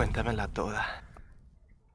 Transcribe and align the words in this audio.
Cuéntamela 0.00 0.48
toda. 0.48 1.04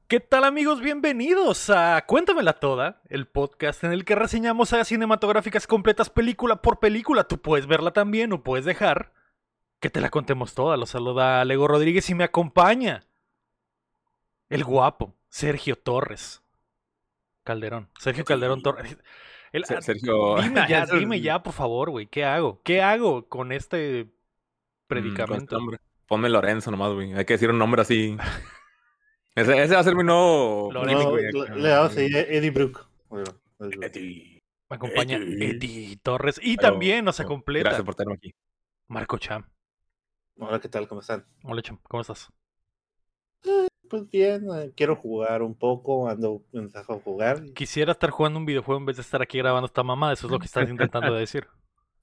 ¿Qué 0.06 0.20
tal 0.20 0.44
amigos? 0.44 0.80
Bienvenidos 0.80 1.70
a 1.70 2.00
Cuéntamela 2.06 2.52
Toda, 2.52 3.02
el 3.08 3.26
podcast 3.26 3.82
en 3.82 3.90
el 3.90 4.04
que 4.04 4.14
reseñamos 4.14 4.68
sagas 4.68 4.86
cinematográficas 4.86 5.66
completas 5.66 6.08
película 6.08 6.62
por 6.62 6.78
película. 6.78 7.24
Tú 7.24 7.42
puedes 7.42 7.66
verla 7.66 7.90
también 7.90 8.32
o 8.32 8.44
puedes 8.44 8.64
dejar 8.64 9.12
que 9.80 9.90
te 9.90 10.00
la 10.00 10.08
contemos 10.10 10.54
toda. 10.54 10.76
Los 10.76 10.90
saluda 10.90 11.44
Lego 11.44 11.66
Rodríguez 11.66 12.08
y 12.08 12.14
me 12.14 12.22
acompaña 12.22 13.02
el 14.50 14.62
guapo 14.62 15.16
Sergio 15.28 15.74
Torres. 15.74 16.44
Calderón. 17.42 17.88
Sergio 17.98 18.24
Calderón 18.24 18.62
Torres. 18.62 18.96
El- 19.50 19.64
Se- 19.64 19.82
Sergio. 19.82 20.36
Dime 20.40 20.64
ya, 20.68 20.86
dime 20.86 21.20
ya, 21.20 21.42
por 21.42 21.54
favor, 21.54 21.90
güey. 21.90 22.06
¿Qué 22.06 22.24
hago? 22.24 22.62
¿Qué 22.62 22.82
hago 22.82 23.28
con 23.28 23.50
este 23.50 24.04
Mm, 24.04 24.88
con 24.88 24.96
este 24.98 25.16
predicamento? 25.16 25.58
Ponme 26.06 26.28
Lorenzo 26.28 26.70
nomás, 26.70 26.92
güey. 26.92 27.12
Hay 27.14 27.24
que 27.24 27.34
decir 27.34 27.50
un 27.50 27.58
nombre 27.58 27.82
así. 27.82 28.16
Ese, 29.34 29.60
ese 29.62 29.74
va 29.74 29.80
a 29.80 29.84
ser 29.84 29.96
mi 29.96 30.04
nuevo. 30.04 30.70
Lorenzo, 30.72 31.02
No, 31.04 31.10
güey. 31.10 31.24
le 31.60 31.68
damos 31.68 31.96
ahí 31.96 32.08
Eddie 32.12 32.50
Brook. 32.50 32.86
Bueno, 33.08 33.24
Eddie. 33.60 34.42
Me 34.70 34.76
acompaña 34.76 35.16
Eddie. 35.16 35.50
Eddie 35.50 35.96
Torres. 36.02 36.40
Y 36.42 36.56
Pero- 36.56 36.70
también 36.70 37.04
nos 37.04 37.20
completa 37.22 37.68
Gracias 37.70 37.84
por 37.84 37.94
tenerme 37.94 38.14
aquí. 38.16 38.34
Marco 38.88 39.18
Cham. 39.18 39.48
Hola, 40.38 40.60
¿qué 40.60 40.68
tal? 40.68 40.86
¿Cómo 40.86 41.00
están? 41.00 41.26
Hola 41.44 41.62
Cham, 41.62 41.78
¿cómo 41.82 42.00
estás? 42.02 42.28
Pues 43.88 44.10
bien, 44.10 44.46
eh, 44.54 44.72
quiero 44.76 44.96
jugar 44.96 45.42
un 45.42 45.54
poco, 45.56 46.08
ando 46.08 46.42
pensando 46.52 46.94
a 46.94 47.00
jugar. 47.00 47.42
Quisiera 47.54 47.92
estar 47.92 48.10
jugando 48.10 48.38
un 48.40 48.44
videojuego 48.46 48.80
en 48.80 48.86
vez 48.86 48.96
de 48.96 49.02
estar 49.02 49.22
aquí 49.22 49.38
grabando 49.38 49.66
esta 49.66 49.82
mamá. 49.84 50.12
Eso 50.12 50.26
es 50.26 50.32
lo 50.32 50.38
que 50.40 50.46
estás 50.46 50.68
intentando 50.68 51.14
decir. 51.14 51.46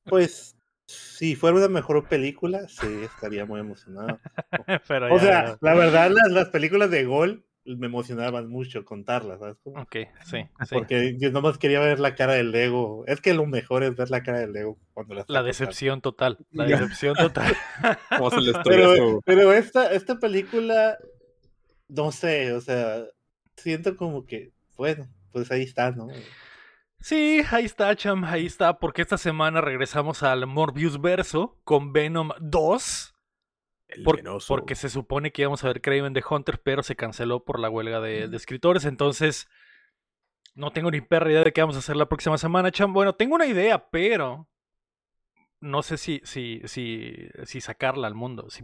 Pues, 0.06 0.56
si 0.86 1.36
fuera 1.36 1.58
una 1.58 1.68
mejor 1.70 2.08
película, 2.08 2.68
sí, 2.68 2.88
estaría 3.04 3.46
muy 3.46 3.60
emocionado. 3.60 4.20
Pero 4.88 5.14
O 5.14 5.18
ya, 5.18 5.24
sea, 5.24 5.58
la 5.62 5.74
verdad, 5.74 6.12
las, 6.12 6.32
las 6.32 6.50
películas 6.50 6.90
de 6.92 7.06
Gol 7.06 7.46
me 7.66 7.88
emocionaban 7.88 8.50
mucho 8.50 8.84
contarlas, 8.84 9.40
¿sabes? 9.40 9.56
Ok, 9.64 9.96
sí, 10.26 10.38
sí. 10.66 10.76
Porque 10.76 11.16
yo 11.18 11.32
nomás 11.32 11.58
quería 11.58 11.80
ver 11.80 12.00
la 12.00 12.14
cara 12.14 12.34
del 12.34 12.52
Lego. 12.52 13.06
Es 13.08 13.22
que 13.22 13.34
lo 13.34 13.46
mejor 13.46 13.84
es 13.84 13.96
ver 13.96 14.10
la 14.10 14.22
cara 14.22 14.40
del 14.40 14.52
Lego 14.52 14.78
cuando 14.94 15.16
la 15.16 15.22
contando. 15.24 15.48
decepción 15.48 16.02
total. 16.02 16.38
La 16.52 16.66
decepción 16.66 17.16
total. 17.16 17.56
¿Cómo 18.18 18.32
se 18.32 18.42
les 18.42 18.56
Pero, 18.66 19.22
pero 19.26 19.54
esta, 19.54 19.94
esta 19.94 20.20
película, 20.20 20.98
no 21.88 22.12
sé, 22.12 22.52
o 22.52 22.60
sea, 22.60 23.06
siento 23.56 23.96
como 23.96 24.26
que, 24.26 24.52
bueno, 24.76 25.08
pues 25.32 25.50
ahí 25.52 25.64
está, 25.64 25.92
¿no? 25.92 26.08
Sí, 27.04 27.42
ahí 27.52 27.66
está, 27.66 27.94
Cham, 27.98 28.24
ahí 28.24 28.46
está. 28.46 28.80
Porque 28.80 29.02
esta 29.02 29.18
semana 29.18 29.60
regresamos 29.60 30.24
al 30.24 30.48
Morbius 30.48 31.02
Verso 31.02 31.60
con 31.66 31.92
Venom 31.92 32.30
2. 32.40 33.14
Por- 34.06 34.24
porque 34.48 34.76
se 34.76 34.90
supone 34.90 35.32
que 35.34 35.42
íbamos 35.42 35.64
a 35.64 35.68
ver 35.68 35.82
Craven 35.82 36.14
the 36.14 36.24
Hunter, 36.28 36.62
pero 36.64 36.82
se 36.82 36.96
canceló 36.96 37.44
por 37.44 37.60
la 37.60 37.70
huelga 37.70 38.00
de, 38.00 38.30
de 38.30 38.38
escritores. 38.38 38.86
Entonces, 38.86 39.50
no 40.56 40.72
tengo 40.72 40.90
ni 40.92 41.02
perra 41.02 41.30
idea 41.30 41.44
de 41.44 41.52
qué 41.52 41.60
vamos 41.60 41.76
a 41.76 41.80
hacer 41.80 41.98
la 41.98 42.08
próxima 42.08 42.38
semana, 42.38 42.72
Cham. 42.72 42.94
Bueno, 42.94 43.14
tengo 43.16 43.36
una 43.36 43.48
idea, 43.48 43.90
pero 43.90 44.48
no 45.60 45.84
sé 45.84 45.98
si, 45.98 46.22
si, 46.24 46.62
si, 46.66 47.28
si 47.44 47.60
sacarla 47.60 48.08
al 48.08 48.16
mundo. 48.16 48.50
si- 48.50 48.64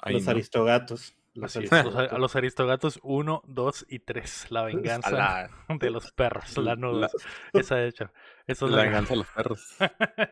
Ay, 0.00 0.14
los 0.14 0.26
no. 0.26 0.30
aristogatos. 0.30 1.16
Los 1.34 1.56
a 1.56 1.60
los 2.18 2.34
aristogatos 2.36 2.98
1, 3.02 3.42
2 3.46 3.86
y 3.88 3.98
3. 4.00 4.46
La 4.50 4.64
venganza 4.64 5.10
la, 5.10 5.50
de 5.78 5.90
los 5.90 6.10
perros, 6.12 6.56
la 6.56 6.62
la, 6.62 6.76
nuda. 6.76 7.08
Esa 7.52 7.84
hecha. 7.84 8.12
Esa 8.46 8.64
es 8.64 8.70
la 8.70 8.76
la 8.78 8.82
venganza 8.84 9.12
de 9.14 9.18
los 9.18 9.26
perros. 9.28 9.76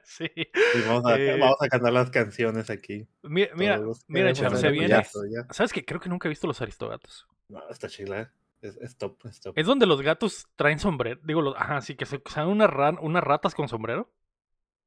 sí. 0.03 0.31
Y 0.35 0.81
vamos, 0.89 1.07
a, 1.07 1.17
Eh, 1.19 1.39
vamos 1.39 1.57
a 1.61 1.69
cantar 1.69 1.93
las 1.93 2.11
canciones 2.11 2.71
aquí. 2.71 3.07
Mira, 3.23 3.55
mira, 3.55 3.81
mira, 4.09 4.33
Cham, 4.33 4.57
se 4.57 4.71
viene. 4.71 4.89
payaso. 4.89 5.21
¿Sabes 5.51 5.73
qué? 5.73 5.85
Creo 5.85 6.01
que 6.01 6.09
nunca 6.09 6.27
he 6.29 6.31
visto 6.31 6.47
los 6.47 6.61
aristogatos. 6.61 7.27
No, 7.49 7.63
está 7.71 7.89
chila. 7.89 8.23
¿eh? 8.23 8.29
Es, 8.63 8.77
es 8.79 8.97
top, 8.97 9.19
es 9.27 9.41
top. 9.41 9.57
Es 9.57 9.67
donde 9.67 9.87
los 9.87 10.01
gatos 10.03 10.49
traen 10.57 10.79
sombrero. 10.81 11.21
Digo, 11.23 11.43
los, 11.43 11.55
ajá, 11.57 11.83
sí, 11.83 11.95
que 11.95 12.07
se- 12.07 12.23
sean 12.27 12.49
unas, 12.49 12.71
ran- 12.71 12.99
unas 13.01 13.23
ratas 13.23 13.55
con 13.55 13.69
sombrero, 13.69 14.11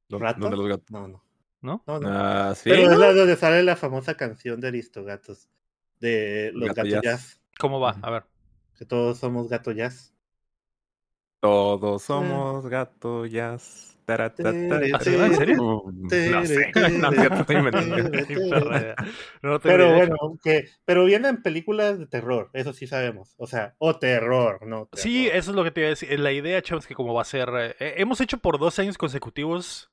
¿Dó- 0.09 0.17
¿Ratas? 0.19 0.41
¿Dónde 0.41 0.57
los 0.57 0.67
gatos? 0.67 0.89
No, 0.89 1.07
no. 1.07 1.23
¿no? 1.61 1.83
no, 1.85 1.99
no. 1.99 2.09
Ah, 2.11 2.53
sí. 2.55 2.69
Pero 2.71 2.87
¿no? 2.87 2.91
es 2.93 2.97
la 2.97 3.13
donde 3.13 3.35
sale 3.35 3.61
la 3.63 3.75
famosa 3.75 4.15
canción 4.15 4.59
de 4.59 4.69
Aristogatos. 4.69 5.47
De 5.99 6.51
los 6.53 6.69
Gato 6.69 6.83
gatos 6.83 6.91
Jazz. 6.91 7.03
jazz. 7.03 7.41
¿Cómo 7.59 7.79
va? 7.79 7.97
A 8.01 8.09
ver. 8.09 8.23
Que 8.77 8.85
todos 8.85 9.17
somos 9.19 9.49
gato 9.49 9.71
jazz. 9.71 10.13
Todos 11.41 12.03
somos 12.03 12.67
gato 12.67 13.25
jazz. 13.25 13.97
¿Ah? 14.09 14.31
¿En 14.39 15.35
serio? 15.35 15.83
No 15.93 16.09
sé. 16.09 16.71
No. 16.97 17.11
No 19.43 19.59
Pero 19.59 19.93
bueno, 19.93 20.15
que, 20.43 20.65
pero 20.85 21.05
vienen 21.05 21.43
películas 21.43 21.99
de 21.99 22.07
terror, 22.07 22.49
eso 22.53 22.73
sí 22.73 22.87
sabemos. 22.87 23.35
O 23.37 23.45
sea, 23.45 23.75
o 23.77 23.97
terror, 23.99 24.65
no. 24.65 24.89
Sí, 24.93 25.27
eso 25.27 25.51
es 25.51 25.55
lo 25.55 25.63
que 25.63 25.71
te 25.71 25.81
iba 25.81 25.87
a 25.87 25.89
decir. 25.91 26.19
La 26.19 26.31
idea, 26.31 26.61
chavos, 26.61 26.87
que 26.87 26.95
como 26.95 27.13
va 27.13 27.21
a 27.21 27.25
ser... 27.25 27.49
eh, 27.55 27.75
eh, 27.79 27.93
hemos 27.97 28.19
hecho 28.19 28.39
por 28.39 28.57
dos 28.57 28.79
años 28.79 28.97
consecutivos 28.97 29.91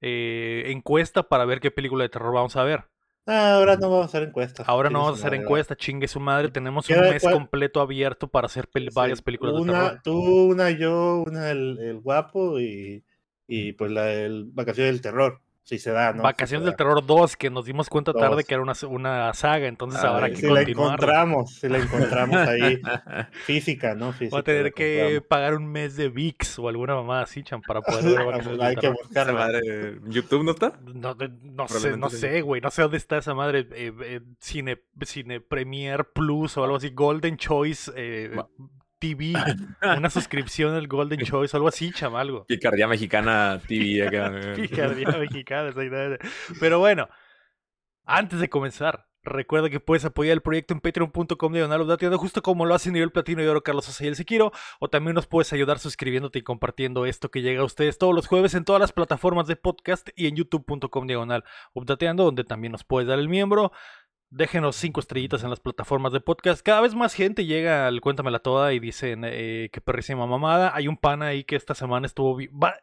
eh, 0.00 0.64
encuesta 0.66 1.22
para 1.22 1.44
ver 1.44 1.60
qué 1.60 1.70
película 1.70 2.02
de 2.02 2.08
terror 2.08 2.34
vamos 2.34 2.56
a 2.56 2.64
ver. 2.64 2.84
Ah, 3.26 3.54
ahora 3.54 3.76
no 3.76 3.90
vamos 3.90 4.02
a 4.04 4.06
hacer 4.06 4.22
encuestas. 4.22 4.68
Ahora 4.68 4.88
no 4.88 5.00
vamos 5.00 5.14
a 5.14 5.18
hacer 5.18 5.32
madre, 5.32 5.42
encuesta, 5.42 5.76
chingue 5.76 6.06
su 6.06 6.20
madre. 6.20 6.48
Tenemos 6.48 6.88
un 6.88 7.00
mes 7.00 7.22
completo 7.24 7.80
abierto 7.80 8.28
para 8.28 8.46
hacer 8.46 8.68
pel- 8.68 8.88
Sí, 8.88 8.94
varias 8.94 9.20
películas 9.20 9.56
de 9.56 9.60
una, 9.62 9.72
terror. 9.72 10.00
Tú, 10.04 10.12
una, 10.50 10.70
yo, 10.70 11.24
una, 11.26 11.50
el, 11.50 11.78
el 11.80 11.98
guapo 12.00 12.60
y, 12.60 13.04
y 13.48 13.72
pues 13.72 13.90
la 13.90 14.12
el 14.12 14.44
Vacaciones 14.52 14.92
del 14.92 15.00
Terror. 15.02 15.40
Si 15.68 15.80
se 15.80 15.90
da, 15.90 16.12
¿no? 16.12 16.22
Vacaciones 16.22 16.62
Si 16.62 16.66
del 16.70 16.76
Terror 16.76 17.04
2, 17.04 17.36
que 17.36 17.50
nos 17.50 17.64
dimos 17.64 17.88
cuenta 17.88 18.12
tarde 18.12 18.44
que 18.44 18.54
era 18.54 18.62
una, 18.62 18.74
una 18.88 19.34
saga, 19.34 19.66
entonces 19.66 20.00
Ah, 20.04 20.10
habrá 20.14 20.30
que 20.30 20.36
Si 20.36 20.42
la 20.46 20.60
continuar. 20.60 20.86
encontramos, 20.94 21.54
si 21.56 21.68
la 21.68 21.78
encontramos 21.78 22.36
ahí, 22.36 22.80
física, 23.44 23.96
¿no? 23.96 24.12
Física, 24.12 24.30
Voy 24.36 24.40
a 24.40 24.44
tener 24.44 24.64
la 24.66 24.70
que 24.70 25.20
pagar 25.28 25.54
un 25.56 25.66
mes 25.66 25.96
de 25.96 26.08
VIX 26.08 26.60
o 26.60 26.68
alguna 26.68 26.94
mamá 26.94 27.22
así, 27.22 27.42
chan, 27.42 27.62
para 27.62 27.80
poder 27.82 28.04
ver 28.16 28.26
Vacaciones 28.26 28.58
del 28.58 28.60
Hay 28.62 28.74
que 28.76 28.80
Terror. 28.82 28.96
Esa 29.00 29.08
buscarla. 29.08 29.32
madre, 29.32 29.98
¿YouTube 30.06 30.44
no 30.44 30.52
está? 30.52 30.78
No, 30.94 31.14
de- 31.16 31.30
no 31.42 31.66
sé, 31.66 31.96
no 31.96 32.10
sí. 32.10 32.16
sé, 32.18 32.40
güey. 32.42 32.60
No 32.60 32.70
sé 32.70 32.82
dónde 32.82 32.98
está 32.98 33.18
esa 33.18 33.34
madre. 33.34 33.66
eh, 33.72 33.92
eh, 34.02 34.20
Cine, 34.38 34.80
Cine 35.02 35.40
Premier 35.40 36.04
Plus 36.12 36.56
o 36.58 36.62
algo 36.62 36.76
así. 36.76 36.90
Golden 36.90 37.36
Choice 37.38 37.90
eh, 37.96 38.30
Va. 38.38 38.48
TV. 39.06 39.32
Una 39.98 40.10
suscripción 40.10 40.74
al 40.74 40.88
Golden 40.88 41.20
Choice 41.20 41.56
algo 41.56 41.68
así, 41.68 41.92
cham, 41.92 42.14
algo. 42.16 42.44
Picardía 42.46 42.88
Mexicana 42.88 43.60
TV 43.66 44.06
acá. 44.06 44.54
Picardía 44.54 45.08
mexicana, 45.18 45.68
exactamente. 45.68 46.26
Pero 46.60 46.78
bueno, 46.78 47.08
antes 48.04 48.40
de 48.40 48.48
comenzar, 48.48 49.06
recuerda 49.22 49.68
que 49.68 49.80
puedes 49.80 50.04
apoyar 50.04 50.32
el 50.32 50.42
proyecto 50.42 50.74
en 50.74 50.80
patreon.com 50.80 51.52
diagonal 51.52 52.16
justo 52.16 52.42
como 52.42 52.64
lo 52.64 52.74
hace 52.74 52.90
nivel 52.90 53.10
platino 53.10 53.42
y 53.42 53.46
oro 53.46 53.62
Carlos 53.62 53.88
Asa 53.88 54.04
y 54.04 54.08
el 54.08 54.16
Sequiro, 54.16 54.52
o 54.80 54.88
también 54.88 55.14
nos 55.14 55.26
puedes 55.26 55.52
ayudar 55.52 55.78
suscribiéndote 55.78 56.38
y 56.38 56.42
compartiendo 56.42 57.06
esto 57.06 57.30
que 57.30 57.42
llega 57.42 57.60
a 57.62 57.64
ustedes 57.64 57.98
todos 57.98 58.14
los 58.14 58.26
jueves 58.26 58.54
en 58.54 58.64
todas 58.64 58.80
las 58.80 58.92
plataformas 58.92 59.46
de 59.46 59.56
podcast 59.56 60.08
y 60.16 60.26
en 60.26 60.36
youtube.com 60.36 61.06
diagonal 61.06 61.44
Updateando, 61.74 62.24
donde 62.24 62.44
también 62.44 62.72
nos 62.72 62.84
puedes 62.84 63.08
dar 63.08 63.18
el 63.18 63.28
miembro. 63.28 63.72
Déjenos 64.30 64.76
cinco 64.76 65.00
estrellitas 65.00 65.44
en 65.44 65.50
las 65.50 65.60
plataformas 65.60 66.12
de 66.12 66.20
podcast. 66.20 66.60
Cada 66.62 66.80
vez 66.80 66.94
más 66.94 67.14
gente 67.14 67.46
llega 67.46 67.86
al 67.86 68.00
Cuéntamela 68.00 68.40
Toda 68.40 68.72
y 68.72 68.80
dicen 68.80 69.22
eh, 69.24 69.70
que 69.72 69.80
perrísima 69.80 70.26
mamada. 70.26 70.72
Hay 70.74 70.88
un 70.88 70.96
pana 70.96 71.26
ahí 71.26 71.44
que 71.44 71.56
esta 71.56 71.74
semana 71.74 72.06
estuvo... 72.06 72.36
va- 72.62 72.74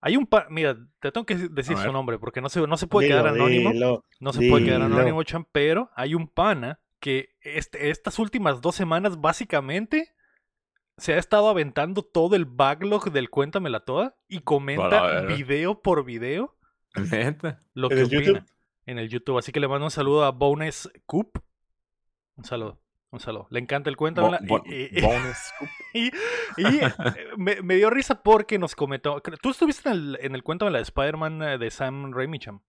Hay 0.00 0.16
un 0.16 0.26
pana... 0.26 0.46
Mira, 0.48 0.76
te 1.00 1.10
tengo 1.10 1.26
que 1.26 1.34
decir 1.50 1.76
su 1.76 1.90
nombre 1.92 2.18
porque 2.18 2.40
no 2.40 2.48
se, 2.48 2.64
no 2.66 2.76
se 2.76 2.86
puede 2.86 3.08
Dilo, 3.08 3.18
quedar 3.20 3.34
anónimo. 3.34 3.72
dilo. 3.72 4.04
No 4.20 4.32
se 4.32 4.48
puede 4.48 4.64
quedar 4.64 4.82
anónimo, 4.82 5.22
Chan, 5.24 5.46
pero 5.50 5.90
hay 5.96 6.14
un 6.14 6.28
pana 6.28 6.78
que 7.00 7.30
este- 7.40 7.90
estas 7.90 8.18
últimas 8.20 8.60
dos 8.60 8.74
semanas 8.76 9.20
básicamente 9.20 10.14
se 10.98 11.12
ha 11.14 11.18
estado 11.18 11.48
aventando 11.48 12.02
todo 12.02 12.36
el 12.36 12.46
backlog 12.46 13.10
del 13.10 13.28
Cuéntamela 13.28 13.80
Toda 13.80 14.16
y 14.28 14.38
comenta 14.40 15.22
video 15.22 15.82
por 15.82 16.04
video 16.04 16.56
Neta. 16.94 17.60
lo 17.74 17.90
¿En 17.90 17.98
que 17.98 18.04
opina 18.04 18.22
YouTube? 18.22 18.42
En 18.86 18.98
el 18.98 19.08
YouTube. 19.08 19.38
Así 19.38 19.52
que 19.52 19.60
le 19.60 19.68
mando 19.68 19.84
un 19.84 19.90
saludo 19.90 20.24
a 20.24 20.30
Bonus 20.30 20.90
Coop. 21.06 21.38
Un 22.36 22.44
saludo, 22.44 22.78
un 23.10 23.20
saludo. 23.20 23.46
Le 23.50 23.58
encanta 23.60 23.90
el 23.90 23.96
Cuéntamela. 23.96 24.38
Bo- 24.46 24.62
y- 24.66 24.98
y- 24.98 25.02
bonus. 25.02 25.36
y, 25.94 26.06
y, 26.56 26.78
eh, 26.84 26.92
me, 27.36 27.60
me 27.62 27.74
dio 27.76 27.90
risa 27.90 28.22
porque 28.22 28.58
nos 28.58 28.74
comentó. 28.74 29.20
Tú 29.42 29.50
estuviste 29.50 29.88
en 29.88 29.94
el, 29.94 30.18
en 30.20 30.34
el 30.34 30.42
Cuéntamela 30.42 30.78
de 30.78 30.82
Spider-Man 30.82 31.42
eh, 31.42 31.58
de 31.58 31.70
Sam 31.70 32.12
Raimi, 32.12 32.38
Cham. 32.38 32.60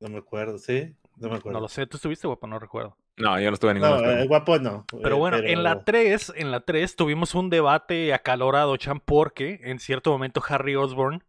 No 0.00 0.08
me 0.08 0.18
acuerdo, 0.18 0.58
¿sí? 0.58 0.94
No 1.16 1.28
me 1.28 1.36
acuerdo. 1.36 1.58
No 1.58 1.60
lo 1.62 1.68
sé, 1.68 1.86
tú 1.86 1.96
estuviste, 1.96 2.26
guapo, 2.28 2.46
no 2.46 2.58
recuerdo. 2.60 2.96
No, 3.16 3.38
yo 3.40 3.48
no 3.50 3.54
estuve 3.54 3.72
en 3.72 3.78
ninguna. 3.78 3.96
No, 3.96 4.02
pero- 4.02 4.18
el 4.20 4.28
guapo 4.28 4.58
no. 4.60 4.86
Pero 5.02 5.16
eh, 5.16 5.18
bueno, 5.18 5.36
en 5.38 5.64
la 5.64 5.84
3, 5.84 6.34
en 6.36 6.52
la 6.52 6.60
3 6.60 6.94
tuvimos 6.94 7.34
un 7.34 7.50
debate 7.50 8.14
acalorado, 8.14 8.76
Chan, 8.76 9.00
porque 9.00 9.58
en 9.64 9.80
cierto 9.80 10.12
momento 10.12 10.40
Harry 10.48 10.76
Osborn 10.76 11.24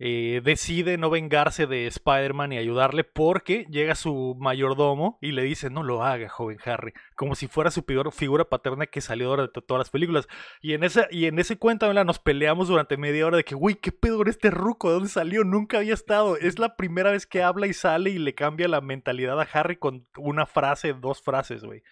eh, 0.00 0.40
decide 0.44 0.96
no 0.96 1.10
vengarse 1.10 1.66
de 1.66 1.88
Spider-Man 1.88 2.52
y 2.52 2.58
ayudarle 2.58 3.02
porque 3.02 3.66
llega 3.68 3.96
su 3.96 4.36
mayordomo 4.38 5.18
y 5.20 5.32
le 5.32 5.42
dice, 5.42 5.70
no 5.70 5.82
lo 5.82 6.04
haga, 6.04 6.28
joven 6.28 6.58
Harry, 6.64 6.92
como 7.16 7.34
si 7.34 7.48
fuera 7.48 7.72
su 7.72 7.84
peor 7.84 8.12
figura 8.12 8.44
paterna 8.44 8.86
que 8.86 9.00
salió 9.00 9.36
de 9.36 9.48
todas 9.48 9.80
las 9.80 9.90
películas. 9.90 10.28
Y 10.60 10.74
en, 10.74 10.84
esa, 10.84 11.08
y 11.10 11.26
en 11.26 11.40
ese 11.40 11.58
cuento 11.58 11.92
nos 12.04 12.20
peleamos 12.20 12.68
durante 12.68 12.96
media 12.96 13.26
hora 13.26 13.38
de 13.38 13.44
que, 13.44 13.56
güey, 13.56 13.74
¿qué 13.74 13.90
pedo 13.90 14.18
con 14.18 14.28
este 14.28 14.50
ruco? 14.50 14.88
¿De 14.88 14.94
dónde 14.94 15.08
salió? 15.08 15.42
Nunca 15.42 15.78
había 15.78 15.94
estado. 15.94 16.36
Es 16.36 16.60
la 16.60 16.76
primera 16.76 17.10
vez 17.10 17.26
que 17.26 17.42
habla 17.42 17.66
y 17.66 17.72
sale 17.72 18.10
y 18.10 18.18
le 18.18 18.36
cambia 18.36 18.68
la 18.68 18.80
mentalidad 18.80 19.40
a 19.40 19.48
Harry 19.52 19.76
con 19.76 20.06
una 20.16 20.46
frase, 20.46 20.94
dos 20.94 21.20
frases, 21.22 21.64
güey. 21.64 21.82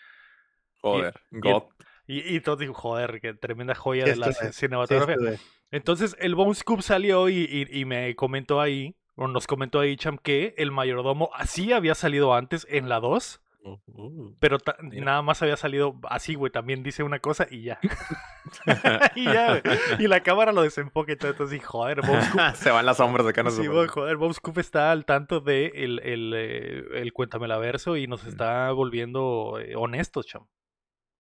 Joder, 0.81 1.15
God. 1.33 1.65
Y, 2.07 2.37
y, 2.37 2.41
todos 2.41 2.65
joder, 2.73 3.21
qué 3.21 3.35
tremenda 3.35 3.75
joya 3.75 4.05
de 4.05 4.15
la 4.15 4.33
cinematografía. 4.33 5.41
Entonces 5.71 6.17
el 6.21 6.35
Bone 6.35 6.55
Scoop 6.55 6.81
salió 6.83 7.29
y, 7.29 7.85
me 7.87 8.15
comentó 8.15 8.61
ahí, 8.61 8.97
o 9.15 9.29
nos 9.29 9.47
comentó 9.47 9.81
ahí, 9.81 9.97
Cham, 9.97 10.19
que 10.19 10.55
el 10.59 10.71
mayordomo 10.71 11.31
así 11.35 11.73
había 11.73 11.95
salido 11.95 12.35
antes 12.35 12.67
en 12.71 12.89
la 12.89 13.01
2. 13.01 13.41
pero 14.39 14.59
nada 14.93 15.23
más 15.23 15.43
había 15.43 15.57
salido 15.57 15.99
así, 16.09 16.35
güey. 16.35 16.53
También 16.53 16.83
dice 16.83 17.03
una 17.03 17.19
cosa 17.19 17.47
y 17.51 17.63
ya. 17.63 17.81
y 19.17 19.25
ya, 19.25 19.61
Y 19.99 20.07
la 20.07 20.21
cámara 20.21 20.53
lo 20.53 20.63
desenfoca 20.63 21.13
y 21.13 21.17
todo. 21.17 21.31
Entonces, 21.31 21.65
joder, 21.65 22.01
Bob 22.03 22.21
Scoop. 22.23 22.55
Se 22.55 22.71
van 22.71 22.87
las 22.87 22.99
sombras 22.99 23.25
de 23.27 23.31
acá. 23.31 23.51
sí, 23.51 23.67
joder, 23.67 24.17
Bob 24.17 24.33
Scoop 24.35 24.59
está 24.59 24.93
al 24.93 25.05
tanto 25.05 25.41
de 25.41 25.73
el, 25.75 26.01
el, 26.01 26.33
eh, 26.35 26.85
el, 26.95 27.13
Cuéntame 27.13 27.49
la 27.49 27.59
verso 27.59 27.97
y 27.97 28.07
nos 28.07 28.25
está 28.25 28.71
volviendo 28.73 29.59
eh, 29.61 29.75
honestos, 29.77 30.27
Cham. 30.27 30.47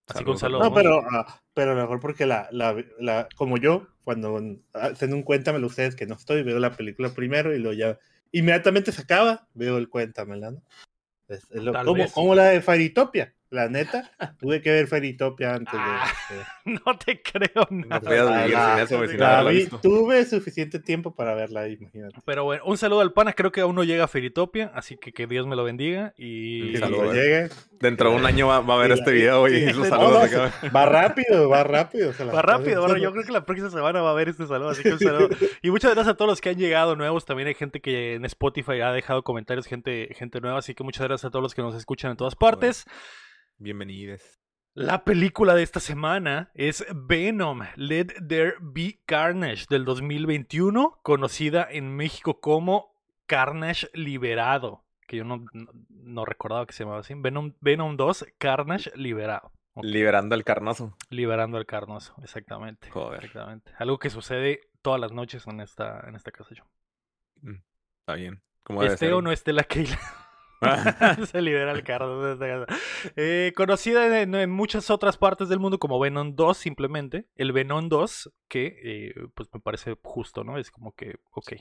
Así 0.07 0.25
con 0.25 0.39
saludo. 0.39 0.61
No, 0.61 0.73
pero, 0.73 1.03
ah, 1.11 1.41
pero 1.53 1.75
mejor 1.75 2.01
porque 2.01 2.27
la, 2.27 2.49
la, 2.53 2.77
la, 2.99 3.29
como 3.35 3.57
yo, 3.59 3.89
cuando 4.05 4.41
hacen 4.73 5.13
un 5.13 5.23
cuéntamelo 5.23 5.67
ustedes 5.67 5.97
que 5.97 6.07
no 6.07 6.15
estoy, 6.15 6.43
veo 6.43 6.59
la 6.59 6.77
película 6.77 7.11
primero 7.11 7.55
y 7.55 7.59
luego 7.59 7.77
ya 7.77 7.99
inmediatamente 8.31 8.93
se 8.93 9.03
acaba, 9.03 9.49
veo 9.55 9.79
el 9.79 9.89
cuéntamelo, 9.89 10.53
¿no? 10.53 10.63
Es, 11.29 11.51
lo, 11.51 11.73
como, 11.85 12.09
como, 12.13 12.35
la 12.35 12.45
de 12.45 12.63
Fairytopia. 12.63 13.35
La 13.49 13.69
neta, 13.69 14.11
tuve 14.41 14.61
que 14.61 14.73
ver 14.73 14.89
Feritopia 14.89 15.55
antes 15.55 15.73
de, 15.73 15.79
ah, 15.79 16.13
No 16.65 16.99
te 16.99 17.23
creo 17.23 17.67
nada. 17.71 18.01
tuve 19.81 20.25
suficiente 20.25 20.81
tiempo 20.81 21.15
para 21.15 21.35
verla, 21.35 21.69
imagínate. 21.69 22.21
Pero 22.25 22.43
bueno, 22.43 22.65
un 22.67 22.77
saludo 22.77 23.03
al 23.03 23.13
pana. 23.13 23.35
Creo 23.35 23.53
que 23.53 23.61
aún 23.61 23.77
no 23.77 23.85
llega 23.85 24.05
a 24.05 24.09
Feritopia, 24.09 24.73
así 24.75 24.97
que 24.97 25.13
que 25.13 25.29
Dios 25.29 25.47
me 25.47 25.55
lo 25.55 25.63
bendiga. 25.63 26.13
Y 26.17 26.77
saludo, 26.77 27.13
llegue. 27.13 27.51
Dentro 27.79 28.11
de 28.11 28.17
un 28.17 28.27
año 28.27 28.49
va, 28.49 28.57
a 28.57 28.79
ver 28.79 28.91
este 28.91 29.13
video 29.13 29.47
y 29.47 29.73
los 29.73 29.87
saludos. 29.87 30.29
va 30.75 30.87
rápido, 30.87 31.49
va 31.49 31.63
rápido. 31.63 32.13
va 32.35 32.43
rápido. 32.43 32.83
Bueno, 32.83 32.99
yo 32.99 33.13
creo 33.13 33.25
que 33.25 33.33
la 33.33 33.45
próxima 33.45 33.71
semana 33.71 34.03
va 34.03 34.11
a 34.11 34.15
ver 34.15 34.29
este 34.29 34.47
saludo, 34.49 34.71
así 34.71 34.83
que 34.83 34.93
un 34.95 34.99
saludo. 34.99 35.29
y 35.63 35.71
muchas 35.71 35.95
gracias 35.95 36.15
a 36.15 36.17
todos 36.17 36.29
los 36.29 36.41
que 36.41 36.49
han 36.49 36.59
llegado 36.59 36.97
nuevos. 36.97 37.25
También 37.25 37.47
hay 37.47 37.55
gente 37.55 37.81
que 37.81 38.15
en 38.15 38.25
Spotify 38.25 38.81
ha 38.81 38.91
dejado 38.91 39.23
comentarios, 39.23 39.67
gente, 39.67 40.09
gente 40.15 40.41
nueva. 40.41 40.59
Así 40.59 40.75
que 40.75 40.83
muchas 40.83 41.07
gracias 41.07 41.27
a 41.27 41.31
todos 41.31 41.45
los 41.45 41.55
que 41.55 41.63
nos 41.63 41.77
escuchan 41.77 42.11
en 42.11 42.17
todas 42.17 42.35
partes. 42.35 42.87
Bienvenidos. 43.59 44.39
La 44.75 45.03
película 45.05 45.55
de 45.55 45.63
esta 45.63 45.81
semana 45.81 46.51
es 46.53 46.85
Venom, 46.95 47.63
Let 47.77 48.09
There 48.29 48.57
Be 48.61 49.01
Carnage 49.07 49.65
del 49.71 49.87
2021, 49.87 51.01
conocida 51.03 51.67
en 51.71 51.97
México 51.97 52.39
como 52.43 52.95
Carnage 53.25 53.89
Liberado, 53.95 54.85
que 55.09 55.17
yo 55.17 55.25
no, 55.25 55.47
no, 55.89 56.27
recordaba 56.27 56.67
que 56.67 56.75
se 56.75 56.85
llamaba 56.85 57.01
así. 57.01 57.15
Venom, 57.17 57.55
Venom 57.63 57.97
2, 57.97 58.27
Carnage 58.37 58.93
Liberado. 58.95 59.53
Liberando 59.81 60.35
al 60.35 60.45
carnoso. 60.45 60.95
Liberando 61.09 61.57
al 61.57 61.65
carnoso, 61.65 62.15
exactamente. 62.23 62.91
Joder. 62.91 63.25
Exactamente. 63.25 63.73
Algo 63.79 63.99
que 63.99 64.11
sucede 64.11 64.69
todas 64.83 65.01
las 65.01 65.13
noches 65.13 65.47
en 65.47 65.63
esta, 65.63 66.07
en 66.07 66.15
esta 66.15 66.31
casa 66.31 66.55
yo. 66.55 66.65
Mm, 67.41 67.63
está 68.01 68.15
bien. 68.17 68.43
¿Esté 68.83 69.15
o 69.15 69.23
no 69.23 69.33
esté 69.33 69.55
la 69.55 69.65
Keila? 69.65 69.99
se 71.31 71.43
libera 71.43 71.73
el 71.73 71.83
carro. 71.83 72.37
Eh, 73.17 73.53
conocida 73.57 74.21
en, 74.21 74.51
muchas 74.51 74.91
otras 74.91 75.17
partes 75.17 75.49
del 75.49 75.59
mundo 75.59 75.79
como 75.79 75.99
Venom 75.99 76.35
2, 76.35 76.57
simplemente. 76.57 77.27
El 77.37 77.53
Venom 77.53 77.89
2, 77.89 78.33
que 78.49 78.77
eh, 78.83 79.15
pues 79.35 79.49
me 79.53 79.61
parece 79.61 79.97
justo, 80.03 80.45
¿no? 80.45 80.59
Es 80.59 80.71
como 80.71 80.95
que, 80.95 81.17
ok, 81.33 81.53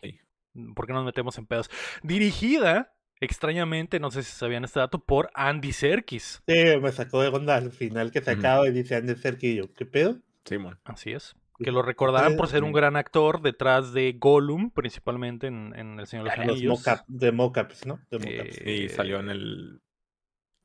¿por 0.76 0.88
qué 0.88 0.94
nos 0.94 1.06
metemos 1.06 1.38
en 1.38 1.46
pedos? 1.46 1.70
Dirigida, 2.04 2.94
extrañamente, 3.20 4.00
no 4.00 4.12
sé 4.12 4.24
si 4.24 4.32
sabían 4.32 4.64
este 4.64 4.80
dato, 4.80 5.00
por 5.00 5.30
Andy 5.34 5.74
Serkis. 5.74 6.42
Sí, 6.48 6.64
me 6.82 6.92
sacó 6.92 7.22
de 7.22 7.30
onda 7.30 7.56
al 7.56 7.72
final 7.72 8.12
que 8.12 8.22
se 8.22 8.32
acaba 8.32 8.68
y 8.68 8.72
dice 8.72 8.96
Andy 8.96 9.16
Serkis 9.16 9.56
yo, 9.56 9.74
¿qué 9.74 9.86
pedo? 9.86 10.18
Sí, 10.46 10.58
man. 10.58 10.80
Así 10.86 11.12
es 11.12 11.36
que 11.58 11.72
lo 11.72 11.82
recordarán 11.82 12.36
por 12.36 12.48
ser 12.48 12.64
un 12.64 12.72
gran 12.72 12.96
actor 12.96 13.42
detrás 13.42 13.94
de 13.94 14.14
Gollum, 14.20 14.72
principalmente 14.72 15.48
en, 15.48 16.00
El 16.00 16.08
Señor 16.08 16.30
de 16.30 16.38
los 16.38 16.40
Anillos. 16.40 16.86
de 17.08 17.32
mockups, 17.32 17.86
¿no? 17.86 18.00
De 18.10 18.52
eh, 18.66 18.84
y 18.86 18.90
salió 18.90 19.20
en 19.20 19.30
el 19.30 19.82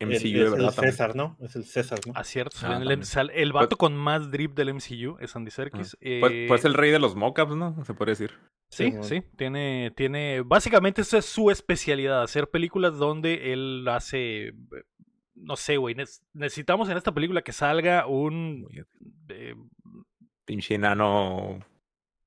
MCU, 0.00 0.14
el, 0.14 0.32
de 0.32 0.50
verdad. 0.50 0.68
Es 0.70 0.78
el 0.78 0.84
César, 0.84 1.16
¿no? 1.16 1.36
Es 1.40 1.56
el 1.56 1.64
César, 1.64 2.00
¿no? 2.06 2.12
Ah, 2.16 2.24
cierto. 2.24 2.56
Ah, 2.62 2.80
el, 2.82 3.30
el, 3.34 3.52
vato 3.52 3.76
con 3.76 3.96
más 3.96 4.30
drip 4.30 4.54
del 4.54 4.74
MCU 4.74 5.18
es 5.20 5.36
Andy 5.36 5.50
Serkis. 5.50 5.94
Ah. 5.94 6.18
Pues, 6.20 6.32
pues, 6.48 6.64
el 6.64 6.74
rey 6.74 6.90
de 6.90 6.98
los 6.98 7.14
mockups, 7.14 7.54
¿no? 7.54 7.84
Se 7.84 7.94
puede 7.94 8.12
decir. 8.12 8.32
Sí, 8.70 8.94
sí, 9.02 9.22
tiene, 9.36 9.92
tiene, 9.96 10.42
básicamente 10.42 11.02
esa 11.02 11.18
es 11.18 11.24
su 11.24 11.50
especialidad, 11.50 12.22
hacer 12.22 12.48
películas 12.48 12.96
donde 12.98 13.52
él 13.52 13.84
hace, 13.88 14.54
no 15.34 15.56
sé, 15.56 15.76
güey, 15.76 15.96
necesitamos 16.34 16.88
en 16.88 16.96
esta 16.96 17.12
película 17.12 17.42
que 17.42 17.50
salga 17.50 18.06
un, 18.06 18.68
pinche 20.50 20.74
enano 20.74 21.60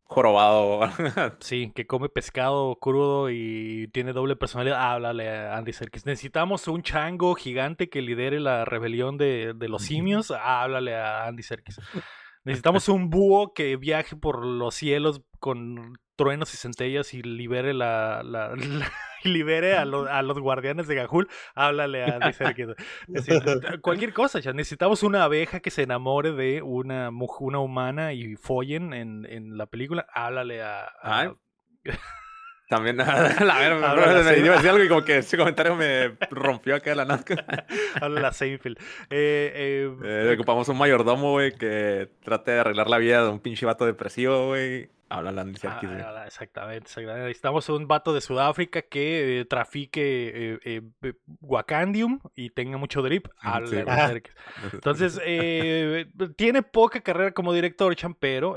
jorobado. 0.04 0.90
sí, 1.42 1.74
que 1.76 1.86
come 1.86 2.08
pescado 2.08 2.78
crudo 2.80 3.30
y 3.30 3.90
tiene 3.92 4.14
doble 4.14 4.38
personalidad. 4.38 4.80
háblale 4.80 5.30
a 5.30 5.58
Andy 5.58 5.74
Serkis. 5.74 6.06
Necesitamos 6.06 6.70
un 6.70 6.84
chango 6.84 7.36
gigante 7.36 7.90
que 7.90 8.02
lidere 8.02 8.40
la 8.40 8.64
rebelión 8.64 9.18
de, 9.18 9.54
de 9.54 9.68
los 9.68 9.84
simios. 9.84 10.32
háblale 10.32 10.96
a 10.96 11.26
Andy 11.26 11.44
Serkis. 11.44 11.82
Necesitamos 12.46 12.88
un 12.88 13.10
búho 13.10 13.54
que 13.54 13.76
viaje 13.76 14.16
por 14.16 14.46
los 14.46 14.74
cielos 14.74 15.22
con 15.40 15.98
truenos 16.16 16.54
y 16.54 16.58
centellas 16.58 17.14
y 17.14 17.22
libere 17.22 17.74
la, 17.74 18.22
la, 18.24 18.54
libere 19.24 19.76
a, 19.76 19.82
a, 19.82 20.22
los 20.22 20.40
guardianes 20.40 20.88
de 20.88 20.96
Gajul, 20.96 21.28
háblale 21.56 22.04
a 22.04 22.20
cualquier 23.82 24.14
cosa, 24.14 24.40
ya 24.40 24.54
necesitamos 24.54 25.04
una 25.04 25.24
abeja 25.24 25.60
que 25.60 25.72
se 25.72 25.84
enamore 25.84 26.32
de 26.32 26.62
una, 26.62 27.10
una 27.40 27.60
humana 27.60 28.14
y 28.14 28.36
follen 28.36 28.94
en, 28.94 29.26
en 29.26 29.58
la 29.58 29.66
película, 29.66 30.06
háblale 30.14 30.62
a... 30.62 30.92
También, 32.70 33.00
a 33.02 33.22
ver, 33.22 33.76
me 33.76 34.38
iba 34.40 34.54
a 34.54 34.56
decir 34.56 34.70
algo 34.70 34.84
y 34.84 34.88
como 34.88 35.04
que 35.04 35.18
ese 35.18 35.38
comentario 35.38 35.76
me 35.76 36.16
rompió 36.32 36.76
acá 36.76 36.96
la 36.96 37.06
nazca. 37.06 37.46
Habla 38.02 38.22
la 38.22 38.34
Seinfeld. 38.34 38.80
Eh, 39.12 39.52
eh, 39.54 39.96
eh, 40.04 40.34
ocupamos 40.34 40.68
un 40.70 40.78
mayordomo, 40.80 41.34
güey, 41.34 41.52
que 41.52 42.10
trate 42.24 42.52
de 42.52 42.60
arreglar 42.62 42.90
la 42.90 42.98
vida 42.98 43.24
de 43.24 43.30
un 43.30 43.40
pinche 43.40 43.68
vato 43.68 43.86
depresivo, 43.86 44.48
güey. 44.48 44.90
Habla 45.14 45.32
Serkis. 45.56 45.90
Ah, 45.92 46.24
exactamente, 46.26 46.86
exactamente. 46.86 47.28
Necesitamos 47.28 47.70
un 47.70 47.88
vato 47.88 48.14
de 48.14 48.22
Sudáfrica 48.22 48.82
que 48.82 49.42
eh, 49.42 49.46
trafique 49.46 50.56
eh, 50.64 50.82
eh, 51.04 51.14
Wakandium 51.40 52.20
y 52.36 52.50
tenga 52.50 52.78
mucho 52.78 53.04
drip. 53.04 53.28
Entonces, 54.74 55.22
tiene 56.36 56.64
poca 56.64 57.02
carrera 57.02 57.32
como 57.32 57.54
director, 57.54 57.96
Chan, 57.96 58.16
pero 58.16 58.56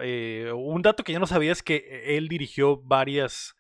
un 0.56 0.80
dato 0.80 1.04
que 1.04 1.12
yo 1.12 1.20
no 1.20 1.26
sabía 1.26 1.52
es 1.52 1.62
que 1.62 2.16
él 2.16 2.28
dirigió 2.28 2.78
varias 2.78 3.54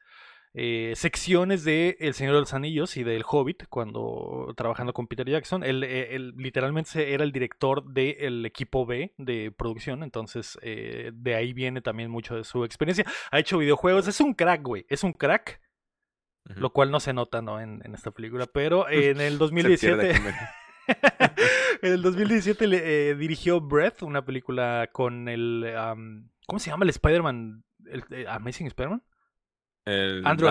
eh, 0.58 0.94
secciones 0.96 1.64
de 1.64 1.98
El 2.00 2.14
Señor 2.14 2.32
de 2.32 2.40
los 2.40 2.54
Anillos 2.54 2.96
y 2.96 3.04
del 3.04 3.24
Hobbit, 3.28 3.66
cuando 3.68 4.54
trabajando 4.56 4.94
con 4.94 5.06
Peter 5.06 5.28
Jackson. 5.28 5.62
Él, 5.62 5.84
eh, 5.84 6.18
literalmente 6.34 7.12
era 7.12 7.24
el 7.24 7.32
director 7.32 7.84
del 7.84 8.46
equipo 8.46 8.86
B 8.86 9.12
de 9.18 9.52
producción, 9.52 10.02
entonces 10.02 10.58
eh, 10.62 11.10
de 11.12 11.34
ahí 11.34 11.52
viene 11.52 11.82
también 11.82 12.10
mucho 12.10 12.36
de 12.36 12.44
su 12.44 12.64
experiencia. 12.64 13.04
Ha 13.30 13.38
hecho 13.38 13.58
videojuegos, 13.58 14.08
es 14.08 14.18
un 14.22 14.32
crack, 14.32 14.62
güey, 14.62 14.86
es 14.88 15.04
un 15.04 15.12
crack. 15.12 15.60
Lo 16.54 16.70
cual 16.70 16.92
no 16.92 17.00
se 17.00 17.12
nota 17.12 17.42
¿no? 17.42 17.60
En, 17.60 17.82
esta 17.92 18.12
película, 18.12 18.46
pero 18.46 18.88
en 18.88 19.20
el 19.20 19.36
2017... 19.36 20.10
en 21.82 21.92
el 21.92 22.00
2017 22.00 23.14
dirigió 23.16 23.60
Breath, 23.60 24.02
una 24.02 24.24
película 24.24 24.88
con 24.90 25.28
el... 25.28 25.70
¿Cómo 26.46 26.60
se 26.60 26.70
llama 26.70 26.84
el 26.84 26.90
Spider-Man? 26.90 27.64
¿Amazing 28.28 28.68
Spider-Man? 28.68 29.02
Andrew, 29.86 30.48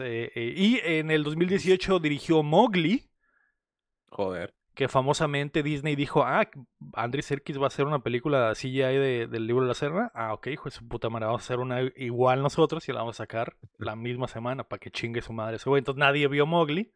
eh, 0.00 0.32
eh, 0.34 0.54
y 0.56 0.80
en 0.82 1.12
el 1.12 1.22
2018 1.22 2.00
dirigió 2.00 2.42
Mowgli. 2.42 3.08
Joder. 4.08 4.52
Que 4.74 4.88
famosamente 4.88 5.62
Disney 5.62 5.94
dijo, 5.94 6.24
ah, 6.24 6.48
Andrew 6.94 7.22
Serkis 7.22 7.58
va 7.58 7.64
a 7.64 7.66
hacer 7.68 7.86
una 7.86 8.00
película 8.00 8.52
CGI 8.54 8.78
de, 8.80 9.26
del 9.28 9.46
libro 9.46 9.62
de 9.62 9.68
la 9.68 9.74
Serra. 9.74 10.10
Ah, 10.14 10.32
ok, 10.32 10.48
hijo 10.48 10.64
de 10.64 10.70
su 10.72 10.88
puta 10.88 11.08
madre, 11.08 11.26
vamos 11.26 11.42
a 11.42 11.44
hacer 11.44 11.60
una 11.60 11.82
igual 11.96 12.42
nosotros 12.42 12.88
y 12.88 12.92
la 12.92 13.00
vamos 13.00 13.16
a 13.16 13.24
sacar 13.24 13.56
la 13.78 13.94
misma 13.94 14.26
semana 14.26 14.64
para 14.64 14.80
que 14.80 14.90
chingue 14.90 15.20
su 15.20 15.32
madre 15.32 15.56
ese 15.56 15.68
güey. 15.68 15.80
Entonces 15.80 16.00
nadie 16.00 16.26
vio 16.26 16.46
Mowgli. 16.46 16.92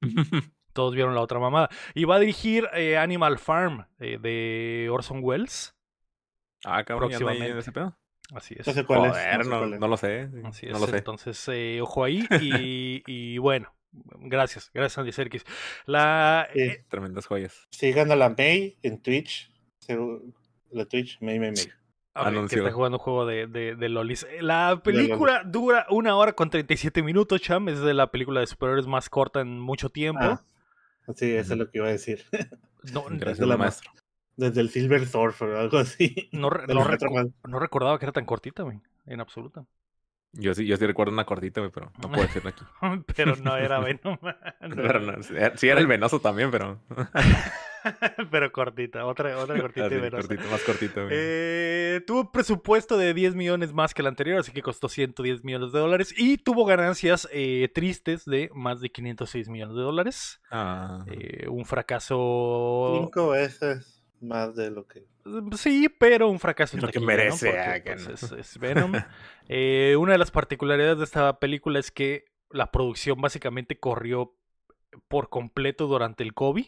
Todos 0.72 0.94
vieron 0.94 1.14
la 1.14 1.20
otra 1.20 1.38
mamada. 1.38 1.68
Y 1.94 2.04
va 2.04 2.16
a 2.16 2.20
dirigir 2.20 2.66
eh, 2.72 2.96
Animal 2.96 3.38
Farm 3.38 3.86
de 3.98 4.88
Orson 4.90 5.20
Welles. 5.22 5.76
Ah, 6.64 6.82
cabrón, 6.82 7.10
próximamente. 7.10 7.58
ese 7.58 7.72
pedo? 7.72 7.96
Así 8.34 8.54
es. 8.58 8.66
No 8.66 8.72
sé 8.72 8.84
cuál 8.84 9.10
Joder, 9.10 9.40
es. 9.40 9.46
no, 9.48 9.68
sé 9.70 9.78
no 9.78 9.88
lo 9.88 9.96
sé. 9.96 10.28
Así 10.44 10.66
no 10.66 10.74
es. 10.76 10.80
lo 10.80 10.86
sé. 10.86 10.96
Entonces, 10.98 11.48
eh, 11.52 11.80
ojo 11.82 12.04
ahí. 12.04 12.26
Y, 12.40 13.02
y 13.06 13.38
bueno, 13.38 13.74
gracias. 14.20 14.70
Gracias, 14.72 14.98
Andy 14.98 15.12
Serkis. 15.12 15.44
La, 15.86 16.48
Sí. 16.52 16.60
eh, 16.60 16.84
Tremendas 16.88 17.26
joyas. 17.26 17.66
Sigan 17.70 18.10
a 18.10 18.16
la 18.16 18.30
May 18.30 18.78
en 18.82 19.00
Twitch. 19.02 19.50
La 20.70 20.84
Twitch, 20.86 21.18
May, 21.20 21.38
May, 21.38 21.50
May. 21.50 21.64
ok, 21.64 21.64
que 21.66 21.72
Anunció. 22.14 22.58
está 22.62 22.72
jugando 22.72 22.96
un 22.98 23.02
juego 23.04 23.26
de, 23.26 23.46
de, 23.46 23.74
de 23.76 23.88
lolis. 23.90 24.24
Eh, 24.30 24.40
La 24.42 24.80
película 24.82 25.42
dura 25.44 25.86
una 25.90 26.16
hora 26.16 26.32
con 26.32 26.48
37 26.48 27.02
minutos, 27.02 27.40
Cham. 27.42 27.68
Es 27.68 27.80
de 27.80 27.92
la 27.92 28.10
película 28.10 28.40
de 28.40 28.46
superhéroes 28.46 28.86
más 28.86 29.10
corta 29.10 29.40
en 29.40 29.60
mucho 29.60 29.90
tiempo. 29.90 30.22
Ah, 30.22 30.42
sí, 31.14 31.30
eso 31.34 31.52
es 31.52 31.58
lo 31.58 31.70
que 31.70 31.78
iba 31.78 31.88
a 31.88 31.90
decir. 31.90 32.24
No, 32.92 33.04
Gracias, 33.08 33.38
de 33.38 33.46
la 33.46 33.56
maestro. 33.56 33.92
Desde 34.36 34.60
el 34.60 34.70
Silver 34.70 35.06
Surfer 35.06 35.48
o 35.50 35.60
algo 35.60 35.78
así. 35.78 36.28
no, 36.32 36.50
re- 36.50 36.66
no 36.72 36.84
recu- 36.84 37.32
no 37.46 37.58
recordaba 37.58 37.98
que 37.98 38.06
era 38.06 38.12
tan 38.12 38.24
cortita, 38.24 38.62
güey. 38.62 38.78
En 39.06 39.20
absoluto. 39.20 39.66
Yo 40.34 40.54
sí, 40.54 40.64
yo 40.66 40.76
sí 40.78 40.86
recuerdo 40.86 41.12
una 41.12 41.26
cortita, 41.26 41.60
güey, 41.60 41.70
pero 41.70 41.92
no 42.02 42.08
puedo 42.08 42.22
decirlo 42.22 42.48
aquí. 42.48 42.64
Pero 43.14 43.36
no 43.36 43.54
era 43.56 43.80
Venom. 43.84 44.16
Pero 44.60 45.00
no, 45.00 45.22
sí, 45.22 45.68
era 45.68 45.78
el 45.80 45.86
venoso 45.86 46.20
también, 46.20 46.50
pero. 46.50 46.80
Pero 48.30 48.52
cortita. 48.52 49.04
Otra, 49.04 49.36
otra 49.38 49.60
cortita 49.60 49.86
Así, 49.86 49.96
y 49.96 49.98
venosa. 49.98 50.26
cortito, 50.28 50.50
más 50.50 50.62
cortito, 50.62 51.02
güey. 51.02 51.10
Eh, 51.14 52.00
tuvo 52.06 52.30
presupuesto 52.30 52.96
de 52.96 53.12
10 53.12 53.34
millones 53.34 53.72
más 53.72 53.92
que 53.92 54.02
el 54.02 54.06
anterior, 54.08 54.38
así 54.38 54.52
que 54.52 54.62
costó 54.62 54.88
110 54.88 55.42
millones 55.44 55.72
de 55.72 55.80
dólares. 55.80 56.14
Y 56.16 56.38
tuvo 56.38 56.64
ganancias 56.64 57.28
eh, 57.32 57.68
tristes 57.74 58.24
de 58.24 58.50
más 58.54 58.80
de 58.80 58.90
506 58.90 59.48
millones 59.48 59.76
de 59.76 59.82
dólares. 59.82 60.40
Ah, 60.50 61.04
Eh, 61.10 61.48
un 61.48 61.64
fracaso. 61.66 63.00
Cinco 63.02 63.30
veces 63.30 64.01
más 64.22 64.54
de 64.56 64.70
lo 64.70 64.86
que. 64.86 65.04
Sí, 65.56 65.88
pero 65.88 66.28
un 66.28 66.40
fracaso 66.40 66.76
en 66.76 66.82
Lo 66.82 66.88
que 66.88 66.94
taquilla, 66.94 67.12
¿no? 67.12 67.16
merece, 67.18 67.46
Porque, 67.46 67.60
ah, 67.60 67.82
pues, 67.84 68.08
no. 68.08 68.14
es, 68.14 68.32
es 68.32 68.58
Venom. 68.58 68.92
Eh, 69.48 69.96
una 69.98 70.12
de 70.12 70.18
las 70.18 70.30
particularidades 70.30 70.98
de 70.98 71.04
esta 71.04 71.38
película 71.38 71.78
es 71.78 71.90
que 71.90 72.24
la 72.50 72.70
producción 72.70 73.20
básicamente 73.20 73.78
corrió 73.78 74.34
por 75.08 75.28
completo 75.28 75.88
durante 75.88 76.22
el 76.22 76.32
COVID. 76.32 76.66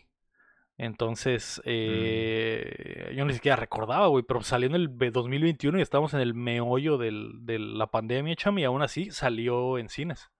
Entonces, 0.77 1.63
eh, 1.65 3.13
yo 3.17 3.25
ni 3.25 3.33
siquiera 3.33 3.55
recordaba, 3.57 4.09
güey, 4.09 4.25
pero 4.27 4.43
salió 4.43 4.69
en 4.69 4.75
el 4.75 4.89
ve- 4.89 5.13
2021 5.13 5.79
y 5.79 5.83
estamos 5.83 6.15
en 6.15 6.21
el 6.21 6.35
meollo 6.35 6.99
del- 6.99 7.31
de 7.47 7.61
la 7.61 7.87
pandemia, 7.93 8.35
cham, 8.35 8.59
y 8.59 8.65
aún 8.65 8.83
así 8.83 9.11
salió 9.13 9.79
en 9.79 9.89
cines. 9.89 10.31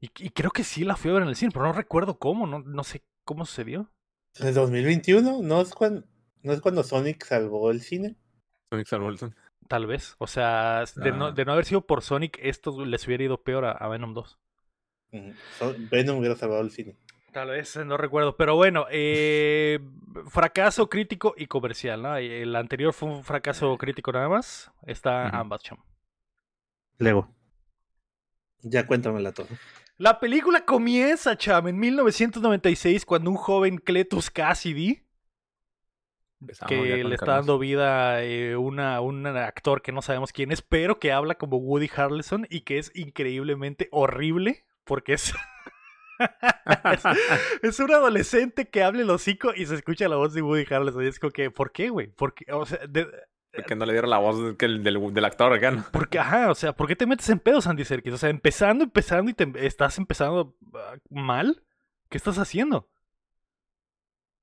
Y, 0.00 0.10
y 0.18 0.30
creo 0.30 0.50
que 0.50 0.64
sí 0.64 0.84
la 0.84 0.96
fui 0.96 1.10
a 1.10 1.14
ver 1.14 1.22
en 1.22 1.28
el 1.28 1.36
cine, 1.36 1.50
pero 1.52 1.66
no 1.66 1.72
recuerdo 1.72 2.18
cómo, 2.18 2.46
no, 2.46 2.60
no 2.60 2.82
sé 2.82 3.02
cómo 3.24 3.44
sucedió. 3.44 3.90
¿En 4.40 4.48
el 4.48 4.54
2021? 4.54 5.40
¿No 5.42 5.60
es, 5.60 5.72
cuando, 5.74 6.04
¿No 6.42 6.52
es 6.52 6.60
cuando 6.60 6.82
Sonic 6.82 7.24
salvó 7.24 7.70
el 7.70 7.80
cine? 7.80 8.16
Sonic 8.70 8.86
Salvolson. 8.86 9.34
Tal 9.68 9.86
vez. 9.86 10.14
O 10.18 10.26
sea, 10.26 10.84
de, 10.96 11.12
no, 11.12 11.26
Ah. 11.26 11.32
de 11.32 11.44
no 11.44 11.52
haber 11.52 11.64
sido 11.64 11.86
por 11.86 12.02
Sonic, 12.02 12.38
esto 12.42 12.84
les 12.84 13.06
hubiera 13.06 13.24
ido 13.24 13.42
peor 13.42 13.64
a, 13.64 13.72
a 13.72 13.88
Venom 13.88 14.14
2. 14.14 14.38
Ujú. 15.12 15.32
So- 15.58 15.74
Venom 15.90 16.18
hubiera 16.18 16.36
salvado 16.36 16.60
el 16.62 16.70
cine. 16.70 16.96
Tal 17.32 17.48
vez, 17.50 17.76
eh, 17.76 17.84
no 17.84 17.96
recuerdo. 17.96 18.36
Pero 18.36 18.56
bueno, 18.56 18.86
eh, 18.90 19.78
fracaso 20.28 20.88
crítico 20.88 21.34
y 21.36 21.46
comercial, 21.46 22.02
¿no? 22.02 22.16
El 22.16 22.54
anterior 22.56 22.92
fue 22.92 23.08
un 23.10 23.24
fracaso 23.24 23.76
crítico 23.76 24.12
nada 24.12 24.28
más. 24.28 24.70
Está 24.86 25.26
Ujú. 25.28 25.36
ambas, 25.36 25.62
cham. 25.62 25.78
Lego. 26.98 27.28
Ya 28.62 28.86
cuéntamela 28.86 29.32
todo. 29.32 29.48
La 29.98 30.20
película 30.20 30.64
comienza, 30.64 31.36
cham, 31.36 31.68
en 31.68 31.78
1996, 31.78 33.06
cuando 33.06 33.30
un 33.30 33.36
joven 33.36 33.78
Cletus 33.78 34.30
Cassidy, 34.30 35.02
Empezamos 36.38 36.70
que 36.70 37.02
le 37.02 37.14
está 37.14 37.32
dando 37.36 37.58
vida 37.58 38.10
a 38.10 38.22
eh, 38.22 38.56
una, 38.56 39.00
un 39.00 39.26
actor 39.26 39.80
que 39.80 39.92
no 39.92 40.02
sabemos 40.02 40.32
quién 40.32 40.52
es, 40.52 40.60
pero 40.60 40.98
que 40.98 41.12
habla 41.12 41.36
como 41.36 41.56
Woody 41.56 41.88
Harrelson 41.96 42.46
y 42.50 42.60
que 42.60 42.78
es 42.78 42.92
increíblemente 42.94 43.88
horrible, 43.90 44.66
porque 44.84 45.14
es... 45.14 45.34
es, 46.92 47.02
es 47.62 47.80
un 47.80 47.90
adolescente 47.90 48.68
que 48.68 48.82
habla 48.82 49.00
el 49.00 49.10
hocico 49.10 49.54
y 49.54 49.64
se 49.64 49.76
escucha 49.76 50.08
la 50.08 50.16
voz 50.16 50.34
de 50.34 50.42
Woody 50.42 50.66
Harrelson. 50.68 51.04
Y 51.04 51.06
es 51.08 51.18
como 51.18 51.30
que, 51.30 51.50
¿por 51.50 51.72
qué, 51.72 51.88
güey? 51.88 52.08
¿Por 52.08 52.34
qué? 52.34 52.52
O 52.52 52.66
sea, 52.66 52.86
de- 52.86 53.08
Que 53.64 53.74
no 53.76 53.86
le 53.86 53.92
dieron 53.92 54.10
la 54.10 54.18
voz 54.18 54.56
del, 54.58 54.82
del 54.82 55.24
actor 55.24 55.52
acá, 55.52 55.70
¿no? 55.70 55.84
porque, 55.92 56.18
ajá, 56.18 56.50
o 56.50 56.54
sea, 56.54 56.72
¿por 56.74 56.86
qué 56.88 56.96
te 56.96 57.06
metes 57.06 57.28
en 57.30 57.38
pedos, 57.38 57.66
Andy 57.66 57.84
Serkis? 57.84 58.12
O 58.14 58.18
sea, 58.18 58.28
empezando, 58.30 58.84
empezando 58.84 59.30
y 59.30 59.34
te 59.34 59.50
estás 59.66 59.98
empezando 59.98 60.54
ah, 60.74 60.96
mal. 61.10 61.62
¿Qué 62.08 62.18
estás 62.18 62.38
haciendo? 62.38 62.88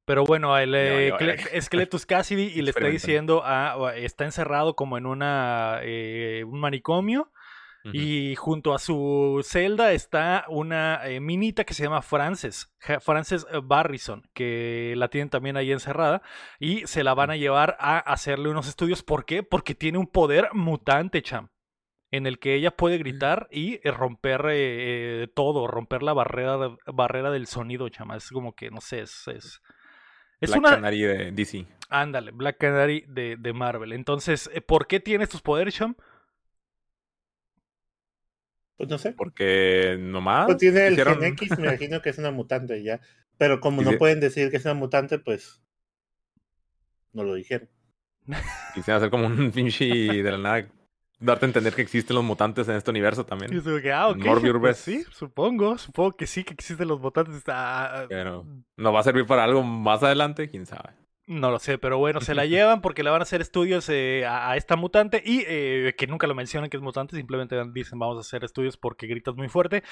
Pero 0.05 0.25
bueno, 0.25 0.57
el 0.57 0.75
eh, 0.75 1.07
Ya 1.07 1.13
valió 1.13 1.17
Cle- 1.17 1.37
verga. 1.37 1.49
es 1.53 1.69
Cletus 1.69 2.05
Cassidy 2.05 2.51
y 2.53 2.61
le 2.61 2.71
está 2.71 2.87
diciendo 2.87 3.43
a, 3.45 3.77
o- 3.77 3.89
está 3.89 4.25
encerrado 4.25 4.75
como 4.75 4.97
en 4.97 5.05
una 5.05 5.79
eh, 5.81 6.43
un 6.45 6.59
manicomio 6.59 7.31
Y 7.91 8.35
junto 8.35 8.73
a 8.73 8.79
su 8.79 9.41
celda 9.43 9.91
está 9.91 10.45
una 10.47 11.05
eh, 11.05 11.19
minita 11.19 11.65
que 11.65 11.73
se 11.73 11.83
llama 11.83 12.01
Frances, 12.01 12.73
Frances 13.01 13.45
Barrison, 13.63 14.23
que 14.33 14.93
la 14.95 15.09
tienen 15.09 15.29
también 15.29 15.57
ahí 15.57 15.71
encerrada 15.71 16.21
y 16.59 16.87
se 16.87 17.03
la 17.03 17.13
van 17.13 17.29
a 17.31 17.35
llevar 17.35 17.75
a 17.79 17.97
hacerle 17.99 18.49
unos 18.49 18.69
estudios. 18.69 19.03
¿Por 19.03 19.25
qué? 19.25 19.43
Porque 19.43 19.75
tiene 19.75 19.97
un 19.97 20.07
poder 20.07 20.49
mutante, 20.53 21.21
cham, 21.21 21.49
en 22.09 22.25
el 22.25 22.39
que 22.39 22.55
ella 22.55 22.71
puede 22.71 22.97
gritar 22.97 23.49
y 23.51 23.81
eh, 23.83 23.91
romper 23.91 24.45
eh, 24.49 25.27
todo, 25.35 25.67
romper 25.67 26.03
la 26.03 26.13
barrera, 26.13 26.57
barrera 26.85 27.31
del 27.31 27.47
sonido, 27.47 27.89
chama. 27.89 28.15
Es 28.15 28.29
como 28.29 28.55
que, 28.55 28.71
no 28.71 28.79
sé, 28.79 29.01
es... 29.01 29.27
es 29.27 29.61
es 30.39 30.49
Black 30.49 30.59
una, 30.59 30.69
Canary 30.71 31.01
de 31.01 31.31
DC. 31.31 31.65
Ándale, 31.87 32.31
Black 32.31 32.57
Canary 32.57 33.05
de, 33.07 33.37
de 33.37 33.53
Marvel. 33.53 33.93
Entonces, 33.93 34.51
¿por 34.67 34.87
qué 34.87 34.99
tiene 34.99 35.23
estos 35.23 35.41
poderes, 35.41 35.75
Cham? 35.75 35.95
Pues 38.77 38.89
no 38.89 38.97
sé. 38.97 39.11
Porque 39.13 39.97
nomás. 39.99 40.45
Pues 40.45 40.57
tiene 40.57 40.87
el 40.87 40.93
hicieron- 40.93 41.19
Gen 41.19 41.33
X, 41.33 41.57
me 41.59 41.67
imagino 41.67 42.01
que 42.01 42.09
es 42.09 42.17
una 42.17 42.31
mutante 42.31 42.81
ya. 42.83 42.99
Pero 43.37 43.59
como 43.59 43.81
Y 43.81 43.85
no 43.85 43.91
de- 43.91 43.97
pueden 43.97 44.19
decir 44.19 44.49
que 44.51 44.57
es 44.57 44.65
una 44.65 44.73
mutante, 44.73 45.19
pues. 45.19 45.61
No 47.11 47.23
lo 47.23 47.35
dijeron. 47.35 47.69
Quisieron 48.73 48.97
hacer 48.97 49.09
como 49.09 49.27
un 49.27 49.51
pinche 49.51 49.85
de 49.85 50.31
la 50.31 50.37
nada. 50.37 50.67
Darte 51.19 51.45
a 51.45 51.47
entender 51.49 51.73
que 51.73 51.81
existen 51.81 52.15
los 52.15 52.25
mutantes 52.25 52.67
en 52.67 52.75
este 52.75 52.89
universo 52.91 53.21
Y 53.21 53.25
también. 53.25 53.53
es 53.53 53.63
como 53.63 53.79
que, 53.79 53.91
ah, 53.93 54.09
ok. 54.09 54.17
Morbius 54.17 54.57
pues 54.59 54.77
sí, 54.77 55.05
supongo. 55.11 55.77
Supongo 55.77 56.11
que 56.13 56.27
sí, 56.27 56.43
que 56.43 56.53
existen 56.53 56.87
los 56.87 56.99
votantes. 56.99 57.43
Ah, 57.47 58.01
ah, 58.01 58.05
Pero 58.09 58.45
no 58.75 58.91
va 58.91 58.99
a 58.99 59.03
servir 59.03 59.25
para 59.25 59.43
algo 59.45 59.63
más 59.63 60.03
adelante, 60.03 60.49
quién 60.49 60.65
sabe. 60.65 60.89
No 61.25 61.51
lo 61.51 61.59
sé, 61.59 61.77
pero 61.77 61.97
bueno, 61.99 62.19
se 62.19 62.35
la 62.35 62.45
llevan 62.45 62.81
porque 62.81 63.01
le 63.01 63.09
van 63.09 63.21
a 63.21 63.23
hacer 63.23 63.39
estudios 63.39 63.87
eh, 63.87 64.25
a, 64.25 64.51
a 64.51 64.57
esta 64.57 64.75
mutante 64.75 65.23
y 65.25 65.45
eh, 65.47 65.95
que 65.97 66.05
nunca 66.05 66.27
lo 66.27 66.35
mencionan 66.35 66.69
que 66.69 66.75
es 66.75 66.83
mutante, 66.83 67.15
simplemente 67.15 67.55
dicen 67.73 67.97
vamos 67.97 68.17
a 68.17 68.19
hacer 68.19 68.43
estudios 68.43 68.75
porque 68.75 69.07
gritas 69.07 69.33
muy 69.33 69.47
fuerte. 69.47 69.83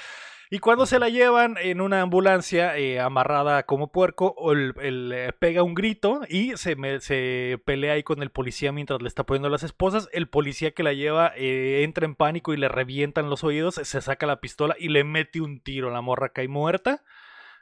Y 0.50 0.58
cuando 0.58 0.84
se 0.84 0.98
la 0.98 1.08
llevan 1.08 1.56
en 1.58 1.80
una 1.80 2.02
ambulancia 2.02 2.76
eh, 2.76 3.00
amarrada 3.00 3.62
como 3.62 3.90
puerco, 3.92 4.52
el, 4.52 4.74
el, 4.82 5.10
eh, 5.14 5.32
pega 5.38 5.62
un 5.62 5.72
grito 5.72 6.20
y 6.28 6.54
se, 6.58 6.76
me- 6.76 7.00
se 7.00 7.58
pelea 7.64 7.94
ahí 7.94 8.02
con 8.02 8.22
el 8.22 8.28
policía 8.30 8.70
mientras 8.70 9.00
le 9.00 9.08
está 9.08 9.24
poniendo 9.24 9.48
las 9.48 9.62
esposas. 9.62 10.10
El 10.12 10.28
policía 10.28 10.72
que 10.72 10.82
la 10.82 10.92
lleva 10.92 11.32
entra 11.36 12.04
en 12.04 12.14
pánico 12.14 12.52
y 12.52 12.58
le 12.58 12.68
revientan 12.68 13.30
los 13.30 13.42
oídos, 13.42 13.76
se 13.76 14.02
saca 14.02 14.26
la 14.26 14.40
pistola 14.42 14.76
y 14.78 14.88
le 14.90 15.02
mete 15.04 15.40
un 15.40 15.60
tiro. 15.60 15.90
La 15.90 16.02
morra 16.02 16.28
cae 16.28 16.48
muerta. 16.48 17.02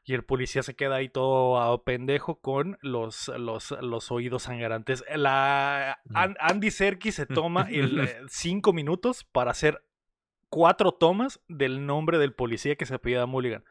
Y 0.05 0.15
el 0.15 0.25
policía 0.25 0.63
se 0.63 0.75
queda 0.75 0.97
ahí 0.97 1.09
todo 1.09 1.61
a 1.61 1.85
pendejo 1.85 2.41
con 2.41 2.79
los, 2.83 3.29
los, 3.29 3.71
los 3.83 4.11
oídos 4.11 4.45
sangrantes. 4.45 5.05
La, 5.15 6.01
An- 6.15 6.37
Andy 6.41 6.71
Serkis 6.71 7.15
se 7.17 7.27
toma 7.27 7.69
el, 7.71 8.01
eh, 8.01 8.17
cinco 8.29 8.73
minutos 8.73 9.25
para 9.25 9.51
hacer 9.53 9.85
cuatro 10.49 10.93
tomas 10.93 11.41
del 11.49 11.87
nombre 11.87 12.19
del 12.19 12.35
policía 12.35 12.77
que 12.77 12.87
se 12.87 12.95
apellida 12.95 13.27
Mulligan. 13.27 13.65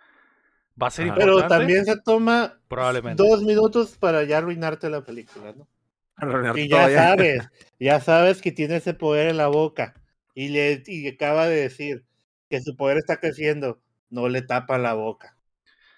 Va 0.82 0.88
a 0.88 0.92
ser 0.92 1.08
Ajá. 1.08 1.14
importante. 1.16 1.42
Pero 1.42 1.48
también 1.48 1.86
se 1.86 2.00
toma 2.02 2.60
Probablemente. 2.68 3.24
dos 3.24 3.44
minutos 3.44 3.98
para 3.98 4.24
ya 4.24 4.38
arruinarte 4.38 4.90
la 4.90 5.04
película, 5.04 5.54
¿no? 5.54 5.68
Arruinarte 6.16 6.62
Y 6.62 6.70
ya 6.70 6.90
sabes, 6.90 7.50
ya 7.80 8.00
sabes 8.02 8.42
que 8.42 8.52
tiene 8.52 8.78
ese 8.78 8.94
poder 8.94 9.30
en 9.30 9.38
la 9.38 9.48
boca. 9.48 9.96
Y 10.36 10.50
le 10.50 10.84
y 10.86 11.08
acaba 11.08 11.48
de 11.48 11.62
decir 11.62 12.06
que 12.50 12.62
su 12.62 12.76
poder 12.76 12.98
está 12.98 13.20
creciendo. 13.20 13.82
No 14.10 14.30
le 14.30 14.42
tapa 14.42 14.78
la 14.78 14.94
boca. 14.94 15.38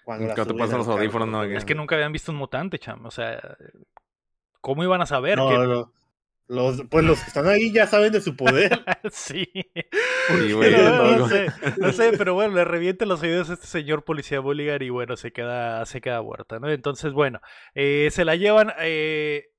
Cuando 0.04 0.34
te 0.34 0.54
pasan 0.54 0.78
los 0.78 0.88
audífonos, 0.88 1.28
no, 1.28 1.44
Es 1.44 1.64
que 1.64 1.74
nunca 1.74 1.94
habían 1.94 2.12
visto 2.12 2.32
un 2.32 2.38
mutante, 2.38 2.78
cham. 2.78 3.04
O 3.06 3.10
sea, 3.10 3.40
¿cómo 4.60 4.82
iban 4.82 5.00
a 5.00 5.06
saber 5.06 5.38
No, 5.38 5.48
que... 5.48 5.56
no. 5.56 5.92
Los, 6.48 6.82
pues 6.90 7.04
los 7.04 7.18
que 7.20 7.28
están 7.28 7.46
ahí 7.46 7.72
ya 7.72 7.86
saben 7.86 8.12
de 8.12 8.20
su 8.20 8.36
poder. 8.36 8.84
sí. 9.10 9.48
Güey, 10.28 10.72
no, 10.72 11.26
sé, 11.26 11.46
no 11.78 11.92
sé, 11.92 12.12
pero 12.18 12.34
bueno, 12.34 12.54
le 12.54 12.64
revienta 12.64 13.06
los 13.06 13.22
oídos 13.22 13.48
a 13.48 13.54
este 13.54 13.66
señor 13.66 14.04
policía 14.04 14.40
Bulligan 14.40 14.82
y 14.82 14.90
bueno, 14.90 15.16
se 15.16 15.32
queda, 15.32 15.86
se 15.86 16.02
queda 16.02 16.20
muerta, 16.20 16.58
¿no? 16.58 16.68
Entonces, 16.68 17.12
bueno, 17.12 17.40
eh, 17.74 18.08
se 18.10 18.26
la 18.26 18.36
llevan, 18.36 18.72
eh, 18.80 19.52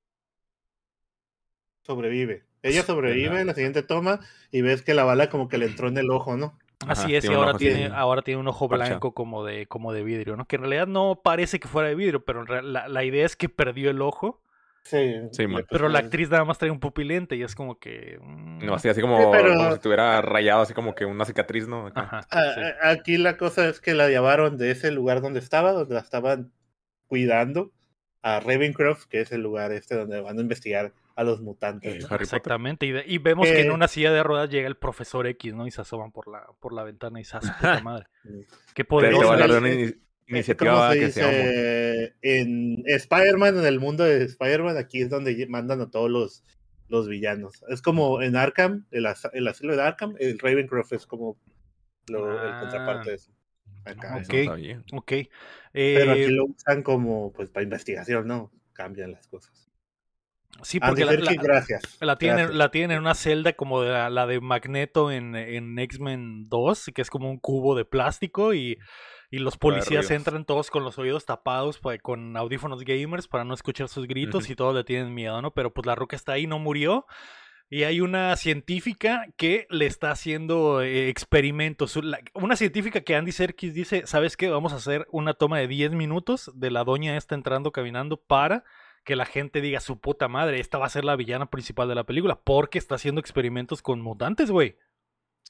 Sobrevive. 1.82 2.44
Ella 2.62 2.82
sobrevive 2.82 3.40
en 3.40 3.46
la 3.46 3.54
siguiente 3.54 3.82
toma 3.82 4.20
y 4.50 4.62
ves 4.62 4.80
que 4.80 4.94
la 4.94 5.04
bala 5.04 5.28
como 5.28 5.48
que 5.48 5.58
le 5.58 5.66
entró 5.66 5.88
en 5.88 5.98
el 5.98 6.10
ojo, 6.10 6.36
¿no? 6.36 6.58
Así 6.88 7.06
Ajá, 7.16 7.18
es, 7.18 7.24
y 7.24 7.32
ahora 7.32 7.54
tiene, 7.54 7.84
así, 7.86 7.94
ahora 7.96 8.22
tiene 8.22 8.40
un 8.40 8.48
ojo 8.48 8.68
blanco 8.68 9.12
como 9.14 9.44
de, 9.44 9.66
como 9.66 9.92
de 9.92 10.02
vidrio, 10.04 10.36
¿no? 10.36 10.46
Que 10.46 10.56
en 10.56 10.62
realidad 10.62 10.86
no 10.86 11.20
parece 11.22 11.58
que 11.60 11.68
fuera 11.68 11.88
de 11.88 11.94
vidrio, 11.94 12.24
pero 12.24 12.40
en 12.40 12.46
real- 12.46 12.72
la, 12.72 12.88
la 12.88 13.04
idea 13.04 13.24
es 13.26 13.36
que 13.36 13.48
perdió 13.48 13.90
el 13.90 14.00
ojo 14.02 14.40
Sí, 14.86 15.14
Sí. 15.32 15.46
Pero 15.70 15.88
la 15.88 16.00
actriz 16.00 16.28
nada 16.28 16.44
más 16.44 16.58
trae 16.58 16.70
un 16.70 16.78
pupilente 16.78 17.36
y 17.36 17.42
es 17.42 17.54
como 17.54 17.78
que. 17.78 18.18
mm, 18.20 18.66
No, 18.66 18.74
así, 18.74 18.86
así 18.90 19.00
como, 19.00 19.16
Sí, 19.18 19.24
pero- 19.32 19.54
como 19.56 19.72
si 19.72 19.78
tuviera 19.78 20.20
rayado, 20.20 20.60
así 20.60 20.74
como 20.74 20.94
que 20.94 21.06
una 21.06 21.24
cicatriz, 21.24 21.66
¿no? 21.66 21.86
Acá. 21.86 22.02
Ajá. 22.02 22.54
Sí. 22.54 22.60
Aquí 22.82 23.16
la 23.16 23.38
cosa 23.38 23.66
es 23.66 23.80
que 23.80 23.94
la 23.94 24.08
llevaron 24.10 24.58
de 24.58 24.70
ese 24.72 24.90
lugar 24.90 25.22
donde 25.22 25.38
estaba, 25.40 25.72
donde 25.72 25.94
la 25.94 26.00
estaban 26.02 26.52
cuidando, 27.06 27.72
a 28.20 28.40
Ravencroft, 28.40 29.06
que 29.06 29.22
es 29.22 29.32
el 29.32 29.40
lugar 29.40 29.72
este 29.72 29.94
donde 29.96 30.20
van 30.20 30.36
a 30.38 30.42
investigar 30.42 30.92
a 31.16 31.24
los 31.24 31.40
mutantes. 31.40 32.04
Eh. 32.04 32.08
Exactamente. 32.20 32.86
Y, 32.86 32.92
de- 32.92 33.04
y 33.06 33.18
vemos 33.18 33.46
que 33.46 33.60
en 33.60 33.70
una 33.70 33.86
silla 33.88 34.12
de 34.12 34.22
ruedas 34.22 34.50
llega 34.50 34.66
el 34.68 34.76
profesor 34.76 35.26
X, 35.28 35.54
¿no? 35.54 35.66
Y 35.66 35.70
se 35.70 35.80
asoman 35.80 36.10
por 36.12 36.26
la, 36.28 36.44
por 36.60 36.72
la 36.72 36.82
ventana 36.82 37.20
y 37.20 37.24
se 37.24 37.36
hace 37.36 37.52
puta 37.52 37.80
madre. 37.84 38.06
Qué 38.74 38.84
poderoso. 38.84 39.34
Eh, 39.66 39.98
iniciativa 40.26 40.72
¿Cómo 40.72 40.92
se 40.92 40.98
que 41.00 41.10
se? 41.10 42.14
En 42.22 42.82
Spider-Man, 42.86 43.58
en 43.58 43.66
el 43.66 43.78
mundo 43.80 44.04
de 44.04 44.24
Spider-Man, 44.24 44.76
aquí 44.76 45.02
es 45.02 45.10
donde 45.10 45.46
mandan 45.48 45.80
a 45.82 45.90
todos 45.90 46.10
los, 46.10 46.44
los 46.88 47.08
villanos. 47.08 47.62
Es 47.68 47.82
como 47.82 48.22
en 48.22 48.34
Arkham, 48.36 48.86
el, 48.90 49.06
as- 49.06 49.28
el 49.32 49.46
asilo 49.48 49.76
de 49.76 49.82
Arkham, 49.82 50.14
el 50.18 50.38
Ravencroft 50.38 50.92
es 50.94 51.06
como 51.06 51.36
lo- 52.08 52.32
el 52.42 52.48
Ah. 52.52 52.60
contraparte 52.62 53.10
de 53.10 53.16
eso. 53.16 53.30
Acá, 53.84 54.16
Ok. 54.16 54.22
Eso 54.22 54.36
no 54.36 54.44
sabía. 54.56 54.82
Ok. 54.94 55.12
Pero 55.72 56.14
Eh, 56.14 56.22
aquí 56.24 56.32
lo 56.32 56.46
usan 56.46 56.82
como 56.82 57.32
pues 57.32 57.50
para 57.50 57.62
investigación, 57.64 58.26
¿no? 58.26 58.50
Cambian 58.72 59.12
las 59.12 59.26
cosas. 59.28 59.70
Sí, 60.62 60.78
Andy 60.80 60.88
porque 61.02 61.04
la, 61.04 61.10
Serkis, 61.12 61.36
la- 61.36 61.42
gracias. 61.42 61.82
la 62.00 62.16
tienen, 62.16 62.36
gracias. 62.38 62.56
la 62.56 62.70
tienen 62.70 62.90
en 62.92 62.98
una 63.00 63.14
celda 63.14 63.52
como 63.54 63.82
de 63.82 63.90
la, 63.90 64.10
la 64.10 64.26
de 64.26 64.40
Magneto 64.40 65.10
en, 65.10 65.34
en 65.36 65.78
X-Men 65.78 66.48
2, 66.48 66.90
que 66.94 67.02
es 67.02 67.10
como 67.10 67.30
un 67.30 67.38
cubo 67.38 67.74
de 67.74 67.84
plástico 67.84 68.54
y, 68.54 68.78
y 69.30 69.38
los 69.38 69.56
policías 69.56 70.10
entran 70.10 70.44
todos 70.44 70.70
con 70.70 70.84
los 70.84 70.98
oídos 70.98 71.24
tapados 71.26 71.78
pa- 71.78 71.98
con 71.98 72.36
audífonos 72.36 72.84
gamers 72.84 73.26
para 73.28 73.44
no 73.44 73.54
escuchar 73.54 73.88
sus 73.88 74.06
gritos 74.06 74.44
Ujú. 74.44 74.52
y 74.52 74.56
todos 74.56 74.74
le 74.74 74.84
tienen 74.84 75.12
miedo, 75.14 75.40
¿no? 75.42 75.52
Pero 75.52 75.72
pues 75.72 75.86
la 75.86 75.94
roca 75.94 76.14
está 76.16 76.32
ahí, 76.32 76.46
no 76.46 76.58
murió. 76.58 77.06
Y 77.70 77.84
hay 77.84 78.00
una 78.02 78.36
científica 78.36 79.26
que 79.36 79.66
le 79.70 79.86
está 79.86 80.10
haciendo 80.10 80.82
eh, 80.82 81.08
experimentos. 81.08 81.96
La- 81.96 82.20
Una 82.34 82.56
científica 82.56 83.00
que 83.00 83.16
Andy 83.16 83.32
Serkis 83.32 83.74
dice, 83.74 84.06
¿sabes 84.06 84.36
qué? 84.36 84.48
Vamos 84.50 84.72
a 84.72 84.76
hacer 84.76 85.06
una 85.10 85.32
toma 85.34 85.58
de 85.58 85.66
10 85.66 85.92
minutos 85.92 86.52
de 86.54 86.70
la 86.70 86.84
doña 86.84 87.16
esta 87.16 87.34
entrando 87.34 87.72
caminando 87.72 88.18
para 88.18 88.62
que 89.04 89.16
la 89.16 89.26
gente 89.26 89.60
diga 89.60 89.80
su 89.80 89.98
puta 90.00 90.28
madre, 90.28 90.60
esta 90.60 90.78
va 90.78 90.86
a 90.86 90.90
ser 90.90 91.04
la 91.04 91.16
villana 91.16 91.46
principal 91.46 91.88
de 91.88 91.94
la 91.94 92.04
película, 92.04 92.38
porque 92.42 92.78
está 92.78 92.94
haciendo 92.94 93.20
experimentos 93.20 93.82
con 93.82 94.00
mutantes, 94.00 94.50
güey. 94.50 94.76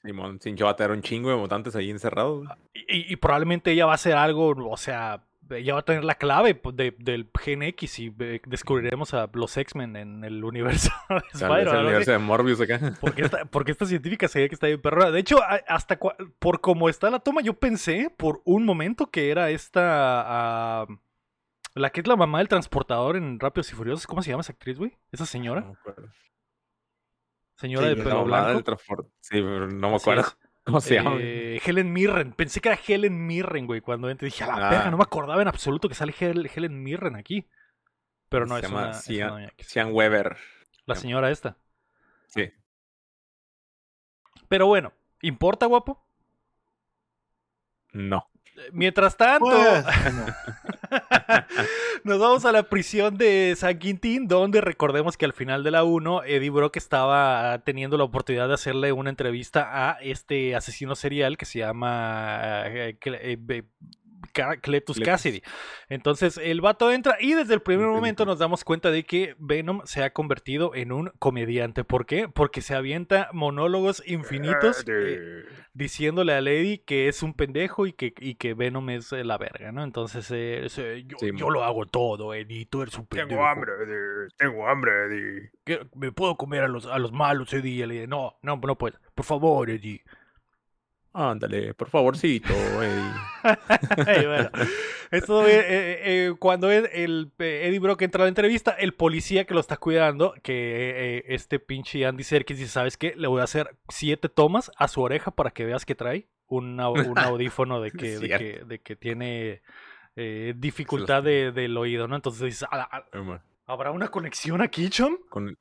Simón 0.03 0.39
Sincho 0.41 0.65
va 0.65 0.71
a 0.71 0.75
tener 0.75 0.91
un 0.91 1.01
chingo 1.01 1.29
de 1.29 1.37
mutantes 1.37 1.75
ahí 1.75 1.89
encerrados. 1.89 2.47
Y, 2.73 3.11
y 3.11 3.15
probablemente 3.15 3.71
ella 3.71 3.85
va 3.85 3.93
a 3.93 3.95
hacer 3.95 4.13
algo, 4.13 4.49
o 4.69 4.77
sea, 4.77 5.23
ella 5.49 5.73
va 5.75 5.79
a 5.79 5.85
tener 5.85 6.03
la 6.03 6.15
clave 6.15 6.53
pues, 6.55 6.75
de- 6.75 6.95
del 6.99 7.29
Gen 7.39 7.63
X 7.63 7.99
y 7.99 8.13
descubriremos 8.45 9.13
a 9.13 9.29
los 9.33 9.55
X-Men 9.55 9.95
en 9.95 10.23
el 10.23 10.43
universo 10.43 10.91
de 11.09 11.17
Spider-Man, 11.33 11.75
el 11.77 11.83
universo 11.85 12.11
de 12.11 12.17
Morbius 12.17 12.59
acá. 12.61 12.79
Porque 13.01 13.21
esta, 13.23 13.45
porque 13.45 13.71
esta 13.71 13.85
científica 13.85 14.27
se 14.27 14.39
ve 14.41 14.49
que 14.49 14.55
está 14.55 14.67
bien 14.67 14.81
perrona. 14.81 15.11
De 15.11 15.19
hecho, 15.19 15.37
hasta 15.67 15.97
por 16.39 16.61
cómo 16.61 16.89
está 16.89 17.09
la 17.09 17.19
toma, 17.19 17.41
yo 17.41 17.53
pensé 17.53 18.11
por 18.17 18.41
un 18.43 18.65
momento 18.65 19.07
que 19.09 19.29
era 19.31 19.49
esta. 19.49 19.81
ah, 20.81 20.85
la 21.75 21.89
que 21.91 22.01
es 22.01 22.07
la 22.07 22.15
mamá 22.15 22.39
del 22.39 22.47
transportador 22.47 23.15
en 23.17 23.39
Rápidos 23.39 23.71
y 23.71 23.75
Furiosos. 23.75 24.07
¿Cómo 24.07 24.21
se 24.21 24.31
llama 24.31 24.41
esa 24.41 24.53
actriz, 24.53 24.77
güey? 24.77 24.97
Esa 25.11 25.25
señora. 25.25 25.61
No 25.61 25.67
me 25.67 25.73
acuerdo. 25.79 26.09
Señora 27.57 27.89
Sí, 27.89 27.95
de 27.95 28.03
pelo 28.03 28.23
blanco. 28.25 28.77
Sí, 29.21 29.31
pero 29.41 29.67
no 29.69 29.89
me 29.91 29.95
acuerdo. 29.95 30.21
es. 30.21 30.37
¿Cómo 30.65 30.81
se 30.81 30.95
llama? 30.95 31.17
Eh, 31.19 31.61
Helen 31.63 31.93
Mirren. 31.93 32.33
Pensé 32.33 32.59
que 32.59 32.69
era 32.69 32.79
Helen 32.87 33.27
Mirren, 33.27 33.67
güey. 33.67 33.81
Cuando 33.81 34.09
entré 34.09 34.25
dije, 34.25 34.43
a 34.43 34.47
la 34.47 34.67
Ah. 34.67 34.69
verga, 34.71 34.89
no 34.91 34.97
me 34.97 35.03
acordaba 35.03 35.41
en 35.41 35.47
absoluto 35.47 35.87
que 35.87 35.93
sale 35.95 36.11
Hel- 36.13 36.49
Helen 36.53 36.81
Mirren 36.81 37.15
aquí. 37.15 37.47
Pero 38.29 38.47
no, 38.47 38.55
se 38.55 38.61
es 38.61 38.67
llama 38.67 38.81
una, 38.87 38.91
es 38.91 39.03
Cian, 39.03 39.27
una 39.27 39.33
doña 39.41 39.47
X. 39.49 39.67
Cian 39.67 39.93
Weber. 39.93 40.37
La 40.87 40.95
señora 40.95 41.29
esta. 41.29 41.57
Sí. 42.27 42.51
Pero 44.47 44.65
bueno, 44.67 44.91
¿importa, 45.21 45.67
guapo? 45.67 46.03
No. 47.93 48.27
Eh, 48.57 48.69
Mientras 48.71 49.17
tanto, 49.17 49.45
Pues, 49.45 49.85
no. 50.13 50.25
nos 52.03 52.19
vamos 52.19 52.45
a 52.45 52.51
la 52.51 52.63
prisión 52.63 53.17
de 53.17 53.53
San 53.57 53.77
Quintín, 53.79 54.27
donde 54.27 54.61
recordemos 54.61 55.17
que 55.17 55.25
al 55.25 55.33
final 55.33 55.63
de 55.63 55.71
la 55.71 55.83
1, 55.83 56.23
Eddie 56.23 56.49
Brock 56.49 56.77
estaba 56.77 57.59
teniendo 57.65 57.97
la 57.97 58.03
oportunidad 58.05 58.47
de 58.47 58.53
hacerle 58.53 58.91
una 58.91 59.09
entrevista 59.09 59.89
a 59.89 59.93
este 60.01 60.55
asesino 60.55 60.95
serial 60.95 61.37
que 61.37 61.45
se 61.45 61.59
llama 61.59 62.63
Cletus. 64.61 64.99
Cassidy. 64.99 65.41
Entonces 65.89 66.37
el 66.37 66.61
vato 66.61 66.91
entra 66.91 67.17
y 67.19 67.33
desde 67.33 67.53
el 67.53 67.61
primer 67.61 67.87
momento 67.87 68.25
nos 68.25 68.39
damos 68.39 68.63
cuenta 68.63 68.91
de 68.91 69.03
que 69.03 69.35
Venom 69.39 69.81
se 69.85 70.03
ha 70.03 70.11
convertido 70.11 70.75
en 70.75 70.91
un 70.91 71.11
comediante. 71.19 71.83
¿Por 71.83 72.05
qué? 72.05 72.27
Porque 72.27 72.61
se 72.61 72.75
avienta 72.75 73.29
monólogos 73.33 74.03
infinitos 74.05 74.83
eh, 74.87 75.45
diciéndole 75.73 76.33
a 76.33 76.41
Lady 76.41 76.79
que 76.79 77.07
es 77.07 77.23
un 77.23 77.33
pendejo 77.33 77.87
y 77.87 77.93
que, 77.93 78.13
y 78.17 78.35
que 78.35 78.53
Venom 78.53 78.89
es 78.89 79.11
eh, 79.13 79.23
la 79.23 79.37
verga, 79.37 79.71
¿no? 79.71 79.83
Entonces, 79.83 80.29
eh, 80.31 80.67
yo, 81.07 81.17
Sí, 81.19 81.31
yo 81.35 81.49
lo 81.49 81.63
hago 81.63 81.85
todo, 81.85 82.33
Eddie, 82.33 82.65
tú 82.65 82.81
eres 82.81 82.97
un 82.97 83.05
pendejo. 83.05 83.41
Eddie. 83.83 84.27
Tengo 84.37 84.67
hambre, 84.67 84.91
Eddie. 85.05 85.51
¿Me 85.95 86.11
puedo 86.11 86.35
comer 86.35 86.63
a 86.63 86.67
los, 86.67 86.85
a 86.85 86.99
los 86.99 87.11
malos, 87.11 87.53
Eddie? 87.53 88.07
No, 88.07 88.37
no, 88.41 88.57
no 88.57 88.77
puedes. 88.77 88.99
Por 89.13 89.25
favor, 89.25 89.69
Eddie. 89.69 90.03
Ándale, 91.17 91.73
por 91.73 91.87
favorcito. 91.89 92.53
Ey, 92.53 93.01
bueno, 94.25 94.49
esto, 95.11 95.47
eh, 95.47 95.59
eh, 95.59 95.99
eh, 96.27 96.33
cuando 96.37 96.69
el, 96.69 96.87
el, 96.91 97.31
eh, 97.39 97.61
Eddie 97.67 97.79
Brock 97.79 98.01
entra 98.01 98.23
a 98.23 98.25
la 98.25 98.29
entrevista, 98.29 98.71
el 98.71 98.93
policía 98.93 99.45
que 99.45 99.53
lo 99.53 99.61
está 99.61 99.77
cuidando, 99.77 100.33
que 100.43 101.19
eh, 101.19 101.23
este 101.29 101.59
pinche 101.59 102.05
Andy 102.05 102.23
Serkis 102.23 102.57
dice, 102.57 102.69
¿sabes 102.69 102.97
qué? 102.97 103.13
Le 103.15 103.27
voy 103.27 103.39
a 103.39 103.45
hacer 103.45 103.77
siete 103.87 104.27
tomas 104.27 104.71
a 104.77 104.89
su 104.89 105.01
oreja 105.01 105.31
para 105.31 105.51
que 105.51 105.63
veas 105.63 105.85
que 105.85 105.95
trae 105.95 106.27
un, 106.47 106.79
un 106.81 107.17
audífono 107.19 107.79
de 107.79 107.91
que, 107.91 108.19
de 108.19 108.27
que, 108.39 108.65
de 108.65 108.79
que 108.79 108.95
tiene 108.97 109.61
dificultad 110.57 111.23
de- 111.23 111.51
del 111.53 111.77
oído, 111.77 112.07
¿no? 112.09 112.15
Entonces 112.17 112.41
dices, 112.41 112.67
"¿Ala- 112.71 112.83
ala- 112.91 113.05
Hermano, 113.13 113.41
¿habrá 113.65 113.91
una 113.91 114.09
conexión 114.09 114.61
aquí, 114.61 114.89
Chom? 114.89 115.15
Con, 115.29 115.29
¿Con 115.29 115.47
el 115.49 115.57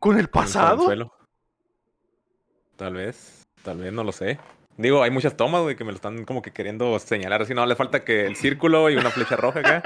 con 0.00 0.18
el 0.18 0.28
pasado? 0.28 0.76
Tal 2.76 2.94
vez, 2.94 3.42
tal 3.62 3.78
vez, 3.78 3.92
no 3.92 4.02
lo 4.02 4.10
sé. 4.12 4.38
Digo, 4.76 5.02
hay 5.02 5.10
muchas 5.10 5.36
tomas, 5.36 5.62
güey, 5.62 5.76
que 5.76 5.84
me 5.84 5.92
lo 5.92 5.96
están 5.96 6.24
como 6.24 6.42
que 6.42 6.50
queriendo 6.52 6.98
señalar. 6.98 7.42
Así 7.42 7.54
no, 7.54 7.64
le 7.64 7.76
falta 7.76 8.04
que 8.04 8.26
el 8.26 8.34
círculo 8.36 8.90
y 8.90 8.96
una 8.96 9.10
flecha 9.10 9.36
roja 9.36 9.60
acá. 9.60 9.82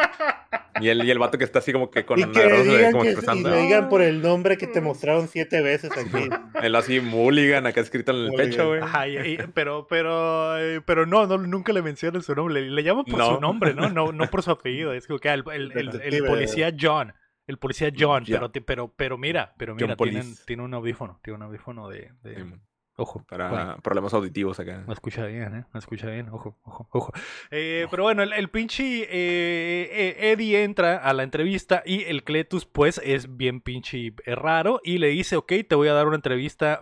Y 0.81 0.88
el, 0.88 1.05
y 1.05 1.11
el 1.11 1.18
vato 1.18 1.37
que 1.38 1.44
está 1.44 1.59
así 1.59 1.72
como 1.72 1.90
que 1.90 2.07
con 2.07 2.18
y 2.18 2.24
que 2.31 2.62
digan 2.62 2.92
como 2.92 3.03
que, 3.03 3.09
y 3.11 3.12
expresando. 3.12 3.51
le 3.51 3.57
digan 3.62 3.88
por 3.88 4.01
el 4.01 4.22
nombre 4.22 4.57
que 4.57 4.66
te 4.66 4.81
mostraron 4.81 5.29
siete 5.29 5.61
veces 5.61 5.90
aquí. 5.90 6.29
Él 6.62 6.74
así 6.77 7.01
Mulligan 7.01 7.66
acá 7.66 7.81
escrito 7.81 8.12
en 8.12 8.18
el 8.18 8.31
Mulligan. 8.31 8.51
pecho, 8.51 8.68
güey. 8.68 8.81
Ajá, 8.81 9.09
y- 9.09 9.16
y- 9.18 9.38
pero, 9.53 9.87
pero, 9.90 10.57
eh, 10.59 10.81
pero 10.87 11.05
no, 11.05 11.27
no, 11.27 11.37
nunca 11.37 11.72
le 11.72 11.83
mencionan 11.83 12.22
su 12.22 12.35
nombre, 12.35 12.61
le, 12.62 12.70
le 12.70 12.83
llaman 12.83 13.05
por 13.05 13.20
su 13.20 13.33
No. 13.33 13.40
nombre, 13.40 13.74
¿no? 13.74 13.88
No, 13.90 14.12
no 14.12 14.27
por 14.31 14.42
su 14.42 14.51
apellido, 14.53 14.92
es 14.94 15.07
como 15.07 15.18
que 15.18 15.29
el, 15.31 15.42
el- 15.53 16.01
el- 16.03 16.24
policía 16.24 16.72
John, 16.81 17.12
el 17.46 17.59
policía 17.59 17.90
John, 17.98 18.24
pero, 18.27 18.51
pero, 18.64 18.92
pero 18.96 19.18
mira, 19.18 19.55
pero 19.59 19.74
mira, 19.74 19.96
tienen- 19.96 20.35
tiene 20.46 20.62
un 20.62 20.72
audífono, 20.74 21.18
tiene 21.24 21.37
un 21.38 21.42
audífono 21.42 21.88
de, 21.88 22.12
ojo, 22.98 23.24
para 23.28 23.48
bueno, 23.48 23.76
problemas 23.82 24.12
auditivos 24.12 24.58
acá. 24.58 24.82
no 24.87 24.92
escucha 24.92 25.24
bien, 25.24 25.54
¿eh? 25.54 25.64
No 25.72 25.78
escucha 25.78 26.08
bien, 26.08 26.28
ojo, 26.30 26.58
ojo, 26.64 26.88
ojo. 26.90 27.12
Eh, 27.50 27.87
pero 27.90 28.02
bueno, 28.02 28.24
el, 28.24 28.32
el 28.32 28.50
pinche 28.50 29.02
eh, 29.02 29.88
eh, 29.90 30.32
Eddie 30.32 30.64
entra 30.64 30.96
a 30.96 31.12
la 31.12 31.22
entrevista 31.22 31.82
y 31.87 32.02
el 32.04 32.24
Cletus, 32.24 32.66
pues, 32.66 33.00
es 33.04 33.37
bien 33.37 33.61
pinche 33.61 34.12
raro 34.26 34.80
y 34.82 34.98
le 34.98 35.08
dice, 35.08 35.37
ok, 35.37 35.52
te 35.68 35.76
voy 35.76 35.88
a 35.88 35.94
dar 35.94 36.06
una 36.06 36.16
entrevista. 36.16 36.80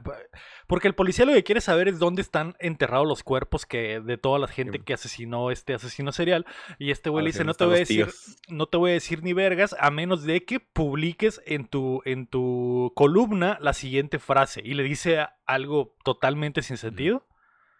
Porque 0.66 0.88
el 0.88 0.94
policía 0.94 1.24
lo 1.24 1.32
que 1.32 1.44
quiere 1.44 1.60
saber 1.60 1.86
es 1.88 1.98
dónde 1.98 2.22
están 2.22 2.56
enterrados 2.58 3.06
los 3.06 3.22
cuerpos 3.22 3.66
que 3.66 4.00
de 4.00 4.18
toda 4.18 4.38
la 4.38 4.48
gente 4.48 4.78
Sí. 4.78 4.84
que 4.84 4.94
asesinó 4.94 5.50
este 5.50 5.74
asesino 5.74 6.10
serial. 6.12 6.44
Y 6.78 6.90
este 6.90 7.08
güey 7.10 7.24
le 7.24 7.30
sí, 7.32 7.38
dice, 7.38 7.44
¿dónde 7.44 7.52
no 7.52 7.54
te 7.56 7.64
voy 7.66 7.74
a 7.76 7.78
decir, 7.78 8.04
tíos? 8.04 8.36
no 8.48 8.66
te 8.66 8.76
voy 8.76 8.90
a 8.90 8.94
decir 8.94 9.22
ni 9.22 9.32
vergas 9.32 9.76
a 9.78 9.90
menos 9.90 10.24
de 10.24 10.44
que 10.44 10.58
publiques 10.60 11.40
en 11.46 11.66
tu, 11.68 12.02
en 12.04 12.26
tu 12.26 12.92
columna 12.96 13.58
la 13.60 13.72
siguiente 13.74 14.18
frase. 14.18 14.60
Y 14.64 14.74
le 14.74 14.82
dice 14.82 15.26
algo 15.46 15.94
totalmente 16.04 16.62
sin 16.62 16.76
sentido. 16.78 17.24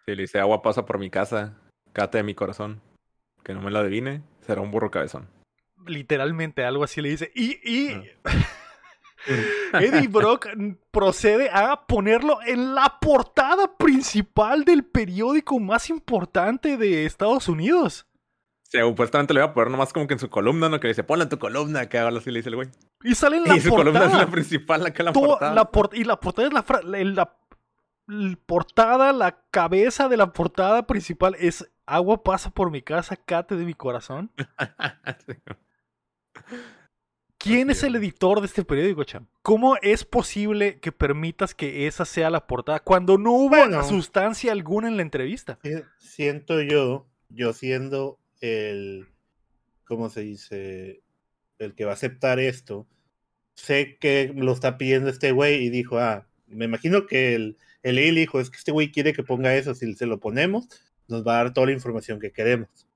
Sí, 0.05 0.15
le 0.15 0.21
dice, 0.23 0.39
agua 0.39 0.61
pasa 0.61 0.85
por 0.85 0.97
mi 0.99 1.09
casa, 1.09 1.57
cate 1.93 2.19
de 2.19 2.23
mi 2.23 2.35
corazón. 2.35 2.81
Que 3.43 3.53
no 3.53 3.61
me 3.61 3.71
la 3.71 3.79
adivine, 3.79 4.23
será 4.41 4.61
un 4.61 4.71
burro 4.71 4.91
cabezón. 4.91 5.29
Literalmente 5.85 6.63
algo 6.65 6.83
así 6.83 7.01
le 7.01 7.09
dice. 7.09 7.31
Y, 7.35 7.57
y 7.63 7.93
Ah. 8.23 8.31
Eddie 9.73 10.07
Brock 10.09 10.47
procede 10.91 11.49
a 11.51 11.85
ponerlo 11.87 12.39
en 12.45 12.75
la 12.75 12.97
portada 13.01 13.75
principal 13.77 14.63
del 14.65 14.83
periódico 14.85 15.59
más 15.59 15.89
importante 15.89 16.77
de 16.77 17.05
Estados 17.05 17.47
Unidos. 17.49 18.05
Sí, 18.63 18.79
supuestamente 18.79 19.33
le 19.33 19.39
voy 19.41 19.49
a 19.49 19.53
poner 19.53 19.71
nomás 19.71 19.93
como 19.93 20.07
que 20.07 20.13
en 20.15 20.19
su 20.19 20.29
columna, 20.29 20.67
¿no? 20.67 20.79
Que 20.81 20.87
le 20.87 20.91
dice, 20.93 21.03
ponla 21.03 21.23
en 21.23 21.29
tu 21.29 21.39
columna, 21.39 21.87
que 21.87 21.99
ahora 21.99 22.19
sí 22.19 22.31
le 22.31 22.39
dice 22.39 22.49
el 22.49 22.55
güey. 22.55 22.67
Y 23.01 23.15
sale 23.15 23.37
en 23.37 23.43
la 23.47 23.55
Y 23.55 23.61
su 23.61 23.69
columna 23.69 24.05
es 24.05 24.13
la 24.13 24.27
principal 24.27 24.85
acá 24.85 25.03
en 25.03 25.05
la 25.05 25.13
portada. 25.13 25.53
la 25.55 25.71
por- 25.71 25.89
y 25.93 26.03
la 26.03 26.19
portada 26.19 26.47
es 26.49 26.53
la, 26.53 26.65
la- 26.83 27.03
la- 27.03 27.37
la 28.09 28.37
portada, 28.45 29.11
la 29.13 29.41
cabeza 29.51 30.07
de 30.09 30.15
la 30.17 30.31
portada 30.33 30.85
principal 30.87 31.35
es 31.39 31.69
agua 31.85 32.23
pasa 32.23 32.49
por 32.51 32.71
mi 32.71 32.81
casa, 32.81 33.15
cate 33.17 33.55
de 33.55 33.65
mi 33.65 33.73
corazón. 33.73 34.31
Sí. 35.25 35.33
¿Quién 37.37 37.69
es 37.69 37.83
el 37.83 37.95
editor 37.95 38.39
de 38.41 38.47
este 38.47 38.63
periódico, 38.63 39.03
Cham? 39.03 39.27
¿Cómo 39.43 39.77
es 39.81 40.03
posible 40.03 40.79
que 40.79 40.91
permitas 40.91 41.53
que 41.53 41.87
esa 41.87 42.03
sea 42.03 42.29
la 42.29 42.47
portada 42.47 42.79
cuando 42.79 43.17
no 43.17 43.31
hubo 43.31 43.83
sustancia 43.83 44.51
alguna 44.51 44.87
en 44.87 44.97
la 44.97 45.03
entrevista? 45.03 45.59
Siento 45.99 46.61
yo, 46.61 47.05
yo 47.29 47.53
siendo 47.53 48.17
el, 48.41 49.07
¿cómo 49.85 50.09
se 50.09 50.21
dice? 50.21 51.01
El 51.59 51.75
que 51.75 51.85
va 51.85 51.91
a 51.91 51.95
aceptar 51.95 52.39
esto, 52.39 52.87
sé 53.53 53.97
que 53.99 54.31
lo 54.35 54.53
está 54.53 54.77
pidiendo 54.77 55.09
este 55.09 55.31
güey 55.31 55.63
y 55.63 55.69
dijo, 55.69 55.99
ah, 55.99 56.27
me 56.47 56.65
imagino 56.65 57.05
que 57.05 57.35
el, 57.35 57.57
el 57.83 58.15
dijo, 58.15 58.39
es 58.39 58.49
que 58.49 58.57
este 58.57 58.71
güey 58.71 58.91
quiere 58.91 59.13
que 59.13 59.23
ponga 59.23 59.55
eso, 59.55 59.75
si 59.75 59.93
se 59.93 60.05
lo 60.05 60.19
ponemos, 60.19 60.69
nos 61.07 61.25
va 61.25 61.33
a 61.39 61.43
dar 61.43 61.53
toda 61.53 61.67
la 61.67 61.73
información 61.73 62.19
que 62.19 62.31
queremos. 62.31 62.86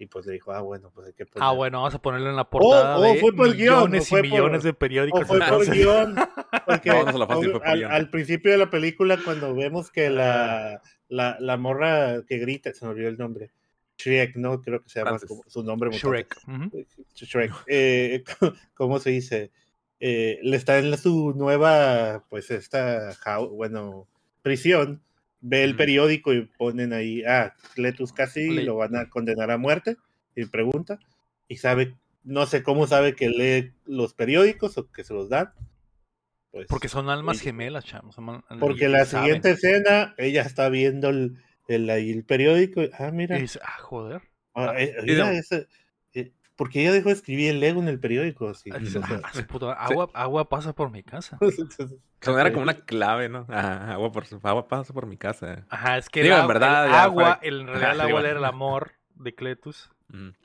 Y 0.00 0.06
pues 0.06 0.24
le 0.24 0.32
dijo, 0.32 0.50
ah, 0.50 0.62
bueno, 0.62 0.90
pues 0.94 1.08
hay 1.08 1.12
que 1.12 1.26
poner. 1.26 1.46
Ah, 1.46 1.52
bueno, 1.52 1.76
vamos 1.76 1.94
a 1.94 2.00
ponerlo 2.00 2.30
en 2.30 2.36
la 2.36 2.48
portada. 2.48 2.98
O, 2.98 3.14
fue 3.16 3.34
por 3.34 3.48
el 3.48 3.54
guion. 3.54 3.90
Millones 3.90 4.10
y 4.10 4.14
millones 4.22 4.62
de 4.62 4.72
periódicos. 4.72 5.20
O 5.20 5.26
fue 5.26 5.40
por 5.40 5.62
el 5.62 5.70
guion. 5.70 6.16
Porque 6.64 6.90
al, 6.90 8.08
principio 8.08 8.50
de 8.50 8.56
la 8.56 8.70
película, 8.70 9.18
cuando 9.22 9.54
vemos 9.54 9.90
que 9.90 10.08
la, 10.08 10.80
la, 11.08 11.36
la, 11.38 11.56
morra 11.58 12.22
que 12.26 12.38
grita, 12.38 12.72
se 12.72 12.82
me 12.86 12.92
olvidó 12.92 13.10
el 13.10 13.18
nombre. 13.18 13.50
Shrek, 13.98 14.36
¿no? 14.36 14.62
Creo 14.62 14.82
que 14.82 14.88
se 14.88 15.00
llama 15.00 15.18
su 15.46 15.62
nombre. 15.62 15.90
Shrek. 15.90 16.34
Shrek. 17.14 17.52
Eh, 17.66 18.24
¿Cómo 18.74 19.00
se 19.00 19.10
dice? 19.10 19.50
Eh, 20.00 20.38
le 20.42 20.56
está 20.56 20.78
en 20.78 20.96
su 20.96 21.34
nueva, 21.36 22.24
pues 22.30 22.50
esta, 22.50 23.14
bueno, 23.50 24.08
prisión 24.40 25.02
ve 25.40 25.64
el 25.64 25.76
periódico 25.76 26.32
y 26.32 26.42
ponen 26.58 26.92
ahí, 26.92 27.24
ah, 27.24 27.54
Cletus 27.74 28.12
casi 28.12 28.48
lo 28.62 28.76
van 28.76 28.96
a 28.96 29.08
condenar 29.08 29.50
a 29.50 29.58
muerte, 29.58 29.96
y 30.34 30.46
pregunta, 30.46 30.98
y 31.48 31.56
sabe, 31.56 31.96
no 32.22 32.46
sé 32.46 32.62
cómo 32.62 32.86
sabe 32.86 33.14
que 33.14 33.28
lee 33.28 33.72
los 33.84 34.14
periódicos 34.14 34.76
o 34.78 34.90
que 34.90 35.04
se 35.04 35.14
los 35.14 35.28
dan. 35.28 35.52
Pues, 36.50 36.66
porque 36.68 36.88
son 36.88 37.08
almas 37.08 37.40
gemelas, 37.40 37.84
chamos. 37.84 38.16
Porque 38.58 38.88
la 38.88 39.04
siguiente 39.04 39.52
escena, 39.52 40.14
ella 40.18 40.42
está 40.42 40.68
viendo 40.68 41.08
el, 41.08 41.38
el, 41.68 42.24
periódico, 42.24 42.82
y, 42.82 42.90
ah, 42.98 43.10
mira. 43.12 43.38
ah, 43.62 43.78
joder. 43.80 44.22
Ah, 44.54 44.74
eh, 44.76 44.96
mira, 45.04 45.32
ese, 45.32 45.68
porque 46.60 46.82
ella 46.82 46.92
dejó 46.92 47.08
de 47.08 47.14
escribir 47.14 47.48
el 47.52 47.60
Lego 47.60 47.80
en 47.80 47.88
el 47.88 47.98
periódico. 47.98 48.50
Así, 48.50 48.68
agua, 49.78 50.10
agua 50.12 50.48
pasa 50.50 50.74
por 50.74 50.90
mi 50.90 51.02
casa. 51.02 51.38
Eso 52.20 52.38
era 52.38 52.52
como 52.52 52.64
una 52.64 52.74
clave, 52.74 53.30
¿no? 53.30 53.46
agua, 53.48 54.12
por, 54.12 54.26
agua 54.42 54.68
pasa 54.68 54.92
por 54.92 55.06
mi 55.06 55.16
casa. 55.16 55.64
Ajá, 55.70 55.96
es 55.96 56.10
que 56.10 56.20
en 56.20 56.46
verdad, 56.46 56.94
agua, 56.94 57.38
en 57.40 57.66
realidad 57.66 57.92
el 57.94 58.00
agua 58.02 58.20
era 58.20 58.38
el 58.38 58.44
amor 58.44 58.92
de 59.14 59.34
Cletus. 59.34 59.90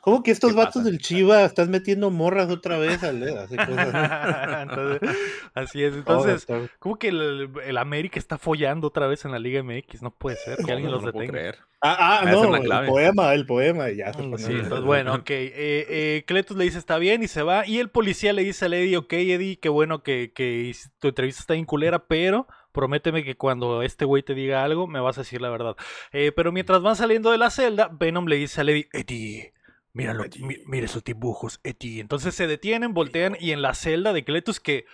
¿Cómo 0.02 0.22
que 0.22 0.32
estos 0.32 0.54
vatos 0.54 0.84
del 0.84 1.00
Chiva 1.00 1.44
están 1.44 1.72
metiendo 1.72 2.12
morras 2.12 2.50
otra 2.50 2.78
vez? 2.78 3.02
Así, 3.04 3.56
así 5.54 5.84
es. 5.84 5.96
Entonces, 5.96 6.48
¿cómo 6.80 6.98
que 6.98 7.10
el, 7.10 7.78
América 7.78 8.20
está 8.20 8.38
follando 8.38 8.88
otra 8.88 9.08
vez 9.08 9.26
en 9.26 9.32
la 9.32 9.40
Liga 9.40 9.64
MX? 9.64 10.02
No 10.02 10.12
puede 10.12 10.38
ser 10.38 10.58
que 10.58 10.72
alguien 10.72 10.92
los 10.92 11.04
detenga. 11.04 11.56
Ah, 11.82 12.22
ah 12.22 12.26
no, 12.32 12.56
el 12.56 12.88
poema, 12.88 13.34
el 13.34 13.46
poema. 13.46 13.90
Ya 13.92 14.12
mm, 14.12 14.38
sí, 14.38 14.54
entonces, 14.54 14.86
bueno, 14.86 15.16
ok. 15.16 15.30
Eh, 15.30 15.54
eh, 15.56 16.24
Cletus 16.26 16.58
le 16.58 16.64
dice 16.64 16.80
está 16.80 16.98
bien 16.98 17.22
y 17.22 17.28
se 17.28 17.44
va. 17.44 17.68
Y 17.68 17.80
el 17.80 17.90
policía 17.90 18.34
le 18.34 18.44
dice 18.44 18.66
a 18.66 18.68
Eddie, 18.70 18.98
ok, 18.98 19.14
Eddie, 19.14 19.60
qué 19.60 19.70
bueno 19.70 20.02
que, 20.02 20.32
que 20.34 20.76
tu 21.00 21.10
entrevista 21.10 21.42
está 21.42 21.54
en 21.54 21.66
culera, 21.66 22.08
pero 22.08 22.48
prométeme 22.76 23.24
que 23.24 23.36
cuando 23.36 23.82
este 23.82 24.06
güey 24.06 24.22
te 24.22 24.36
diga 24.36 24.64
algo, 24.64 24.86
me 24.86 25.00
vas 25.00 25.18
a 25.18 25.22
decir 25.22 25.42
la 25.42 25.50
verdad. 25.50 25.76
Eh, 26.12 26.32
pero 26.32 26.52
mientras 26.52 26.82
van 26.82 26.96
saliendo 26.96 27.32
de 27.32 27.40
la 27.40 27.50
celda, 27.50 27.90
Venom 27.92 28.28
le 28.28 28.36
dice 28.36 28.62
a 28.62 28.64
Eddie, 28.66 28.90
Eddie, 28.94 29.54
Míralo, 29.96 30.26
mire 30.68 30.88
esos 30.88 31.06
dibujos, 31.06 31.62
Eti. 31.64 32.02
Entonces 32.02 32.36
se 32.36 32.48
detienen, 32.48 32.94
voltean 32.94 33.38
y 33.40 33.52
en 33.52 33.62
la 33.62 33.74
celda 33.74 34.12
de 34.12 34.26
Cletus 34.26 34.60
que... 34.60 34.86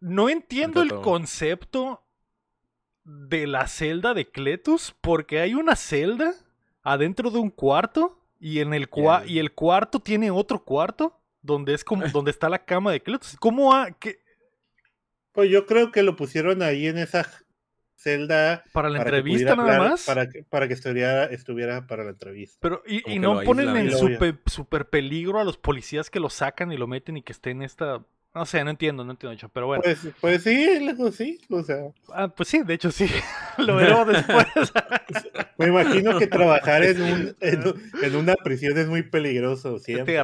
No 0.00 0.28
entiendo 0.28 0.82
el 0.82 0.94
concepto 1.00 2.06
de 3.02 3.48
la 3.48 3.66
celda 3.66 4.14
de 4.14 4.30
Cletus 4.30 4.94
porque 5.00 5.40
hay 5.40 5.54
una 5.54 5.74
celda 5.74 6.32
adentro 6.84 7.32
de 7.32 7.40
un 7.40 7.50
cuarto 7.50 8.20
y 8.38 8.60
en 8.60 8.72
el 8.72 8.88
y 9.26 9.40
el 9.40 9.52
cuarto 9.52 9.98
tiene 9.98 10.30
otro 10.30 10.62
cuarto 10.62 11.18
donde 11.40 11.74
es 11.74 11.82
como 11.82 12.06
donde 12.12 12.30
está 12.30 12.48
la 12.48 12.64
cama 12.64 12.92
de 12.92 13.02
Cletus. 13.02 13.36
¿Cómo 13.40 13.74
ha 13.74 13.90
que 13.90 14.21
Pues 15.32 15.50
yo 15.50 15.66
creo 15.66 15.92
que 15.92 16.02
lo 16.02 16.16
pusieron 16.16 16.62
ahí 16.62 16.86
en 16.86 16.98
esa 16.98 17.28
celda. 17.96 18.64
¿Para 18.72 18.90
la 18.90 18.98
entrevista 18.98 19.56
nada 19.56 19.78
más? 19.78 20.04
Para 20.04 20.28
que, 20.28 20.44
para 20.44 20.68
que 20.68 20.74
estuviera, 20.74 21.24
estuviera 21.26 21.86
para 21.86 22.04
la 22.04 22.10
entrevista. 22.10 22.58
Pero, 22.60 22.82
¿y, 22.86 23.18
no 23.18 23.42
ponen 23.42 23.76
en 23.76 23.92
super, 23.92 24.38
super 24.46 24.88
peligro 24.88 25.40
a 25.40 25.44
los 25.44 25.56
policías 25.56 26.10
que 26.10 26.20
lo 26.20 26.28
sacan 26.28 26.72
y 26.72 26.76
lo 26.76 26.86
meten 26.86 27.16
y 27.16 27.22
que 27.22 27.32
estén 27.32 27.58
en 27.58 27.62
esta 27.62 28.04
no 28.34 28.46
sé, 28.46 28.64
no 28.64 28.70
entiendo, 28.70 29.04
no 29.04 29.10
entiendo, 29.10 29.48
pero 29.52 29.66
bueno. 29.66 29.82
Pues, 29.82 30.08
pues 30.20 30.42
sí, 30.42 30.66
sí, 31.12 31.38
o 31.50 31.62
sea. 31.62 31.76
Ah, 32.14 32.28
pues 32.28 32.48
sí, 32.48 32.62
de 32.62 32.74
hecho 32.74 32.90
sí. 32.90 33.06
Lo 33.58 33.76
veremos 33.76 34.06
después. 34.06 34.46
Me 35.58 35.66
imagino 35.66 36.18
que 36.18 36.26
trabajar 36.26 36.82
en, 36.82 37.02
un, 37.02 37.36
en, 37.40 38.16
una 38.16 38.34
prisión 38.34 38.78
es 38.78 38.88
muy 38.88 39.02
peligroso. 39.02 39.78
Siempre, 39.78 40.18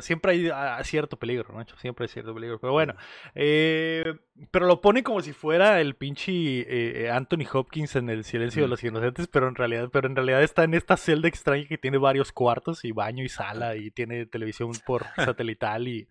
siempre 0.00 0.32
hay 0.32 0.50
ah, 0.54 0.80
cierto 0.84 1.18
peligro, 1.18 1.52
¿no? 1.52 1.64
Siempre 1.78 2.04
hay 2.04 2.08
cierto 2.08 2.32
peligro. 2.32 2.60
Pero 2.60 2.72
bueno, 2.72 2.94
eh, 3.34 4.14
pero 4.52 4.66
lo 4.66 4.80
pone 4.80 5.02
como 5.02 5.20
si 5.20 5.32
fuera 5.32 5.80
el 5.80 5.96
pinche 5.96 6.32
eh, 6.32 7.10
Anthony 7.10 7.46
Hopkins 7.52 7.96
en 7.96 8.08
El 8.08 8.22
Silencio 8.22 8.62
de 8.62 8.68
los 8.68 8.82
Inocentes, 8.84 9.26
pero 9.26 9.48
en 9.48 9.56
realidad, 9.56 9.90
pero 9.92 10.06
en 10.06 10.14
realidad 10.14 10.42
está 10.42 10.62
en 10.62 10.74
esta 10.74 10.96
celda 10.96 11.26
extraña 11.26 11.66
que 11.66 11.76
tiene 11.76 11.98
varios 11.98 12.30
cuartos 12.30 12.84
y 12.84 12.92
baño 12.92 13.24
y 13.24 13.28
sala 13.28 13.74
y 13.74 13.90
tiene 13.90 14.26
televisión 14.26 14.70
por 14.86 15.06
satelital 15.16 15.88
y 15.88 16.08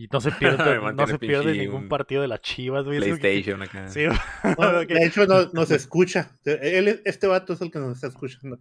y 0.00 0.08
no 0.10 0.18
se 0.18 0.30
pierde, 0.38 0.80
no 0.94 1.06
se 1.06 1.18
pierde 1.18 1.52
ningún 1.52 1.88
partido 1.88 2.22
de 2.22 2.28
las 2.28 2.40
chivas, 2.40 2.86
güey. 2.86 2.98
PlayStation 2.98 3.62
acá. 3.62 3.86
Sí. 3.88 4.00
de 4.88 5.04
hecho, 5.04 5.26
no, 5.26 5.66
se 5.66 5.76
escucha. 5.76 6.38
Él, 6.44 7.02
este 7.04 7.26
vato 7.26 7.52
es 7.52 7.60
el 7.60 7.70
que 7.70 7.78
nos 7.78 7.96
está 7.96 8.06
escuchando. 8.06 8.58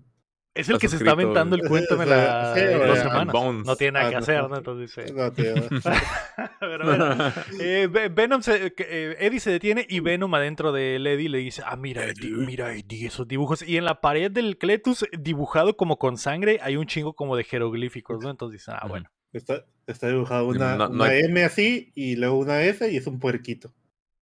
Es 0.54 0.68
el 0.68 0.78
que 0.80 0.90
se 0.90 0.98
está 0.98 1.12
aventando 1.12 1.56
el 1.56 1.62
cuento 1.70 2.02
en 2.02 2.10
la 2.10 2.54
dos 2.88 3.00
semanas. 3.00 3.34
No 3.66 3.76
tiene 3.78 3.94
nada 3.94 4.08
ah, 4.08 4.10
que 4.10 4.16
hacer, 4.18 4.50
¿no? 4.50 4.58
Entonces 4.58 5.14
No, 5.14 5.32
tío. 5.32 5.54
Pero 6.60 6.86
bueno, 6.86 7.34
eh, 7.62 7.88
Venom 8.12 8.42
se, 8.42 8.74
eh, 8.78 9.16
Eddie 9.20 9.40
se 9.40 9.52
detiene 9.52 9.86
y 9.88 10.02
Venom 10.02 10.34
adentro 10.36 10.74
de 10.74 10.98
Eddie 10.98 11.30
le 11.30 11.38
dice, 11.38 11.62
ah, 11.66 11.78
mira, 11.78 12.04
Eddie, 12.04 12.32
mira, 12.32 12.74
Eddie, 12.74 13.08
esos 13.08 13.28
dibujos. 13.28 13.62
Y 13.62 13.78
en 13.78 13.86
la 13.86 14.02
pared 14.02 14.30
del 14.30 14.58
Cletus, 14.58 15.06
dibujado 15.18 15.78
como 15.78 15.98
con 15.98 16.18
sangre, 16.18 16.60
hay 16.62 16.76
un 16.76 16.88
chingo 16.88 17.14
como 17.14 17.38
de 17.38 17.46
jeroglíficos, 17.46 18.22
¿no? 18.22 18.30
Entonces 18.30 18.60
dicen, 18.60 18.74
ah, 18.78 18.88
bueno. 18.88 19.10
Está, 19.34 19.66
está 19.86 20.08
dibujado 20.08 20.48
una, 20.48 20.88
una 20.88 21.16
M 21.16 21.44
así 21.44 21.92
y 21.96 22.16
luego 22.16 22.40
una 22.40 22.64
S 22.64 22.92
y 22.92 22.98
es 22.98 23.08
un 23.08 23.20
puerquito. 23.20 23.74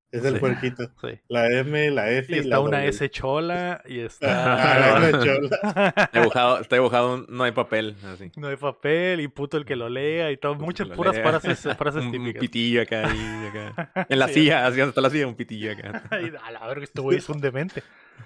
Es 0.09 0.23
el 0.23 0.39
puerquito. 0.39 0.89
La 1.27 1.51
M, 1.51 1.91
la 1.91 2.09
F. 2.11 2.33
Y, 2.33 2.39
está 2.39 2.61
una 2.61 2.85
S 2.85 3.09
chola 3.09 3.81
y 3.85 3.99
está. 3.99 4.27
Ah, 4.57 5.11
chola. 5.23 5.93
está, 5.95 6.09
dibujado, 6.13 6.59
está 6.61 6.75
dibujado, 6.77 7.25
no 7.27 7.43
hay 7.43 7.51
papel. 7.51 7.95
Así. 8.05 8.31
No 8.37 8.47
hay 8.47 8.55
papel 8.55 9.19
y 9.19 9.27
puto 9.27 9.57
el 9.57 9.65
que 9.65 9.75
lo 9.75 9.89
lea 9.89 10.31
y 10.31 10.37
todo. 10.37 10.55
Muchas 10.55 10.87
puras 10.89 11.19
frases, 11.19 11.59
frases 11.77 12.05
un, 12.05 12.11
típicas. 12.11 12.35
Un 12.35 12.39
pitillo 12.39 12.81
acá, 12.81 13.13
y 13.13 13.47
acá. 13.47 14.05
En 14.09 14.19
la 14.19 14.27
silla, 14.29 14.65
así 14.65 14.79
hasta 14.79 15.01
la 15.01 15.09
silla, 15.09 15.27
un 15.27 15.35
pitillo 15.35 15.73
acá. 15.73 16.03
a 16.09 16.51
la 16.51 16.67
verga, 16.67 16.83
este 16.83 17.01
güey 17.01 17.17
es 17.17 17.27
un 17.27 17.41
demente. 17.41 17.83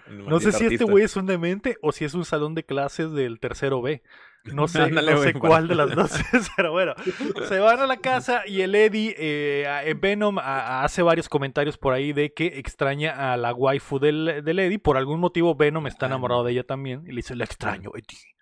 No 0.07 0.39
sé 0.39 0.51
si 0.51 0.65
este 0.65 0.83
güey 0.83 1.03
es 1.03 1.15
un 1.15 1.25
demente 1.25 1.77
o 1.81 1.91
si 1.91 2.05
es 2.05 2.13
un 2.13 2.25
salón 2.25 2.53
de 2.53 2.63
clases 2.63 3.11
del 3.11 3.39
tercero 3.39 3.81
B. 3.81 4.03
No 4.45 4.67
sé, 4.67 4.89
no 4.89 5.17
sé 5.21 5.34
cuál 5.34 5.67
de 5.67 5.75
las 5.75 5.93
dos 5.95 6.12
es, 6.34 6.49
pero 6.56 6.71
bueno. 6.71 6.93
Se 7.47 7.60
van 7.60 7.80
a 7.80 7.86
la 7.86 7.97
casa 7.97 8.41
y 8.47 8.62
el 8.62 8.73
Eddie, 8.73 9.15
eh, 9.17 9.84
eh 9.86 9.93
Venom, 9.93 10.39
hace 10.39 11.04
varios 11.04 11.30
comentarios 11.30 11.77
por 11.77 11.93
ahí 11.93 12.12
de 12.12 12.34
que 12.34 12.47
extraña 12.60 13.34
a 13.34 13.38
la 13.38 13.54
waifu 13.54 13.99
del, 13.99 14.41
del, 14.43 14.60
Eddie. 14.60 14.80
Por 14.80 14.97
algún 14.97 15.19
motivo, 15.19 15.56
Venom 15.56 15.86
está 15.88 16.08
enamorado 16.08 16.43
de 16.43 16.54
ella 16.54 16.63
también. 16.63 17.04
Y 17.06 17.10
le 17.10 17.17
dice, 17.17 17.36
la 17.36 17.43
extraño, 17.43 17.91
Eddie. 17.93 18.36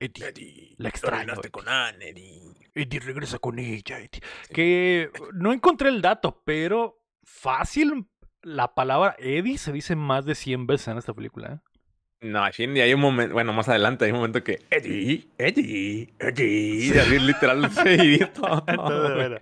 Eddie, 0.00 0.28
Eddie 0.28 0.74
la 0.78 0.88
extraño. 0.88 1.34
Eddie. 1.34 1.50
con 1.50 1.68
Anne, 1.68 2.10
Eddie. 2.10 2.54
Eddie 2.74 3.00
regresa 3.00 3.38
con 3.38 3.58
ella, 3.58 3.98
Eddie. 3.98 4.22
Que 4.52 5.10
no 5.34 5.52
encontré 5.52 5.90
el 5.90 6.00
dato, 6.00 6.42
pero 6.44 7.02
fácil 7.22 8.08
la 8.42 8.74
palabra 8.74 9.16
Eddie 9.18 9.58
se 9.58 9.72
dice 9.72 9.96
más 9.96 10.24
de 10.24 10.34
100 10.34 10.66
veces 10.66 10.88
en 10.88 10.98
esta 10.98 11.12
película. 11.12 11.54
¿eh? 11.54 11.67
No, 12.20 12.44
y 12.48 12.80
hay 12.80 12.94
un 12.94 13.00
momento, 13.00 13.32
bueno, 13.32 13.52
más 13.52 13.68
adelante 13.68 14.04
hay 14.04 14.10
un 14.10 14.16
momento 14.16 14.42
que 14.42 14.60
Eddie, 14.70 15.28
Eddie, 15.38 16.08
Eddie, 16.18 16.92
sí. 16.92 16.98
así 16.98 17.18
literal 17.20 17.70
se 17.70 18.26
todo. 18.34 18.64
bueno. 18.66 19.36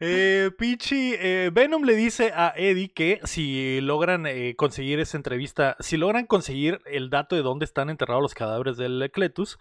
eh, 0.00 0.50
Pichi, 0.58 1.14
eh, 1.16 1.50
Venom 1.52 1.84
le 1.84 1.94
dice 1.94 2.32
a 2.34 2.52
Eddie 2.56 2.88
que 2.88 3.20
si 3.22 3.80
logran 3.80 4.26
eh, 4.26 4.56
conseguir 4.56 4.98
esa 4.98 5.18
entrevista, 5.18 5.76
si 5.78 5.96
logran 5.96 6.26
conseguir 6.26 6.80
el 6.86 7.10
dato 7.10 7.36
de 7.36 7.42
dónde 7.42 7.64
están 7.64 7.90
enterrados 7.90 8.22
los 8.22 8.34
cadáveres 8.34 8.76
del 8.76 9.08
Cletus, 9.12 9.58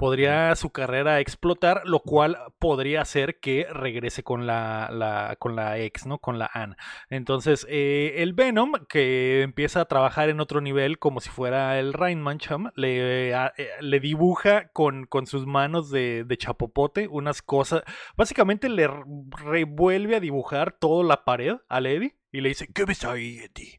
podría 0.00 0.56
su 0.56 0.70
carrera 0.70 1.20
explotar, 1.20 1.82
lo 1.84 2.00
cual 2.00 2.38
podría 2.58 3.02
hacer 3.02 3.38
que 3.38 3.66
regrese 3.70 4.22
con 4.22 4.46
la, 4.46 5.36
con 5.38 5.56
la 5.56 5.78
ex, 5.78 6.06
¿no? 6.06 6.16
Con 6.16 6.38
la 6.38 6.50
Anne. 6.54 6.74
Entonces, 7.10 7.66
eh, 7.68 8.14
el 8.16 8.32
Venom, 8.32 8.72
que 8.88 9.42
empieza 9.42 9.82
a 9.82 9.84
trabajar 9.84 10.30
en 10.30 10.40
otro 10.40 10.62
nivel 10.62 10.98
como 10.98 11.20
si 11.20 11.28
fuera 11.28 11.78
el 11.78 11.92
Reinmancham, 11.92 12.70
le, 12.76 13.32
eh, 13.32 13.50
le 13.82 14.00
dibuja 14.00 14.68
con, 14.68 15.04
con 15.04 15.26
sus 15.26 15.44
manos 15.44 15.90
de, 15.90 16.24
chapopote 16.38 17.06
unas 17.06 17.42
cosas. 17.42 17.82
Básicamente 18.16 18.70
le 18.70 18.88
revuelve 19.44 20.16
a 20.16 20.20
dibujar 20.20 20.72
toda 20.72 21.04
la 21.04 21.26
pared 21.26 21.56
al 21.68 21.84
Eddie 21.84 22.16
y 22.32 22.40
le 22.40 22.48
dice, 22.48 22.72
¿qué 22.72 22.86
ves 22.86 23.04
ahí, 23.04 23.40
Eddie? 23.40 23.78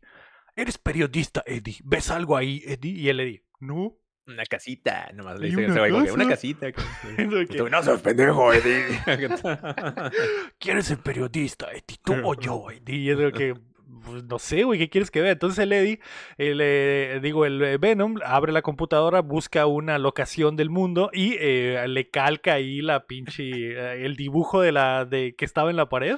Eres 0.56 0.78
periodista, 0.78 1.42
Eddie. 1.48 1.80
¿Ves 1.84 2.12
algo 2.12 2.38
ahí, 2.38 2.62
Eddie? 2.68 2.92
Y 2.92 3.10
el 3.10 3.22
Eddie, 3.22 3.44
no, 3.60 3.96
una 4.28 4.46
casita, 4.46 5.10
nomás 5.14 5.40
le 5.40 5.48
dice 5.48 5.66
una, 5.66 5.88
ese 5.88 6.12
una 6.12 6.28
casita. 6.28 6.68
no 7.72 7.84
sos 7.84 8.02
pendejo, 8.02 8.54
Eddie. 8.54 8.86
¿Quién 10.60 10.78
es 10.78 10.92
el 10.92 11.00
periodista, 11.00 11.72
Eddie? 11.72 11.98
¿Tú 12.04 12.14
o 12.24 12.34
yo, 12.36 12.70
Eddie? 12.72 12.98
Y 12.98 13.10
es 13.10 13.18
lo 13.18 13.32
que 13.32 13.54
pues, 14.06 14.24
no 14.24 14.40
sé, 14.40 14.64
güey, 14.64 14.80
¿qué 14.80 14.90
quieres 14.90 15.12
que 15.12 15.22
vea? 15.22 15.32
Entonces 15.32 15.60
el 15.60 15.74
Eddie, 15.74 16.00
el, 16.38 16.60
eh, 16.62 17.20
digo, 17.22 17.46
el 17.46 17.62
eh, 17.62 17.78
Venom 17.78 18.18
abre 18.26 18.52
la 18.52 18.62
computadora, 18.62 19.22
busca 19.22 19.66
una 19.66 19.98
locación 19.98 20.56
del 20.56 20.70
mundo 20.70 21.10
y 21.14 21.36
eh, 21.40 21.86
le 21.88 22.10
calca 22.10 22.54
ahí 22.54 22.82
la 22.82 23.06
pinche, 23.06 24.04
el 24.04 24.16
dibujo 24.16 24.62
de 24.62 24.72
la, 24.72 25.06
de 25.06 25.36
que 25.36 25.46
estaba 25.46 25.70
en 25.70 25.76
la 25.76 25.90
pared 25.90 26.18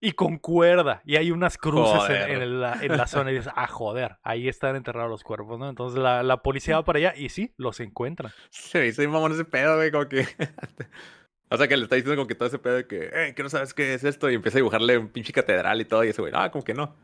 y 0.00 0.12
con 0.12 0.38
cuerda. 0.38 1.02
Y 1.04 1.16
hay 1.16 1.30
unas 1.30 1.58
cruces 1.58 2.08
en, 2.10 2.60
la, 2.60 2.76
zona. 3.06 3.30
Y 3.30 3.36
dices, 3.36 3.52
ah, 3.54 3.66
joder, 3.66 4.16
ahí 4.22 4.48
están 4.48 4.76
enterrados 4.76 5.10
los 5.10 5.24
cuerpos, 5.24 5.58
¿no? 5.58 5.68
Entonces 5.68 5.98
la, 5.98 6.42
policía 6.42 6.76
va 6.76 6.84
para 6.84 6.98
allá 6.98 7.14
y 7.16 7.28
sí, 7.28 7.54
los 7.56 7.80
encuentran. 7.80 8.32
Sí, 8.50 8.92
soy 8.92 9.06
mamón 9.08 9.32
ese 9.32 9.44
pedo, 9.44 9.76
güey, 9.76 9.90
como 9.90 10.08
que. 10.08 10.26
o 11.50 11.56
sea, 11.56 11.68
que 11.68 11.76
le 11.76 11.84
está 11.84 11.96
diciendo 11.96 12.16
como 12.16 12.28
que 12.28 12.34
todo 12.34 12.48
ese 12.48 12.58
pedo 12.58 12.76
de 12.76 12.86
que, 12.86 13.10
eh, 13.12 13.34
que 13.34 13.42
no 13.42 13.48
sabes 13.48 13.74
qué 13.74 13.94
es 13.94 14.04
esto. 14.04 14.30
Y 14.30 14.34
empieza 14.34 14.58
a 14.58 14.60
dibujarle 14.60 14.98
un 14.98 15.08
pinche 15.08 15.32
catedral 15.32 15.80
y 15.80 15.84
todo. 15.84 16.04
Y 16.04 16.08
ese 16.08 16.20
güey, 16.20 16.32
ah, 16.36 16.50
como 16.50 16.64
que 16.64 16.74
no. 16.74 16.94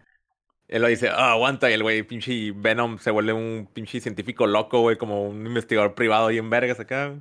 Él 0.68 0.82
lo 0.82 0.88
dice, 0.88 1.08
ah, 1.08 1.32
aguanta. 1.32 1.70
Y 1.70 1.74
el 1.74 1.82
güey, 1.82 2.02
pinche 2.02 2.52
Venom, 2.54 2.98
se 2.98 3.10
vuelve 3.10 3.32
un 3.32 3.68
pinche 3.72 4.00
científico 4.00 4.46
loco, 4.46 4.80
güey, 4.80 4.96
como 4.96 5.22
un 5.28 5.46
investigador 5.46 5.94
privado 5.94 6.30
y 6.30 6.38
en 6.38 6.50
vergas 6.50 6.80
acá. 6.80 7.14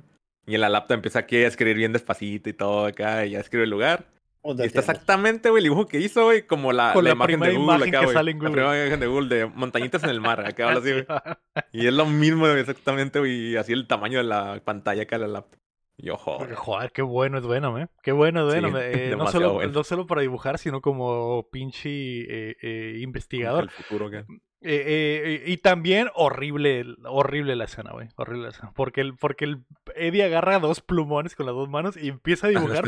Y 0.46 0.54
en 0.54 0.60
la 0.60 0.68
laptop 0.68 0.96
empieza 0.96 1.20
aquí 1.20 1.36
a 1.36 1.48
escribir 1.48 1.76
bien 1.76 1.92
despacito 1.92 2.50
y 2.50 2.52
todo 2.52 2.86
acá. 2.86 3.26
Y 3.26 3.30
ya 3.32 3.40
escribe 3.40 3.64
el 3.64 3.70
lugar. 3.70 4.06
Y 4.44 4.62
está 4.62 4.80
exactamente, 4.80 5.50
güey, 5.50 5.60
el 5.60 5.64
dibujo 5.64 5.86
que 5.86 6.00
hizo, 6.00 6.24
güey, 6.24 6.46
como 6.46 6.72
la, 6.72 6.94
la, 6.94 7.10
imagen 7.10 7.40
de 7.40 7.56
Google 7.56 7.88
acá, 7.88 8.04
güey. 8.04 8.14
La 8.14 8.22
primera 8.22 8.82
imagen 8.84 9.00
de 9.00 9.06
Google 9.06 9.28
de 9.28 9.46
montañitas 9.46 10.02
en 10.02 10.10
el 10.10 10.20
mar, 10.20 10.44
acá 10.44 10.72
así, 10.72 10.92
güey. 10.92 11.06
Y 11.72 11.86
es 11.86 11.92
lo 11.92 12.06
mismo, 12.06 12.46
exactamente, 12.48 13.20
güey, 13.20 13.56
así 13.56 13.72
el 13.72 13.86
tamaño 13.86 14.18
de 14.18 14.24
la 14.24 14.60
pantalla 14.64 15.02
acá 15.02 15.16
de 15.18 15.26
la 15.26 15.32
laptop. 15.32 15.60
Y 15.96 16.10
ojo. 16.10 16.44
Joder, 16.56 16.90
qué 16.90 17.02
bueno 17.02 17.38
es 17.38 17.44
bueno, 17.44 17.78
¿eh? 17.78 17.86
Qué 18.02 18.10
bueno 18.10 18.48
es 18.48 18.60
bueno. 18.60 18.78
Eh, 18.82 19.14
no, 19.16 19.28
solo, 19.28 19.64
no 19.68 19.84
solo 19.84 20.06
para 20.06 20.22
dibujar, 20.22 20.58
sino 20.58 20.80
como 20.80 21.48
pinche 21.50 21.90
eh, 21.90 22.56
eh, 22.60 22.98
investigador. 23.00 23.64
El 23.64 23.70
futuro, 23.70 24.10
¿qué? 24.10 24.24
Eh, 24.64 25.42
eh, 25.44 25.50
y 25.50 25.56
también 25.56 26.08
horrible, 26.14 26.84
horrible 27.04 27.56
la 27.56 27.64
escena, 27.64 27.90
güey. 27.92 28.08
Horrible 28.16 28.44
la 28.44 28.50
escena. 28.50 28.72
Porque 28.74 29.00
el, 29.00 29.16
porque 29.16 29.44
el 29.44 29.64
Eddie 29.96 30.24
agarra 30.24 30.60
dos 30.60 30.80
plumones 30.80 31.34
con 31.34 31.46
las 31.46 31.54
dos 31.54 31.68
manos 31.68 31.96
y 31.96 32.08
empieza 32.08 32.46
a 32.46 32.50
dibujar, 32.50 32.84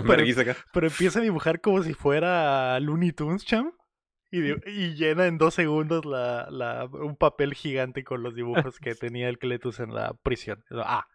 pero, 0.73 0.87
empieza 0.87 1.19
a 1.19 1.23
dibujar 1.23 1.61
como 1.61 1.83
si 1.83 1.93
fuera 1.95 2.79
Looney 2.79 3.13
Tunes, 3.13 3.45
cham. 3.45 3.73
Y, 4.31 4.39
y 4.69 4.95
llena 4.95 5.27
en 5.27 5.39
dos 5.39 5.55
segundos 5.55 6.05
la, 6.05 6.49
la, 6.51 6.87
un 6.87 7.17
papel 7.17 7.55
gigante 7.55 8.03
con 8.03 8.23
los 8.23 8.35
dibujos 8.35 8.79
que 8.79 8.95
tenía 8.95 9.29
el 9.29 9.39
Cletus 9.39 9.81
en 9.81 9.95
la 9.95 10.15
prisión. 10.23 10.65
Ah. 10.73 11.07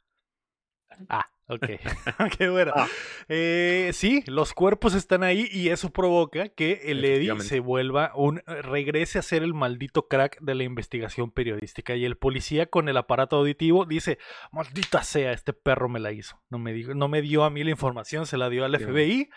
Ah. 1.08 1.30
Ok, 1.52 1.66
qué 2.38 2.48
bueno. 2.50 2.72
Ah. 2.76 2.88
Eh, 3.28 3.90
sí, 3.94 4.24
los 4.28 4.54
cuerpos 4.54 4.94
están 4.94 5.24
ahí 5.24 5.50
y 5.52 5.70
eso 5.70 5.90
provoca 5.90 6.50
que 6.50 6.82
el 6.86 7.04
Eddie 7.04 7.40
se 7.40 7.60
vuelva 7.60 8.12
un. 8.16 8.38
Eh, 8.46 8.62
regrese 8.62 9.18
a 9.18 9.24
ser 9.24 9.42
el 9.42 9.56
maldito 9.56 10.08
crack 10.08 10.40
de 10.42 10.54
la 10.54 10.64
investigación 10.64 11.32
periodística. 11.32 11.96
Y 11.96 12.06
el 12.06 12.18
policía 12.18 12.68
con 12.68 12.88
el 12.88 12.98
aparato 12.98 13.38
auditivo 13.38 13.86
dice: 13.86 14.20
Maldita 14.52 15.02
sea, 15.02 15.32
este 15.32 15.54
perro 15.54 15.90
me 15.90 16.00
la 16.00 16.12
hizo. 16.12 16.40
No 16.50 16.60
me, 16.60 16.72
dijo, 16.72 16.94
no 16.94 17.08
me 17.08 17.24
dio 17.24 17.44
a 17.44 17.50
mí 17.50 17.64
la 17.64 17.72
información, 17.72 18.28
se 18.28 18.38
la 18.38 18.48
dio 18.50 18.64
al 18.64 18.78
FBI. 18.78 19.32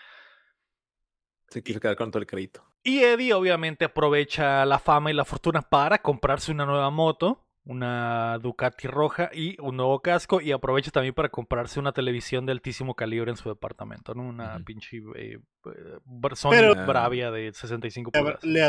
Se 1.49 1.63
quiere 1.63 1.81
quedar 1.81 1.95
con 1.95 2.11
todo 2.11 2.21
el 2.21 2.27
crédito. 2.27 2.63
Y 2.83 2.99
Eddie, 2.99 3.33
obviamente, 3.33 3.85
aprovecha 3.85 4.63
la 4.67 4.77
fama 4.77 5.09
y 5.09 5.15
la 5.15 5.25
fortuna 5.25 5.63
para 5.63 6.03
comprarse 6.03 6.51
una 6.51 6.67
nueva 6.67 6.91
moto 6.91 7.47
una 7.65 8.39
Ducati 8.39 8.87
roja 8.87 9.29
y 9.33 9.59
un 9.61 9.77
nuevo 9.77 10.01
casco 10.01 10.41
y 10.41 10.51
aprovecha 10.51 10.91
también 10.91 11.13
para 11.13 11.29
comprarse 11.29 11.79
una 11.79 11.93
televisión 11.93 12.45
de 12.45 12.51
altísimo 12.51 12.95
calibre 12.95 13.31
en 13.31 13.37
su 13.37 13.49
departamento, 13.49 14.13
¿no? 14.13 14.23
Una 14.23 14.59
pinche 14.65 15.01
eh, 15.15 15.39
Sony 16.33 16.75
Bravia 16.85 17.31
de 17.31 17.53
65 17.53 18.11
pulgadas. 18.11 18.43
¿le, 18.43 18.59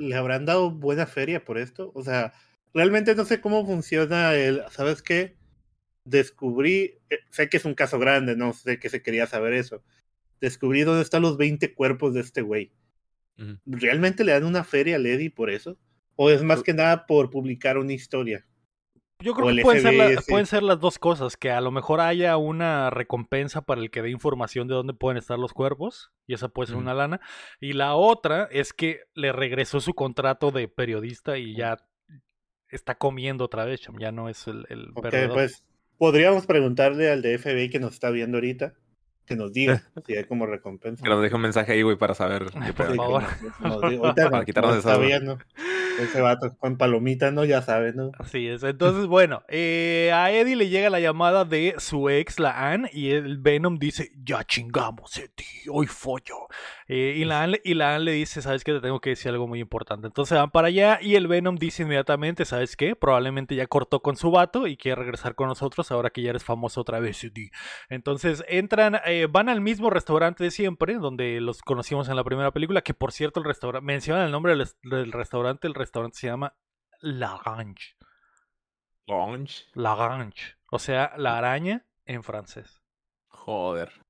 ¿Le 0.00 0.16
habrán 0.16 0.44
dado 0.44 0.70
buena 0.70 1.06
feria 1.06 1.44
por 1.44 1.58
esto? 1.58 1.90
O 1.94 2.02
sea, 2.02 2.32
realmente 2.72 3.14
no 3.14 3.24
sé 3.24 3.40
cómo 3.40 3.66
funciona 3.66 4.34
el, 4.34 4.62
¿sabes 4.70 5.02
qué? 5.02 5.36
Descubrí, 6.04 6.98
eh, 7.10 7.18
sé 7.30 7.48
que 7.48 7.56
es 7.56 7.64
un 7.64 7.74
caso 7.74 7.98
grande, 7.98 8.36
no 8.36 8.52
sé 8.52 8.78
que 8.78 8.88
se 8.88 9.02
quería 9.02 9.26
saber 9.26 9.54
eso. 9.54 9.82
Descubrí 10.40 10.82
dónde 10.82 11.02
están 11.02 11.22
los 11.22 11.36
20 11.36 11.74
cuerpos 11.74 12.14
de 12.14 12.20
este 12.20 12.42
güey. 12.42 12.72
¿Realmente 13.66 14.22
le 14.22 14.30
dan 14.30 14.44
una 14.44 14.62
feria 14.62 14.94
a 14.94 15.00
Lady 15.00 15.28
por 15.28 15.50
eso? 15.50 15.76
¿O 16.16 16.30
es 16.30 16.42
más 16.42 16.62
que 16.62 16.74
nada 16.74 17.06
por 17.06 17.30
publicar 17.30 17.78
una 17.78 17.92
historia? 17.92 18.46
Yo 19.20 19.32
creo 19.32 19.54
que 19.54 19.62
pueden 19.62 20.46
ser, 20.46 20.62
las 20.62 20.80
dos 20.80 20.98
cosas, 20.98 21.36
que 21.36 21.50
a 21.50 21.60
lo 21.60 21.70
mejor 21.70 22.00
haya 22.00 22.36
una 22.36 22.90
recompensa 22.90 23.62
para 23.62 23.80
el 23.80 23.90
que 23.90 24.02
dé 24.02 24.10
información 24.10 24.68
de 24.68 24.74
dónde 24.74 24.92
pueden 24.92 25.16
estar 25.16 25.38
los 25.38 25.54
cuerpos, 25.54 26.12
y 26.26 26.34
esa 26.34 26.48
puede 26.48 26.68
ser 26.68 26.76
una 26.76 26.94
lana, 26.94 27.20
y 27.60 27.72
la 27.72 27.94
otra 27.94 28.48
es 28.50 28.72
que 28.72 29.00
le 29.14 29.32
regresó 29.32 29.80
su 29.80 29.94
contrato 29.94 30.50
de 30.50 30.68
periodista 30.68 31.38
y 31.38 31.56
ya 31.56 31.78
está 32.68 32.96
comiendo 32.96 33.44
otra 33.44 33.64
vez, 33.64 33.80
ya 33.98 34.12
no 34.12 34.28
es 34.28 34.46
el, 34.46 34.66
el 34.68 34.92
pues 34.92 35.64
podríamos 35.96 36.44
preguntarle 36.44 37.10
al 37.10 37.22
de 37.22 37.38
FBI 37.38 37.70
que 37.70 37.80
nos 37.80 37.94
está 37.94 38.10
viendo 38.10 38.36
ahorita, 38.36 38.74
que 39.26 39.36
nos 39.36 39.52
diga 39.52 39.82
si 40.06 40.16
hay 40.16 40.24
como 40.24 40.46
recompensa. 40.46 41.02
Que 41.02 41.08
nos 41.08 41.22
deje 41.22 41.34
un 41.34 41.42
mensaje 41.42 41.72
ahí, 41.72 41.82
güey, 41.82 41.96
para 41.96 42.14
saber. 42.14 42.46
por 42.76 42.96
favor. 42.96 43.24
para 44.30 44.44
quitarnos 44.44 44.78
esa 44.78 44.96
ese 46.00 46.20
vato 46.20 46.56
con 46.56 46.76
palomitas, 46.76 47.32
¿no? 47.32 47.44
Ya 47.44 47.62
sabes, 47.62 47.94
¿no? 47.94 48.12
Así 48.18 48.48
es. 48.48 48.62
Entonces, 48.62 49.06
bueno, 49.06 49.42
eh, 49.48 50.10
a 50.12 50.30
Eddie 50.30 50.56
le 50.56 50.68
llega 50.68 50.90
la 50.90 51.00
llamada 51.00 51.44
de 51.44 51.74
su 51.78 52.08
ex, 52.10 52.38
la 52.40 52.72
Anne, 52.72 52.90
y 52.92 53.10
el 53.10 53.38
Venom 53.38 53.78
dice, 53.78 54.12
ya 54.24 54.44
chingamos, 54.44 55.16
Eddie, 55.16 55.70
hoy 55.70 55.86
follo. 55.86 56.48
Eh, 56.86 57.14
y, 57.16 57.24
la 57.24 57.48
y 57.64 57.74
la 57.74 57.98
le 57.98 58.12
dice, 58.12 58.42
¿sabes 58.42 58.62
qué? 58.62 58.72
Te 58.72 58.80
tengo 58.80 59.00
que 59.00 59.10
decir 59.10 59.30
algo 59.30 59.46
muy 59.46 59.60
importante. 59.60 60.06
Entonces 60.06 60.36
van 60.36 60.50
para 60.50 60.68
allá 60.68 60.98
y 61.00 61.14
el 61.14 61.26
Venom 61.26 61.56
dice 61.56 61.82
inmediatamente, 61.82 62.44
¿sabes 62.44 62.76
qué? 62.76 62.94
Probablemente 62.94 63.54
ya 63.54 63.66
cortó 63.66 64.00
con 64.00 64.16
su 64.16 64.30
vato 64.30 64.66
y 64.66 64.76
quiere 64.76 65.00
regresar 65.00 65.34
con 65.34 65.48
nosotros 65.48 65.90
ahora 65.90 66.10
que 66.10 66.22
ya 66.22 66.30
eres 66.30 66.44
famoso 66.44 66.80
otra 66.80 67.00
vez. 67.00 67.24
Entonces 67.88 68.44
entran, 68.48 69.00
eh, 69.06 69.26
van 69.30 69.48
al 69.48 69.60
mismo 69.60 69.88
restaurante 69.88 70.44
de 70.44 70.50
siempre, 70.50 70.94
donde 70.94 71.40
los 71.40 71.62
conocimos 71.62 72.08
en 72.08 72.16
la 72.16 72.24
primera 72.24 72.50
película, 72.50 72.82
que 72.82 72.92
por 72.92 73.12
cierto 73.12 73.40
el 73.40 73.46
restaurante, 73.46 73.84
mencionan 73.86 74.26
el 74.26 74.32
nombre 74.32 74.54
del, 74.54 74.68
del 74.82 75.12
restaurante, 75.12 75.66
el 75.66 75.74
restaurante 75.74 76.18
se 76.18 76.26
llama 76.26 76.54
La 77.00 77.40
Grange. 77.42 77.94
O 80.70 80.78
sea, 80.78 81.12
la 81.16 81.38
araña 81.38 81.86
en 82.04 82.22
francés. 82.22 82.82
Joder. 83.28 84.03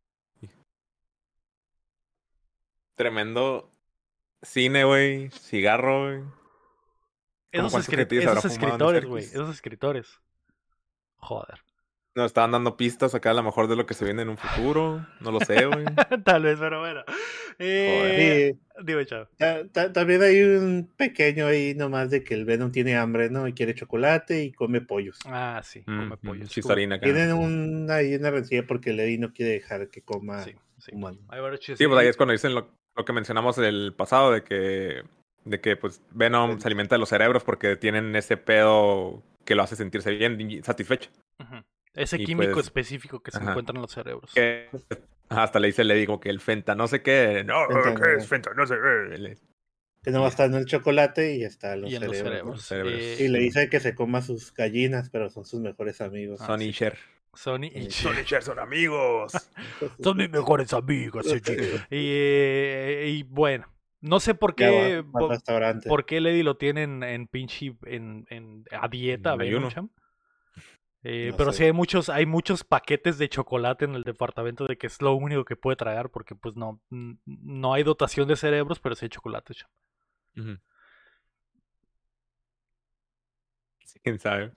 Tremendo 2.95 3.73
cine, 4.43 4.85
güey. 4.85 5.31
Cigarro, 5.31 6.05
güey. 6.05 6.23
Esos, 7.51 7.89
esos 7.89 8.45
escritores, 8.45 9.05
güey. 9.05 9.25
Esos 9.25 9.51
escritores. 9.51 10.21
Joder. 11.17 11.61
Nos 12.17 12.27
estaban 12.27 12.53
dando 12.53 12.77
pistas 12.77 13.13
acá 13.17 13.31
a 13.31 13.35
lo 13.35 13.43
mejor 13.43 13.67
de 13.67 13.75
lo 13.75 13.87
que 13.87 13.95
se 13.95 14.05
viene 14.05 14.23
en 14.23 14.29
un 14.29 14.37
futuro. 14.37 15.05
No 15.21 15.33
lo 15.33 15.41
sé, 15.41 15.67
güey. 15.67 15.85
Tal 16.25 16.45
vez, 16.45 16.59
pero 16.61 16.79
bueno. 16.79 17.03
Eh, 17.59 18.55
dime, 18.85 19.05
chao. 19.05 19.29
También 19.93 20.23
hay 20.23 20.41
un 20.43 20.93
pequeño 20.97 21.47
ahí 21.47 21.75
nomás 21.75 22.11
de 22.11 22.23
que 22.23 22.35
el 22.35 22.45
Venom 22.45 22.71
tiene 22.71 22.97
hambre, 22.97 23.31
¿no? 23.31 23.49
Y 23.49 23.53
quiere 23.53 23.75
chocolate 23.75 24.45
y 24.45 24.53
come 24.53 24.81
pollos. 24.81 25.19
Ah, 25.27 25.61
sí, 25.65 25.83
come 25.83 26.17
pollos. 26.17 26.51
Chistorina 26.51 26.97
acá. 26.97 27.05
Tienen 27.05 27.33
un, 27.33 27.91
ahí 27.91 28.15
una 28.15 28.31
rencilla 28.31 28.65
porque 28.65 28.93
Lady 28.93 29.19
no 29.19 29.33
quiere 29.33 29.53
dejar 29.53 29.89
que 29.91 30.03
coma 30.03 30.45
sí, 30.45 30.55
humano. 30.93 31.19
Sí, 31.61 31.87
pues 31.87 31.99
ahí 31.99 32.07
es 32.07 32.17
cuando 32.17 32.33
dicen 32.33 32.55
lo, 32.55 32.71
lo 32.97 33.05
que 33.05 33.13
mencionamos 33.13 33.59
el 33.59 33.95
pasado 33.97 34.33
de 34.33 34.43
que 34.43 35.03
de 35.45 35.61
que 35.61 35.77
pues 35.77 36.03
Venom 36.11 36.59
se 36.59 36.69
alimenta 36.69 36.95
de 36.95 37.01
los 37.01 37.09
cerebros 37.09 37.45
porque 37.45 37.77
tienen 37.77 38.17
ese 38.17 38.37
pedo 38.37 39.23
que 39.45 39.55
lo 39.55 39.63
hace 39.63 39.77
sentirse 39.77 40.11
bien, 40.11 40.63
satisfecho. 40.65 41.11
Ese 41.93 42.19
químico 42.19 42.55
pues, 42.55 42.67
específico 42.67 43.23
que 43.23 43.31
se 43.31 43.39
encuentra 43.39 43.75
en 43.75 43.83
los 43.83 43.93
cerebros. 43.93 44.33
hasta 45.29 45.61
le 45.61 45.69
dice, 45.69 45.85
le 45.85 45.95
digo 45.95 46.19
que 46.19 46.31
el 46.31 46.41
fenta, 46.41 46.75
no 46.75 46.89
sé 46.89 47.03
qué. 47.03 47.45
No, 47.45 47.67
¿qué 47.69 48.17
es 48.17 48.27
fenta? 48.27 48.53
No 48.55 48.67
sé 48.67 48.77
qué. 48.77 49.37
Que 50.03 50.11
no 50.11 50.21
va 50.21 50.27
a 50.27 50.29
estar 50.29 50.51
en 50.51 50.57
el 50.57 50.67
chocolate 50.67 51.37
y 51.37 51.45
está 51.45 51.75
en 51.75 51.83
los, 51.83 51.91
cerebros, 51.91 52.73
eh, 52.73 53.17
Y 53.21 53.29
le 53.29 53.39
dice 53.39 53.71
que 53.71 53.81
se 53.81 53.95
coma 53.95 54.21
sus 54.21 54.53
gallinas, 54.53 55.09
pero 55.09 55.31
son 55.31 55.47
sus 55.47 55.61
mejores 55.61 56.03
amigos. 56.03 56.41
Son 56.41 56.61
Isher. 56.61 56.99
Sony 57.37 57.71
y 57.75 57.91
Sony 57.91 58.21
y 58.23 58.25
Cher 58.25 58.43
son 58.43 58.59
amigos. 58.59 59.33
son 60.03 60.17
mis 60.17 60.31
mejores 60.31 60.73
amigos. 60.73 61.27
y, 61.91 61.97
y, 61.97 63.23
bueno, 63.25 63.67
no 64.01 64.21
sé 64.21 64.35
por 64.35 64.55
qué. 64.55 65.05
por, 65.87 66.05
qué 66.07 66.21
Lady 66.21 66.43
lo 66.43 66.57
tienen 66.57 67.03
en 67.03 67.27
pinche 67.27 67.75
en, 67.85 68.27
en, 68.31 68.65
a 68.71 68.89
dieta, 68.89 69.37
eh, 71.07 71.35
pero 71.37 71.53
sí 71.53 71.65
hay 71.65 71.73
muchos, 71.73 72.09
hay 72.09 72.25
muchos 72.25 72.65
paquetes 72.65 73.19
de 73.19 73.29
chocolate 73.29 73.85
en 73.85 73.95
el 73.95 74.05
departamento 74.05 74.67
de 74.67 74.79
que 74.79 74.87
es 74.87 75.03
lo 75.03 75.15
único 75.15 75.45
que 75.45 75.55
puede 75.55 75.77
tragar, 75.77 76.09
porque 76.09 76.35
pues 76.35 76.57
no, 76.57 76.81
no 76.91 77.75
hay 77.75 77.83
dotación 77.83 78.27
de 78.27 78.37
cerebros, 78.37 78.81
pero 78.81 78.95
sí 78.95 79.05
hay 79.05 79.11
chocolate. 79.11 79.55
quién 84.03 84.19
sabe. 84.19 84.53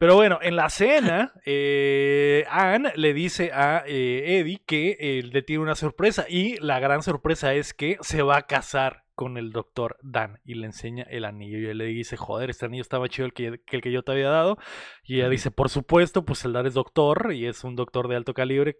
Pero 0.00 0.14
bueno, 0.14 0.38
en 0.40 0.56
la 0.56 0.70
cena, 0.70 1.34
eh, 1.44 2.46
Anne 2.48 2.90
le 2.96 3.12
dice 3.12 3.52
a 3.52 3.84
eh, 3.86 4.38
Eddie 4.38 4.62
que 4.64 4.96
eh, 4.98 5.22
le 5.22 5.42
tiene 5.42 5.62
una 5.62 5.74
sorpresa 5.74 6.24
y 6.26 6.56
la 6.56 6.80
gran 6.80 7.02
sorpresa 7.02 7.52
es 7.52 7.74
que 7.74 7.98
se 8.00 8.22
va 8.22 8.38
a 8.38 8.46
casar 8.46 9.04
con 9.14 9.36
el 9.36 9.52
doctor 9.52 9.98
Dan 10.00 10.40
y 10.42 10.54
le 10.54 10.64
enseña 10.64 11.02
el 11.02 11.26
anillo. 11.26 11.58
Y 11.58 11.66
él 11.66 11.76
le 11.76 11.84
dice, 11.84 12.16
joder, 12.16 12.48
este 12.48 12.64
anillo 12.64 12.80
estaba 12.80 13.10
chido 13.10 13.26
el 13.26 13.34
que, 13.34 13.60
el 13.66 13.80
que 13.82 13.92
yo 13.92 14.02
te 14.02 14.12
había 14.12 14.30
dado 14.30 14.56
y 15.04 15.16
ella 15.16 15.28
dice, 15.28 15.50
por 15.50 15.68
supuesto, 15.68 16.24
pues 16.24 16.46
el 16.46 16.54
Dan 16.54 16.64
es 16.64 16.72
doctor 16.72 17.34
y 17.34 17.44
es 17.44 17.62
un 17.62 17.76
doctor 17.76 18.08
de 18.08 18.16
alto 18.16 18.32
calibre, 18.32 18.78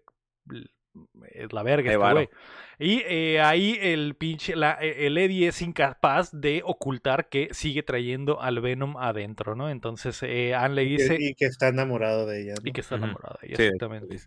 es 1.31 1.53
la 1.53 1.63
verga 1.63 1.91
este 1.91 2.13
güey. 2.13 2.29
Y 2.79 3.03
eh, 3.07 3.41
ahí 3.41 3.77
el 3.79 4.15
pinche, 4.15 4.55
la, 4.55 4.77
e, 4.81 5.05
el 5.05 5.17
Eddie 5.17 5.47
es 5.47 5.61
incapaz 5.61 6.31
de 6.31 6.61
ocultar 6.65 7.29
que 7.29 7.49
sigue 7.51 7.83
trayendo 7.83 8.41
al 8.41 8.59
Venom 8.59 8.97
adentro, 8.97 9.55
¿no? 9.55 9.69
Entonces 9.69 10.21
eh, 10.23 10.55
Anne 10.55 10.75
le 10.75 10.85
dice... 10.85 11.17
Y 11.19 11.35
que, 11.35 11.45
está 11.45 11.67
enamorado 11.67 12.25
de 12.25 12.41
ella. 12.41 12.53
Y 12.63 12.71
que 12.71 12.81
está 12.81 12.95
enamorado 12.95 13.37
de 13.41 13.47
ella, 13.49 13.63
exactamente. 13.65 14.17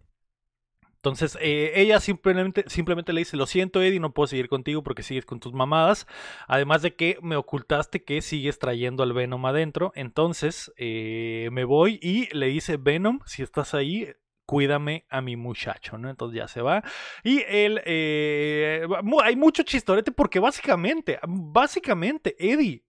Entonces, 1.05 1.37
eh, 1.43 1.73
ella 1.77 2.01
simplemente, 2.01 2.65
simplemente 2.67 3.13
le 3.13 3.21
dice, 3.21 3.37
lo 3.37 3.45
siento 3.45 3.83
Eddie, 3.83 4.01
no 4.01 4.15
puedo 4.15 4.27
seguir 4.27 4.49
contigo 4.49 4.83
porque 4.83 5.03
sigues 5.03 5.27
con 5.27 5.39
tus 5.39 5.53
mamadas. 5.53 6.07
Además 6.49 6.81
de 6.81 6.95
que 6.95 7.19
me 7.21 7.37
ocultaste 7.37 8.05
que 8.05 8.23
sigues 8.23 8.59
trayendo 8.59 9.03
al 9.03 9.13
Venom 9.13 9.45
adentro. 9.45 9.93
Entonces, 9.97 10.73
eh, 10.79 11.51
me 11.53 11.65
voy 11.65 11.99
y 12.01 12.35
le 12.35 12.47
dice, 12.47 12.79
Venom, 12.79 13.21
si 13.27 13.43
estás 13.43 13.75
ahí, 13.75 14.15
cuídame 14.47 15.07
a 15.09 15.21
mi 15.21 15.37
muchacho, 15.37 15.99
¿no? 15.99 16.11
Entonces 16.11 16.37
ya 16.37 16.49
se 16.49 16.63
va. 16.63 16.83
Y 17.23 17.43
él, 17.49 17.81
eh, 17.85 18.87
hay 19.23 19.37
mucho 19.37 19.63
chistorete 19.63 20.13
porque 20.13 20.39
básicamente, 20.39 21.19
básicamente, 21.27 22.37
Eddie 22.39 22.85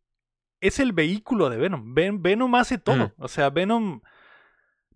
es 0.62 0.80
el 0.80 0.94
vehículo 0.94 1.50
de 1.50 1.58
Venom. 1.58 1.94
Venom 1.94 2.56
hace 2.56 2.78
todo. 2.78 3.14
O 3.18 3.28
sea, 3.28 3.50
Venom 3.50 4.02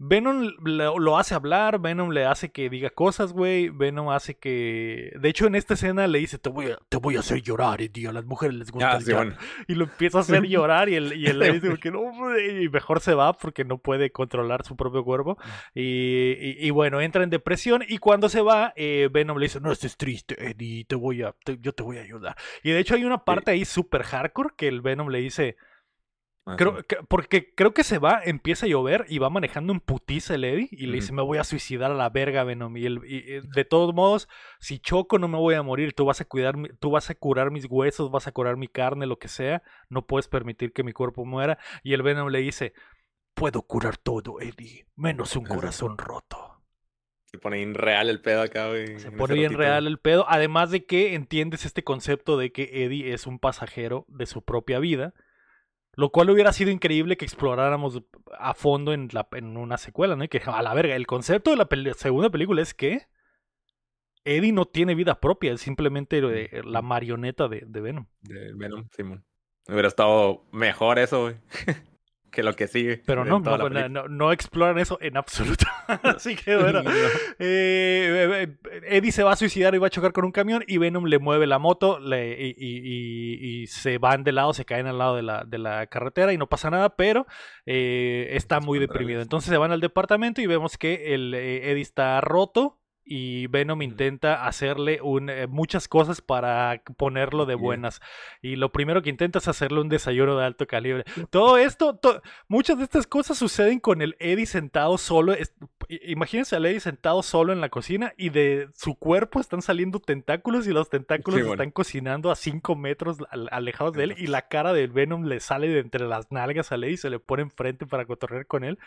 Venom 0.01 0.53
lo, 0.63 1.17
hace 1.17 1.35
hablar, 1.35 1.81
Venom 1.81 2.12
le 2.12 2.25
hace 2.25 2.53
que 2.53 2.69
diga 2.69 2.89
cosas, 2.89 3.33
güey. 3.33 3.67
Venom 3.67 4.09
hace 4.12 4.38
que. 4.38 5.12
De 5.19 5.27
hecho, 5.27 5.45
en 5.45 5.55
esta 5.55 5.73
escena 5.73 6.07
le 6.07 6.19
dice: 6.19 6.38
Te 6.38 6.47
voy 6.47 6.67
a, 6.67 6.79
te 6.88 6.95
voy 6.95 7.17
a 7.17 7.19
hacer 7.19 7.41
llorar, 7.41 7.81
y 7.81 8.05
a 8.05 8.13
las 8.13 8.23
mujeres 8.23 8.55
les 8.55 8.71
gusta. 8.71 8.97
Ah, 8.97 9.25
y 9.67 9.75
lo 9.75 9.83
empieza 9.83 10.19
a 10.19 10.21
hacer 10.21 10.43
llorar, 10.43 10.88
y 10.88 10.95
él, 10.95 11.12
y 11.17 11.25
él 11.25 11.38
le 11.38 11.51
dice: 11.51 11.77
que 11.81 11.91
no, 11.91 12.01
Y 12.39 12.69
mejor 12.69 13.01
se 13.01 13.13
va 13.13 13.33
porque 13.33 13.65
no 13.65 13.77
puede 13.77 14.09
controlar 14.13 14.65
su 14.65 14.77
propio 14.77 15.03
cuerpo. 15.03 15.38
Y, 15.75 16.55
y, 16.57 16.69
bueno, 16.69 17.01
entra 17.01 17.23
en 17.23 17.29
depresión. 17.29 17.83
Y 17.85 17.97
cuando 17.97 18.29
se 18.29 18.39
va, 18.41 18.71
eh, 18.77 19.09
Venom 19.12 19.38
le 19.38 19.47
dice: 19.47 19.59
No 19.59 19.69
estés 19.69 19.97
triste, 19.97 20.51
Eddie, 20.51 20.85
te 20.85 20.95
voy 20.95 21.23
a, 21.23 21.35
yo 21.59 21.73
te 21.73 21.83
voy 21.83 21.97
a 21.97 22.03
ayudar. 22.03 22.38
Y 22.63 22.71
de 22.71 22.79
hecho, 22.79 22.95
hay 22.95 23.03
una 23.03 23.25
parte 23.25 23.51
ahí 23.51 23.65
súper 23.65 24.03
hardcore 24.03 24.51
que 24.55 24.69
el 24.69 24.79
Venom 24.79 25.09
le 25.09 25.19
dice. 25.19 25.57
Creo, 26.57 26.77
porque 27.07 27.53
creo 27.53 27.73
que 27.73 27.83
se 27.83 27.99
va, 27.99 28.21
empieza 28.23 28.65
a 28.65 28.69
llover 28.69 29.05
y 29.09 29.19
va 29.19 29.29
manejando 29.29 29.73
en 29.73 29.79
putiza 29.79 30.35
el 30.35 30.43
Eddie 30.43 30.69
y 30.71 30.88
le 30.88 30.95
dice, 30.95 31.13
me 31.13 31.21
voy 31.21 31.38
a 31.38 31.43
suicidar 31.43 31.91
a 31.91 31.95
la 31.95 32.09
verga, 32.09 32.43
Venom. 32.43 32.75
Y, 32.77 32.88
de 32.88 33.65
todos 33.65 33.93
modos, 33.93 34.27
si 34.59 34.79
choco 34.79 35.19
no 35.19 35.27
me 35.27 35.38
voy 35.38 35.55
a 35.55 35.63
morir, 35.63 35.93
tú 35.93 36.05
vas 36.05 36.21
a 36.21 36.25
cuidar, 36.25 36.55
tú 36.79 36.91
vas 36.91 37.09
a 37.09 37.15
curar 37.15 37.51
mis 37.51 37.65
huesos, 37.69 38.12
vas 38.12 38.27
a 38.27 38.31
curar 38.31 38.57
mi 38.57 38.67
carne, 38.67 39.05
lo 39.05 39.19
que 39.19 39.27
sea, 39.27 39.63
no 39.89 40.05
puedes 40.05 40.27
permitir 40.27 40.73
que 40.73 40.83
mi 40.83 40.93
cuerpo 40.93 41.25
muera. 41.25 41.57
Y 41.83 41.93
el 41.93 42.03
Venom 42.03 42.29
le 42.29 42.39
dice, 42.39 42.73
puedo 43.33 43.62
curar 43.62 43.97
todo, 43.97 44.41
Eddie, 44.41 44.88
menos 44.95 45.35
un 45.35 45.45
corazón 45.45 45.97
roto. 45.97 46.49
Se 47.31 47.38
pone 47.38 47.57
bien 47.57 47.75
real 47.75 48.09
el 48.09 48.21
pedo 48.21 48.41
acá, 48.41 48.69
güey. 48.69 48.99
Se 48.99 49.12
pone 49.12 49.35
bien 49.35 49.53
real 49.53 49.85
el 49.85 49.99
pedo. 49.99 50.25
Además 50.27 50.71
de 50.71 50.85
que 50.85 51.13
entiendes 51.13 51.63
este 51.63 51.83
concepto 51.83 52.38
de 52.38 52.51
que 52.51 52.83
Eddie 52.83 53.13
es 53.13 53.27
un 53.27 53.38
pasajero 53.38 54.05
de 54.07 54.25
su 54.25 54.43
propia 54.43 54.79
vida 54.79 55.13
lo 55.99 56.12
cual 56.12 56.29
hubiera 56.29 56.53
sido 56.53 56.71
increíble 56.71 57.17
que 57.17 57.25
exploráramos 57.25 58.01
a 58.38 58.53
fondo 58.53 58.93
en, 58.93 59.09
la, 59.12 59.27
en 59.33 59.57
una 59.57 59.77
secuela, 59.77 60.15
¿no? 60.15 60.23
Y 60.23 60.29
que 60.29 60.41
a 60.45 60.62
la 60.62 60.73
verga, 60.73 60.95
el 60.95 61.05
concepto 61.05 61.51
de 61.51 61.57
la 61.57 61.93
segunda 61.93 62.29
película 62.29 62.62
es 62.62 62.73
que 62.73 63.07
Eddie 64.23 64.53
no 64.53 64.65
tiene 64.65 64.95
vida 64.95 65.19
propia, 65.19 65.51
es 65.51 65.59
simplemente 65.59 66.19
eh, 66.19 66.62
la 66.63 66.81
marioneta 66.81 67.49
de, 67.49 67.63
de 67.67 67.81
Venom. 67.81 68.05
De 68.21 68.53
Venom, 68.55 68.88
Simón. 68.95 69.25
Hubiera 69.67 69.89
estado 69.89 70.45
mejor 70.53 70.99
eso, 70.99 71.23
güey. 71.23 71.35
que 72.32 72.44
lo 72.44 72.56
que 72.56 72.68
sigue. 72.68 73.02
Pero 73.06 73.26
no, 73.26 73.39
no, 73.39 74.08
no, 74.08 74.32
exploran 74.32 74.78
eso 74.80 74.98
en 75.02 75.18
absoluto. 75.18 75.65
Así 76.04 76.36
que 76.36 76.56
bueno. 76.58 76.82
Eh, 77.39 78.58
Eddie 78.88 79.12
se 79.12 79.24
va 79.24 79.34
a 79.34 79.36
suicidar 79.36 79.76
y 79.76 79.78
va 79.78 79.88
a 79.88 79.89
chocar 79.89 80.13
con 80.13 80.26
un 80.26 80.32
camión 80.32 80.63
y 80.68 80.78
Venom 80.78 81.06
le 81.06 81.20
mueve 81.20 81.48
la 81.48 81.60
moto 81.60 82.00
le, 82.00 82.36
y, 82.39 83.68
se 83.68 83.98
van 83.98 84.24
de 84.24 84.32
lado, 84.32 84.54
se 84.54 84.65
caen 84.65 84.88
al 84.88 84.98
lado 84.98 85.15
de 85.15 85.24
la, 85.24 85.44
de 85.46 85.58
la 85.58 85.88
carretera 85.88 86.34
y 86.34 86.38
no 86.38 86.48
pasa 86.48 86.70
nada, 86.70 86.96
pero 86.96 87.28
eh, 87.65 88.30
está 88.32 88.60
muy 88.60 88.80
deprimido. 88.80 89.22
Entonces 89.22 89.50
se 89.50 89.58
van 89.58 89.72
al 89.72 89.82
departamento 89.82 90.42
y 90.42 90.48
vemos 90.48 90.78
que 90.78 91.13
el, 91.13 91.34
eh, 91.34 91.72
Eddie 91.72 91.82
está 91.82 92.20
roto 92.22 92.79
y 93.12 93.48
Venom 93.48 93.82
intenta 93.82 94.45
hacerle 94.45 95.02
un, 95.02 95.32
eh, 95.32 95.48
muchas 95.48 95.88
cosas 95.88 96.22
para 96.22 96.84
ponerlo 96.95 97.48
de 97.48 97.56
buenas. 97.56 98.02
Y 98.39 98.56
lo 98.56 98.72
primero 98.72 99.02
que 99.02 99.10
intenta 99.10 99.39
es 99.39 99.48
hacerle 99.48 99.82
un 99.82 99.89
desayuno 99.89 100.38
de 100.38 100.45
alto 100.45 100.67
calibre. 100.67 101.06
Todo 101.32 101.58
esto, 101.58 102.00
muchas 102.48 102.78
de 102.78 102.84
estas 102.84 103.08
cosas 103.08 103.39
suceden 103.39 103.80
con 103.80 104.04
el 104.04 104.15
Eddie 104.19 104.45
sentado 104.45 105.00
solo. 105.00 105.34
imagínense 105.89 106.56
al 106.56 106.67
Eddie 106.67 106.82
sentado 106.82 107.24
solo 107.24 107.52
en 107.52 107.62
la 107.62 107.69
cocina 107.69 108.13
y 108.15 108.30
de 108.30 108.69
su 108.76 108.93
cuerpo 108.93 109.39
están 109.39 109.63
saliendo 109.63 110.00
tentáculos 110.00 110.67
y 110.67 110.72
los 110.72 110.91
tentáculos 110.91 111.41
están 111.41 111.72
cocinando 111.72 112.30
a 112.30 112.36
5 112.36 112.76
metros 112.76 113.17
alejados 113.50 113.93
de 113.93 114.04
él 114.04 114.15
y 114.19 114.28
la 114.28 114.48
cara 114.48 114.72
del 114.72 114.91
Venom 114.91 115.24
le 115.24 115.39
sale 115.39 115.67
de 115.67 115.80
entre 115.80 116.08
las 116.08 116.32
nalgas 116.32 116.72
a 116.72 116.76
Eddie 116.76 116.91
y 116.91 116.98
se 116.98 117.10
le 117.10 117.17
pone 117.17 117.41
enfrente 117.41 117.88
para 117.88 118.06
cotorrear 118.06 118.45
con 118.45 118.63
él. 118.63 118.78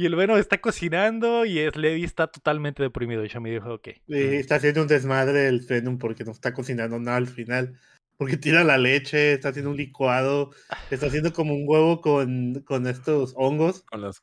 Y 0.00 0.06
el 0.06 0.16
Venom 0.16 0.38
está 0.38 0.58
cocinando 0.62 1.44
y 1.44 1.58
es 1.58 1.76
Lady 1.76 2.04
está 2.04 2.26
totalmente 2.26 2.82
deprimido. 2.82 3.22
Y 3.22 3.28
yo 3.28 3.38
me 3.42 3.50
dijo, 3.50 3.74
ok. 3.74 3.88
está 4.08 4.54
haciendo 4.54 4.80
un 4.80 4.88
desmadre 4.88 5.46
el 5.46 5.60
Venom 5.60 5.98
porque 5.98 6.24
no 6.24 6.32
está 6.32 6.54
cocinando 6.54 6.98
nada 6.98 7.18
al 7.18 7.26
final. 7.26 7.78
Porque 8.16 8.38
tira 8.38 8.64
la 8.64 8.78
leche, 8.78 9.34
está 9.34 9.50
haciendo 9.50 9.70
un 9.70 9.76
licuado, 9.76 10.52
está 10.90 11.08
haciendo 11.08 11.34
como 11.34 11.52
un 11.52 11.64
huevo 11.66 12.00
con, 12.00 12.62
con 12.64 12.86
estos 12.86 13.34
hongos. 13.36 13.82
Con 13.82 14.00
los 14.00 14.22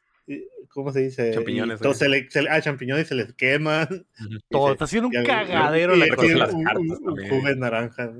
¿cómo 0.69 0.91
se 0.91 1.01
dice? 1.01 1.31
Champiñones. 1.35 1.79
Todo 1.79 1.93
se 1.93 2.09
le, 2.09 2.27
ah, 2.49 2.59
champiñones 2.59 3.07
se 3.07 3.13
les 3.13 3.33
queman. 3.33 4.07
Todo, 4.49 4.71
está 4.71 4.85
haciendo 4.85 5.09
un 5.09 5.23
cagadero 5.23 5.95
la 5.95 6.07
cosa. 6.09 6.47
Un, 6.55 6.91
un, 7.03 7.29
jugo 7.29 7.47
de 7.49 7.55
naranja. 7.55 8.13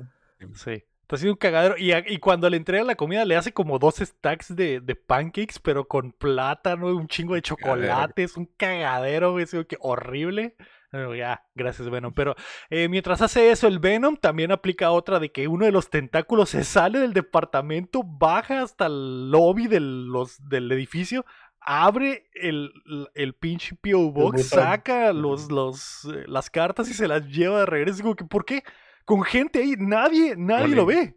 Sí. 0.54 0.84
Está 1.08 1.16
haciendo 1.16 1.32
un 1.32 1.38
cagadero. 1.38 1.74
Y, 1.78 2.18
cuando 2.18 2.50
le 2.50 2.58
entrega 2.58 2.84
la 2.84 2.94
comida, 2.94 3.24
le 3.24 3.34
hace 3.34 3.54
como 3.54 3.78
dos 3.78 3.96
stacks 3.96 4.54
de, 4.54 4.94
pancakes, 5.06 5.54
pero 5.62 5.88
con 5.88 6.12
plátano, 6.12 6.88
un 6.88 7.08
chingo 7.08 7.32
de 7.32 7.40
chocolate. 7.40 8.24
Es 8.24 8.36
un 8.36 8.44
cagadero, 8.44 9.32
güey. 9.32 9.46
Que 9.46 9.78
horrible. 9.80 10.54
ya, 10.92 11.46
gracias, 11.54 11.88
Venom. 11.88 12.12
Pero 12.12 12.36
eh, 12.68 12.90
mientras 12.90 13.22
hace 13.22 13.50
eso, 13.50 13.66
el 13.68 13.78
Venom 13.78 14.18
también 14.18 14.52
aplica 14.52 14.90
otra 14.90 15.18
de 15.18 15.32
que 15.32 15.48
uno 15.48 15.64
de 15.64 15.72
los 15.72 15.88
tentáculos 15.88 16.50
se 16.50 16.62
sale 16.62 16.98
del 16.98 17.14
departamento, 17.14 18.02
baja 18.04 18.60
hasta 18.60 18.84
el 18.84 19.30
lobby 19.30 19.66
del, 19.66 20.08
los, 20.08 20.46
del 20.46 20.70
edificio, 20.70 21.24
abre 21.58 22.28
el, 22.34 22.70
el 23.14 23.32
pinche 23.32 23.76
P.O. 23.76 24.12
Box, 24.12 24.48
saca 24.50 25.14
los, 25.14 25.50
los, 25.50 26.04
eh, 26.04 26.24
las 26.26 26.50
cartas 26.50 26.90
y 26.90 26.92
se 26.92 27.08
las 27.08 27.26
lleva 27.28 27.60
de 27.60 27.66
regreso. 27.66 28.02
Como 28.02 28.14
que, 28.14 28.26
¿por 28.26 28.44
qué? 28.44 28.62
Con 29.08 29.22
gente 29.22 29.60
ahí, 29.60 29.74
nadie, 29.78 30.34
nadie 30.36 30.76
lo 30.76 30.84
ve. 30.84 31.14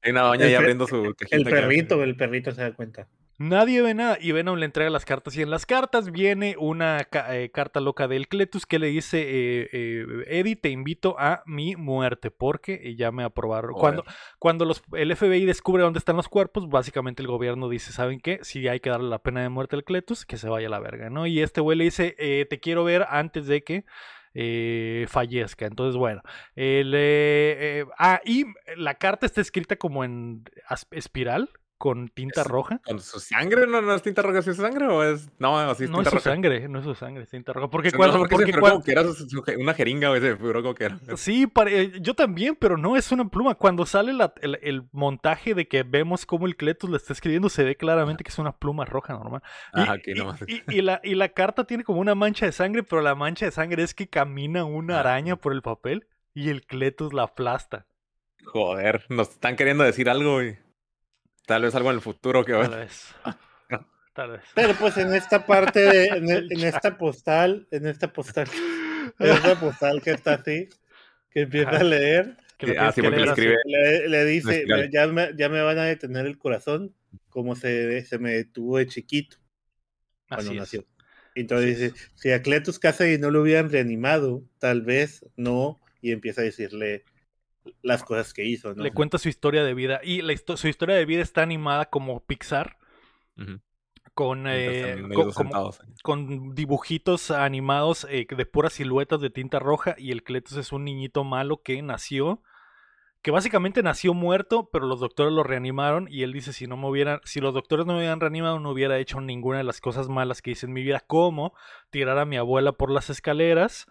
Hay 0.00 0.12
una 0.12 0.22
doña 0.22 0.46
ahí 0.46 0.54
abriendo 0.54 0.86
su 0.86 1.14
El 1.30 1.44
perrito, 1.44 2.02
el 2.02 2.16
perrito 2.16 2.52
se 2.52 2.62
da 2.62 2.72
cuenta. 2.72 3.06
Nadie 3.36 3.82
ve 3.82 3.92
nada 3.92 4.16
y 4.18 4.32
Venom 4.32 4.56
le 4.56 4.64
entrega 4.64 4.88
las 4.88 5.04
cartas 5.04 5.36
y 5.36 5.42
en 5.42 5.50
las 5.50 5.66
cartas 5.66 6.10
viene 6.10 6.56
una 6.58 7.06
eh, 7.28 7.50
carta 7.52 7.80
loca 7.80 8.08
del 8.08 8.28
Cletus 8.28 8.64
que 8.64 8.78
le 8.78 8.86
dice 8.86 9.20
eh, 9.20 9.68
eh, 9.72 10.06
Eddie 10.28 10.56
te 10.56 10.70
invito 10.70 11.16
a 11.18 11.42
mi 11.44 11.76
muerte 11.76 12.30
porque 12.30 12.94
ya 12.96 13.10
me 13.10 13.24
aprobaron 13.24 13.72
cuando, 13.74 14.04
cuando 14.38 14.64
los, 14.64 14.82
el 14.92 15.14
FBI 15.14 15.46
descubre 15.46 15.82
dónde 15.82 15.98
están 15.98 16.16
los 16.16 16.28
cuerpos 16.28 16.68
básicamente 16.68 17.22
el 17.22 17.28
gobierno 17.28 17.68
dice 17.68 17.92
saben 17.92 18.20
qué 18.20 18.38
si 18.42 18.68
hay 18.68 18.78
que 18.78 18.90
darle 18.90 19.10
la 19.10 19.18
pena 19.18 19.42
de 19.42 19.48
muerte 19.48 19.74
al 19.74 19.82
Cletus 19.82 20.24
que 20.24 20.36
se 20.36 20.48
vaya 20.48 20.68
a 20.68 20.70
la 20.70 20.78
verga 20.78 21.10
no 21.10 21.26
y 21.26 21.40
este 21.40 21.60
güey 21.60 21.76
le 21.76 21.84
dice 21.84 22.14
te 22.48 22.60
quiero 22.60 22.84
ver 22.84 23.04
antes 23.10 23.48
de 23.48 23.64
que 23.64 23.84
eh, 24.34 25.06
fallezca. 25.08 25.66
Entonces, 25.66 25.96
bueno. 25.96 26.22
Eh, 26.56 26.82
eh, 26.94 27.84
ah, 27.98 28.20
y 28.24 28.44
la 28.76 28.94
carta 28.94 29.26
está 29.26 29.40
escrita 29.40 29.76
como 29.76 30.04
en 30.04 30.44
espiral, 30.90 31.48
con 31.76 32.08
tinta 32.08 32.44
roja. 32.44 32.80
¿Con 32.86 33.00
su 33.00 33.20
sangre? 33.20 33.66
¿No, 33.66 33.82
no 33.82 33.94
es 33.94 34.02
tinta 34.02 34.22
roja? 34.22 34.38
¿Es 34.38 34.44
su 34.44 34.54
sangre 34.54 34.86
o 34.86 35.02
es.? 35.02 35.28
No, 35.38 35.58
así 35.58 35.84
es 35.84 35.90
no 35.90 35.96
tinta 35.98 36.08
es 36.08 36.10
su 36.12 36.16
roja. 36.16 36.30
sangre, 36.30 36.68
no 36.68 36.78
es 36.78 36.84
su 36.84 36.94
sangre, 36.94 37.24
es 37.24 37.30
tinta 37.30 37.52
roja. 37.52 37.68
Porque 37.68 37.90
No, 37.90 37.96
cuando. 37.98 38.14
no, 38.14 38.20
porque 38.20 38.34
porque 38.36 38.52
se 38.52 38.60
cuando- 38.60 38.74
como 38.76 38.84
que 38.84 38.92
era 38.92 39.02
su- 39.04 39.28
su- 39.28 39.44
una 39.58 39.74
jeringa, 39.74 40.08
güey. 40.08 40.20
Se 40.20 40.36
figuró 40.36 40.62
como 40.62 40.74
que 40.74 40.84
era. 40.84 40.98
Sí, 41.16 41.46
pare- 41.46 42.00
yo 42.00 42.14
también, 42.14 42.56
pero 42.56 42.76
no 42.76 42.96
es 42.96 43.10
una 43.12 43.28
pluma. 43.28 43.54
Cuando 43.56 43.84
sale 43.86 44.12
la- 44.12 44.32
el, 44.40 44.58
el 44.62 44.84
montaje 44.92 45.54
de 45.54 45.68
que 45.68 45.82
vemos 45.82 46.24
cómo 46.26 46.46
el 46.46 46.56
Cletus 46.56 46.88
le 46.88 46.96
está 46.96 47.12
escribiendo, 47.12 47.48
se 47.48 47.64
ve 47.64 47.76
claramente 47.76 48.24
que 48.24 48.30
es 48.30 48.38
una 48.38 48.52
pluma 48.56 48.84
roja 48.84 49.12
normal. 49.12 49.42
Y, 49.74 49.80
Ah, 49.80 49.94
ok, 49.98 50.06
y- 50.06 50.14
no 50.14 50.24
más. 50.26 50.40
y- 50.46 50.62
y 50.68 50.80
la, 50.80 51.00
y 51.02 51.14
la 51.16 51.28
carta 51.30 51.64
tiene 51.64 51.84
como 51.84 52.00
una 52.00 52.14
mancha 52.14 52.46
de 52.46 52.52
sangre, 52.52 52.82
pero 52.82 53.02
la 53.02 53.14
mancha 53.14 53.46
de 53.46 53.52
sangre 53.52 53.82
es 53.82 53.94
que 53.94 54.08
camina 54.08 54.64
una 54.64 55.00
araña 55.00 55.36
por 55.36 55.52
el 55.52 55.60
papel 55.62 56.06
y 56.32 56.48
el 56.50 56.64
Cletus 56.64 57.12
la 57.12 57.24
aplasta. 57.24 57.86
Joder, 58.46 59.04
nos 59.08 59.30
están 59.30 59.56
queriendo 59.56 59.84
decir 59.84 60.08
algo, 60.10 60.34
güey. 60.34 60.58
Tal 61.46 61.62
vez 61.62 61.74
algo 61.74 61.90
en 61.90 61.96
el 61.96 62.02
futuro 62.02 62.44
que 62.44 62.52
Tal 62.52 62.72
va 62.72 62.76
vez. 62.76 63.14
Tal 64.14 64.30
vez. 64.30 64.42
Pero 64.54 64.74
pues 64.74 64.96
en 64.96 65.12
esta 65.12 65.44
parte 65.44 65.80
de, 65.80 66.06
en, 66.06 66.30
El 66.30 66.52
en 66.52 66.60
esta 66.64 66.96
postal, 66.96 67.66
en 67.70 67.86
esta 67.86 68.12
postal, 68.12 68.48
en 69.18 69.26
esta 69.32 69.58
postal 69.58 70.00
que 70.02 70.12
está 70.12 70.34
así, 70.34 70.68
que 71.30 71.42
empieza 71.42 71.70
Ajá. 71.70 71.80
a 71.80 71.84
leer, 71.84 72.36
Que 72.56 72.78
Ah, 72.78 72.92
sí, 72.92 73.00
que 73.02 73.10
le 73.10 73.24
escribe. 73.24 73.56
le, 73.64 74.08
le 74.08 74.24
dice, 74.24 74.64
ya 74.92 75.06
me, 75.08 75.30
ya 75.36 75.48
me 75.48 75.60
van 75.62 75.78
a 75.78 75.84
detener 75.84 76.26
el 76.26 76.38
corazón, 76.38 76.94
como 77.28 77.56
se, 77.56 78.04
se 78.04 78.18
me 78.18 78.32
detuvo 78.34 78.78
de 78.78 78.86
chiquito 78.86 79.36
cuando 80.28 80.46
Así 80.50 80.54
es. 80.54 80.60
nació. 80.60 80.84
Entonces 81.34 81.74
Así 81.74 81.84
dice, 81.86 82.10
si 82.14 82.30
a 82.30 82.40
Cletus 82.42 82.78
Cassidy 82.78 83.18
no 83.18 83.30
lo 83.32 83.42
hubieran 83.42 83.70
reanimado, 83.70 84.44
tal 84.60 84.82
vez 84.82 85.26
no, 85.36 85.80
y 86.00 86.12
empieza 86.12 86.40
a 86.42 86.44
decirle 86.44 87.02
las 87.82 88.02
cosas 88.04 88.32
que 88.34 88.44
hizo, 88.44 88.74
¿no? 88.74 88.82
Le 88.82 88.92
cuenta 88.92 89.18
su 89.18 89.28
historia 89.28 89.64
de 89.64 89.74
vida. 89.74 90.00
Y 90.02 90.22
la 90.22 90.32
histo- 90.32 90.56
su 90.56 90.68
historia 90.68 90.96
de 90.96 91.04
vida 91.06 91.22
está 91.22 91.42
animada 91.42 91.86
como 91.86 92.20
Pixar. 92.24 92.76
Con, 94.14 94.46
eh, 94.46 94.90
están 94.92 94.98
ellos 95.06 95.14
co- 95.16 95.24
dos 95.24 95.34
como- 95.34 95.50
sentados. 95.50 95.80
con 96.04 96.54
dibujitos 96.54 97.32
animados 97.32 98.06
eh, 98.08 98.26
de 98.30 98.46
puras 98.46 98.74
siluetas 98.74 99.20
de 99.20 99.30
tinta 99.30 99.58
roja 99.58 99.96
y 99.98 100.12
el 100.12 100.22
Cletus 100.22 100.56
es 100.56 100.70
un 100.70 100.84
niñito 100.84 101.24
malo 101.24 101.62
que 101.62 101.82
nació, 101.82 102.40
que 103.22 103.32
básicamente 103.32 103.82
nació 103.82 104.14
muerto, 104.14 104.68
pero 104.72 104.86
los 104.86 105.00
doctores 105.00 105.32
lo 105.32 105.42
reanimaron 105.42 106.06
y 106.08 106.22
él 106.22 106.32
dice 106.32 106.52
si 106.52 106.68
no 106.68 106.76
me 106.76 106.88
hubieran, 106.88 107.20
si 107.24 107.40
los 107.40 107.54
doctores 107.54 107.86
no 107.86 107.94
me 107.94 107.98
hubieran 108.00 108.20
reanimado 108.20 108.60
no 108.60 108.70
hubiera 108.70 108.98
hecho 108.98 109.20
ninguna 109.20 109.58
de 109.58 109.64
las 109.64 109.80
cosas 109.80 110.08
malas 110.08 110.42
que 110.42 110.52
hice 110.52 110.66
en 110.66 110.74
mi 110.74 110.84
vida, 110.84 111.00
como 111.04 111.52
tirar 111.90 112.16
a 112.18 112.24
mi 112.24 112.36
abuela 112.36 112.70
por 112.70 112.92
las 112.92 113.10
escaleras, 113.10 113.86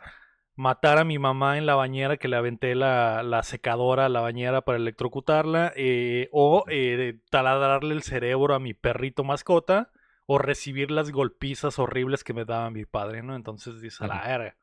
matar 0.56 0.98
a 1.00 1.04
mi 1.04 1.20
mamá 1.20 1.58
en 1.58 1.66
la 1.66 1.76
bañera 1.76 2.18
que 2.18 2.28
le 2.28 2.36
aventé 2.36 2.76
la, 2.76 3.24
la 3.24 3.44
secadora 3.44 4.06
a 4.06 4.10
la 4.10 4.22
bañera 4.22 4.62
para 4.62 4.78
electrocutarla, 4.78 5.74
eh, 5.76 6.30
o 6.32 6.64
eh, 6.70 7.20
taladrarle 7.30 7.94
el 7.96 8.04
cerebro 8.04 8.54
a 8.56 8.60
mi 8.60 8.74
perrito 8.74 9.24
mascota, 9.24 9.92
o 10.26 10.38
recibir 10.38 10.92
las 10.92 11.12
golpizas 11.12 11.80
horribles 11.80 12.24
que 12.24 12.34
me 12.34 12.46
daba 12.46 12.70
mi 12.70 12.86
padre, 12.86 13.24
¿no? 13.24 13.36
Entonces 13.36 13.82
dice, 13.82 14.04
a 14.06 14.08
la 14.08 14.22
verga. 14.28 14.56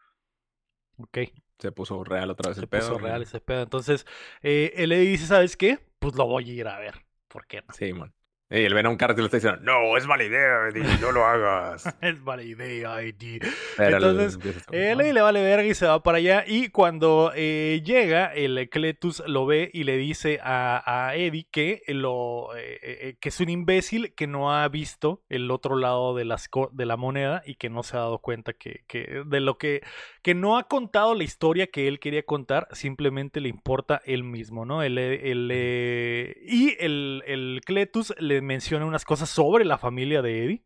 Ok, 0.99 1.19
Se 1.59 1.73
puso 1.73 2.03
real 2.05 2.31
otra 2.31 2.49
vez 2.51 2.57
se 2.57 2.63
el 2.63 2.69
pedo. 2.69 2.81
puso 2.81 2.99
güey. 2.99 3.05
real 3.07 3.23
ese 3.23 3.41
pedo. 3.41 3.63
Entonces, 3.63 4.07
eh, 4.43 4.73
él 4.77 4.91
le 4.91 4.99
dice, 5.01 5.27
¿sabes 5.27 5.57
qué? 5.57 5.79
Pues 5.99 6.15
lo 6.15 6.27
voy 6.27 6.51
a 6.51 6.53
ir 6.53 6.69
a 6.69 6.79
ver. 6.79 6.95
¿Por 7.29 7.47
qué 7.47 7.63
no? 7.63 7.73
Sí, 7.75 7.93
man. 7.93 8.13
Y 8.53 8.65
el 8.65 8.75
Venom 8.75 8.97
Carter 8.97 9.19
le 9.21 9.27
está 9.27 9.37
diciendo, 9.37 9.61
no, 9.63 9.97
es 9.97 10.07
mala 10.09 10.25
idea, 10.25 10.69
Eddie, 10.71 10.83
no 11.01 11.13
lo 11.13 11.25
hagas. 11.25 11.85
es 12.01 12.21
mala 12.23 12.43
idea, 12.43 13.01
ID. 13.01 13.43
Pero 13.77 13.97
él 13.99 14.03
Entonces, 14.05 14.39
a- 14.67 14.77
Eh, 14.77 14.95
Ley 14.97 15.13
le 15.13 15.21
vale 15.21 15.41
verga 15.41 15.65
y 15.65 15.73
se 15.75 15.87
va 15.87 16.03
para 16.03 16.19
allá. 16.19 16.43
Y 16.47 16.71
cuando 16.71 17.31
eh, 17.37 17.81
llega, 17.85 18.27
el 18.35 18.69
Cletus 18.69 19.23
lo 19.27 19.47
ve 19.47 19.71
y 19.73 19.85
le 19.85 19.97
dice 19.99 20.41
a, 20.43 20.83
a 20.85 21.15
Eddie 21.15 21.47
que, 21.49 21.83
lo, 21.87 22.49
eh, 22.57 23.17
que 23.21 23.29
es 23.29 23.39
un 23.39 23.51
imbécil 23.51 24.15
que 24.17 24.27
no 24.27 24.53
ha 24.53 24.67
visto 24.69 25.23
el 25.29 25.49
otro 25.53 25.77
lado 25.77 26.17
de, 26.17 26.25
las 26.25 26.49
de 26.73 26.87
la 26.87 26.97
moneda 26.97 27.43
y 27.47 27.55
que 27.55 27.71
no 27.71 27.85
se 27.85 27.97
ha 27.97 28.01
dado 28.01 28.19
cuenta 28.19 28.53
que, 28.53 28.83
que 28.89 29.23
de 29.27 29.39
lo 29.41 29.59
que, 29.59 29.83
que 30.23 30.35
no 30.35 30.59
ha 30.59 30.65
contado 30.65 31.15
la 31.15 31.23
historia 31.23 31.69
que 31.69 31.87
él 31.87 32.01
quería 32.01 32.25
contar, 32.25 32.67
simplemente 32.73 33.41
le 33.41 33.49
importa 33.49 34.03
él 34.05 34.25
mismo, 34.25 34.65
¿no? 34.65 34.83
El, 34.83 34.99
el, 34.99 35.49
eh, 35.53 36.37
y 36.43 36.75
el, 36.81 37.23
el 37.29 37.61
Cletus 37.65 38.13
le 38.19 38.40
menciona 38.43 38.85
unas 38.87 39.05
cosas 39.05 39.29
sobre 39.31 39.65
la 39.65 39.79
familia 39.79 40.23
de 40.23 40.45
Eddie. 40.45 40.65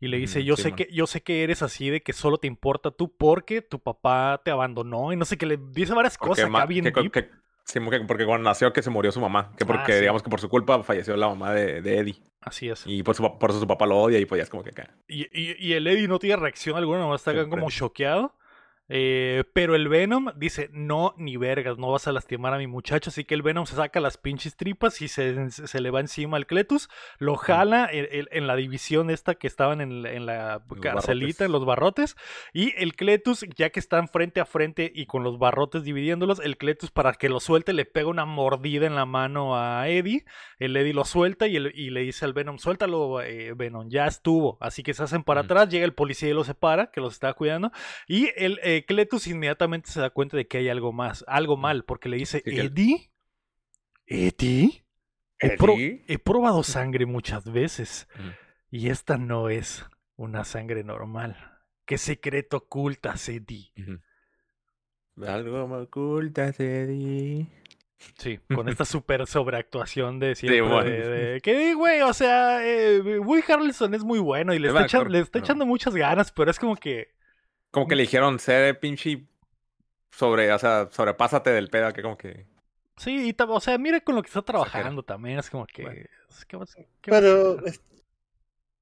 Y 0.00 0.06
le 0.08 0.18
dice, 0.18 0.44
yo 0.44 0.54
sí, 0.56 0.62
sé 0.62 0.68
man. 0.70 0.76
que, 0.76 0.88
yo 0.92 1.06
sé 1.08 1.22
que 1.22 1.42
eres 1.42 1.60
así 1.62 1.90
de 1.90 2.02
que 2.02 2.12
solo 2.12 2.38
te 2.38 2.46
importa 2.46 2.92
tú 2.92 3.16
porque 3.16 3.62
tu 3.62 3.80
papá 3.80 4.40
te 4.44 4.52
abandonó 4.52 5.12
y 5.12 5.16
no 5.16 5.24
sé 5.24 5.36
que 5.36 5.44
le 5.46 5.58
dice 5.72 5.92
varias 5.92 6.16
Porque 6.16 6.42
cosas 6.42 6.54
acá 6.54 6.66
bien 6.66 6.84
que- 6.84 7.00
deep. 7.02 7.10
que- 7.10 7.30
sí, 7.64 7.80
porque 7.80 8.00
porque 8.06 8.24
cuando 8.24 8.48
nació 8.48 8.72
que 8.72 8.80
se 8.80 8.90
murió 8.90 9.10
su 9.10 9.20
mamá. 9.20 9.52
Que 9.58 9.66
porque, 9.66 9.82
Ah, 9.92 9.94
sí. 9.96 10.00
digamos 10.00 10.22
que 10.22 10.30
por 10.30 10.40
su 10.40 10.48
culpa 10.48 10.80
falleció 10.84 11.16
la 11.16 11.26
mamá 11.28 11.52
de, 11.52 11.82
de 11.82 11.98
Eddie. 11.98 12.22
Así 12.40 12.68
es. 12.68 12.84
Y 12.86 13.02
por, 13.02 13.16
su, 13.16 13.38
por 13.40 13.50
eso 13.50 13.58
su 13.58 13.66
papá 13.66 13.86
lo 13.86 13.98
odia 13.98 14.20
y 14.20 14.24
pues 14.24 14.38
ya 14.38 14.44
es 14.44 14.50
como 14.50 14.62
que 14.62 14.70
acá. 14.70 14.88
Y, 15.08 15.22
y- 15.32 15.56
y 15.58 15.72
el 15.72 15.84
Eddie 15.88 16.06
no 16.06 16.20
tiene 16.20 16.36
reacción 16.36 16.76
alguna, 16.76 17.00
nomás 17.00 17.26
está 17.26 17.48
como 17.48 17.68
choqueado. 17.68 18.36
Eh, 18.88 19.44
pero 19.52 19.74
el 19.74 19.88
Venom 19.88 20.28
dice, 20.36 20.70
no, 20.72 21.14
ni 21.18 21.36
vergas, 21.36 21.76
no 21.78 21.90
vas 21.92 22.08
a 22.08 22.12
lastimar 22.12 22.54
a 22.54 22.58
mi 22.58 22.66
muchacho. 22.66 23.10
Así 23.10 23.24
que 23.24 23.34
el 23.34 23.42
Venom 23.42 23.66
se 23.66 23.76
saca 23.76 24.00
las 24.00 24.16
pinches 24.16 24.56
tripas 24.56 25.02
y 25.02 25.08
se, 25.08 25.50
se 25.50 25.80
le 25.80 25.90
va 25.90 26.00
encima 26.00 26.36
al 26.36 26.46
Cletus. 26.46 26.88
Lo 27.18 27.36
jala 27.36 27.88
en, 27.92 28.06
en- 28.10 28.28
en 28.30 28.46
la 28.46 28.56
división 28.56 29.10
esta 29.10 29.34
que 29.34 29.46
estaban 29.46 29.80
en, 29.80 30.02
la- 30.02 30.12
en 30.12 30.26
la 30.26 30.62
Los 30.68 30.80
carcelita, 30.80 31.44
en 31.44 31.52
los 31.52 31.64
barrotes. 31.66 32.16
Y 32.52 32.72
el 32.82 32.94
Cletus, 32.94 33.44
ya 33.56 33.70
que 33.70 33.80
están 33.80 34.08
frente 34.08 34.40
a 34.40 34.46
frente 34.46 34.90
y 34.94 35.06
con 35.06 35.22
los 35.22 35.38
barrotes 35.38 35.82
dividiéndolos, 35.84 36.40
el 36.40 36.56
Cletus 36.56 36.90
para 36.90 37.12
que 37.12 37.28
lo 37.28 37.40
suelte 37.40 37.72
le 37.72 37.84
pega 37.84 38.08
una 38.08 38.24
mordida 38.24 38.86
en 38.86 38.94
la 38.94 39.04
mano 39.06 39.56
a 39.58 39.88
Eddie. 39.88 40.24
El 40.58 40.76
Eddie 40.76 40.94
lo 40.94 41.04
suelta 41.04 41.46
y, 41.46 41.56
el- 41.56 41.72
y 41.74 41.90
le 41.90 42.00
dice 42.00 42.24
al 42.24 42.32
Venom, 42.32 42.58
suéltalo, 42.58 43.20
eh, 43.20 43.52
Venom, 43.54 43.88
ya 43.90 44.06
estuvo. 44.06 44.56
Así 44.60 44.82
que 44.82 44.94
se 44.94 45.02
hacen 45.02 45.24
para 45.24 45.42
atrás, 45.42 45.68
llega 45.68 45.84
el 45.84 45.92
policía 45.94 46.30
y 46.30 46.32
los 46.32 46.46
separa, 46.46 46.90
que 46.90 47.00
los 47.02 47.12
está 47.12 47.34
cuidando. 47.34 47.70
Y 48.06 48.30
el 48.36 48.58
eh, 48.62 48.77
Cletus 48.84 49.26
inmediatamente 49.26 49.90
se 49.90 50.00
da 50.00 50.10
cuenta 50.10 50.36
de 50.36 50.46
que 50.46 50.58
hay 50.58 50.68
algo 50.68 50.92
más, 50.92 51.24
algo 51.28 51.56
mal, 51.56 51.84
porque 51.84 52.08
le 52.08 52.16
dice, 52.16 52.42
Sí, 52.44 52.58
Eddie, 52.58 53.10
Eddie, 54.06 54.84
he, 55.40 56.04
he 56.08 56.18
probado 56.18 56.62
sangre 56.62 57.06
muchas 57.06 57.50
veces 57.50 58.08
Ujú. 58.18 58.28
y 58.70 58.88
esta 58.88 59.16
no 59.18 59.48
es 59.50 59.84
una 60.16 60.44
sangre 60.44 60.82
normal. 60.84 61.36
¿Qué 61.84 61.96
secreto 61.98 62.58
ocultas, 62.58 63.28
Eddie? 63.28 63.72
Algo 65.26 65.66
me 65.66 65.76
ocultas, 65.76 66.58
Eddie. 66.60 67.46
Sí, 68.18 68.38
con 68.54 68.68
esta 68.68 68.84
super 68.84 69.26
sobreactuación 69.26 70.20
de 70.20 70.34
siempre. 70.34 70.60
bueno. 70.60 70.84
de, 70.84 71.08
de- 71.08 71.40
que, 71.40 71.74
güey, 71.74 72.02
o 72.02 72.12
sea, 72.12 72.64
eh, 72.66 73.00
Woody 73.18 73.42
Harrelson 73.50 73.94
es 73.94 74.04
muy 74.04 74.18
bueno 74.20 74.54
y 74.54 74.58
le 74.58 74.68
Es 74.68 74.74
está, 74.74 75.02
le 75.04 75.24
echando 75.34 75.66
muchas 75.66 75.94
ganas, 75.94 76.30
pero 76.32 76.50
es 76.50 76.58
como 76.58 76.76
que. 76.76 77.16
Como 77.70 77.86
que 77.86 77.96
le 77.96 78.02
dijeron, 78.02 78.38
sé 78.38 78.74
pinche 78.74 79.26
sobre, 80.10 80.52
o 80.52 80.58
sea, 80.58 80.88
sobrepásate 80.90 81.50
del 81.50 81.68
pedo, 81.68 81.92
que 81.92 82.02
como 82.02 82.16
que... 82.16 82.46
Sí, 82.96 83.28
y 83.28 83.36
o 83.38 83.60
sea, 83.60 83.78
mira 83.78 84.00
con 84.00 84.16
lo 84.16 84.22
que 84.22 84.28
está 84.28 84.42
trabajando 84.42 85.04
también. 85.04 85.38
Es 85.38 85.50
como 85.50 85.66
que. 85.66 85.82
Bueno. 85.82 86.00
es- 86.28 86.44
¿qué 86.46 86.56
vas- 86.56 86.74
qué 87.00 87.10
vas 87.10 87.18
a 87.18 87.20
Pero, 87.20 87.64
es- 87.66 87.80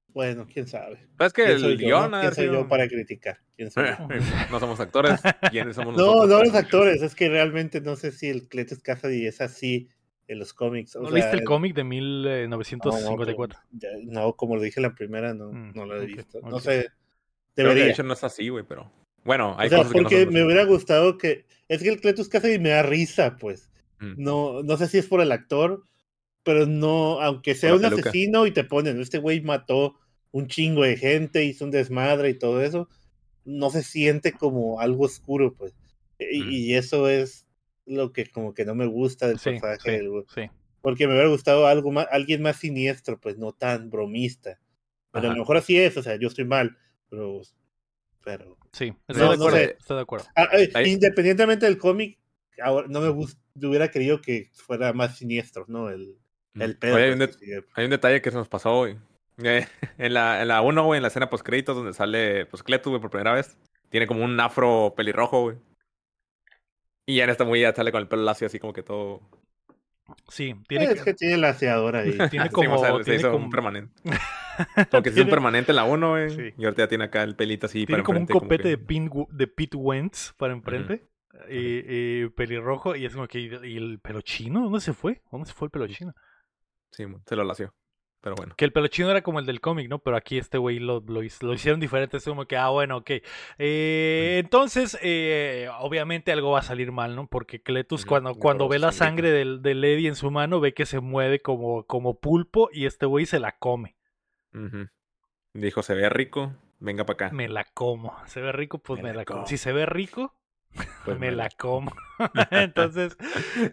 bueno, 0.07 0.47
quién 0.51 0.67
sabe. 0.67 1.07
Pero 1.17 1.27
es 1.27 1.33
que 1.33 1.43
¿Quién 1.43 1.59
soy 1.59 1.71
el 1.73 1.77
guion 1.77 2.11
no? 2.11 2.19
¿Quién 2.21 2.33
soy 2.33 2.45
sido- 2.45 2.53
yo 2.63 2.67
para 2.67 2.87
criticar? 2.87 3.39
¿Quién 3.55 3.69
soy 3.69 3.85
yo? 3.85 4.07
no 4.51 4.59
somos 4.59 4.79
actores, 4.79 5.21
¿quiénes 5.51 5.75
somos 5.75 5.95
No, 5.95 6.05
nosotros? 6.05 6.29
no 6.29 6.35
para 6.37 6.45
los 6.47 6.55
actores, 6.55 7.01
es 7.03 7.13
que 7.13 7.29
realmente 7.29 7.81
no 7.81 7.95
sé 7.95 8.11
si 8.11 8.27
el 8.29 8.47
Cletus 8.47 8.79
Cassidy 8.79 9.27
es 9.27 9.39
así 9.41 9.89
en 10.27 10.39
los 10.39 10.53
cómics. 10.53 10.95
o 10.95 11.01
¿No 11.01 11.05
sea, 11.09 11.13
leíste 11.13 11.35
el 11.35 11.41
el- 11.41 11.45
cómic 11.45 11.75
de 11.75 11.83
no, 11.83 11.87
no, 11.89 12.47
1954? 12.57 13.59
pero 13.69 13.79
ya- 13.79 13.89
No, 14.03 14.33
como 14.33 14.55
lo 14.55 14.61
dije 14.63 14.79
en 14.79 14.83
la 14.83 14.95
primera, 14.95 15.35
no, 15.35 15.51
Mm, 15.51 15.73
no 15.75 15.85
lo 15.85 15.95
he 16.01 16.05
ok, 16.05 16.15
visto. 16.15 16.41
No 16.41 16.55
ok. 16.57 16.61
sé, 16.63 16.87
que 16.87 16.96
debería. 17.63 17.85
de 17.85 17.91
hecho 17.91 18.03
no 18.03 18.13
es 18.13 18.23
así, 18.23 18.49
güey, 18.49 18.63
pero... 18.67 18.91
Bueno, 19.23 19.55
hay 19.57 19.67
o 19.67 19.69
sea, 19.69 19.77
cosas 19.79 19.91
que 19.93 19.97
no 19.97 20.03
porque 20.03 20.23
son 20.25 20.33
me 20.33 20.43
hubiera 20.43 20.63
gustado 20.65 21.17
que... 21.17 21.45
Es 21.67 21.83
que 21.83 21.89
el 21.89 21.99
Cletus 21.99 22.29
Cassidy 22.29 22.59
me 22.59 22.69
da 22.69 22.83
risa, 22.83 23.35
pues. 23.37 23.69
Mm. 23.99 24.13
No, 24.17 24.63
no 24.63 24.77
sé 24.77 24.87
si 24.87 24.97
es 24.99 25.05
por 25.07 25.19
el 25.21 25.31
actor, 25.33 25.83
pero 26.43 26.65
no, 26.65 27.19
aunque 27.21 27.55
sea 27.55 27.73
un 27.75 27.81
peluca. 27.81 28.01
asesino 28.01 28.45
y 28.47 28.51
te 28.51 28.63
ponen, 28.63 29.01
este 29.01 29.17
güey 29.17 29.41
mató 29.41 29.95
un 30.31 30.47
chingo 30.47 30.83
de 30.83 30.95
gente, 30.95 31.43
hizo 31.43 31.65
un 31.65 31.71
desmadre 31.71 32.29
y 32.29 32.33
todo 32.39 32.61
eso, 32.63 32.87
no 33.43 33.69
se 33.69 33.83
siente 33.83 34.31
como 34.31 34.79
algo 34.79 35.05
oscuro, 35.05 35.53
pues. 35.55 35.73
Y, 36.19 36.41
Mm. 36.43 36.51
y 36.51 36.73
eso 36.75 37.09
es 37.09 37.45
lo 37.85 38.13
que 38.13 38.27
como 38.27 38.53
que 38.53 38.63
no 38.65 38.75
me 38.75 38.85
gusta 38.85 39.27
del 39.27 39.39
Sí, 39.39 39.51
personaje 39.51 39.79
sí, 39.83 39.91
del 39.91 40.09
güey. 40.09 40.23
sí. 40.33 40.41
Porque 40.81 41.05
me 41.07 41.13
hubiera 41.13 41.29
gustado 41.29 41.67
algo 41.67 41.91
más, 41.91 42.07
alguien 42.11 42.41
más 42.41 42.57
siniestro, 42.57 43.19
pues 43.19 43.37
no 43.37 43.51
tan 43.51 43.89
bromista. 43.89 44.57
Pero 45.11 45.29
a 45.29 45.33
lo 45.33 45.39
mejor 45.39 45.57
así 45.57 45.77
es, 45.77 45.97
o 45.97 46.03
sea, 46.03 46.15
yo 46.17 46.27
estoy 46.29 46.45
mal, 46.45 46.77
pero... 47.09 47.41
pero 48.23 48.57
Sí, 48.71 48.93
estoy 49.07 49.23
No, 49.25 49.31
de 49.31 49.37
no 49.37 49.43
acuerdo. 49.47 49.57
sé. 49.57 49.75
Estoy 49.79 49.95
de 49.97 50.01
acuerdo. 50.03 50.25
Ah, 50.35 50.47
eh, 50.53 50.71
Independientemente 50.87 51.65
del 51.65 51.77
cómic, 51.77 52.19
ahora 52.61 52.87
no 52.89 53.01
me 53.01 53.09
gust- 53.09 53.39
hubiera 53.55 53.89
querido 53.89 54.21
que 54.21 54.49
fuera 54.53 54.93
más 54.93 55.17
siniestro, 55.17 55.65
¿no? 55.67 55.89
El, 55.89 56.17
el 56.55 56.75
Mm. 56.75 56.79
pedo. 56.79 56.95
Oye, 56.95 57.03
hay, 57.05 57.11
un 57.11 57.17
pues, 57.19 57.39
de- 57.39 57.45
sí, 57.45 57.51
hay 57.75 57.85
un 57.85 57.91
detalle 57.91 58.21
que 58.21 58.31
se 58.31 58.37
nos 58.37 58.47
pasó, 58.49 58.77
güey. 58.77 58.97
Eh, 59.43 59.65
en 59.97 60.13
la, 60.13 60.41
en 60.41 60.47
la 60.47 60.61
1, 60.61 60.83
güey, 60.85 60.97
en 60.97 61.01
la 61.03 61.07
escena 61.09 61.29
post-créditos 61.29 61.75
donde 61.75 61.93
sale, 61.93 62.45
pues, 62.47 62.63
Cletus, 62.63 62.89
güey, 62.91 63.01
por 63.01 63.09
primera 63.11 63.33
vez. 63.33 63.57
Tiene 63.89 64.05
como 64.07 64.23
un 64.23 64.39
afro 64.39 64.93
pelirrojo, 64.97 65.41
güey. 65.43 65.57
Y 67.05 67.15
ya 67.17 67.23
en 67.23 67.29
esta 67.29 67.45
muy 67.45 67.61
ya 67.61 67.73
sale 67.73 67.91
con 67.91 68.01
el 68.01 68.07
pelo 68.07 68.23
lacio 68.23 68.47
así 68.47 68.59
como 68.59 68.73
que 68.73 68.83
todo... 68.83 69.21
Sí, 70.29 70.55
tiene 70.67 70.85
es 70.85 71.03
que, 71.03 71.13
tiene 71.13 71.37
la 71.37 71.49
aseadora 71.49 71.99
ahí. 71.99 72.17
Tiene 72.31 72.49
como, 72.49 72.77
se 73.03 73.15
hizo 73.15 73.35
un 73.35 73.49
permanente. 73.49 73.93
Porque 74.89 75.09
se 75.09 75.19
hizo 75.19 75.25
un 75.25 75.29
permanente 75.29 75.71
en 75.71 75.75
la 75.75 75.83
1, 75.83 76.09
güey. 76.09 76.53
Y 76.57 76.65
ahorita 76.65 76.83
ya 76.83 76.87
tiene 76.87 77.03
acá 77.05 77.23
el 77.23 77.35
pelito 77.35 77.65
así 77.65 77.85
tiene 77.85 78.03
como 78.03 78.19
un 78.19 78.25
copete 78.25 78.69
de, 78.69 78.77
pin, 78.77 79.09
de 79.29 79.47
Pete 79.47 79.77
Wentz 79.77 80.33
para 80.37 80.53
enfrente. 80.53 81.07
y, 81.49 82.27
pelirrojo. 82.29 82.95
Y 82.95 83.05
es 83.05 83.13
como 83.13 83.27
que. 83.27 83.39
¿Y 83.39 83.77
el 83.77 83.99
pelo 83.99 84.21
chino? 84.21 84.63
¿Dónde 84.63 84.81
se 84.81 84.93
fue? 84.93 85.21
¿Dónde 85.31 85.47
se 85.47 85.53
fue 85.53 85.67
el 85.67 85.71
pelo 85.71 85.87
chino? 85.87 86.13
Sí, 86.91 87.05
se 87.25 87.35
lo 87.35 87.43
lació. 87.43 87.73
Pero 88.27 88.35
bueno. 88.35 88.55
Que 88.57 88.65
el 88.65 88.73
pelo 88.73 88.87
chino 88.87 89.09
era 89.09 89.21
como 89.21 89.39
el 89.39 89.45
del 89.45 89.61
cómic, 89.61 89.87
¿no? 89.87 89.99
Pero 89.99 90.17
aquí 90.17 90.37
este 90.37 90.57
güey 90.57 90.79
lo, 90.79 90.99
lo, 90.99 91.23
hicieron 91.23 91.79
diferente. 91.79 92.17
Es 92.17 92.25
como 92.25 92.45
que, 92.45 92.57
ah, 92.57 92.67
bueno, 92.67 92.97
ok. 92.97 93.11
Eh, 93.57 94.41
entonces, 94.43 94.97
eh, 95.01 95.69
obviamente 95.79 96.33
algo 96.33 96.51
va 96.51 96.59
a 96.59 96.63
salir 96.63 96.91
mal, 96.91 97.15
¿no? 97.15 97.27
Porque 97.27 97.61
Cletus, 97.61 98.05
cuando, 98.05 98.35
cuando 98.35 98.67
ve 98.67 98.79
la 98.79 98.91
sangre 98.91 99.31
del, 99.31 99.61
del 99.61 99.81
Eddie 99.81 100.09
en 100.09 100.15
su 100.15 100.29
mano, 100.29 100.59
ve 100.59 100.73
que 100.73 100.85
se 100.85 100.99
mueve 100.99 101.39
como, 101.39 101.85
como 101.85 102.19
pulpo 102.19 102.67
y 102.73 102.85
este 102.85 103.05
güey 103.05 103.25
se 103.25 103.39
la 103.39 103.53
come. 103.53 103.95
Dijo, 105.53 105.81
se 105.81 105.95
ve 105.95 106.09
rico, 106.09 106.53
venga 106.79 107.05
para 107.05 107.27
acá. 107.27 107.31
Me 107.33 107.47
la 107.47 107.63
como. 107.63 108.13
Se 108.25 108.41
ve 108.41 108.51
rico, 108.51 108.79
pues 108.79 109.01
me, 109.01 109.13
la, 109.13 109.23
como. 109.23 109.47
Si 109.47 109.57
se 109.57 109.71
ve 109.71 109.85
rico, 109.85 110.35
pues 111.05 111.19
me, 111.19 111.31
la 111.31 111.49
como. 111.49 111.91
Entonces, 112.51 113.17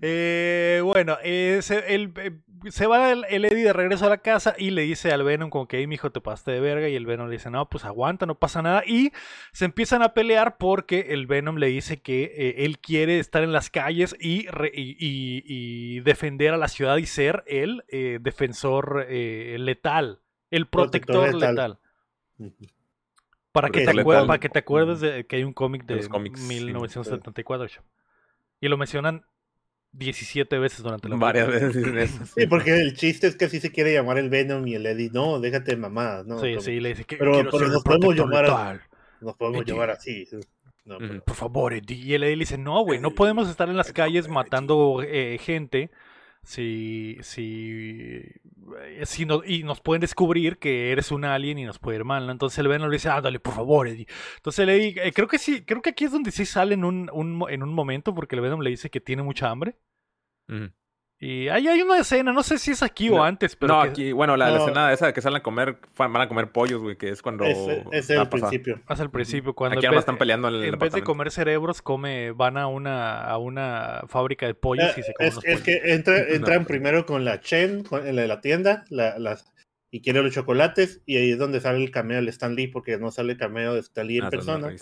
eh, 0.03 0.81
bueno, 0.85 1.17
eh, 1.23 1.61
se, 1.63 1.95
el, 1.95 2.13
eh, 2.17 2.33
se, 2.71 2.87
va 2.87 3.13
el, 3.13 3.25
Eddie 3.45 3.65
de 3.65 3.73
regreso 3.73 4.07
a 4.07 4.11
la 4.11 4.19
casa 4.19 4.55
y 4.59 4.71
le 4.71 4.83
dice 4.83 5.13
al 5.13 5.23
Venom 5.23 5.51
como 5.51 5.67
que, 5.67 5.79
hey, 5.79 5.87
mijo, 5.87 6.11
te 6.11 6.21
pasaste 6.21 6.53
de 6.53 6.61
verga. 6.61 6.89
Y 6.89 6.97
el 6.97 7.07
Venom 7.07 7.29
le 7.29 7.33
dice, 7.33 7.51
no, 7.51 7.69
pues 7.69 7.85
aguanta, 7.85 8.27
no 8.27 8.39
pasa 8.39 8.63
nada. 8.63 8.83
Y 8.87 9.13
se 9.53 9.65
empiezan 9.65 10.03
a 10.03 10.15
pelear 10.15 10.59
porque 10.59 11.07
el 11.11 11.27
Venom 11.27 11.57
le 11.57 11.69
dice 11.69 12.01
que 12.01 12.55
él 12.59 12.79
quiere 12.79 13.19
estar 13.19 13.43
en 13.43 13.53
las 13.53 13.71
calles 13.71 14.17
y, 14.21 14.47
y, 14.63 16.01
defender 16.01 16.53
a 16.53 16.59
la 16.59 16.69
ciudad 16.69 16.97
y 16.99 17.07
ser 17.07 17.45
el 17.47 17.85
defensor 18.21 19.07
letal, 19.09 20.21
el 20.51 20.67
protector, 20.67 21.35
letal. 21.35 21.79
Para 23.55 23.71
que, 23.71 23.85
te 23.85 24.01
acuerdes, 24.01 24.27
para 24.27 24.41
que 24.41 24.49
te 24.49 24.59
acuerdes 24.59 24.99
de 24.99 25.27
que 25.27 25.37
hay 25.37 25.45
un 25.45 25.53
cómic 25.53 25.85
de, 25.85 25.95
1974. 25.95 27.85
Y 28.61 28.67
lo 28.67 28.77
mencionan 28.77 29.25
17 29.93 30.59
veces 30.59 30.83
durante 30.83 31.09
la 31.09 31.15
Varias 31.15 31.47
veces. 31.47 32.33
Sí. 32.35 32.49
porque 32.49 32.75
el 32.75 32.97
chiste 32.97 33.29
es 33.29 33.37
que 33.37 33.45
así 33.45 33.61
se 33.61 33.71
quiere 33.71 33.93
llamar 33.93 34.19
el 34.19 34.29
Venom 34.29 34.67
y 34.67 34.75
el 34.75 34.85
Eddie. 34.85 35.11
No, 35.13 35.39
déjate 35.39 35.77
mamá. 35.77 36.25
¿no? 36.27 36.41
Sí, 36.41 36.57
sí, 36.59 36.81
le 36.81 36.89
dice 36.89 37.05
que. 37.05 37.17
Pero, 37.17 37.49
pero 37.49 37.69
nos 37.69 37.85
podemos 37.85 38.17
llamar. 38.17 38.81
Nos 39.21 39.37
podemos 39.37 39.65
llamar 39.65 39.91
así. 39.91 40.27
Por 41.25 41.37
favor, 41.37 41.75
Eddie. 41.75 41.95
Y 41.95 42.15
el 42.15 42.25
Eddie 42.25 42.35
le 42.35 42.43
dice: 42.43 42.59
No, 42.59 42.83
güey, 42.83 42.99
no 42.99 43.13
podemos 43.13 43.49
estar 43.49 43.69
en 43.69 43.77
las 43.77 43.93
calles 43.93 44.27
matando 44.27 45.01
eh, 45.01 45.39
gente 45.41 45.93
si, 46.43 47.19
si, 47.23 48.21
si 49.05 49.27
no, 49.27 49.43
y 49.45 49.63
nos 49.63 49.81
pueden 49.81 50.01
descubrir 50.01 50.59
que 50.59 50.93
eres 50.93 51.11
un 51.11 51.25
alien 51.25 51.59
y 51.59 51.65
nos 51.65 51.79
puede 51.79 51.99
ir 51.99 52.05
mal, 52.05 52.27
¿no? 52.27 52.33
Entonces 52.33 52.59
el 52.59 52.69
Venom 52.69 52.89
le 52.89 52.97
dice, 52.97 53.09
ah, 53.09 53.21
dale, 53.21 53.41
por 53.41 53.55
favor, 53.55 53.89
Eddie. 53.89 54.07
Entonces 54.37 54.67
le 54.67 54.89
eh, 54.89 55.13
creo 55.13 55.29
que 55.29 55.39
sí, 55.39 55.65
creo 55.65 55.83
que 55.83 55.91
aquí 55.91 56.05
es 56.05 56.13
donde 56.13 56.31
sí 56.31 56.47
sale 56.47 56.75
en 56.75 56.85
un, 56.85 57.11
un, 57.13 57.45
en 57.49 57.63
un 57.63 57.73
momento, 57.75 58.15
porque 58.15 58.37
el 58.37 58.43
Venom 58.43 58.61
le 58.61 58.71
dice 58.71 58.91
que 58.91 59.01
tiene 59.01 59.23
mucha 59.23 59.51
hambre. 59.51 59.77
Y 61.21 61.49
ahí 61.49 61.69
hay 61.69 61.81
una 61.81 61.99
escena, 61.99 62.33
no 62.33 62.43
sé 62.43 62.59
si 62.59 62.73
es 62.73 62.83
aquí 62.83 63.09
o 63.09 63.23
antes, 63.23 63.57
pero. 63.57 63.75
No, 63.75 63.81
aquí, 63.81 64.13
bueno, 64.13 64.37
la, 64.37 64.57
escena 64.57 64.93
esa 64.93 65.07
de 65.07 65.13
que 65.13 65.23
salen 65.23 65.39
a 65.39 65.43
comer, 65.43 65.79
van 65.97 66.17
a 66.17 66.29
comer 66.29 66.51
pollos, 66.51 66.83
güey, 66.83 66.97
que 66.97 67.09
es 67.09 67.23
cuando. 67.23 67.45
Es, 67.45 67.57
es 67.93 68.11
el 68.11 68.29
principio. 68.29 68.81
Es 68.89 69.01
el 69.01 69.11
principio, 69.11 69.55
cuando. 69.55 69.79
Aquí 69.79 69.87
están 69.97 70.19
peleando 70.19 70.49
en, 70.49 70.75
en 70.75 70.79
vez 70.79 70.93
de 70.93 71.03
comer 71.03 71.31
cerebros, 71.31 71.83
come, 71.83 72.33
van 72.33 72.59
a 72.59 72.67
una, 72.67 73.25
a 73.25 73.39
una 73.39 74.03
fábrica 74.09 74.47
de 74.47 74.55
pollos 74.55 74.99
y 74.99 75.03
se 75.03 75.15
comen 75.15 75.33
Es, 75.33 75.45
es 75.45 75.63
que 75.63 75.81
entra, 75.95 76.19
entran 76.29 76.65
primero 76.67 77.07
con 77.07 77.25
la 77.25 77.41
Chen, 77.41 77.85
en 77.91 78.17
la, 78.17 78.27
la 78.27 78.41
tienda, 78.41 78.85
la, 78.91 79.19
las, 79.19 79.53
y 79.91 80.01
quiere 80.01 80.23
los 80.23 80.35
chocolates, 80.35 81.01
y 81.07 81.17
ahí 81.17 81.31
es 81.31 81.39
donde 81.39 81.61
sale 81.61 81.83
el 81.83 81.91
cameo 81.91 82.21
de 82.21 82.29
Stan 82.31 82.55
Lee, 82.55 82.67
porque 82.67 82.99
no 82.99 83.11
sale 83.11 83.33
el 83.33 83.39
cameo 83.39 83.75
de 83.75 83.81
Stan 83.81 84.07
Lee 84.07 84.19
en 84.19 84.25
ah, 84.25 84.31
persona 84.31 84.75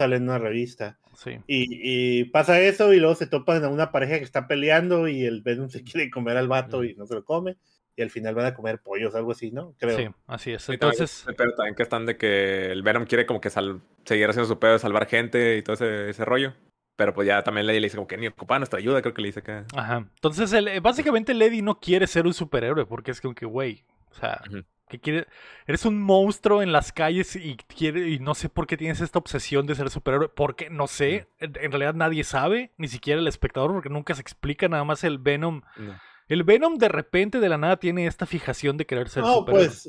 sale 0.00 0.16
en 0.16 0.22
una 0.24 0.38
revista. 0.38 0.98
Sí. 1.18 1.40
Y, 1.48 2.24
pasa 2.26 2.60
eso 2.60 2.94
y 2.94 3.00
luego 3.00 3.16
se 3.16 3.26
topan 3.26 3.64
a 3.64 3.68
una 3.68 3.90
pareja 3.90 4.18
que 4.18 4.24
está 4.24 4.46
peleando 4.46 5.08
y 5.08 5.24
el 5.24 5.42
Venom 5.42 5.68
se 5.68 5.82
quiere 5.82 6.10
comer 6.10 6.36
al 6.36 6.46
vato 6.46 6.84
y 6.84 6.94
no 6.94 7.06
se 7.06 7.14
lo 7.14 7.24
come. 7.24 7.56
Y 7.96 8.02
al 8.02 8.10
final 8.10 8.36
van 8.36 8.46
a 8.46 8.54
comer 8.54 8.78
pollos, 8.78 9.16
algo 9.16 9.32
así, 9.32 9.50
¿no? 9.50 9.74
Creo. 9.80 9.96
Sí, 9.96 10.08
así 10.28 10.52
es. 10.52 10.68
Entonces... 10.68 11.26
Pero 11.36 11.56
también 11.56 11.74
que 11.74 11.82
están 11.82 12.06
de 12.06 12.16
que 12.16 12.70
el 12.70 12.84
Venom 12.84 13.06
quiere 13.06 13.26
como 13.26 13.40
que 13.40 13.50
seguir 13.50 14.30
haciendo 14.30 14.44
su 14.44 14.60
pedo 14.60 14.74
de 14.74 14.78
salvar 14.78 15.08
gente 15.08 15.56
y 15.56 15.62
todo 15.62 15.74
ese, 15.74 16.10
ese 16.10 16.24
rollo. 16.24 16.54
Pero 16.94 17.12
pues 17.12 17.26
ya 17.26 17.42
también 17.42 17.66
Lady 17.66 17.80
le 17.80 17.86
dice 17.86 17.96
como 17.96 18.06
que 18.06 18.16
ni 18.16 18.28
ocupa 18.28 18.56
nuestra 18.60 18.78
ayuda, 18.78 19.02
creo 19.02 19.14
que 19.14 19.22
le 19.22 19.28
dice 19.28 19.42
que... 19.42 19.64
Ajá. 19.74 20.08
Entonces, 20.14 20.52
el, 20.52 20.80
básicamente 20.80 21.34
Lady 21.34 21.62
no 21.62 21.80
quiere 21.80 22.06
ser 22.06 22.26
un 22.26 22.34
superhéroe 22.34 22.86
porque 22.86 23.10
es 23.10 23.20
como 23.20 23.34
que, 23.34 23.46
güey, 23.46 23.84
o 24.12 24.14
sea, 24.14 24.40
que 24.88 24.98
quiere, 24.98 25.26
eres 25.66 25.84
un 25.84 26.00
monstruo 26.00 26.62
en 26.62 26.72
las 26.72 26.92
calles 26.92 27.36
y 27.36 27.56
quiere 27.56 28.08
y 28.08 28.18
no 28.18 28.34
sé 28.34 28.48
por 28.48 28.66
qué 28.66 28.76
tienes 28.76 29.00
esta 29.00 29.18
obsesión 29.18 29.66
de 29.66 29.74
ser 29.74 29.90
superhéroe, 29.90 30.28
porque 30.28 30.70
no 30.70 30.86
sé, 30.86 31.28
en, 31.38 31.54
realidad 31.54 31.94
nadie 31.94 32.24
sabe, 32.24 32.72
ni 32.78 32.88
siquiera 32.88 33.20
el 33.20 33.26
espectador 33.26 33.72
porque 33.72 33.88
nunca 33.88 34.14
se 34.14 34.20
explica, 34.20 34.68
nada 34.68 34.84
más 34.84 35.04
el 35.04 35.18
Venom. 35.18 35.62
El 36.28 36.44
Venom 36.44 36.76
de 36.76 36.88
repente 36.88 37.40
de 37.40 37.48
la 37.48 37.56
nada 37.56 37.78
tiene 37.78 38.06
esta 38.06 38.26
fijación 38.26 38.76
de 38.76 38.84
querer 38.84 39.08
ser 39.08 39.22
no, 39.22 39.46
pues 39.46 39.88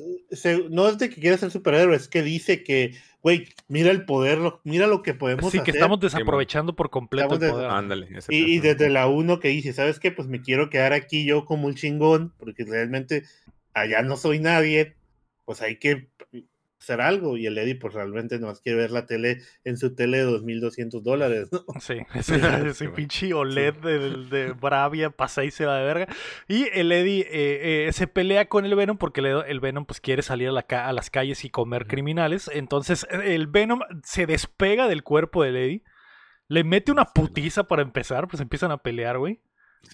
no 0.70 0.88
es 0.88 0.98
de 0.98 1.10
que 1.10 1.20
quiera 1.20 1.38
ser 1.38 1.52
superhéroe, 1.52 1.96
es 1.96 2.08
que 2.08 2.22
dice 2.22 2.64
que, 2.64 2.96
güey, 3.22 3.50
mira 3.68 3.92
el 3.92 4.06
poder, 4.06 4.40
mira 4.64 4.88
lo 4.88 5.02
que 5.02 5.14
podemos 5.14 5.48
hacer. 5.48 5.60
Sí, 5.60 5.66
que 5.66 5.72
estamos 5.72 6.00
desaprovechando 6.00 6.76
por 6.76 6.90
completo 6.90 7.34
el 7.34 7.52
poder. 7.52 7.70
Ándale, 7.70 8.08
y, 8.30 8.56
y, 8.56 8.60
desde 8.60 8.90
la 8.90 9.08
uno 9.08 9.42
que 9.42 9.50
dice, 9.50 9.74
¿sabes 9.74 10.00
qué? 10.00 10.12
Pues 10.12 10.30
me 10.30 10.42
quiero 10.42 10.70
quedar 10.70 10.94
aquí 10.94 11.26
yo 11.26 11.44
como 11.44 11.68
un 11.68 11.76
chingón, 11.76 12.34
porque 12.38 12.64
realmente 12.64 13.24
allá 13.74 14.02
no 14.02 14.18
soy 14.18 14.40
nadie, 14.40 14.96
pues 15.46 15.62
hay 15.62 15.78
que 15.78 16.10
hacer 16.80 17.02
algo. 17.02 17.38
Y 17.38 17.46
el 17.46 17.58
Eddie, 17.58 17.76
pues 17.76 17.94
realmente 17.94 18.40
no 18.40 18.54
quiere 18.56 18.80
ver 18.80 18.92
la 18.92 19.06
tele 19.06 19.42
en 19.64 19.78
su 19.78 19.96
tele 19.96 20.20
de 20.20 20.26
2.200 20.26 21.02
dólares, 21.02 21.50
¿no? 21.52 21.64
Sí, 21.80 21.98
ese, 22.16 22.90
pinche 22.90 23.34
OLED 23.34 23.76
de, 24.30 24.54
Bravia 24.54 25.10
pasa 25.10 25.44
y 25.44 25.52
se 25.52 25.66
va 25.66 25.78
de 25.78 25.86
verga. 25.86 26.08
Y 26.48 26.68
el 26.74 26.92
Eddie 26.92 27.22
eh, 27.22 27.88
eh, 27.88 27.94
se 27.94 28.08
pelea 28.08 28.48
con 28.48 28.66
el 28.66 28.76
Venom 28.76 28.98
porque 28.98 29.22
el 29.22 29.60
Venom 29.60 29.86
pues 29.86 30.02
quiere 30.02 30.22
salir 30.22 30.50
a, 30.50 30.52
la 30.52 30.66
a 30.70 30.94
las 30.94 31.10
calles 31.10 31.46
y 31.46 31.50
comer 31.50 31.88
criminales. 31.88 32.50
Entonces 32.54 33.08
el 33.12 33.48
Venom 33.48 33.82
se 34.04 34.26
despega 34.26 34.88
del 34.88 35.04
cuerpo 35.04 35.44
del 35.44 35.58
Eddie. 35.58 35.84
Le 36.48 36.64
mete 36.64 36.92
una 36.92 37.06
putiza 37.06 37.66
para 37.66 37.84
empezar, 37.84 38.28
pues 38.28 38.42
empiezan 38.42 38.72
a 38.72 38.80
pelear, 38.80 39.20
güey. 39.20 39.40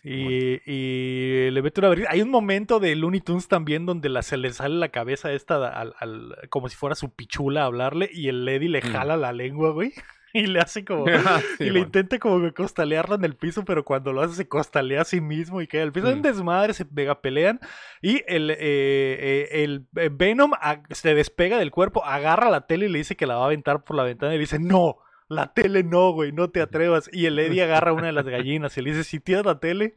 Y, 0.03 0.61
y, 0.65 1.49
le 1.51 1.61
mete 1.61 1.81
una 1.81 1.89
vergüenza. 1.89 2.13
Hay 2.13 2.21
un 2.21 2.29
momento 2.29 2.79
de 2.79 2.95
Looney 2.95 3.21
Tunes 3.21 3.47
también 3.47 3.85
donde 3.85 4.09
la, 4.09 4.21
se 4.21 4.37
le 4.37 4.51
sale 4.53 4.75
la 4.75 4.89
cabeza 4.89 5.31
esta 5.31 5.67
al, 5.67 5.95
al, 5.99 6.35
como 6.49 6.69
si 6.69 6.75
fuera 6.75 6.95
su 6.95 7.09
pichula 7.09 7.63
a 7.63 7.65
hablarle 7.65 8.09
y 8.11 8.27
el 8.27 8.45
Lady 8.45 8.67
le 8.67 8.81
mm. 8.81 8.91
jala 8.91 9.17
la 9.17 9.33
lengua, 9.33 9.71
güey. 9.71 9.93
Y 10.35 10.47
le 10.47 10.59
hace 10.59 10.83
como. 10.83 11.05
y 11.59 11.69
le 11.69 11.79
intenta 11.79 12.19
como 12.19 12.53
costalearla 12.53 13.15
en 13.15 13.23
el 13.23 13.37
piso, 13.37 13.63
pero 13.63 13.85
cuando 13.85 14.11
lo 14.11 14.21
hace 14.21 14.35
se 14.35 14.49
costalea 14.49 14.99
a 14.99 15.05
sí 15.05 15.21
mismo 15.21 15.61
y 15.61 15.67
queda 15.67 15.83
el 15.83 15.93
piso. 15.93 16.09
en 16.09 16.19
mm. 16.19 16.23
desmadre, 16.23 16.73
se 16.73 16.83
pega, 16.83 17.21
pelean. 17.21 17.61
Y 18.01 18.21
el, 18.27 18.51
eh, 18.51 18.57
eh, 18.59 19.47
el 19.53 19.87
Venom 20.11 20.51
se 20.89 21.15
despega 21.15 21.57
del 21.57 21.71
cuerpo, 21.71 22.03
agarra 22.03 22.49
la 22.49 22.67
tele 22.67 22.87
y 22.87 22.89
le 22.89 22.97
dice 22.97 23.15
que 23.15 23.27
la 23.27 23.37
va 23.37 23.43
a 23.43 23.45
aventar 23.45 23.85
por 23.85 23.95
la 23.95 24.03
ventana 24.03 24.33
y 24.33 24.35
le 24.35 24.41
dice: 24.41 24.59
¡No! 24.59 24.97
La 25.27 25.53
tele 25.53 25.83
no, 25.83 26.11
güey, 26.11 26.31
no 26.31 26.49
te 26.49 26.61
atrevas. 26.61 27.09
Y 27.11 27.25
el 27.25 27.39
Eddie 27.39 27.63
agarra 27.63 27.93
una 27.93 28.07
de 28.07 28.13
las 28.13 28.25
gallinas 28.25 28.77
y 28.77 28.81
le 28.81 28.91
dice, 28.91 29.03
si 29.03 29.19
tienes 29.19 29.45
la 29.45 29.59
tele, 29.59 29.95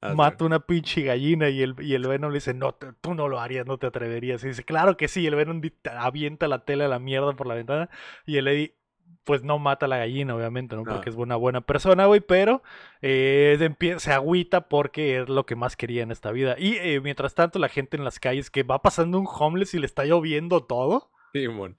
ah, 0.00 0.14
mata 0.14 0.44
una 0.44 0.60
pinche 0.60 1.02
gallina. 1.02 1.50
Y 1.50 1.62
el, 1.62 1.74
y 1.80 1.94
el 1.94 2.06
Venom 2.06 2.30
le 2.30 2.36
dice, 2.36 2.54
no, 2.54 2.74
tú 2.74 3.14
no 3.14 3.28
lo 3.28 3.38
harías, 3.40 3.66
no 3.66 3.78
te 3.78 3.86
atreverías. 3.86 4.42
Y 4.44 4.48
dice, 4.48 4.64
claro 4.64 4.96
que 4.96 5.08
sí. 5.08 5.22
Y 5.22 5.26
el 5.26 5.34
Venom 5.34 5.60
avienta 5.98 6.48
la 6.48 6.64
tele 6.64 6.84
a 6.84 6.88
la 6.88 6.98
mierda 6.98 7.34
por 7.34 7.46
la 7.46 7.54
ventana. 7.54 7.90
Y 8.24 8.38
el 8.38 8.48
Eddie, 8.48 8.76
pues 9.24 9.42
no 9.42 9.58
mata 9.58 9.86
a 9.86 9.88
la 9.88 9.98
gallina, 9.98 10.34
obviamente, 10.34 10.74
¿no? 10.74 10.84
Porque 10.84 11.10
es 11.10 11.16
una 11.16 11.36
buena 11.36 11.60
persona, 11.60 12.06
güey, 12.06 12.20
pero 12.20 12.62
eh, 13.02 13.58
se 13.98 14.12
agüita 14.12 14.68
porque 14.68 15.20
es 15.20 15.28
lo 15.28 15.46
que 15.46 15.54
más 15.54 15.76
quería 15.76 16.02
en 16.02 16.10
esta 16.10 16.32
vida. 16.32 16.56
Y 16.58 16.76
eh, 16.76 17.00
mientras 17.00 17.34
tanto, 17.34 17.58
la 17.58 17.68
gente 17.68 17.96
en 17.96 18.04
las 18.04 18.18
calles 18.18 18.50
que 18.50 18.62
va 18.62 18.80
pasando 18.80 19.20
un 19.20 19.28
homeless 19.30 19.74
y 19.74 19.78
le 19.78 19.86
está 19.86 20.04
lloviendo 20.04 20.64
todo. 20.64 21.10
Sí, 21.32 21.46
bueno. 21.46 21.76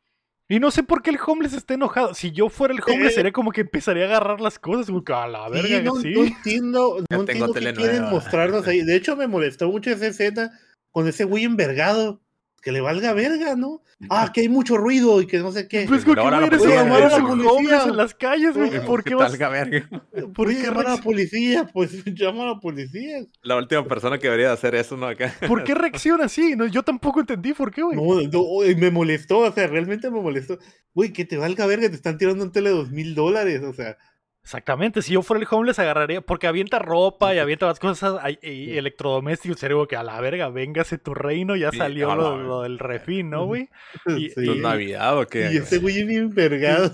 Y 0.50 0.60
no 0.60 0.72
sé 0.72 0.84
por 0.84 1.02
qué 1.02 1.10
el 1.10 1.20
homeless 1.26 1.54
está 1.54 1.74
enojado. 1.74 2.14
Si 2.14 2.32
yo 2.32 2.50
fuera 2.50 2.74
el 2.74 2.82
homeless, 2.86 3.14
eh, 3.14 3.16
sería 3.16 3.32
como 3.32 3.52
que 3.52 3.62
empezaría 3.62 4.04
a 4.04 4.08
agarrar 4.08 4.42
las 4.42 4.60
cosas. 4.60 4.90
a 4.90 5.28
la 5.28 5.50
verga, 5.50 5.82
no, 5.82 5.96
¿sí? 5.96 6.14
no, 6.14 6.24
entiendo, 6.24 6.98
no 7.10 7.20
entiendo 7.22 7.54
qué 7.54 7.74
quieren 7.74 8.04
mostrarnos 8.10 8.68
ahí. 8.68 8.82
De 8.82 8.96
hecho, 8.96 9.16
me 9.16 9.28
molestó 9.28 9.70
mucho 9.70 9.92
esa 9.92 10.08
escena 10.08 10.52
con 10.92 11.08
ese 11.08 11.24
güey 11.24 11.44
envergado 11.44 12.23
que 12.64 12.72
le 12.72 12.80
valga 12.80 13.14
verga, 13.14 13.56
¿no? 13.58 13.82
Ah, 14.10 14.32
que 14.34 14.42
hay 14.42 14.50
mucho 14.50 14.78
ruido 14.78 15.22
y 15.22 15.28
que 15.28 15.40
no 15.40 15.52
sé 15.52 15.68
qué. 15.68 15.86
Pues, 15.86 16.06
¿por 16.06 16.16
qué 16.16 16.24
no 16.24 16.46
eres 16.46 16.64
llamar 16.64 17.04
a 17.04 17.20
los 17.20 17.88
en 17.88 17.98
las 17.98 18.16
calles, 18.16 18.56
güey? 18.56 18.84
¿Por 18.86 19.04
qué 19.04 19.16
vas? 19.16 19.38
verga? 19.38 19.90
¿Por 20.34 20.48
qué 20.48 20.64
llamar 20.64 20.88
a 20.88 20.96
la 20.96 21.02
policía? 21.02 21.70
Pues 21.74 21.92
llama 22.16 22.44
a 22.44 22.46
la 22.54 22.60
policía. 22.60 23.26
La 23.42 23.58
última 23.58 23.86
persona 23.86 24.18
que 24.18 24.28
debería 24.28 24.54
hacer 24.54 24.76
eso, 24.76 24.96
¿no? 24.96 25.08
Acá. 25.08 25.36
¿Por 25.46 25.66
qué 25.66 25.76
reacciona 25.76 26.26
así? 26.26 26.56
No, 26.56 26.66
yo 26.66 26.84
tampoco 26.84 27.20
entendí 27.20 27.54
por 27.54 27.72
qué, 27.72 27.84
güey. 27.84 27.98
No, 27.98 28.22
no, 28.22 28.78
me 28.78 28.92
molestó, 28.92 29.40
o 29.40 29.52
sea, 29.52 29.68
realmente 29.68 30.10
me 30.10 30.22
molestó. 30.22 30.58
Güey, 30.94 31.12
que 31.12 31.26
te 31.26 31.38
valga 31.38 31.66
verga, 31.66 31.90
te 31.90 31.96
están 31.96 32.18
tirando 32.18 32.46
un 32.46 32.52
tele 32.54 32.70
dos 32.70 32.92
mil 32.92 33.14
dólares, 33.14 33.62
o 33.62 33.74
sea. 33.74 33.98
Exactamente, 34.44 35.02
si 35.02 35.14
yo 35.14 35.22
fuera 35.22 35.42
el 35.42 35.48
homeless 35.50 35.80
agarraría, 35.80 36.20
porque 36.20 36.48
avienta 36.48 36.78
ropa 36.78 37.34
y 37.34 37.40
avienta 37.40 37.66
las 37.66 37.80
cosas 37.80 38.20
y 38.42 38.76
electrodomésticos, 38.76 39.58
sería 39.58 39.78
que 39.88 39.96
a 39.96 40.04
la 40.04 40.20
verga, 40.20 40.50
véngase 40.50 40.98
tu 40.98 41.14
reino, 41.14 41.56
ya 41.56 41.72
salió 41.72 42.14
lo, 42.14 42.64
del 42.64 42.78
refín, 42.78 43.30
¿no, 43.30 43.46
güey? 43.46 43.70
Y, 44.18 44.30
sí. 44.32 44.60
Navidad 44.60 45.18
o 45.18 45.26
qué? 45.28 45.50
Y 45.54 45.58
ese 45.58 45.78
güey 45.78 46.04
bien 46.04 46.30
vergado. 46.30 46.92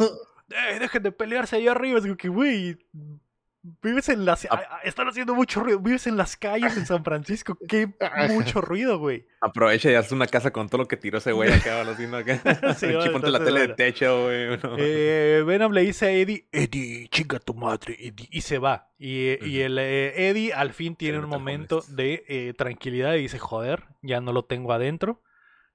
Eh, 0.50 0.80
dejen 0.80 1.04
de 1.04 1.12
pelearse 1.12 1.56
ahí 1.56 1.68
arriba, 1.68 2.00
es 2.00 2.06
que, 2.18 2.28
güey, 2.28 2.78
Vives 3.82 4.09
en 4.09 4.26
las. 4.26 4.47
Están 4.84 5.07
haciendo 5.07 5.36
mucho 5.36 5.61
ruido. 5.61 5.80
Vives 5.80 6.07
en 6.07 6.17
las 6.17 6.38
calles 6.38 6.76
en 6.78 6.86
San 6.86 7.03
Francisco. 7.03 7.57
Qué 7.67 7.88
mucho 8.30 8.61
ruido, 8.61 8.99
güey. 8.99 9.26
Aprovecha 9.41 9.91
y 9.91 9.95
haz 9.95 10.11
una 10.11 10.28
casa 10.28 10.51
con 10.51 10.67
todo 10.67 10.84
lo 10.84 10.88
que 10.88 10.97
tiró 10.97 11.17
ese 11.20 11.32
güey 11.32 11.51
acá. 11.51 11.82
haciendo 11.82 12.17
acá. 12.17 12.39
sí, 12.76 12.88
ponte 13.11 13.30
la 13.32 13.43
tele 13.43 13.67
de 13.67 13.74
techo, 13.76 14.24
güey. 14.24 14.59
Eh, 14.78 15.43
Venom 15.45 15.72
le 15.72 15.82
dice 15.82 16.07
a 16.07 16.11
Eddie: 16.11 16.47
Eddie, 16.51 17.07
chinga 17.09 17.39
tu 17.39 17.53
madre, 17.53 17.95
Eddie. 17.99 18.28
Y 18.32 18.41
se 18.41 18.57
va. 18.59 18.89
Y, 18.97 19.43
y 19.45 19.61
el 19.61 19.78
eh, 19.80 20.30
Eddie 20.30 20.53
al 20.53 20.74
fin 20.74 20.95
tiene 20.95 21.20
un 21.20 21.30
momento 21.30 21.84
de 21.88 22.24
eh, 22.28 22.53
tranquilidad 22.57 23.15
y 23.15 23.22
dice: 23.22 23.39
Joder, 23.39 23.86
ya 24.01 24.22
no 24.22 24.34
lo 24.34 24.43
tengo 24.45 24.74
adentro. 24.74 25.22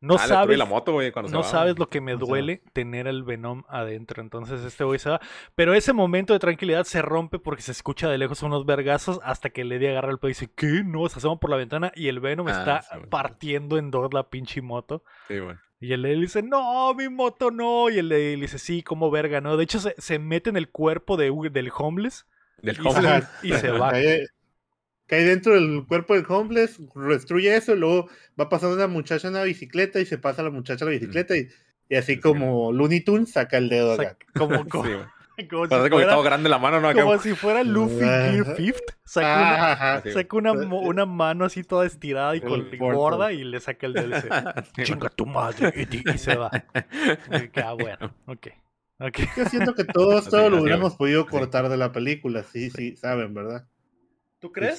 No 0.04 0.16
ah, 0.16 0.26
sabes, 0.26 0.58
la 0.58 0.66
moto, 0.66 0.98
no 1.30 1.42
sabes 1.42 1.78
lo 1.78 1.88
que 1.88 2.02
me 2.02 2.14
duele 2.16 2.62
tener 2.74 3.06
el 3.06 3.22
Venom 3.22 3.64
adentro. 3.68 4.20
Entonces 4.20 4.62
este 4.62 4.84
güey 4.84 4.98
se 4.98 5.08
va. 5.08 5.20
Pero 5.54 5.72
ese 5.72 5.94
momento 5.94 6.34
de 6.34 6.38
tranquilidad 6.38 6.84
se 6.84 7.00
rompe 7.00 7.38
porque 7.38 7.62
se 7.62 7.72
escucha 7.72 8.10
de 8.10 8.18
lejos 8.18 8.42
unos 8.42 8.66
vergazos 8.66 9.18
hasta 9.24 9.48
que 9.48 9.64
Lady 9.64 9.86
agarra 9.86 10.10
el 10.10 10.18
pedo 10.18 10.28
y 10.28 10.32
dice, 10.32 10.50
¿qué? 10.54 10.82
No, 10.84 11.08
se 11.08 11.18
asoma 11.18 11.40
por 11.40 11.48
la 11.48 11.56
ventana 11.56 11.90
y 11.94 12.08
el 12.08 12.20
Venom 12.20 12.48
ah, 12.48 12.50
está 12.50 12.84
partiendo 13.08 13.78
en 13.78 13.90
dos 13.90 14.12
la 14.12 14.28
pinche 14.28 14.60
moto. 14.60 15.04
Sí, 15.28 15.40
bueno. 15.40 15.58
Y 15.80 15.94
el 15.94 16.02
Lady 16.02 16.20
dice, 16.20 16.42
no, 16.42 16.92
mi 16.92 17.08
moto 17.08 17.50
no. 17.50 17.88
Y 17.88 17.98
el 17.98 18.10
Lady 18.10 18.36
dice, 18.36 18.58
sí, 18.58 18.82
como 18.82 19.10
verga, 19.10 19.40
¿no? 19.40 19.56
De 19.56 19.64
hecho, 19.64 19.78
se, 19.80 20.18
mete 20.18 20.50
en 20.50 20.58
el 20.58 20.68
cuerpo 20.68 21.16
de, 21.16 21.32
del 21.50 21.72
homeless. 21.74 22.26
Del 22.60 22.78
homeless. 22.86 23.26
y 23.42 23.52
se 23.54 23.70
va 23.70 23.92
cae 25.14 25.24
dentro 25.24 25.54
del 25.54 25.84
cuerpo 25.86 26.14
del 26.14 26.24
homeless, 26.28 26.80
destruye 27.08 27.54
eso, 27.54 27.74
y 27.74 27.78
luego 27.78 28.08
va 28.38 28.48
pasando 28.48 28.74
una 28.74 28.88
muchacha 28.88 29.28
en 29.28 29.34
una 29.34 29.44
bicicleta 29.44 30.00
y 30.00 30.06
se 30.06 30.18
pasa 30.18 30.42
la 30.42 30.50
muchacha 30.50 30.84
a 30.84 30.88
la 30.88 30.94
bicicleta 30.94 31.36
y, 31.36 31.48
y 31.88 31.96
así 31.96 32.18
como 32.18 32.72
Looney 32.72 33.00
Tunes 33.00 33.32
saca 33.32 33.58
el 33.58 33.68
dedo 33.68 33.92
acá. 33.92 34.16
Como, 34.36 34.64
como, 34.68 34.84
como, 35.50 35.66
si 35.66 35.90
fuera, 35.90 36.22
grande 36.22 36.48
la 36.48 36.58
mano, 36.58 36.80
¿no? 36.80 36.92
Como 36.92 37.18
si 37.18 37.34
fuera 37.34 37.62
Luffy 37.62 38.00
Gear 38.00 38.56
Fifth. 38.56 38.94
Saca, 39.04 40.00
una, 40.02 40.12
saca 40.12 40.36
una, 40.36 40.52
una, 40.52 41.06
mano 41.06 41.44
así 41.44 41.62
toda 41.62 41.86
estirada 41.86 42.34
y 42.34 42.40
con, 42.40 42.66
gorda 42.78 43.32
y 43.32 43.44
le 43.44 43.60
saca 43.60 43.86
el 43.86 43.92
dedo 43.92 44.08
y 44.08 44.14
dice, 44.14 44.28
chinga 44.82 45.10
tu 45.10 45.26
madre, 45.26 45.86
y, 45.90 46.18
se 46.18 46.34
va. 46.36 46.50
Y 47.30 47.60
ah, 47.60 47.74
bueno, 47.74 48.14
ok. 48.26 48.48
Okay. 48.98 49.26
Yo 49.36 49.44
siento 49.46 49.74
que 49.74 49.84
todos, 49.84 50.28
todos 50.28 50.50
lo 50.50 50.62
hubiéramos 50.62 50.94
podido 50.94 51.26
cortar 51.26 51.68
de 51.68 51.76
la 51.76 51.92
película, 51.92 52.44
sí, 52.44 52.70
sí, 52.70 52.96
saben, 52.96 53.34
¿verdad? 53.34 53.66
¿Tú 54.44 54.52
crees? 54.52 54.76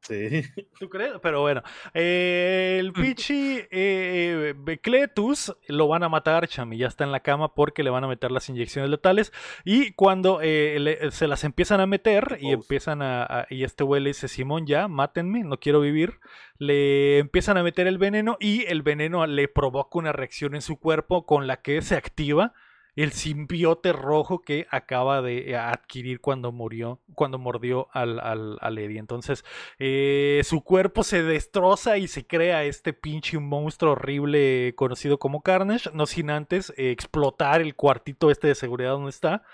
Sí. 0.00 0.42
¿Tú 0.80 0.88
crees? 0.88 1.12
Pero 1.22 1.42
bueno, 1.42 1.62
el 1.94 2.92
Pichi 2.92 3.60
eh, 3.70 4.52
Cletus 4.82 5.56
lo 5.68 5.86
van 5.86 6.02
a 6.02 6.08
matar, 6.08 6.48
Chami. 6.48 6.76
Ya 6.76 6.88
está 6.88 7.04
en 7.04 7.12
la 7.12 7.20
cama 7.20 7.54
porque 7.54 7.84
le 7.84 7.90
van 7.90 8.02
a 8.02 8.08
meter 8.08 8.32
las 8.32 8.48
inyecciones 8.48 8.90
letales. 8.90 9.32
Y 9.64 9.92
cuando 9.92 10.40
eh, 10.42 11.08
se 11.12 11.28
las 11.28 11.44
empiezan 11.44 11.80
a 11.80 11.86
meter 11.86 12.38
y 12.40 12.50
empiezan 12.50 13.00
a, 13.00 13.46
Y 13.48 13.62
este 13.62 13.84
güey 13.84 14.02
le 14.02 14.10
dice: 14.10 14.26
Simón, 14.26 14.66
ya, 14.66 14.88
mátenme, 14.88 15.44
no 15.44 15.60
quiero 15.60 15.78
vivir. 15.80 16.18
Le 16.58 17.18
empiezan 17.18 17.58
a 17.58 17.62
meter 17.62 17.86
el 17.86 17.98
veneno 17.98 18.38
y 18.40 18.66
el 18.66 18.82
veneno 18.82 19.24
le 19.24 19.46
provoca 19.46 20.00
una 20.00 20.10
reacción 20.10 20.56
en 20.56 20.62
su 20.62 20.80
cuerpo 20.80 21.26
con 21.26 21.46
la 21.46 21.62
que 21.62 21.80
se 21.80 21.94
activa 21.94 22.54
el 23.02 23.12
simbiote 23.12 23.92
rojo 23.92 24.40
que 24.40 24.66
acaba 24.70 25.22
de 25.22 25.56
adquirir 25.56 26.20
cuando 26.20 26.50
murió, 26.50 27.00
cuando 27.14 27.38
mordió 27.38 27.86
al, 27.92 28.18
al, 28.18 28.78
Eddie. 28.78 28.98
Entonces, 28.98 29.44
eh, 29.78 30.40
su 30.44 30.64
cuerpo 30.64 31.04
se 31.04 31.22
destroza 31.22 31.96
y 31.96 32.08
se 32.08 32.26
crea 32.26 32.64
este 32.64 32.92
pinche 32.92 33.38
monstruo 33.38 33.92
horrible 33.92 34.74
conocido 34.76 35.18
como 35.18 35.42
Carnage, 35.42 35.90
no 35.94 36.06
sin 36.06 36.28
antes 36.30 36.70
eh, 36.76 36.90
explotar 36.90 37.60
el 37.60 37.76
cuartito 37.76 38.32
este 38.32 38.48
de 38.48 38.56
seguridad 38.56 38.90
donde 38.90 39.10
está 39.10 39.44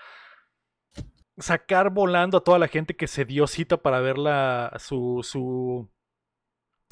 sacar 1.37 1.89
volando 1.91 2.37
a 2.37 2.43
toda 2.43 2.57
la 2.57 2.67
gente 2.67 2.95
que 2.95 3.07
se 3.07 3.25
dio 3.25 3.45
cita 3.45 3.77
para 3.77 3.99
ver 3.99 4.17
la, 4.17 4.75
su, 4.79 5.19
su, 5.21 5.89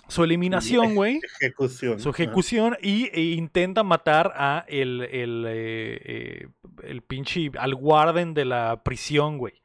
su 0.08 0.24
eliminación, 0.24 0.96
güey. 0.96 1.20
Ejecución. 1.40 2.00
Su 2.00 2.10
ejecución 2.10 2.78
y 2.82 3.10
e 3.14 3.22
intenta 3.22 3.84
matar 3.84 4.34
a 4.36 4.66
el, 4.68 5.02
el, 5.02 5.46
eh, 5.48 6.02
eh, 6.04 6.48
el 6.84 7.02
pinche, 7.02 7.52
al 7.58 7.76
guarden 7.76 8.34
de 8.34 8.46
la 8.46 8.84
prisión, 8.84 9.38
güey. 9.38 9.62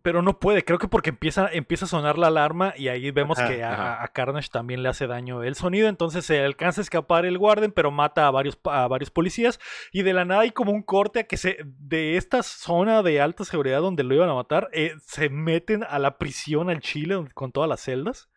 Pero 0.00 0.22
no 0.22 0.38
puede, 0.40 0.64
creo 0.64 0.78
que 0.78 0.88
porque 0.88 1.10
empieza, 1.10 1.48
empieza 1.52 1.84
a 1.84 1.88
sonar 1.88 2.16
la 2.16 2.28
alarma 2.28 2.72
y 2.76 2.88
ahí 2.88 3.10
vemos 3.10 3.38
que 3.38 3.62
a, 3.62 4.08
Carnage 4.14 4.48
también 4.50 4.82
le 4.82 4.88
hace 4.88 5.06
daño 5.06 5.42
el 5.42 5.54
sonido, 5.54 5.88
entonces 5.88 6.24
se 6.24 6.42
alcanza 6.42 6.80
a 6.80 6.84
escapar 6.84 7.26
el 7.26 7.36
guarden, 7.36 7.72
pero 7.72 7.90
mata 7.90 8.26
a 8.26 8.30
varios, 8.30 8.58
a 8.64 8.88
varios 8.88 9.10
policías 9.10 9.60
y 9.92 10.02
de 10.02 10.14
la 10.14 10.24
nada 10.24 10.40
hay 10.40 10.50
como 10.50 10.72
un 10.72 10.82
corte 10.82 11.20
a 11.20 11.24
que 11.24 11.36
se 11.36 11.58
de 11.64 12.16
esta 12.16 12.42
zona 12.42 13.02
de 13.02 13.20
alta 13.20 13.44
seguridad 13.44 13.82
donde 13.82 14.02
lo 14.02 14.14
iban 14.14 14.30
a 14.30 14.34
matar, 14.34 14.70
eh, 14.72 14.94
se 15.04 15.28
meten 15.28 15.84
a 15.84 15.98
la 15.98 16.16
prisión 16.16 16.70
al 16.70 16.80
Chile 16.80 17.26
con 17.34 17.52
todas 17.52 17.68
las 17.68 17.82
celdas 17.82 18.30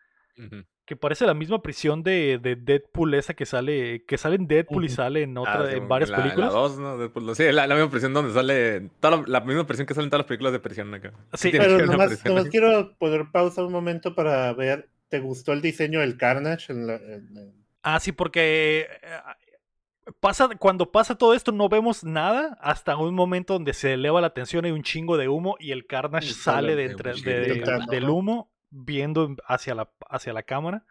que 0.86 0.94
parece 0.94 1.26
la 1.26 1.34
misma 1.34 1.60
prisión 1.60 2.04
de, 2.04 2.38
de, 2.40 2.54
Deadpool 2.54 3.14
esa 3.14 3.34
que 3.34 3.44
sale 3.44 4.04
que 4.04 4.16
sale 4.16 4.36
en 4.36 4.46
Deadpool 4.46 4.84
y 4.84 4.88
sale 4.88 5.22
en 5.22 5.36
otra 5.36 5.64
ah, 5.64 5.72
en 5.72 5.88
varias 5.88 6.12
películas. 6.12 6.52
La 6.52 6.58
dos, 6.58 6.78
¿no? 6.78 6.96
Deadpool, 6.96 7.34
sí, 7.34 7.42
la, 7.50 7.66
la, 7.66 7.74
misma 7.74 7.90
prisión 7.90 8.14
donde 8.14 8.32
sale 8.32 8.88
toda 9.00 9.24
la, 9.26 9.40
misma 9.40 9.66
prisión 9.66 9.86
que 9.86 9.94
sale 9.94 10.04
en 10.04 10.10
todas 10.10 10.20
las 10.20 10.28
películas 10.28 10.52
de 10.52 10.60
prisión 10.60 10.94
acá. 10.94 11.12
Sí, 11.34 11.50
pero 11.50 11.84
nomás, 11.84 12.24
nomás 12.24 12.48
quiero 12.48 12.96
poner 12.98 13.26
pausa 13.32 13.64
un 13.64 13.72
momento 13.72 14.14
para 14.14 14.52
ver, 14.52 14.88
¿te 15.08 15.18
gustó 15.18 15.52
el 15.52 15.60
diseño 15.60 16.00
del 16.00 16.16
Carnage? 16.16 16.72
En 16.72 16.86
la, 16.86 17.00
Ah, 17.82 17.98
sí, 18.00 18.12
porque 18.12 18.88
eh, 19.02 20.12
pasa 20.20 20.48
cuando 20.58 20.92
pasa 20.92 21.16
todo 21.16 21.34
esto 21.34 21.50
no 21.50 21.68
vemos 21.68 22.04
nada 22.04 22.56
hasta 22.60 22.96
un 22.96 23.14
momento 23.14 23.54
donde 23.54 23.74
se 23.74 23.94
eleva 23.94 24.20
la 24.20 24.34
tensión 24.34 24.66
y 24.66 24.70
un 24.70 24.82
chingo 24.82 25.16
de 25.16 25.28
humo 25.28 25.56
y 25.58 25.72
el 25.72 25.86
Carnage 25.86 26.32
sale 26.32 26.76
de 26.76 26.84
entre, 26.84 27.14
del 27.14 28.08
humo 28.08 28.52
viendo 28.70 29.36
hacia 29.46 29.74
la, 29.74 29.90
hacia 30.08 30.32
la 30.32 30.42
cámara. 30.42 30.84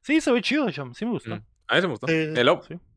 Sí, 0.00 0.20
se 0.20 0.32
ve 0.32 0.40
chido, 0.40 0.70
Sí 0.70 1.04
me 1.04 1.12
gustó. 1.12 1.34
A 1.34 1.74
mí 1.74 1.80
se 1.80 1.86
me 1.86 1.94
gustó. 1.94 2.06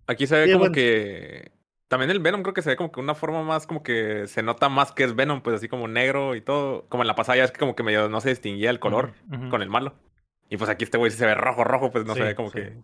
Aquí 0.07 0.27
se 0.27 0.45
ve 0.45 0.53
como 0.53 0.71
que. 0.71 1.51
También 1.87 2.09
el 2.09 2.19
Venom 2.19 2.41
creo 2.41 2.53
que 2.53 2.61
se 2.61 2.69
ve 2.69 2.77
como 2.77 2.89
que 2.89 3.01
una 3.01 3.15
forma 3.15 3.43
más, 3.43 3.67
como 3.67 3.83
que 3.83 4.25
se 4.27 4.41
nota 4.43 4.69
más 4.69 4.93
que 4.93 5.03
es 5.03 5.13
Venom, 5.13 5.41
pues 5.41 5.57
así 5.57 5.67
como 5.67 5.89
negro 5.89 6.35
y 6.35 6.41
todo. 6.41 6.87
Como 6.87 7.03
en 7.03 7.07
la 7.07 7.15
pasada 7.15 7.37
ya 7.37 7.43
es 7.43 7.51
que 7.51 7.59
como 7.59 7.75
que 7.75 7.83
medio 7.83 8.07
no 8.07 8.21
se 8.21 8.29
distinguía 8.29 8.69
el 8.69 8.79
color 8.79 9.13
con 9.49 9.61
el 9.61 9.69
malo. 9.69 9.95
Y 10.49 10.57
pues 10.57 10.69
aquí 10.69 10.85
este 10.85 10.97
güey 10.97 11.11
se 11.11 11.25
ve 11.25 11.35
rojo, 11.35 11.65
rojo, 11.65 11.91
pues 11.91 12.05
no 12.05 12.13
se 12.15 12.23
ve 12.23 12.35
como 12.35 12.49
que, 12.49 12.77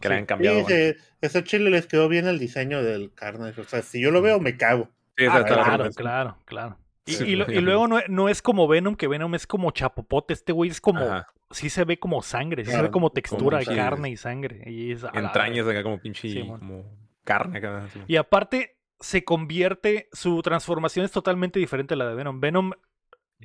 que 0.00 0.08
le 0.08 0.14
hayan 0.14 0.26
cambiado. 0.26 0.64
Sí, 0.66 0.94
ese 1.20 1.44
chile 1.44 1.70
les 1.70 1.86
quedó 1.86 2.08
bien 2.08 2.28
el 2.28 2.38
diseño 2.38 2.84
del 2.84 3.12
Carnage. 3.14 3.60
O 3.60 3.64
sea, 3.64 3.82
si 3.82 4.00
yo 4.00 4.12
lo 4.12 4.22
veo, 4.22 4.38
me 4.38 4.56
cago. 4.56 4.90
Ah, 5.28 5.44
claro, 5.44 5.90
claro, 5.90 6.38
claro. 6.44 6.78
Y, 7.06 7.36
luego 7.36 7.86
no, 8.08 8.28
es 8.28 8.42
como 8.42 8.66
Venom, 8.66 8.96
que 8.96 9.06
Venom 9.06 9.34
es 9.34 9.46
como 9.46 9.70
chapopote. 9.70 10.34
Este 10.34 10.52
güey 10.52 10.70
es 10.70 10.80
como. 10.80 11.24
Sí 11.52 11.70
se 11.70 11.84
ve 11.84 11.98
como 11.98 12.22
sangre, 12.22 12.64
sí 12.64 12.72
se 12.72 12.82
ve 12.82 12.90
como 12.90 13.10
textura 13.10 13.58
de 13.58 13.66
carne 13.66 14.10
y 14.10 14.16
sangre. 14.16 14.62
Y 14.66 14.92
Entrañas 14.92 15.66
acá 15.66 15.82
como 15.82 16.00
pinche. 16.00 16.40
como 16.46 16.84
carne 17.24 17.58
acá. 17.58 17.88
Y 18.06 18.16
aparte, 18.16 18.78
se 18.98 19.24
convierte. 19.24 20.08
Su 20.12 20.42
transformación 20.42 21.04
es 21.04 21.12
totalmente 21.12 21.58
diferente 21.58 21.94
a 21.94 21.96
la 21.96 22.08
de 22.08 22.14
Venom. 22.14 22.40
Venom. 22.40 22.72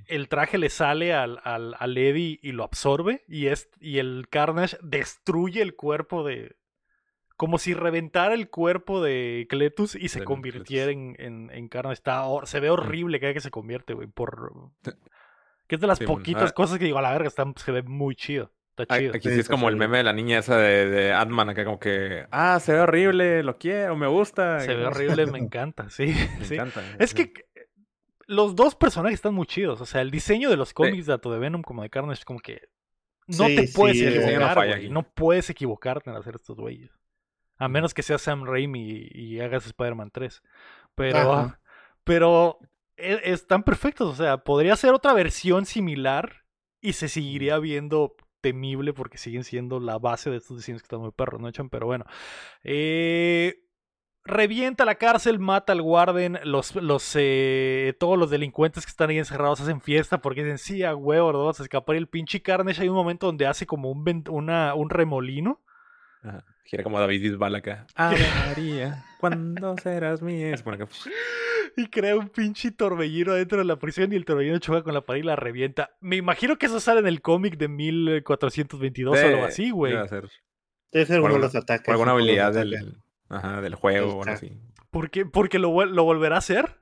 El 0.07 0.29
traje 0.29 0.57
le 0.57 0.69
sale 0.69 1.13
al, 1.13 1.41
al, 1.43 1.75
al 1.77 1.97
Eddie 1.97 2.39
y 2.41 2.53
lo 2.53 2.63
absorbe. 2.63 3.25
Y, 3.27 3.47
es, 3.47 3.69
y 3.81 3.99
el 3.99 4.27
Carnage 4.29 4.77
destruye 4.81 5.61
el 5.61 5.75
cuerpo 5.75 6.23
de, 6.23 6.55
como 7.41 7.57
si 7.57 7.73
reventara 7.73 8.35
el 8.35 8.51
cuerpo 8.51 9.01
de 9.01 9.47
Cletus 9.49 9.95
y 9.95 10.09
se 10.09 10.23
convirtiera 10.23 10.91
en, 10.91 11.15
en, 11.17 11.67
carne. 11.69 11.91
Está, 11.91 12.23
se 12.43 12.59
ve 12.59 12.69
horrible 12.69 13.19
cada 13.19 13.33
que 13.33 13.39
se 13.39 13.49
convierte, 13.49 13.95
güey. 13.95 14.07
Por... 14.07 14.51
Que 15.65 15.73
es 15.73 15.81
de 15.81 15.87
las 15.87 15.99
poquitas 15.99 16.51
ah. 16.51 16.53
cosas 16.53 16.77
que 16.77 16.85
digo, 16.85 16.99
a 16.99 17.01
la 17.01 17.11
verga, 17.11 17.27
está, 17.27 17.51
se 17.55 17.71
ve 17.71 17.81
muy 17.81 18.15
chido. 18.15 18.51
Está 18.77 18.95
chido. 18.95 19.13
Aquí 19.15 19.27
sí, 19.27 19.39
es 19.39 19.49
como 19.49 19.69
el 19.69 19.75
meme 19.75 19.97
de 19.97 20.03
la 20.03 20.13
niña 20.13 20.37
esa 20.37 20.55
de, 20.55 20.87
de 20.87 21.13
Adman, 21.13 21.49
acá 21.49 21.65
como 21.65 21.79
que, 21.79 22.27
ah, 22.29 22.59
se 22.59 22.73
ve 22.73 22.81
horrible, 22.81 23.41
lo 23.41 23.57
quiero, 23.57 23.95
me 23.95 24.05
gusta. 24.05 24.59
Se 24.59 24.75
ve 24.75 24.85
horrible, 24.85 25.25
me 25.25 25.39
encanta, 25.39 25.89
sí. 25.89 26.13
Me 26.47 26.55
encanta. 26.57 26.83
Es 26.99 27.15
que 27.15 27.33
los 28.27 28.55
dos 28.55 28.75
personajes 28.75 29.15
están 29.15 29.33
muy 29.33 29.47
chidos. 29.47 29.81
O 29.81 29.87
sea, 29.87 30.01
el 30.01 30.11
diseño 30.11 30.51
de 30.51 30.57
los 30.57 30.75
cómics, 30.75 31.07
tanto 31.07 31.33
de 31.33 31.39
Venom 31.39 31.63
como 31.63 31.81
de 31.81 31.89
Carnage, 31.89 32.19
es 32.19 32.25
como 32.25 32.39
que 32.39 32.61
no 33.25 33.47
te 33.47 33.67
puedes 33.73 33.99
equivocar, 33.99 34.79
no, 34.83 34.89
no 34.91 35.03
puedes 35.11 35.49
equivocarte 35.49 36.11
en 36.11 36.17
hacer 36.17 36.35
estos 36.35 36.55
güeyes. 36.55 37.00
A 37.61 37.67
menos 37.67 37.93
que 37.93 38.01
sea 38.01 38.17
Sam 38.17 38.43
Raimi 38.43 39.07
y, 39.11 39.39
hagas 39.39 39.67
Spider-Man 39.67 40.09
3. 40.09 40.41
Pero, 40.95 41.53
pero 42.03 42.57
e, 42.97 43.21
están 43.25 43.61
perfectos. 43.61 44.09
O 44.09 44.15
sea, 44.15 44.39
podría 44.39 44.75
ser 44.75 44.95
otra 44.95 45.13
versión 45.13 45.67
similar 45.67 46.43
y 46.81 46.93
se 46.93 47.07
seguiría 47.07 47.59
viendo 47.59 48.15
temible 48.41 48.93
porque 48.93 49.19
siguen 49.19 49.43
siendo 49.43 49.79
la 49.79 49.99
base 49.99 50.31
de 50.31 50.37
estos 50.37 50.57
diseños 50.57 50.81
que 50.81 50.87
están 50.87 51.01
muy 51.01 51.11
perros, 51.11 51.39
¿no, 51.39 51.49
Echan? 51.49 51.69
Pero 51.69 51.85
bueno. 51.85 52.05
Eh, 52.63 53.63
revienta 54.23 54.83
la 54.83 54.95
cárcel, 54.95 55.37
mata 55.37 55.71
al 55.73 55.83
guarden, 55.83 56.39
los, 56.43 56.73
los, 56.73 57.15
eh, 57.15 57.95
todos 57.99 58.17
los 58.17 58.31
delincuentes 58.31 58.87
que 58.87 58.89
están 58.89 59.11
ahí 59.11 59.19
encerrados 59.19 59.61
hacen 59.61 59.81
fiesta 59.81 60.19
porque 60.19 60.43
dicen, 60.43 60.57
sí, 60.57 60.81
a 60.81 60.95
huevo, 60.95 61.31
vamos 61.31 61.59
a 61.59 61.63
escapar. 61.63 61.95
Y 61.95 61.99
el 61.99 62.07
pinche 62.07 62.41
Carnage 62.41 62.81
hay 62.81 62.89
un 62.89 62.95
momento 62.95 63.27
donde 63.27 63.45
hace 63.45 63.67
como 63.67 63.91
un, 63.91 64.23
una, 64.29 64.73
un 64.73 64.89
remolino. 64.89 65.61
Gira 66.63 66.83
como 66.83 66.99
David 66.99 67.21
Bisbal 67.21 67.55
acá. 67.55 67.87
Ave 67.95 68.17
María, 68.47 69.05
¿cuándo 69.19 69.75
serás 69.77 70.21
mía? 70.21 70.55
y 71.77 71.87
crea 71.87 72.17
un 72.17 72.29
pinche 72.29 72.71
torbellino 72.71 73.33
dentro 73.33 73.59
de 73.59 73.65
la 73.65 73.77
prisión 73.77 74.11
y 74.11 74.15
el 74.15 74.25
torbellino 74.25 74.59
choca 74.59 74.83
con 74.83 74.93
la 74.93 75.01
pared 75.01 75.21
y 75.21 75.25
la 75.25 75.35
revienta. 75.35 75.91
Me 75.99 76.15
imagino 76.17 76.57
que 76.57 76.65
eso 76.65 76.79
sale 76.79 76.99
en 76.99 77.07
el 77.07 77.21
cómic 77.21 77.57
de 77.57 77.67
1422 77.67 79.17
o 79.17 79.25
algo 79.25 79.45
así, 79.45 79.71
güey. 79.71 79.93
Debe 79.93 80.07
ser. 80.07 80.29
Debe 80.91 81.05
ser 81.05 81.21
uno 81.21 81.33
de 81.33 81.39
los 81.39 81.55
ataques. 81.55 81.87
alguna 81.89 82.11
habilidad 82.11 82.53
del, 82.53 82.97
ajá, 83.29 83.61
del 83.61 83.75
juego 83.75 84.17
o 84.17 84.21
algo 84.21 84.33
así. 84.33 84.51
¿Por 84.89 85.09
qué? 85.09 85.25
¿Porque 85.25 85.59
lo, 85.59 85.85
lo 85.85 86.03
volverá 86.03 86.35
a 86.35 86.39
hacer? 86.39 86.81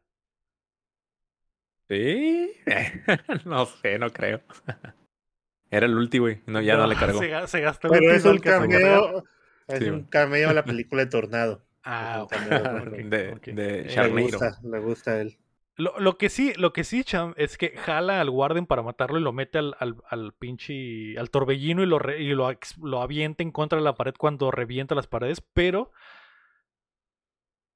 Sí. 1.88 2.52
no 3.46 3.66
sé, 3.66 4.00
no 4.00 4.12
creo. 4.12 4.42
Era 5.72 5.86
el 5.86 5.96
último, 5.96 6.26
güey. 6.26 6.42
No, 6.48 6.62
ya 6.62 6.78
no, 6.78 6.88
le 6.88 6.96
cargó. 6.96 7.20
Se, 7.20 7.48
se 7.48 7.62
gastó 7.62 7.90
Pero 7.90 8.12
es 8.12 8.26
un 8.26 8.40
cameo. 8.40 9.24
Es 9.70 9.82
un 9.90 10.04
cameo 10.04 10.50
a 10.50 10.54
la 10.54 10.64
película 10.66 11.06
de 11.06 11.12
Tornado. 11.12 11.64
Ah, 11.84 12.28
de, 12.30 13.40
de 13.46 13.84
Le 13.84 14.22
gusta, 14.22 14.60
le 14.64 14.80
gusta 14.80 15.12
a 15.12 15.22
él. 15.22 15.38
Lo, 15.76 15.98
lo, 15.98 16.18
que 16.18 16.28
sí, 16.28 16.54
lo 16.58 16.74
que 16.74 16.84
sí, 16.84 17.06
Cham, 17.06 17.34
es 17.38 17.58
que 17.58 17.70
jala 17.70 18.20
al 18.20 18.30
guarden 18.30 18.66
para 18.66 18.84
matarlo 18.84 19.18
y 19.18 19.22
lo 19.22 19.32
mete 19.32 19.60
al, 19.60 19.76
al, 19.80 19.96
al 20.10 20.34
pinche. 20.34 21.18
al 21.18 21.30
torbellino 21.30 21.82
y, 21.82 21.86
lo, 21.86 22.00
y 22.18 22.34
lo, 22.34 22.52
lo, 22.82 23.02
avienta 23.02 23.44
en 23.44 23.52
contra 23.52 23.80
de 23.80 23.86
la 23.86 23.96
pared 23.96 24.14
cuando 24.18 24.52
revienta 24.52 24.94
las 24.94 25.08
paredes. 25.08 25.42
Pero. 25.54 25.92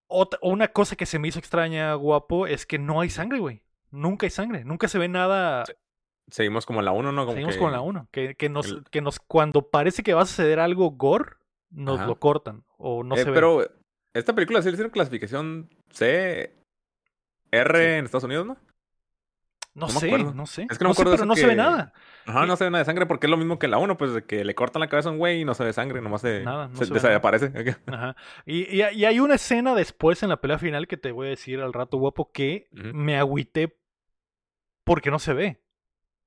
Otra, 0.08 0.38
una 0.44 0.68
cosa 0.68 0.98
que 0.98 1.06
se 1.06 1.18
me 1.18 1.30
hizo 1.30 1.40
extraña, 1.40 1.94
guapo, 1.94 2.46
es 2.46 2.66
que 2.66 2.78
no 2.78 3.00
hay 3.00 3.10
sangre, 3.10 3.40
güey. 3.40 3.64
Nunca 3.90 4.26
hay 4.26 4.32
sangre. 4.32 4.66
Nunca 4.66 4.90
se 4.90 5.00
ve 5.00 5.08
nada. 5.08 5.64
Seguimos 6.28 6.66
como 6.66 6.80
en 6.80 6.86
la 6.86 6.92
1, 6.92 7.12
¿no? 7.14 7.22
Como 7.22 7.34
Seguimos 7.36 7.56
que... 7.56 7.60
como 7.60 7.70
en 7.70 7.76
la 7.76 7.82
1. 7.82 8.10
Que, 8.12 8.36
que, 8.36 8.50
nos, 8.50 8.68
el... 8.68 8.84
que 8.92 9.02
nos. 9.02 9.20
Cuando 9.20 9.70
parece 9.70 10.04
que 10.04 10.14
va 10.14 10.24
a 10.24 10.26
suceder 10.26 10.60
algo 10.60 10.92
gore, 10.92 11.38
nos 11.74 12.00
Ajá. 12.00 12.08
lo 12.08 12.20
cortan. 12.20 12.64
O 12.78 13.04
no 13.04 13.16
eh, 13.16 13.20
se 13.20 13.26
ve. 13.26 13.34
Pero 13.34 13.68
esta 14.14 14.34
película 14.34 14.62
sí 14.62 14.70
le 14.70 14.74
hicieron 14.74 14.92
clasificación 14.92 15.70
C. 15.92 16.56
R 17.52 17.80
sí. 17.80 17.98
en 17.98 18.06
Estados 18.06 18.24
Unidos, 18.24 18.48
¿no? 18.48 18.58
No, 19.76 19.88
no 19.88 20.00
sé, 20.00 20.18
no 20.20 20.46
sé. 20.46 20.68
Es 20.70 20.78
que 20.78 20.84
no, 20.84 20.90
no 20.90 20.94
me 20.94 20.94
acuerdo 20.94 21.12
sé, 21.12 21.18
pero 21.18 21.26
no 21.26 21.34
que... 21.34 21.42
se 21.42 21.48
ve 21.48 21.56
nada. 21.56 21.94
Ajá, 22.28 22.46
no 22.46 22.56
se 22.56 22.64
ve 22.64 22.70
nada 22.70 22.84
de 22.84 22.86
sangre 22.86 23.08
porque 23.08 23.26
es 23.26 23.32
lo 23.32 23.38
mismo 23.38 23.58
que 23.58 23.68
la 23.68 23.80
1, 23.80 23.98
pues 23.98 24.14
de 24.14 24.24
que 24.24 24.46
le 24.46 24.54
cortan 24.54 24.82
la 24.82 24.88
cabeza 24.88 25.10
a 25.10 25.12
un 25.12 25.18
güey 25.18 25.42
y 25.42 25.46
no 25.46 25.56
se 25.56 25.64
ve 25.64 25.74
sangre, 25.74 26.00
nomás 26.00 26.22
se, 26.22 26.44
nada, 26.44 26.68
no 26.68 26.76
se, 26.76 26.86
se 26.86 26.94
desaparece. 26.94 27.52
Ajá. 27.88 28.16
Y, 28.46 28.76
y, 28.76 28.84
y, 28.84 29.06
hay 29.06 29.20
una 29.20 29.36
escena 29.36 29.74
después 29.74 30.22
en 30.22 30.30
la 30.30 30.40
pelea 30.40 30.60
final 30.60 30.88
que 30.88 30.98
te 30.98 31.12
voy 31.12 31.28
a 31.28 31.32
decir 31.32 31.60
al 31.60 31.74
rato, 31.74 31.98
guapo, 31.98 32.32
que 32.32 32.68
uh 32.72 32.76
-huh. 32.76 32.94
me 32.94 33.18
agüité 33.18 33.76
porque 34.84 35.10
no 35.10 35.18
se 35.18 35.34
ve. 35.34 35.63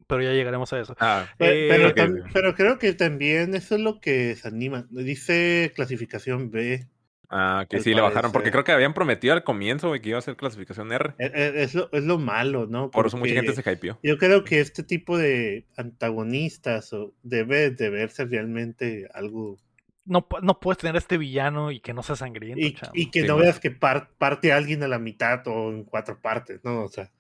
Pero 0.06 0.22
ya 0.22 0.32
llegaremos 0.32 0.72
a 0.72 0.80
eso. 0.80 0.94
Ah, 1.00 1.26
eh, 1.38 1.66
pero, 1.68 1.94
pero, 1.94 2.24
pero, 2.32 2.54
creo 2.54 2.78
que 2.78 2.92
también 2.92 3.54
eso 3.54 3.74
es 3.74 3.80
lo 3.80 4.00
que 4.00 4.36
se 4.36 4.48
anima. 4.48 4.86
Dice 4.90 5.72
clasificación 5.74 6.50
B. 6.50 6.86
Ah, 7.28 7.66
que 7.68 7.80
sí, 7.80 7.92
le 7.92 8.00
bajaron, 8.00 8.30
porque 8.30 8.52
creo 8.52 8.62
que 8.62 8.72
habían 8.72 8.94
prometido 8.94 9.34
al 9.34 9.42
comienzo 9.42 9.92
que 9.92 10.08
iba 10.10 10.18
a 10.18 10.22
ser 10.22 10.36
clasificación 10.36 10.92
R. 10.92 11.14
Es, 11.18 11.32
es, 11.34 11.74
lo, 11.74 11.90
es 11.92 12.04
lo, 12.04 12.18
malo, 12.18 12.66
¿no? 12.66 12.90
Por 12.90 13.06
eso 13.06 13.16
mucha 13.16 13.34
gente 13.34 13.52
se 13.52 13.68
hypeó. 13.68 13.98
Yo 14.02 14.16
creo 14.18 14.44
que 14.44 14.60
este 14.60 14.84
tipo 14.84 15.18
de 15.18 15.66
antagonistas 15.76 16.92
o 16.92 17.14
debe 17.22 17.70
de 17.70 17.90
verse 17.90 18.26
realmente 18.26 19.08
algo. 19.12 19.58
No, 20.04 20.28
no 20.40 20.60
puedes 20.60 20.78
tener 20.78 20.94
a 20.94 20.98
este 20.98 21.18
villano 21.18 21.72
y 21.72 21.80
que 21.80 21.92
no 21.92 22.04
sea 22.04 22.14
sangriento. 22.14 22.64
Y, 22.64 22.76
y 22.94 23.10
que 23.10 23.22
sí, 23.22 23.26
no 23.26 23.36
veas 23.36 23.58
que 23.58 23.72
par, 23.72 24.10
parte 24.18 24.52
a 24.52 24.56
alguien 24.56 24.84
a 24.84 24.88
la 24.88 25.00
mitad 25.00 25.44
o 25.48 25.70
en 25.70 25.82
cuatro 25.82 26.20
partes, 26.20 26.60
¿no? 26.62 26.84
O 26.84 26.88
sea. 26.88 27.10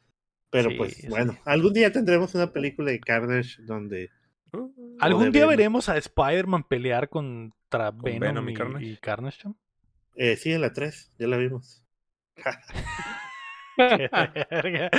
Pero 0.50 0.70
sí, 0.70 0.76
pues, 0.76 0.94
sí. 0.94 1.08
bueno, 1.08 1.36
algún 1.44 1.72
día 1.72 1.92
tendremos 1.92 2.34
una 2.34 2.52
película 2.52 2.90
de 2.90 3.00
Carnage 3.00 3.62
donde. 3.62 4.10
Uh, 4.52 4.96
¿Algún 5.00 5.32
día 5.32 5.46
veremos 5.46 5.88
a 5.88 5.96
Spider-Man 5.96 6.64
pelear 6.64 7.08
contra 7.08 7.90
¿Con 7.90 8.02
Venom, 8.02 8.20
Venom, 8.20 8.48
y, 8.48 8.54
Carnage? 8.54 8.86
Y 8.86 8.96
Carnage 8.96 9.48
eh, 10.16 10.36
sí, 10.36 10.50
en 10.50 10.62
la 10.62 10.72
3, 10.72 11.12
ya 11.18 11.26
la 11.26 11.36
vimos. 11.36 11.84
eh, 13.78 14.90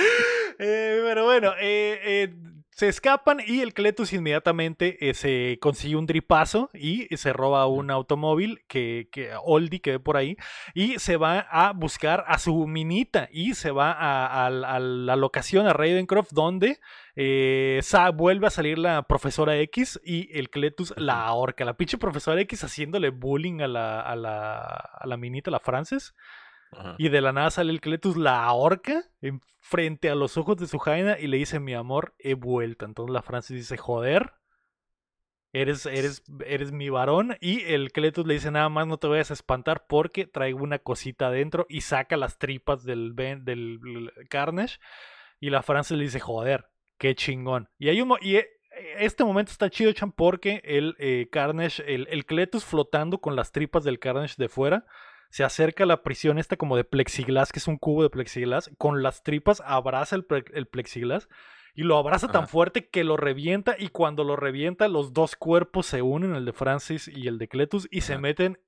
pero 0.59 1.25
bueno, 1.25 1.53
eh, 1.59 1.99
eh, 2.03 2.35
se 2.77 2.87
escapan 2.87 3.39
y 3.43 3.61
el 3.61 3.73
Cletus 3.73 4.13
inmediatamente 4.13 5.09
eh, 5.09 5.15
se 5.15 5.57
consigue 5.59 5.95
un 5.95 6.05
dripazo 6.05 6.69
y 6.75 7.07
se 7.17 7.33
roba 7.33 7.65
un 7.65 7.89
automóvil 7.89 8.63
que, 8.67 9.09
que 9.11 9.31
Oldie 9.43 9.81
que 9.81 9.93
ve 9.93 9.99
por 9.99 10.15
ahí 10.15 10.37
y 10.75 10.99
se 10.99 11.17
va 11.17 11.39
a 11.39 11.73
buscar 11.73 12.23
a 12.27 12.37
su 12.37 12.67
minita 12.67 13.29
y 13.31 13.55
se 13.55 13.71
va 13.71 13.91
a, 13.93 14.27
a, 14.27 14.45
a 14.45 14.79
la 14.79 15.15
locación 15.15 15.65
a 15.65 15.73
Ravencroft 15.73 16.33
donde 16.33 16.79
eh, 17.15 17.81
vuelve 18.13 18.45
a 18.45 18.51
salir 18.51 18.77
la 18.77 19.01
profesora 19.07 19.57
X 19.57 19.99
y 20.05 20.29
el 20.37 20.51
Cletus 20.51 20.93
la 20.97 21.25
ahorca. 21.25 21.65
La 21.65 21.77
pinche 21.77 21.97
profesora 21.97 22.39
X 22.41 22.63
haciéndole 22.63 23.09
bullying 23.09 23.59
a 23.61 23.67
la, 23.67 24.01
a 24.01 24.15
la, 24.15 24.59
a 24.59 25.07
la 25.07 25.17
minita, 25.17 25.49
la 25.49 25.59
Frances. 25.59 26.13
Y 26.97 27.09
de 27.09 27.21
la 27.21 27.31
nada 27.31 27.49
sale 27.49 27.71
el 27.71 27.81
Cletus, 27.81 28.17
la 28.17 28.43
ahorca 28.43 29.03
en 29.21 29.41
frente 29.59 30.09
a 30.09 30.15
los 30.15 30.37
ojos 30.37 30.57
de 30.57 30.67
su 30.67 30.79
Jaina 30.79 31.17
y 31.19 31.27
le 31.27 31.37
dice, 31.37 31.59
mi 31.59 31.73
amor, 31.73 32.15
he 32.19 32.33
vuelto. 32.33 32.85
Entonces 32.85 33.13
la 33.13 33.21
Francis 33.21 33.57
dice, 33.57 33.77
joder, 33.77 34.33
eres, 35.53 35.85
eres, 35.85 36.23
eres 36.45 36.71
mi 36.71 36.89
varón. 36.89 37.37
Y 37.41 37.61
el 37.73 37.91
Cletus 37.91 38.25
le 38.25 38.35
dice, 38.35 38.51
nada 38.51 38.69
más 38.69 38.87
no 38.87 38.97
te 38.97 39.07
vayas 39.07 39.31
a 39.31 39.33
espantar 39.33 39.85
porque 39.87 40.25
traigo 40.25 40.63
una 40.63 40.79
cosita 40.79 41.27
adentro 41.27 41.65
y 41.69 41.81
saca 41.81 42.17
las 42.17 42.37
tripas 42.37 42.83
del, 42.83 43.15
del, 43.15 43.43
del 43.43 44.11
Carnage. 44.29 44.79
Y 45.39 45.49
la 45.49 45.63
Francis 45.63 45.97
le 45.97 46.03
dice, 46.03 46.19
joder, 46.19 46.65
qué 46.97 47.15
chingón. 47.15 47.69
Y 47.77 47.89
hay 47.89 48.01
un... 48.01 48.13
Y 48.21 48.37
este 48.99 49.23
momento 49.23 49.51
está 49.51 49.69
chido, 49.69 49.91
Chan, 49.91 50.11
porque 50.11 50.61
el 50.63 50.95
eh, 50.99 51.29
Carnage, 51.31 51.83
el, 51.93 52.07
el 52.11 52.25
Cletus 52.25 52.63
flotando 52.63 53.19
con 53.19 53.35
las 53.35 53.51
tripas 53.51 53.83
del 53.83 53.99
Carnage 53.99 54.35
de 54.37 54.49
fuera 54.49 54.85
se 55.29 55.43
acerca 55.43 55.83
a 55.83 55.87
la 55.87 56.03
prisión 56.03 56.39
esta 56.39 56.57
como 56.57 56.77
de 56.77 56.83
plexiglas, 56.83 57.51
que 57.51 57.59
es 57.59 57.67
un 57.67 57.77
cubo 57.77 58.03
de 58.03 58.09
plexiglas, 58.09 58.71
con 58.77 59.03
las 59.03 59.23
tripas 59.23 59.61
abraza 59.65 60.15
el, 60.15 60.25
el 60.53 60.67
plexiglas 60.67 61.29
y 61.73 61.83
lo 61.83 61.97
abraza 61.97 62.25
Ajá. 62.25 62.33
tan 62.33 62.47
fuerte 62.47 62.89
que 62.89 63.03
lo 63.03 63.17
revienta 63.17 63.75
y 63.77 63.89
cuando 63.89 64.23
lo 64.23 64.35
revienta 64.35 64.87
los 64.87 65.13
dos 65.13 65.35
cuerpos 65.35 65.85
se 65.85 66.01
unen, 66.01 66.35
el 66.35 66.45
de 66.45 66.53
Francis 66.53 67.07
y 67.07 67.27
el 67.27 67.37
de 67.37 67.47
Cletus, 67.47 67.87
y 67.91 67.99
Ajá. 67.99 68.07
se 68.07 68.17
meten 68.17 68.59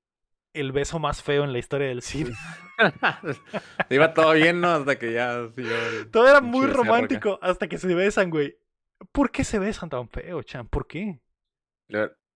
el 0.54 0.72
beso 0.72 1.00
más 1.00 1.24
feo 1.24 1.44
en 1.44 1.54
la 1.54 1.60
historia 1.60 1.88
del 1.88 2.02
cine. 2.02 2.32
Iba 3.90 4.14
todo 4.14 4.34
bien, 4.34 4.62
¿no? 4.62 4.70
Hasta 4.70 4.98
que 4.98 5.14
ya... 5.14 5.50
Yo, 5.56 6.10
todo 6.12 6.28
era 6.28 6.42
muy 6.42 6.68
romántico 6.68 7.40
hasta 7.42 7.68
que 7.68 7.78
se 7.78 7.94
besan, 7.94 8.30
güey. 8.30 8.58
¿Por 9.12 9.32
qué 9.32 9.44
se 9.44 9.60
besan 9.60 9.90
tan 9.90 10.10
feo, 10.10 10.42
Chan? 10.44 10.68
¿Por 10.68 10.88
qué? 10.88 11.20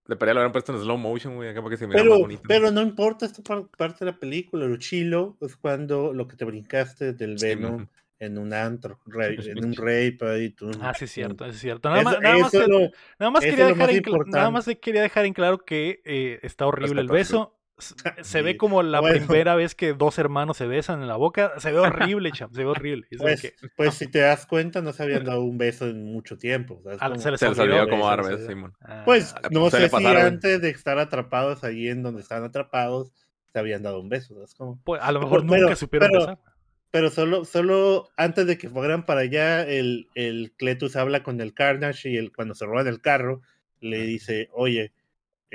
De 0.08 0.18
pelea 0.18 0.34
lo 0.34 0.42
habrían 0.42 0.52
puesto 0.52 0.74
en 0.74 0.82
slow 0.82 0.98
motion, 0.98 1.36
güey, 1.36 1.50
acá 1.50 1.62
porque 1.62 1.78
se 1.78 1.88
pero, 1.88 2.12
más 2.12 2.20
bonito. 2.20 2.42
Pero 2.46 2.72
no 2.72 2.82
importa 2.82 3.26
esta 3.26 3.42
parte 3.42 4.04
de 4.04 4.12
la 4.12 4.18
película, 4.18 4.66
lo 4.66 4.76
chilo 4.78 5.38
es 5.40 5.56
cuando 5.56 6.14
lo 6.14 6.28
que 6.28 6.36
te 6.36 6.44
brincaste 6.44 7.14
del 7.14 7.38
Venom 7.42 7.86
sí, 7.86 7.88
en 8.20 8.38
un 8.38 8.54
antro, 8.54 9.00
rey, 9.06 9.38
en 9.46 9.64
un 9.64 9.74
rape 9.74 10.18
ahí. 10.22 10.50
Tú, 10.50 10.72
ah, 10.82 10.94
sí, 10.94 11.06
es 11.06 11.12
cierto, 11.12 11.46
es 11.46 11.58
cierto. 11.58 11.90
Nada, 11.90 12.02
eso, 12.02 12.10
más, 12.10 12.22
nada, 12.22 12.38
más, 12.38 12.54
lo, 12.54 12.80
nada 13.18 13.32
más, 13.32 13.44
quería 13.44 13.66
dejar 13.66 13.90
en, 13.92 14.04
nada 14.28 14.50
más 14.50 14.66
quería 14.82 15.02
dejar 15.02 15.26
en 15.26 15.34
claro 15.34 15.60
que 15.60 16.02
eh, 16.04 16.40
está 16.44 16.66
horrible 16.66 17.02
el 17.02 17.08
beso. 17.08 17.58
Se 18.22 18.42
ve 18.42 18.58
como 18.58 18.84
la 18.84 19.00
bueno. 19.00 19.26
primera 19.26 19.56
vez 19.56 19.76
que 19.76 19.94
dos 19.94 20.20
hermanos 20.20 20.58
se 20.58 20.68
besan 20.68 21.02
en 21.02 21.08
la 21.08 21.16
boca. 21.16 21.54
Se 21.60 21.72
ve 21.72 21.80
horrible, 21.80 22.32
cham, 22.32 22.52
se 22.54 22.64
ve 22.64 22.70
horrible. 22.70 23.08
Pues, 23.18 23.42
que... 23.42 23.54
pues, 23.76 23.96
si 23.96 24.08
te 24.08 24.20
das 24.20 24.46
cuenta, 24.46 24.82
no 24.82 24.94
se 24.94 25.04
habían 25.04 25.24
dado 25.24 25.42
un 25.44 25.58
beso 25.58 25.88
en 25.88 26.06
mucho 26.06 26.38
tiempo. 26.38 26.82
Ah, 27.00 27.12
se 27.18 27.32
les 27.32 27.42
olvidó 27.42 27.90
como 27.90 28.08
dar 28.08 28.24
besos, 28.24 28.48
Simón. 28.48 28.74
Ah, 28.82 29.02
pues 29.06 29.34
no 29.50 29.70
sé 29.70 29.90
si 29.90 30.06
antes 30.06 30.62
de 30.62 30.70
estar 30.70 31.00
atrapados 31.00 31.64
ahí 31.64 31.88
en 31.88 32.04
donde 32.04 32.22
estaban 32.22 32.44
atrapados, 32.44 33.12
se 33.52 33.60
habían 33.60 33.84
dado 33.84 34.00
un 34.00 34.10
beso. 34.10 34.36
¿sabes? 34.36 34.56
Como... 34.56 34.80
Pues, 34.84 35.02
a 35.02 35.12
lo 35.12 35.22
mejor 35.22 35.46
pero, 35.48 35.62
nunca 35.62 35.76
supieron 35.76 36.10
pero, 36.10 36.20
besar. 36.22 36.40
Pero 36.92 37.10
solo, 37.10 37.44
solo 37.44 38.10
antes 38.18 38.46
de 38.46 38.60
que 38.60 38.70
fueran 38.70 39.08
para 39.08 39.22
allá, 39.22 39.64
el, 39.64 40.10
el 40.14 40.54
Cletus 40.58 40.96
habla 40.96 41.24
con 41.24 41.42
el 41.42 41.56
Carnage 41.56 42.10
y 42.12 42.18
el, 42.18 42.32
cuando 42.32 42.54
se 42.54 42.68
roban 42.68 42.86
el 42.86 43.02
carro, 43.02 43.42
le 43.80 44.04
dice, 44.04 44.50
oye, 44.54 44.94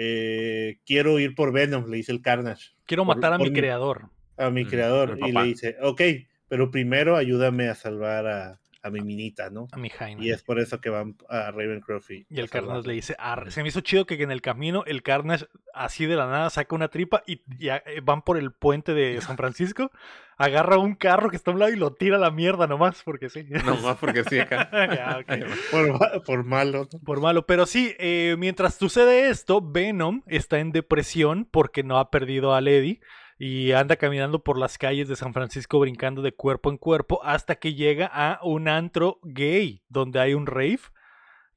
eh, 0.01 0.79
quiero 0.87 1.19
ir 1.19 1.35
por 1.35 1.53
Venom, 1.53 1.91
le 1.91 1.97
dice 1.97 2.13
el 2.13 2.23
Carnage. 2.23 2.71
Quiero 2.87 3.05
por, 3.05 3.17
matar 3.17 3.33
a 3.33 3.39
mi 3.39 3.53
creador. 3.53 4.11
A 4.37 4.51
mi 4.51 4.65
creador. 4.65 5.19
y 5.21 5.33
le 5.33 5.43
dice, 5.43 5.77
ok, 5.83 6.01
pero 6.47 6.71
primero 6.71 7.17
ayúdame 7.17 7.69
a 7.69 7.75
salvar 7.75 8.27
a, 8.29 8.61
a 8.83 8.91
mi 8.91 9.01
minita, 9.01 9.51
¿no? 9.51 9.69
A 9.73 9.77
mi 9.77 9.91
Jaime. 9.91 10.25
Y 10.25 10.31
es 10.31 10.43
por 10.43 10.59
eso 10.61 10.81
que 10.81 10.91
van 10.91 11.17
a 11.29 11.51
Ravencroft. 11.51 12.11
Y, 12.11 12.27
y 12.31 12.41
el 12.41 12.51
Carnage 12.51 12.87
le 12.87 12.95
dice, 12.95 13.17
Arre. 13.19 13.51
se 13.51 13.63
me 13.63 13.69
hizo 13.69 13.81
chido 13.81 14.07
que 14.07 14.23
en 14.23 14.31
el 14.31 14.43
camino 14.43 14.85
el 14.87 15.03
Carnage 15.03 15.47
así 15.75 16.07
de 16.07 16.17
la 16.17 16.27
nada 16.27 16.51
saca 16.51 16.75
una 16.75 16.89
tripa 16.89 17.23
y, 17.27 17.43
y 17.59 17.69
van 18.03 18.23
por 18.23 18.37
el 18.37 18.53
puente 18.53 18.95
de 18.95 19.21
San 19.21 19.37
Francisco, 19.37 19.91
agarra 20.37 20.79
un 20.79 20.95
carro 20.95 21.31
que 21.31 21.37
está 21.37 21.51
a 21.51 21.55
un 21.55 21.61
lado 21.61 21.73
y 21.73 21.77
lo 21.77 21.95
tira 21.95 22.17
a 22.17 22.21
la 22.21 22.31
mierda 22.31 22.67
nomás 22.67 23.03
porque 23.03 23.29
sí. 23.29 23.45
Nomás 23.67 23.97
porque 23.99 24.25
sí 24.25 24.39
acá. 24.39 24.71
ya, 24.73 25.19
okay. 25.21 25.43
por, 25.71 26.23
por, 26.25 26.45
malo. 26.45 26.89
Por 27.05 27.21
malo, 27.21 27.47
pero 27.47 27.67
sí, 27.67 27.95
eh, 27.99 28.37
mientras 28.39 28.75
sucede 28.75 29.29
esto, 29.31 29.61
Venom 29.61 30.23
está 30.27 30.59
en 30.59 30.73
depresión 30.73 31.47
porque 31.51 31.83
no 31.83 31.99
ha 31.99 32.11
perdido 32.11 32.55
a 32.55 32.61
Lady. 32.61 33.01
Y 33.39 33.73
anda 33.73 33.97
caminando 33.97 34.43
por 34.43 34.59
las 34.59 34.79
calles 34.79 35.09
de 35.09 35.17
San 35.17 35.33
Francisco 35.33 35.79
brincando 35.79 36.23
de 36.23 36.33
cuerpo 36.33 36.71
en 36.71 36.77
cuerpo 36.77 37.21
hasta 37.25 37.55
que 37.57 37.75
llega 37.75 38.07
a 38.07 38.41
un 38.43 38.69
antro 38.69 39.21
gay 39.23 39.83
donde 39.89 40.21
hay 40.21 40.35
un 40.35 40.47
rave 40.47 40.81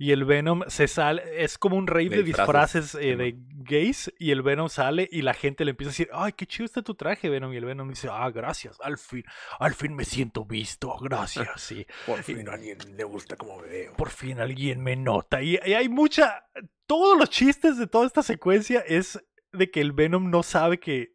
y 0.01 0.13
el 0.13 0.25
Venom 0.25 0.63
se 0.65 0.87
sale, 0.87 1.21
es 1.43 1.59
como 1.59 1.75
un 1.75 1.85
rave 1.85 2.09
de, 2.09 2.23
disfraces, 2.23 2.95
eh, 2.95 3.15
de 3.15 3.35
gays 3.37 4.11
y 4.17 4.31
el 4.31 4.41
Venom 4.41 4.67
sale 4.67 5.07
y 5.11 5.21
la 5.21 5.35
gente 5.35 5.63
le 5.63 5.69
empieza 5.69 5.89
a 5.89 5.91
decir, 5.91 6.09
ay, 6.11 6.33
qué 6.33 6.47
chido 6.47 6.65
está 6.65 6.81
tu 6.81 6.95
traje, 6.95 7.29
Venom. 7.29 7.53
Y 7.53 7.57
el 7.57 7.65
Venom 7.65 7.87
dice, 7.87 8.07
ah, 8.11 8.27
gracias, 8.31 8.79
al 8.81 8.97
fin, 8.97 9.23
al 9.59 9.75
fin 9.75 9.93
me 9.93 10.03
siento 10.03 10.43
visto, 10.43 10.97
gracias, 10.99 11.49
sí. 11.61 11.85
por 12.07 12.23
fin 12.23 12.49
a 12.49 12.53
alguien 12.53 12.79
le 12.97 13.03
gusta 13.03 13.35
como 13.35 13.59
me 13.59 13.67
veo. 13.67 13.93
Por 13.93 14.09
fin 14.09 14.39
alguien 14.39 14.81
me 14.81 14.95
nota. 14.95 15.43
Y, 15.43 15.57
hay 15.57 15.87
mucha, 15.87 16.47
todos 16.87 17.15
los 17.15 17.29
chistes 17.29 17.77
de 17.77 17.85
toda 17.85 18.07
esta 18.07 18.23
secuencia 18.23 18.79
es 18.79 19.23
de 19.51 19.69
que 19.69 19.81
el 19.81 19.91
Venom 19.91 20.31
no 20.31 20.41
sabe 20.41 20.79
que... 20.79 21.13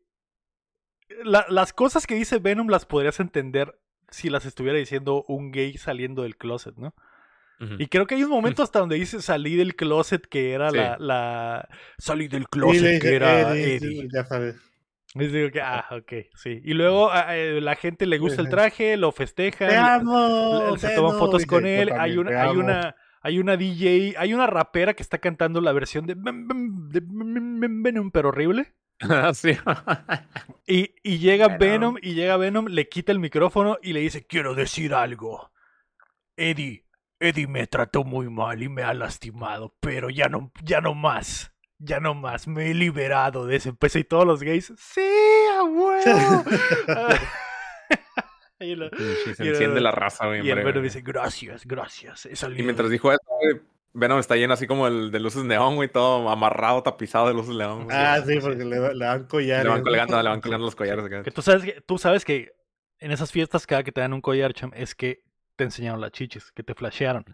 las 1.25 1.73
cosas 1.73 2.07
que 2.07 2.15
dice 2.15 2.39
Venom 2.39 2.69
las 2.69 2.85
podrías 2.85 3.21
entender 3.21 3.79
si 4.11 4.31
las 4.31 4.47
estuviera 4.47 4.79
diciendo 4.79 5.25
un 5.29 5.51
gay 5.51 5.77
saliendo 5.77 6.23
del 6.23 6.37
closet, 6.37 6.77
¿no? 6.77 6.95
Y 7.79 7.87
creo 7.87 8.07
que 8.07 8.17
hay 8.17 8.23
un 8.23 8.31
momento 8.31 8.63
hasta 8.63 8.81
donde 8.81 8.97
dice 8.97 9.23
salí 9.23 9.57
del 9.57 9.77
closet 9.77 10.27
que 10.27 10.53
era 10.53 10.71
la, 10.71 10.99
la, 10.99 11.67
Salí 11.97 12.29
del 12.29 12.49
closet 12.49 13.01
que 13.01 13.15
era 13.15 13.57
Eddie. 13.57 14.09
Ya 14.13 14.25
sabes. 14.25 14.57
Digo 15.15 15.51
que, 15.51 15.63
ah, 15.63 15.87
ok, 15.91 16.13
sí. 16.35 16.61
Y 16.63 16.75
luego 16.75 17.11
a, 17.11 17.33
la 17.35 17.75
gente 17.77 18.05
le 18.05 18.19
gusta 18.19 18.43
el 18.43 18.51
traje, 18.51 18.99
lo 18.99 19.13
festeja, 19.13 20.01
se 20.77 20.95
toman 20.95 21.19
fotos 21.19 21.47
con 21.47 21.65
él. 21.65 21.91
Hay 21.99 22.19
una, 22.19 22.43
hay 22.43 22.57
una, 22.57 22.97
hay 23.23 23.39
una 23.39 23.57
DJ, 23.57 24.15
hay 24.19 24.35
una 24.35 24.47
rapera 24.47 24.93
que 24.93 25.03
está 25.03 25.17
cantando 25.19 25.63
la 25.63 25.73
versión 25.73 26.07
de, 26.07 26.15
Venom, 26.19 28.11
pero 28.11 28.29
horrible. 28.29 28.75
sí. 29.35 29.57
y, 30.67 30.95
y 31.03 31.19
llega 31.19 31.59
Venom, 31.59 31.97
y 32.01 32.15
llega 32.15 32.37
Venom, 32.37 32.67
le 32.67 32.89
quita 32.89 33.13
el 33.13 33.19
micrófono 33.19 33.79
y 33.83 33.93
le 33.93 34.01
dice, 34.01 34.27
quiero 34.27 34.55
decir 34.55 34.95
algo. 34.95 35.51
Eddie, 36.37 36.85
Eddie 37.19 37.47
me 37.47 37.67
trató 37.67 38.05
muy 38.05 38.29
mal 38.29 38.63
y 38.63 38.69
me 38.69 38.83
ha 38.83 38.95
lastimado, 38.95 39.75
pero 39.81 40.11
ya 40.11 40.29
no, 40.29 40.53
ya 40.63 40.81
no 40.81 40.95
más. 40.95 41.53
Ya 41.79 42.01
no 42.01 42.15
más, 42.15 42.49
me 42.49 42.71
he 42.71 42.75
liberado 42.75 43.47
de 43.47 43.57
ese 43.57 43.75
peso 43.75 43.99
y 43.99 44.05
todos 44.05 44.27
los 44.27 44.43
gays, 44.43 44.73
sí, 44.79 45.03
abuelo. 45.59 46.43
y 48.61 48.75
se 49.35 49.47
enciende 49.47 49.83
la 49.83 49.91
raza. 49.91 50.25
Y 50.39 50.49
el 50.49 50.65
Venom 50.65 50.83
dice, 50.83 51.03
gracias, 51.03 51.67
gracias. 51.67 52.27
y 52.57 52.63
mientras 52.63 52.89
dijo 52.89 53.13
eso, 53.13 53.21
Venom 53.99 54.19
está 54.19 54.37
lleno 54.37 54.53
así 54.53 54.67
como 54.67 54.87
el 54.87 55.11
de 55.11 55.21
luces 55.21 55.43
neón, 55.45 55.75
güey, 55.77 55.89
todo 55.89 56.29
amarrado, 56.29 56.83
tapizado 56.83 57.29
de 57.29 57.35
luces 57.35 57.57
neón. 57.57 57.89
Ah, 57.91 58.21
sí, 58.25 58.39
porque 58.41 58.63
le, 58.63 58.79
dan 58.79 59.25
collares. 59.25 59.65
Le 59.65 59.71
van 59.71 59.83
colgando, 59.83 60.23
le 60.23 60.29
van 60.29 60.41
colgando 60.43 60.67
los 60.67 60.77
collares. 60.77 61.25
Que 61.25 61.31
tú, 61.31 61.41
sabes 61.41 61.65
que, 61.65 61.81
tú 61.81 61.97
sabes 61.97 62.25
que 62.27 62.53
en 62.99 63.11
esas 63.11 63.33
fiestas 63.33 63.67
cada 63.67 63.83
que 63.83 63.93
te 63.93 64.03
dan 64.03 64.13
un 64.13 64.21
collar, 64.21 64.53
cham, 64.53 64.71
es 64.75 64.95
que 64.95 65.23
te 65.57 65.65
enseñaron 65.65 66.03
las 66.03 66.13
chichis, 66.13 66.53
que 66.53 66.63
te 66.63 66.75
flashearon. 66.75 67.25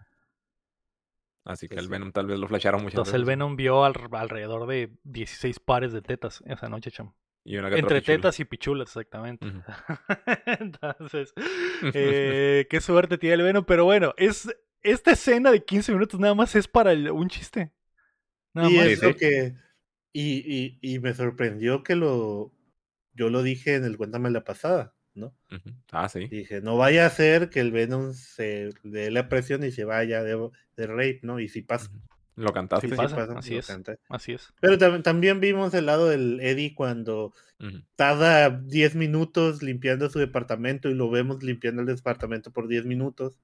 Así 1.43 1.67
que 1.67 1.75
el 1.75 1.89
Venom 1.89 2.13
tal 2.13 2.27
vez 2.27 2.39
lo 2.39 2.47
flashearon 2.47 2.81
mucho. 2.81 2.93
Entonces 2.93 3.13
el 3.15 3.25
Venom 3.25 3.57
vio 3.57 3.83
alrededor 3.83 4.65
de 4.65 4.89
16 5.03 5.59
pares 5.59 5.91
de 5.91 6.01
tetas 6.01 6.41
esa 6.45 6.69
noche, 6.69 6.91
cham. 6.91 7.13
Entre 7.43 8.01
tetas 8.01 8.39
y 8.39 8.45
pichulas, 8.45 8.87
exactamente. 8.87 9.45
Entonces, 10.45 11.33
eh, 11.93 12.67
qué 12.69 12.79
suerte 12.79 13.17
tiene 13.17 13.35
el 13.35 13.41
Venom. 13.41 13.65
Pero 13.65 13.83
bueno, 13.83 14.13
es 14.15 14.47
esta 14.83 15.11
escena 15.11 15.51
de 15.51 15.63
15 15.63 15.93
minutos 15.93 16.19
nada 16.19 16.35
más 16.35 16.55
es 16.55 16.67
para 16.67 16.93
un 17.13 17.29
chiste. 17.29 17.71
Nada 18.53 18.69
y 18.69 18.77
Eso 18.77 19.15
que, 19.15 19.55
y, 20.11 20.37
y, 20.45 20.77
y, 20.81 20.99
me 20.99 21.13
sorprendió 21.13 21.83
que 21.83 21.95
lo. 21.95 22.53
Yo 23.13 23.29
lo 23.29 23.43
dije 23.43 23.75
en 23.75 23.85
el 23.85 23.97
Cuéntame 23.97 24.29
la 24.29 24.43
pasada. 24.43 24.93
¿no? 25.15 25.35
Ah, 25.91 26.09
sí. 26.09 26.27
dije, 26.27 26.61
no 26.61 26.77
vaya 26.77 27.05
a 27.05 27.09
ser 27.09 27.49
que 27.49 27.59
el 27.59 27.71
Venom 27.71 28.13
se 28.13 28.71
dé 28.83 29.11
la 29.11 29.29
presión 29.29 29.63
y 29.63 29.71
se 29.71 29.85
vaya 29.85 30.23
de, 30.23 30.49
de 30.75 30.87
rape, 30.87 31.19
¿no? 31.23 31.39
Y 31.39 31.49
si 31.49 31.61
pasa. 31.61 31.91
Lo 32.35 32.51
cantaste. 32.51 32.87
así, 33.37 33.57
es. 33.57 33.69
así 34.09 34.33
es. 34.33 34.53
Pero 34.59 35.03
también 35.03 35.39
vimos 35.39 35.73
el 35.75 35.85
lado 35.85 36.09
del 36.09 36.39
Eddie 36.41 36.73
cuando 36.73 37.33
tarda 37.95 38.49
10 38.49 38.95
minutos 38.95 39.61
limpiando 39.61 40.09
su 40.09 40.19
departamento 40.19 40.89
y 40.89 40.95
lo 40.95 41.09
vemos 41.09 41.43
limpiando 41.43 41.81
el 41.81 41.87
departamento 41.87 42.51
por 42.51 42.67
10 42.67 42.85
minutos, 42.85 43.39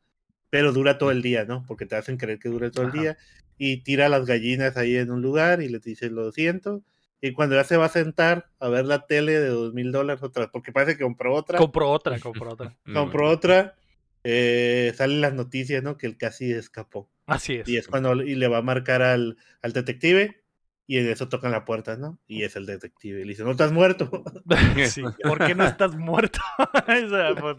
pero 0.49 0.71
dura 0.71 0.97
todo 0.97 1.11
el 1.11 1.21
día, 1.21 1.45
¿no? 1.45 1.65
Porque 1.67 1.85
te 1.85 1.95
hacen 1.95 2.17
creer 2.17 2.39
que 2.39 2.49
dura 2.49 2.71
todo 2.71 2.85
el 2.85 2.91
día 2.91 3.17
y 3.57 3.83
tira 3.83 4.09
las 4.09 4.25
gallinas 4.25 4.77
ahí 4.77 4.95
en 4.95 5.11
un 5.11 5.21
lugar 5.21 5.61
y 5.61 5.69
les 5.69 5.83
dice 5.83 6.09
lo 6.09 6.31
siento 6.31 6.83
y 7.21 7.33
cuando 7.33 7.55
ya 7.55 7.63
se 7.63 7.77
va 7.77 7.85
a 7.85 7.89
sentar 7.89 8.49
a 8.59 8.69
ver 8.69 8.85
la 8.85 9.05
tele 9.05 9.33
de 9.33 9.49
dos 9.49 9.73
mil 9.73 9.91
dólares 9.91 10.23
otra 10.23 10.49
porque 10.51 10.71
parece 10.71 10.97
que 10.97 11.03
compró 11.03 11.35
otra. 11.35 11.57
Compró 11.57 11.89
otra, 11.89 12.19
compró 12.19 12.51
otra. 12.51 12.77
compró 12.93 13.29
otra. 13.29 13.75
Eh, 14.23 14.93
salen 14.95 15.21
las 15.21 15.33
noticias, 15.33 15.83
¿no? 15.83 15.97
Que 15.97 16.07
él 16.07 16.17
casi 16.17 16.51
escapó. 16.51 17.09
Así 17.25 17.55
es. 17.55 17.67
Y 17.67 17.77
es 17.77 17.87
cuando 17.87 18.13
y 18.21 18.35
le 18.35 18.47
va 18.47 18.59
a 18.59 18.61
marcar 18.61 19.01
al, 19.01 19.37
al 19.61 19.73
detective 19.73 20.41
y 20.89 20.97
en 20.97 21.07
eso 21.07 21.29
tocan 21.29 21.51
la 21.51 21.65
puerta, 21.65 21.97
¿no? 21.97 22.17
Y 22.25 22.41
es 22.41 22.55
el 22.55 22.65
detective. 22.65 23.19
Y 23.19 23.23
le 23.23 23.29
dice, 23.29 23.43
¿no 23.43 23.51
estás 23.51 23.71
muerto? 23.71 24.09
sí, 24.87 25.03
¿por 25.23 25.45
qué 25.45 25.53
no 25.53 25.63
estás 25.63 25.95
muerto? 25.95 26.39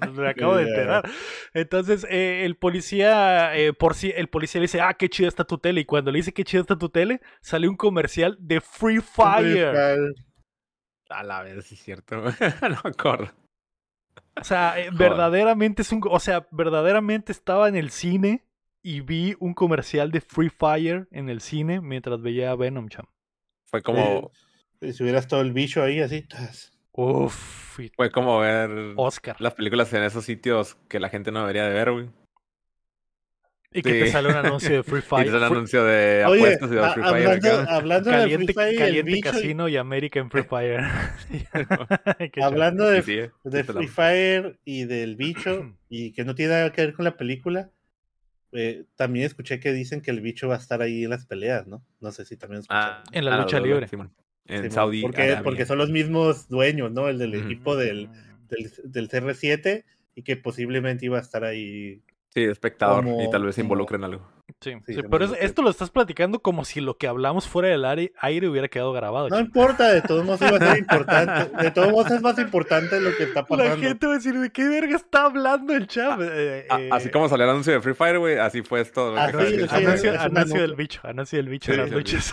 Pues, 0.01 0.13
me 0.13 0.29
acabo 0.29 0.57
de 0.57 0.65
enterar. 0.65 1.09
Entonces, 1.55 2.05
eh, 2.11 2.45
el 2.45 2.57
policía, 2.57 3.57
eh, 3.57 3.73
por 3.73 3.95
si, 3.95 4.11
el 4.11 4.29
policía 4.29 4.61
le 4.61 4.65
dice, 4.65 4.81
ah, 4.81 4.95
qué 4.95 5.09
chida 5.09 5.29
está 5.29 5.45
tu 5.45 5.59
tele. 5.59 5.83
Y 5.83 5.85
cuando 5.85 6.11
le 6.11 6.19
dice 6.19 6.33
qué 6.33 6.43
chida 6.43 6.63
está 6.63 6.77
tu 6.77 6.89
tele, 6.89 7.21
sale 7.41 7.69
un 7.69 7.77
comercial 7.77 8.37
de 8.41 8.61
Free 8.61 9.01
Fire. 9.01 10.13
A 11.09 11.23
la 11.23 11.43
vez, 11.43 11.65
sí 11.67 11.77
es 11.77 11.83
cierto. 11.83 12.17
no 12.17 12.33
me 12.83 12.91
acuerdo. 12.91 13.31
O 14.41 14.43
sea, 14.43 14.81
eh, 14.81 14.91
verdaderamente 14.93 15.83
es 15.83 15.93
un, 15.93 16.03
o 16.11 16.19
sea, 16.19 16.49
verdaderamente 16.51 17.31
estaba 17.31 17.69
en 17.69 17.77
el 17.77 17.91
cine 17.91 18.45
y 18.83 19.03
vi 19.03 19.37
un 19.39 19.55
comercial 19.55 20.11
de 20.11 20.21
Free 20.21 20.51
Fire 20.51 21.07
en 21.13 21.29
el 21.29 21.41
cine 21.41 21.81
mientras 21.81 22.21
veía 22.21 22.51
a 22.51 22.57
Venom 22.57 22.89
Cham. 22.89 23.07
Fue 23.71 23.83
como. 23.83 24.33
si 24.81 25.03
hubieras 25.03 25.29
todo 25.29 25.41
el 25.41 25.53
bicho 25.53 25.83
ahí 25.83 26.01
así. 26.01 26.27
Uf. 26.93 27.61
Fue 27.97 28.11
como 28.11 28.41
ver. 28.41 28.71
Oscar. 28.97 29.37
Las 29.39 29.55
películas 29.55 29.93
en 29.93 30.03
esos 30.03 30.25
sitios 30.25 30.77
que 30.89 31.01
la 31.01 31.09
gente 31.09 31.31
no 31.33 31.41
debería 31.41 31.65
de 31.65 31.75
ver, 31.75 31.93
güey. 31.93 32.11
Y 33.73 33.83
que 33.83 33.93
te 33.93 34.11
sale 34.11 34.29
un 34.29 34.35
anuncio 34.35 34.75
de 34.75 34.83
Free 34.83 35.01
Fire. 35.01 35.23
Y 35.23 35.25
te 35.27 35.31
sale 35.31 35.47
un 35.47 35.53
anuncio 35.53 35.85
de 35.85 36.25
apuestas 36.25 36.71
y 36.71 36.75
de 36.75 36.91
Free 36.91 37.03
Fire. 37.05 37.69
Hablando 37.69 38.11
caliente, 38.11 38.47
de 38.47 38.53
Free 38.53 38.55
Fire. 38.55 38.79
Caliente 38.79 39.21
Casino 39.21 39.69
y... 39.69 39.77
América 39.77 40.19
en 40.19 40.31
Free 40.31 40.43
Fire. 40.43 40.81
hablando 42.43 42.91
de, 42.91 43.31
de 43.45 43.65
Free 43.65 43.87
Fire 43.87 44.59
y 44.65 44.85
del 44.87 45.15
bicho, 45.15 45.73
y 45.89 46.13
que 46.13 46.25
no 46.25 46.35
tiene 46.35 46.55
nada 46.55 46.73
que 46.73 46.83
ver 46.83 46.95
con 46.95 47.05
la 47.05 47.17
película. 47.17 47.71
Eh, 48.53 48.85
también 48.97 49.27
escuché 49.27 49.61
que 49.61 49.73
dicen 49.73 50.01
que 50.01 50.11
el 50.11 50.21
bicho 50.21 50.49
va 50.49 50.57
a 50.57 50.59
estar 50.59 50.83
ahí 50.83 51.05
en 51.05 51.11
las 51.11 51.27
peleas, 51.27 51.67
¿no? 51.67 51.85
No 52.01 52.11
sé 52.13 52.25
si 52.25 52.37
también 52.37 52.63
escuché. 52.63 52.81
Ah, 52.81 53.05
en 53.13 53.25
la 53.25 53.41
lucha 53.41 53.61
libre. 53.61 53.87
en 54.47 54.71
Saudi. 54.71 55.03
Porque, 55.03 55.39
porque 55.45 55.67
son 55.67 55.79
los 55.79 55.91
mismos 55.91 56.49
dueños, 56.49 56.91
¿no? 56.91 57.09
El 57.09 57.19
del 57.19 57.35
equipo 57.35 57.77
del, 57.77 58.09
del, 58.49 58.73
del, 58.85 59.09
CR7 59.09 59.85
y 60.15 60.23
que 60.23 60.37
posiblemente 60.37 61.07
iba 61.07 61.19
a 61.19 61.23
estar 61.23 61.45
ahí 61.45 62.03
Sí, 62.33 62.45
espectador 62.45 63.07
y 63.21 63.29
tal 63.31 63.45
vez 63.45 63.57
se 63.57 63.61
involucre 63.61 63.97
en 63.97 64.05
algo. 64.05 64.41
Sí, 64.61 64.73
pero 65.11 65.25
esto 65.37 65.63
lo 65.63 65.71
estás 65.71 65.91
platicando 65.91 66.41
como 66.41 66.65
si 66.65 66.81
lo 66.81 66.97
que 66.97 67.07
hablamos 67.07 67.49
fuera 67.49 67.69
del 67.69 67.85
aire, 67.85 68.49
hubiera 68.49 68.69
quedado 68.69 68.93
grabado. 68.93 69.29
No 69.29 69.39
importa, 69.39 69.91
de 69.93 70.03
todos 70.03 70.25
modos 70.25 70.41
iba 70.43 70.57
a 70.57 70.59
ser 70.59 70.79
importante. 70.79 71.63
De 71.63 71.71
todos 71.71 71.91
modos 71.91 72.11
es 72.11 72.21
más 72.21 72.39
importante 72.39 73.01
lo 73.01 73.17
que 73.17 73.25
está 73.25 73.45
pasando. 73.47 73.75
La 73.75 73.81
gente 73.81 74.07
va 74.07 74.15
a 74.15 74.17
decir, 74.17 74.35
¿de 74.35 74.51
qué 74.51 74.69
verga 74.69 74.97
está 74.97 75.25
hablando 75.25 75.73
el 75.73 75.87
chat? 75.87 76.21
Eh, 76.21 76.67
eh, 76.69 76.89
así 76.93 77.11
como 77.11 77.29
salió 77.29 77.45
el 77.45 77.51
anuncio 77.51 77.73
de 77.73 77.81
Free 77.81 77.95
Fire, 77.95 78.19
güey, 78.19 78.39
así 78.39 78.63
fue 78.63 78.81
esto. 78.81 79.17
anuncio, 79.17 80.61
del 80.61 80.75
bicho, 80.75 81.01
anuncio 81.05 81.39
del 81.39 81.49
bicho 81.49 81.73
de 81.73 81.79
las 81.79 81.91
luchas. 81.91 82.33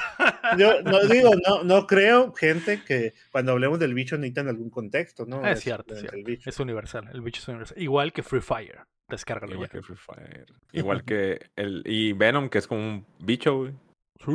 Yo 0.57 0.81
no 0.83 0.99
digo, 1.05 1.31
no, 1.47 1.63
no 1.63 1.87
creo, 1.87 2.33
gente, 2.33 2.83
que 2.85 3.13
cuando 3.31 3.53
hablemos 3.53 3.79
del 3.79 3.93
bicho 3.93 4.17
necesitan 4.17 4.47
algún 4.47 4.69
contexto, 4.69 5.25
¿no? 5.25 5.45
Es, 5.45 5.61
cierto, 5.61 5.93
es, 5.93 6.01
cierto. 6.01 6.17
es 6.45 6.59
universal, 6.59 7.09
el 7.13 7.21
bicho 7.21 7.41
es 7.41 7.47
universal. 7.47 7.81
Igual 7.81 8.11
que 8.11 8.23
Free 8.23 8.41
Fire. 8.41 8.79
Descárgalo 9.09 9.53
Igual 9.53 9.69
que 9.69 9.81
Free 9.81 9.95
Fire. 9.95 10.45
Igual 10.73 11.03
que 11.03 11.49
el. 11.55 11.83
Y 11.85 12.13
Venom, 12.13 12.49
que 12.49 12.57
es 12.57 12.67
como 12.67 12.81
un 12.81 13.05
bicho, 13.19 13.57
güey. 13.57 13.73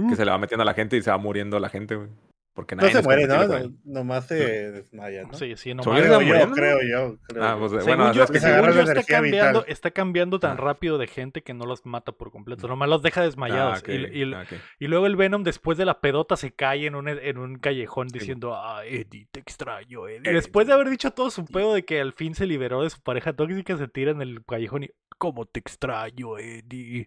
Que 0.08 0.16
se 0.16 0.24
le 0.24 0.30
va 0.30 0.38
metiendo 0.38 0.62
a 0.62 0.64
la 0.64 0.74
gente 0.74 0.96
y 0.96 1.02
se 1.02 1.10
va 1.10 1.18
muriendo 1.18 1.58
la 1.58 1.68
gente, 1.68 1.96
güey. 1.96 2.08
Porque 2.54 2.76
no 2.76 2.86
se 2.86 3.00
muere, 3.00 3.26
¿no? 3.26 3.46
no 3.46 3.72
nomás 3.84 4.26
se 4.26 4.34
desmaya, 4.72 5.22
¿no? 5.22 5.32
Sí, 5.34 5.56
sí, 5.56 5.72
nomás. 5.72 5.98
Creo 5.98 6.20
yo, 6.20 6.52
creo 6.52 6.78
yo. 6.82 7.16
Creo 7.26 7.44
ah, 7.44 7.56
pues, 7.58 7.72
bueno, 7.84 8.12
yo, 8.12 8.24
es 8.24 8.30
que 8.30 8.40
según 8.40 8.72
yo 8.72 8.82
está, 8.82 9.02
cambiando, 9.04 9.64
está 9.66 9.90
cambiando 9.90 10.38
tan 10.38 10.52
ah. 10.52 10.60
rápido 10.60 10.98
de 10.98 11.06
gente 11.06 11.42
que 11.42 11.54
no 11.54 11.64
los 11.64 11.86
mata 11.86 12.12
por 12.12 12.30
completo. 12.30 12.68
Nomás 12.68 12.90
los 12.90 13.02
deja 13.02 13.22
desmayados. 13.22 13.82
Ah, 13.88 13.90
y, 13.90 14.22
y, 14.22 14.34
y, 14.80 14.86
luego 14.86 15.06
el 15.06 15.16
Venom, 15.16 15.44
después 15.44 15.78
de 15.78 15.86
la 15.86 16.00
pedota, 16.00 16.36
se 16.36 16.52
cae 16.52 16.86
en 16.86 16.94
un, 16.94 17.08
en 17.08 17.38
un 17.38 17.58
callejón 17.58 18.08
diciendo, 18.08 18.54
ah, 18.54 18.84
Eddie, 18.84 19.28
te 19.30 19.40
extraño, 19.40 20.06
Eddie. 20.06 20.30
Y 20.30 20.34
después 20.34 20.66
de 20.66 20.74
haber 20.74 20.90
dicho 20.90 21.10
todo 21.12 21.30
su 21.30 21.46
pedo 21.46 21.72
de 21.72 21.86
que 21.86 22.02
al 22.02 22.12
fin 22.12 22.34
se 22.34 22.44
liberó 22.44 22.82
de 22.82 22.90
su 22.90 23.00
pareja 23.00 23.32
tóxica, 23.32 23.78
se 23.78 23.88
tira 23.88 24.10
en 24.10 24.20
el 24.20 24.44
callejón 24.44 24.84
y, 24.84 24.90
¿cómo 25.16 25.46
te 25.46 25.58
extraño, 25.58 26.36
Eddie? 26.36 27.06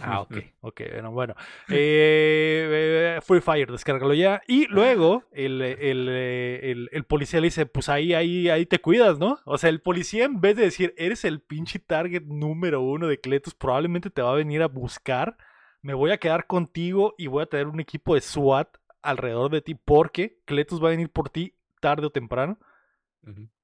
Ah, 0.00 0.20
ok, 0.20 0.36
ok, 0.60 0.80
bueno, 0.92 1.10
bueno. 1.12 1.34
Eh, 1.68 3.18
Free 3.22 3.40
Fire, 3.40 3.70
descárgalo 3.70 4.14
ya. 4.14 4.42
Y 4.46 4.66
luego 4.66 5.24
el, 5.32 5.62
el, 5.62 6.88
el, 6.90 7.04
policía 7.04 7.40
le 7.40 7.46
dice, 7.46 7.66
pues 7.66 7.88
ahí, 7.88 8.14
ahí, 8.14 8.48
ahí 8.48 8.66
te 8.66 8.80
cuidas, 8.80 9.18
¿no? 9.18 9.38
O 9.44 9.58
sea, 9.58 9.70
el 9.70 9.80
policía 9.80 10.24
en 10.24 10.40
vez 10.40 10.56
de 10.56 10.64
decir, 10.64 10.94
eres 10.96 11.24
el 11.24 11.40
pinche 11.40 11.78
target 11.78 12.22
número 12.24 12.80
uno 12.80 13.06
de 13.06 13.20
Cletus, 13.20 13.54
probablemente 13.54 14.10
te 14.10 14.22
va 14.22 14.32
a 14.32 14.36
venir 14.36 14.62
a 14.62 14.68
buscar. 14.68 15.36
Me 15.80 15.94
voy 15.94 16.10
a 16.12 16.18
quedar 16.18 16.46
contigo 16.46 17.14
y 17.18 17.26
voy 17.26 17.42
a 17.42 17.46
tener 17.46 17.66
un 17.66 17.80
equipo 17.80 18.14
de 18.14 18.20
SWAT 18.20 18.76
alrededor 19.02 19.50
de 19.50 19.62
ti 19.62 19.74
porque 19.74 20.40
Cletus 20.44 20.82
va 20.82 20.88
a 20.88 20.92
venir 20.92 21.10
por 21.10 21.28
ti 21.28 21.54
tarde 21.80 22.06
o 22.06 22.10
temprano. 22.10 22.58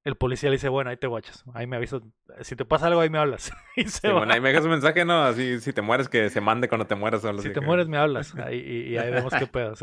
El 0.09 0.17
policía 0.17 0.49
le 0.49 0.57
dice, 0.57 0.71
bueno, 0.71 0.89
ahí 0.89 0.97
te 0.97 1.07
guachas, 1.07 1.45
ahí 1.53 1.67
me 1.67 1.77
avisas, 1.77 2.01
si 2.41 2.57
te 2.57 2.65
pasa 2.65 2.87
algo 2.87 3.03
ahí 3.03 3.11
me 3.11 3.19
hablas. 3.19 3.53
y 3.77 3.85
se 3.85 4.11
Bueno, 4.11 4.33
ahí 4.33 4.41
me 4.41 4.49
dejas 4.49 4.65
un 4.65 4.71
mensaje, 4.71 5.05
¿no? 5.05 5.23
Así, 5.23 5.61
si 5.61 5.75
te 5.75 5.83
mueres, 5.83 6.09
que 6.09 6.31
se 6.31 6.41
mande 6.41 6.67
cuando 6.67 6.87
te 6.87 6.95
mueras. 6.95 7.21
si 7.43 7.53
te 7.53 7.61
mueres, 7.61 7.89
me 7.89 7.99
hablas, 7.99 8.35
ahí, 8.37 8.59
y, 8.59 8.97
ahí 8.97 9.11
vemos 9.11 9.35
qué 9.39 9.47
pedo. 9.47 9.75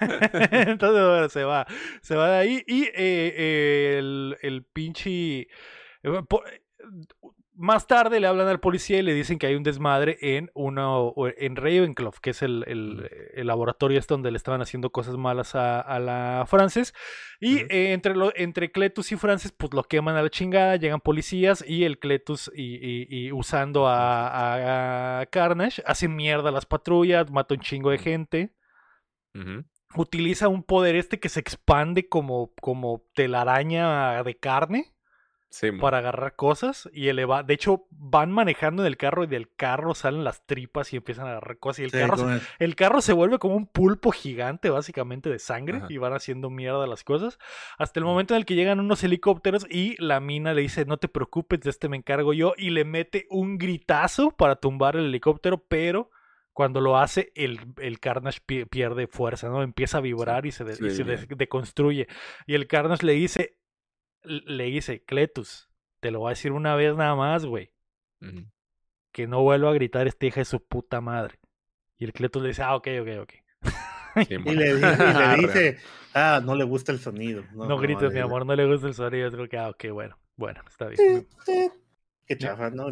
Entonces, 0.00 1.06
bueno, 1.06 1.28
se 1.28 1.44
va, 1.44 1.68
se 2.00 2.16
va 2.16 2.30
de 2.30 2.36
ahí 2.36 2.64
y 2.66 2.82
eh, 2.82 2.92
eh, 2.96 3.96
el, 3.98 4.36
el 4.42 4.64
pinche... 4.64 5.42
Eh, 6.02 6.22
más 7.58 7.88
tarde 7.88 8.20
le 8.20 8.28
hablan 8.28 8.46
al 8.46 8.60
policía 8.60 8.98
y 8.98 9.02
le 9.02 9.12
dicen 9.12 9.38
que 9.38 9.48
hay 9.48 9.56
un 9.56 9.64
desmadre 9.64 10.16
en 10.20 10.50
uno 10.54 11.12
en 11.36 11.56
Ravenclaw, 11.56 12.12
que 12.22 12.30
es 12.30 12.42
el, 12.42 12.64
el, 13.34 13.46
laboratorio 13.46 13.98
este 13.98 14.14
donde 14.14 14.30
le 14.30 14.36
estaban 14.36 14.62
haciendo 14.62 14.90
cosas 14.90 15.16
malas 15.16 15.56
a, 15.56 15.98
la 15.98 16.44
Frances. 16.46 16.94
Y 17.40 17.58
eh, 17.58 17.92
entre, 17.92 18.14
lo, 18.14 18.32
entre 18.36 18.70
Cletus 18.70 19.10
y 19.10 19.16
Frances, 19.16 19.50
pues 19.50 19.74
lo 19.74 19.82
queman 19.82 20.14
a 20.14 20.22
la 20.22 20.30
chingada, 20.30 20.76
llegan 20.76 21.00
policías 21.00 21.64
y 21.66 21.82
el 21.82 21.98
Cletus 21.98 22.48
y, 22.54 23.32
usando 23.32 23.88
a, 23.88 25.26
Carnage 25.30 25.82
hace 25.84 26.06
mierda 26.06 26.50
a 26.50 26.52
las 26.52 26.64
patrullas, 26.64 27.28
mata 27.30 27.54
un 27.54 27.60
chingo 27.60 27.90
de 27.90 27.98
gente. 27.98 28.54
Utiliza 29.96 30.46
un 30.46 30.62
poder 30.62 30.94
este 30.94 31.18
que 31.18 31.28
se 31.28 31.40
expande 31.40 32.08
como, 32.08 32.52
como 32.60 33.04
telaraña 33.14 34.22
de 34.22 34.36
carne 34.36 34.94
para 35.80 35.98
agarrar 35.98 36.36
cosas 36.36 36.88
y 36.92 37.08
elevar. 37.08 37.46
De 37.46 37.54
hecho, 37.54 37.86
van 37.90 38.30
manejando 38.30 38.82
en 38.82 38.86
el 38.86 38.96
carro 38.96 39.24
y 39.24 39.26
del 39.26 39.50
carro 39.54 39.94
salen 39.94 40.22
las 40.22 40.44
tripas 40.46 40.92
y 40.92 40.96
empiezan 40.96 41.26
a 41.26 41.30
agarrar 41.30 41.58
cosas. 41.58 41.80
Y 41.80 41.84
el, 41.84 41.90
carro, 41.90 42.40
el... 42.58 42.76
carro 42.76 43.00
se 43.00 43.12
vuelve 43.12 43.38
como 43.38 43.56
un 43.56 43.66
pulpo 43.66 44.12
gigante, 44.12 44.70
básicamente, 44.70 45.30
de 45.30 45.38
sangre 45.38 45.82
y 45.88 45.96
van 45.96 46.12
haciendo 46.12 46.50
mierda 46.50 46.86
las 46.86 47.02
cosas. 47.02 47.38
Hasta 47.78 47.98
el 47.98 48.04
momento 48.04 48.34
en 48.34 48.38
el 48.38 48.46
que 48.46 48.54
llegan 48.54 48.80
unos 48.80 49.02
helicópteros 49.02 49.66
y 49.70 49.96
la 50.02 50.20
mina 50.20 50.54
le 50.54 50.62
dice: 50.62 50.84
No 50.84 50.98
te 50.98 51.08
preocupes, 51.08 51.60
de 51.60 51.70
este 51.70 51.88
me 51.88 51.96
encargo 51.96 52.32
yo. 52.32 52.52
Y 52.56 52.70
le 52.70 52.84
mete 52.84 53.26
un 53.30 53.58
gritazo 53.58 54.30
para 54.30 54.56
tumbar 54.56 54.96
el 54.96 55.06
helicóptero, 55.06 55.64
pero 55.66 56.10
cuando 56.58 56.80
lo 56.80 56.98
hace, 56.98 57.30
el, 57.36 57.60
el 57.76 58.00
Carnage 58.00 58.40
pierde 58.40 59.06
fuerza, 59.06 59.48
¿no? 59.48 59.62
Empieza 59.62 59.98
a 59.98 60.00
vibrar 60.00 60.44
y 60.44 60.50
se, 60.50 60.64
deconstruye. 60.64 62.08
Y 62.48 62.54
el 62.54 62.66
Carnage 62.66 63.06
le 63.06 63.12
dice, 63.12 63.57
le 64.22 64.64
dice, 64.64 65.02
Cletus, 65.04 65.68
te 66.00 66.10
lo 66.10 66.20
voy 66.20 66.28
a 66.28 66.30
decir 66.30 66.52
una 66.52 66.74
vez 66.74 66.96
nada 66.96 67.14
más, 67.14 67.44
güey. 67.44 67.72
Que 69.12 69.26
no 69.26 69.42
vuelva 69.42 69.70
a 69.70 69.74
gritar 69.74 70.06
esta 70.06 70.26
hija 70.26 70.40
de 70.40 70.44
su 70.44 70.64
puta 70.64 71.00
madre. 71.00 71.38
Y 71.98 72.04
el 72.04 72.12
Cletus 72.12 72.42
le 72.42 72.48
dice, 72.48 72.62
ah, 72.62 72.76
ok, 72.76 72.88
ok, 73.00 73.08
ok. 73.22 73.34
y, 74.28 74.54
le, 74.54 74.74
dice, 75.36 75.78
ah, 76.14 76.40
no 76.44 76.54
le 76.54 76.64
gusta 76.64 76.92
el 76.92 77.00
sonido. 77.00 77.44
No, 77.54 77.78
grites, 77.78 78.12
mi 78.12 78.20
amor, 78.20 78.46
no 78.46 78.54
le 78.54 78.66
gusta 78.66 78.86
el 78.88 78.94
sonido. 78.94 79.30
creo 79.30 79.48
que, 79.48 79.58
ah, 79.58 79.70
ok, 79.70 79.86
bueno, 79.92 80.18
bueno, 80.36 80.62
está 80.68 80.86
bien. 80.86 81.26
Qué 82.26 82.36
chafa, 82.36 82.70
¿no? 82.70 82.86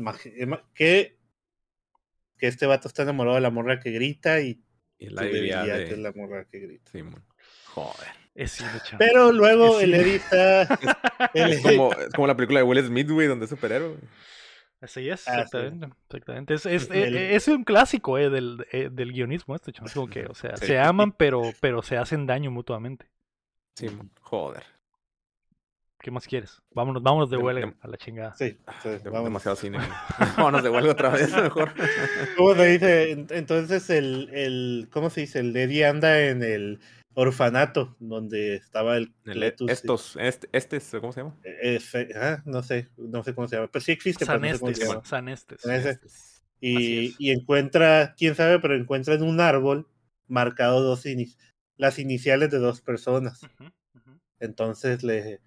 que, 0.75 1.19
que 2.39 2.47
este 2.47 2.67
vato 2.67 2.89
está 2.89 3.03
enamorado 3.03 3.35
de 3.35 3.43
la 3.43 3.51
morra 3.51 3.81
que 3.81 3.91
grita 3.91 4.41
y, 4.41 4.65
y 4.99 5.11
la 5.11 5.27
idea 5.27 5.63
de... 5.63 5.97
la 5.99 6.13
morra 6.13 6.47
que 6.47 6.59
grita. 6.59 6.91
Joder. 7.67 8.26
Es 8.37 8.63
Pero 8.99 9.33
luego 9.33 9.81
el 9.81 9.95
edita. 9.95 10.69
Es, 11.33 11.63
como, 11.63 11.93
es, 11.93 12.13
como, 12.15 12.27
la 12.27 12.37
película 12.37 12.61
de 12.61 12.65
Will 12.65 12.85
Smith, 12.85 13.11
güey, 13.11 13.27
donde 13.27 13.45
es 13.47 13.51
superhéroe. 13.51 13.97
Así 14.81 15.09
es, 15.09 15.27
ah, 15.27 15.41
exactamente. 15.41 15.97
exactamente. 16.09 16.55
Es, 16.55 16.67
es, 16.67 16.89
es, 16.91 17.49
un 17.49 17.65
clásico 17.65 18.19
eh, 18.19 18.29
del, 18.29 18.67
eh, 18.71 18.91
del 18.93 19.13
guionismo, 19.13 19.55
esto, 19.55 19.73
como 19.95 20.09
que, 20.09 20.27
o 20.27 20.35
sea, 20.35 20.57
se 20.59 20.79
aman, 20.79 21.13
pero, 21.13 21.43
pero 21.61 21.83
se 21.83 21.97
hacen 21.97 22.27
daño 22.27 22.51
mutuamente. 22.51 23.09
Sí, 23.75 23.89
joder. 24.21 24.65
¿Qué 25.99 26.11
más 26.11 26.27
quieres? 26.27 26.63
Vámonos, 26.71 27.03
vámonos 27.03 27.31
de 27.31 27.39
huelga 27.39 27.75
a 27.81 27.89
la 27.89 27.97
chingada. 27.97 28.35
Sí, 28.35 28.59
sí 28.83 28.91
vamos. 29.05 29.25
demasiado 29.25 29.57
cine. 29.57 29.79
vámonos 30.37 30.63
de 30.63 30.69
huelga 30.69 30.93
otra 30.93 31.09
vez, 31.09 31.35
mejor. 31.35 31.73
¿Cómo 32.37 32.55
se 32.55 32.67
dice? 32.67 33.27
Entonces, 33.31 33.89
el, 33.89 34.29
el, 34.33 34.89
¿cómo 34.93 35.09
se 35.09 35.23
dice? 35.23 35.41
El 35.41 35.57
Eddie 35.57 35.87
anda 35.87 36.21
en 36.21 36.43
el 36.43 36.81
orfanato 37.17 37.97
donde 37.99 38.57
estaba 38.57 38.99
el 38.99 39.11
Cletus. 39.25 39.71
Estos, 39.71 40.17
este, 40.21 40.49
este, 40.53 41.01
¿cómo 41.01 41.13
se 41.13 41.23
llama? 41.23 41.35
Eh, 41.45 41.81
ah, 42.15 42.43
no 42.45 42.63
sé, 42.63 42.89
no 42.99 43.25
sé 43.25 43.35
cómo 43.35 43.49
se 43.49 43.57
llama, 43.57 43.69
pero 43.73 43.83
sí 43.83 43.93
existe. 43.93 44.27
Sanestes, 44.27 44.79
Y, 46.61 47.15
y, 47.19 47.31
encuentra, 47.31 48.15
quién 48.19 48.35
sabe, 48.35 48.61
pero 48.61 48.77
encuentra 48.77 49.15
en 49.15 49.23
un 49.23 49.41
árbol 49.41 49.89
marcado 50.29 50.83
dos 50.83 51.05
las 51.79 51.99
iniciales 51.99 52.51
de 52.51 52.59
dos 52.59 52.83
personas. 52.83 53.41
Entonces 54.39 55.03
le, 55.03 55.41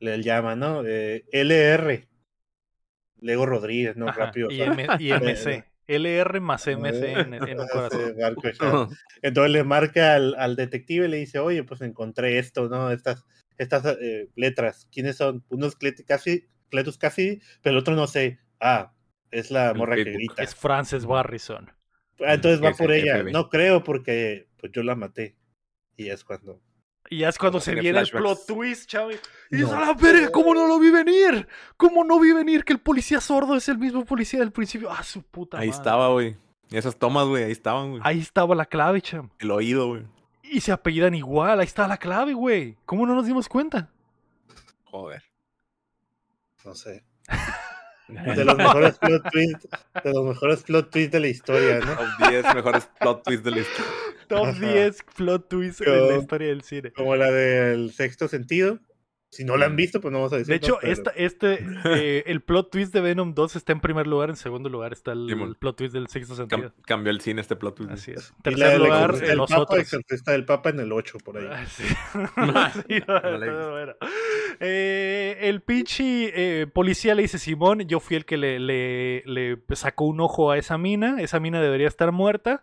le 0.00 0.22
llama, 0.22 0.56
¿no? 0.56 0.82
Eh, 0.84 1.24
LR. 1.32 2.06
Lego 3.20 3.46
Rodríguez, 3.46 3.96
¿no? 3.96 4.12
Rápido. 4.12 4.50
Y, 4.50 4.60
y 4.60 5.12
MC. 5.12 5.64
LR 5.88 6.40
más 6.40 6.66
MC 6.66 7.12
en, 7.12 7.34
en 7.34 7.60
un 7.60 7.66
corazón. 7.72 8.14
Entonces 9.22 9.50
le 9.50 9.64
marca 9.64 10.14
al, 10.14 10.56
detective 10.56 11.06
y 11.06 11.08
le 11.08 11.16
dice, 11.16 11.38
oye, 11.38 11.64
pues 11.64 11.80
encontré 11.80 12.38
esto, 12.38 12.68
¿no? 12.68 12.90
Estas, 12.90 13.24
estas 13.56 13.84
eh, 14.00 14.28
letras. 14.36 14.86
¿Quiénes 14.92 15.16
son? 15.16 15.44
Unos 15.48 15.76
casi, 16.06 16.46
Cletus 16.70 16.98
casi, 16.98 17.40
pero 17.62 17.72
el 17.72 17.80
otro 17.80 17.94
no 17.96 18.06
sé. 18.06 18.38
Ah, 18.60 18.92
es 19.30 19.50
la 19.50 19.74
morra 19.74 19.96
que 19.96 20.04
grita. 20.04 20.42
Es 20.42 20.54
Frances 20.54 21.06
Barrison. 21.06 21.70
Ah, 22.20 22.34
entonces 22.34 22.62
va 22.62 22.72
por 22.72 22.92
ella. 22.92 23.22
No 23.22 23.48
creo 23.48 23.82
porque 23.82 24.48
pues 24.58 24.72
yo 24.72 24.82
la 24.82 24.94
maté. 24.94 25.36
Y 25.96 26.10
es 26.10 26.22
cuando 26.22 26.60
y 27.10 27.18
ya 27.18 27.28
es 27.28 27.38
cuando 27.38 27.60
se 27.60 27.74
viene 27.74 27.98
el 28.00 28.08
plot 28.08 28.46
twist, 28.46 28.88
Chavi. 28.88 29.16
Y 29.50 29.56
no. 29.56 29.80
la 29.80 29.94
verga, 29.94 30.30
¿cómo 30.30 30.54
no 30.54 30.66
lo 30.66 30.78
vi 30.78 30.90
venir? 30.90 31.48
¿Cómo 31.76 32.04
no 32.04 32.20
vi 32.20 32.32
venir 32.32 32.64
que 32.64 32.72
el 32.72 32.80
policía 32.80 33.20
sordo 33.20 33.56
es 33.56 33.68
el 33.68 33.78
mismo 33.78 34.04
policía 34.04 34.40
del 34.40 34.52
principio? 34.52 34.90
Ah, 34.90 35.02
su 35.02 35.22
puta 35.22 35.58
Ahí 35.58 35.68
estaba, 35.68 36.08
güey. 36.08 36.36
Y 36.70 36.76
esas 36.76 36.96
tomas, 36.96 37.26
güey, 37.26 37.44
ahí 37.44 37.52
estaban, 37.52 37.90
güey. 37.90 38.02
Ahí 38.04 38.18
estaba 38.18 38.54
la 38.54 38.66
clave, 38.66 39.00
cham. 39.00 39.30
El 39.38 39.50
oído, 39.50 39.88
güey. 39.88 40.02
Y 40.42 40.60
se 40.60 40.72
apellidan 40.72 41.14
igual, 41.14 41.60
ahí 41.60 41.66
está 41.66 41.88
la 41.88 41.96
clave, 41.96 42.34
güey. 42.34 42.76
¿Cómo 42.84 43.06
no 43.06 43.14
nos 43.14 43.26
dimos 43.26 43.48
cuenta? 43.48 43.90
Joder. 44.84 45.22
No 46.64 46.74
sé. 46.74 47.04
De 48.08 48.42
los 48.42 48.56
mejores 48.56 48.96
plot 48.98 49.22
twists, 49.30 49.68
de 50.02 50.12
los 50.14 50.24
mejores 50.24 50.62
plot 50.62 50.90
twists 50.90 51.12
de 51.12 51.20
la 51.20 51.28
historia, 51.28 51.80
¿no? 51.80 51.94
Los 51.94 52.30
10 52.30 52.54
mejores 52.54 52.88
plot 52.98 53.22
twists 53.22 53.44
de 53.44 53.50
la 53.50 53.58
historia. 53.58 53.92
Top 54.28 54.54
10 54.54 55.02
plot 55.16 55.48
twists 55.48 55.84
de 55.84 56.10
la 56.10 56.16
historia 56.18 56.48
del 56.48 56.62
cine. 56.62 56.92
Como 56.92 57.16
la 57.16 57.30
del 57.30 57.92
sexto 57.92 58.28
sentido. 58.28 58.78
Si 59.30 59.44
no 59.44 59.58
la 59.58 59.66
han 59.66 59.74
mm. 59.74 59.76
visto, 59.76 60.00
pues 60.00 60.10
no 60.10 60.18
vamos 60.18 60.32
a 60.32 60.38
decir. 60.38 60.52
De 60.52 60.56
hecho, 60.56 60.80
esta, 60.80 61.10
este, 61.10 61.58
eh, 61.84 62.22
el 62.26 62.40
plot 62.40 62.70
twist 62.70 62.94
de 62.94 63.02
Venom 63.02 63.34
2 63.34 63.56
está 63.56 63.72
en 63.72 63.80
primer 63.80 64.06
lugar. 64.06 64.30
En 64.30 64.36
segundo 64.36 64.70
lugar 64.70 64.92
está 64.94 65.12
el, 65.12 65.54
plot 65.58 65.76
twist 65.76 65.92
del 65.92 66.08
sexto 66.08 66.34
sentido. 66.34 66.72
cambió 66.86 67.10
el 67.10 67.20
cine 67.20 67.42
este 67.42 67.54
plot 67.54 67.76
twist. 67.76 67.92
Así 67.92 68.12
es. 68.12 68.32
En 68.44 68.54
tercer 68.54 68.78
lugar, 68.78 69.14
el, 69.22 69.36
los 69.36 69.50
Papa 69.50 69.62
otros. 69.62 69.94
Está 70.08 70.34
el 70.34 70.46
Papa 70.46 70.70
en 70.70 70.80
el 70.80 70.92
8 70.92 71.18
por 71.22 71.36
ahí. 71.36 71.46
Ah, 71.50 71.66
sí. 71.66 71.84
sí 72.88 73.02
bueno. 73.06 73.94
eh, 74.60 75.36
el 75.42 75.60
pinche 75.60 76.62
eh, 76.62 76.66
policía 76.66 77.14
le 77.14 77.22
dice: 77.22 77.38
Simón, 77.38 77.80
yo 77.80 78.00
fui 78.00 78.16
el 78.16 78.24
que 78.24 78.38
le, 78.38 78.58
le, 78.58 79.24
le 79.26 79.58
sacó 79.72 80.06
un 80.06 80.20
ojo 80.20 80.50
a 80.50 80.56
esa 80.56 80.78
mina. 80.78 81.20
Esa 81.20 81.38
mina 81.38 81.60
debería 81.60 81.86
estar 81.86 82.12
muerta 82.12 82.62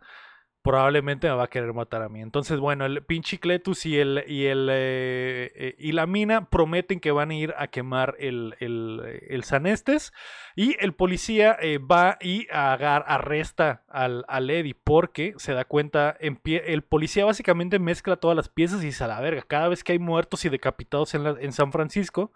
probablemente 0.66 1.30
me 1.30 1.36
va 1.36 1.44
a 1.44 1.48
querer 1.48 1.74
matar 1.74 2.02
a 2.02 2.10
mí. 2.10 2.22
Entonces, 2.22 2.60
bueno, 2.60 2.88
el 2.88 3.04
pinche 3.04 3.40
Cletus 3.40 3.86
y 3.86 4.00
el 4.00 4.24
y 4.28 4.48
el 4.48 4.68
eh, 4.72 5.52
eh, 5.54 5.76
y 5.78 5.92
la 5.92 6.08
mina 6.08 6.50
prometen 6.50 7.00
que 7.00 7.12
van 7.12 7.30
a 7.30 7.36
ir 7.36 7.54
a 7.56 7.68
quemar 7.68 8.16
el, 8.18 8.56
el, 8.60 9.22
el 9.30 9.44
Sanestes 9.44 10.12
y 10.56 10.76
el 10.84 10.94
policía 10.96 11.56
eh, 11.62 11.78
va 11.78 12.18
y 12.20 12.48
agar, 12.52 13.06
arresta 13.08 13.84
al, 13.88 14.26
al, 14.28 14.50
Eddie 14.50 14.74
porque 14.74 15.36
se 15.38 15.54
da 15.54 15.66
cuenta, 15.66 16.18
el 16.20 16.82
policía 16.82 17.26
básicamente 17.26 17.78
mezcla 17.78 18.16
todas 18.16 18.36
las 18.36 18.50
piezas 18.50 18.84
y 18.84 18.92
se 18.92 19.04
a 19.04 19.08
la 19.08 19.22
verga. 19.22 19.44
Cada 19.48 19.68
vez 19.68 19.84
que 19.84 19.92
hay 19.92 20.00
muertos 20.00 20.46
y 20.46 20.50
decapitados 20.50 21.14
en, 21.14 21.28
en 21.28 21.52
San 21.52 21.72
Francisco, 21.72 22.34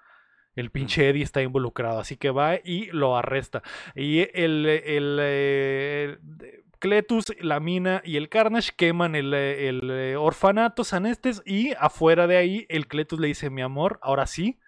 el 0.55 0.69
pinche 0.69 1.09
Eddie 1.09 1.23
está 1.23 1.41
involucrado, 1.41 1.99
así 1.99 2.15
que 2.15 2.29
va 2.29 2.57
y 2.63 2.91
lo 2.91 3.17
arresta. 3.17 3.63
Y 3.95 4.27
el, 4.39 4.67
el, 4.67 6.19
Cletus, 6.79 7.25
la 7.39 7.59
mina 7.59 8.01
y 8.05 8.17
el 8.17 8.29
Carnage 8.29 8.71
queman 8.75 9.15
el, 9.15 9.33
el, 9.33 10.15
orfanato 10.17 10.83
Sanestes 10.83 11.41
y 11.45 11.73
afuera 11.77 12.25
de 12.25 12.37
ahí 12.37 12.65
el 12.69 12.87
Cletus 12.87 13.19
le 13.19 13.27
dice, 13.27 13.49
mi 13.49 13.61
amor, 13.61 13.99
ahora 14.01 14.25
sí, 14.25 14.59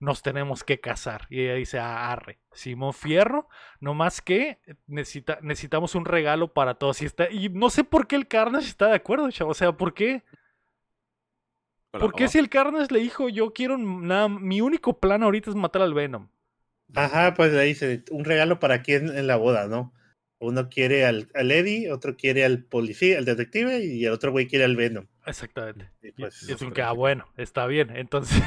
nos 0.00 0.22
tenemos 0.22 0.64
que 0.64 0.80
casar. 0.80 1.26
Y 1.30 1.42
ella 1.42 1.54
dice, 1.54 1.78
ah, 1.78 2.10
arre, 2.10 2.40
Simón 2.52 2.94
Fierro, 2.94 3.48
no 3.80 3.94
más 3.94 4.20
que 4.20 4.58
necesita, 4.86 5.38
necesitamos 5.42 5.94
un 5.94 6.04
regalo 6.04 6.52
para 6.52 6.74
todos. 6.74 7.02
Y, 7.02 7.04
está, 7.04 7.30
y 7.30 7.48
no 7.48 7.70
sé 7.70 7.84
por 7.84 8.06
qué 8.06 8.16
el 8.16 8.28
Carnage 8.28 8.66
está 8.66 8.88
de 8.88 8.96
acuerdo, 8.96 9.30
chavo. 9.30 9.50
O 9.50 9.54
sea, 9.54 9.72
¿por 9.72 9.94
qué? 9.94 10.22
¿Por 11.90 12.14
qué 12.14 12.28
si 12.28 12.38
el 12.38 12.48
Carnage 12.48 12.92
le 12.92 13.00
dijo, 13.00 13.28
yo 13.28 13.52
quiero 13.52 13.78
nada, 13.78 14.28
mi 14.28 14.60
único 14.60 14.98
plan 14.98 15.22
ahorita 15.22 15.50
es 15.50 15.56
matar 15.56 15.82
al 15.82 15.94
Venom? 15.94 16.28
Ajá, 16.94 17.34
pues 17.34 17.52
le 17.52 17.62
dice, 17.64 18.04
un 18.10 18.24
regalo 18.24 18.60
para 18.60 18.82
quién 18.82 19.08
en 19.16 19.26
la 19.26 19.36
boda, 19.36 19.66
¿no? 19.66 19.92
Uno 20.40 20.68
quiere 20.68 21.04
al, 21.04 21.28
al 21.34 21.50
Eddie, 21.50 21.90
otro 21.90 22.16
quiere 22.16 22.44
al 22.44 22.62
policía, 22.62 23.18
al 23.18 23.24
detective, 23.24 23.84
y 23.84 24.04
el 24.04 24.12
otro 24.12 24.30
güey 24.30 24.46
quiere 24.46 24.64
al 24.64 24.76
Venom. 24.76 25.06
Exactamente. 25.26 25.90
Y, 26.02 26.12
pues, 26.12 26.48
es 26.48 26.62
un 26.62 26.72
que, 26.72 26.82
ah, 26.82 26.92
bueno, 26.92 27.26
está 27.36 27.66
bien. 27.66 27.90
Entonces. 27.96 28.40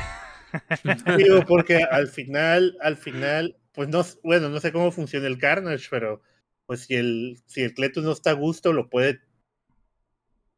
Digo, 1.17 1.45
porque 1.45 1.83
al 1.83 2.07
final, 2.07 2.77
al 2.81 2.97
final, 2.97 3.57
pues 3.73 3.89
no, 3.89 4.05
bueno, 4.23 4.49
no 4.49 4.59
sé 4.59 4.71
cómo 4.71 4.91
funciona 4.91 5.27
el 5.27 5.37
Carnage, 5.37 5.87
pero 5.89 6.21
pues 6.65 6.85
si 6.85 6.95
el, 6.95 7.41
si 7.45 7.61
el 7.63 7.73
Cletus 7.73 8.03
no 8.03 8.11
está 8.11 8.31
a 8.31 8.33
gusto, 8.33 8.73
lo 8.73 8.89
puede. 8.89 9.21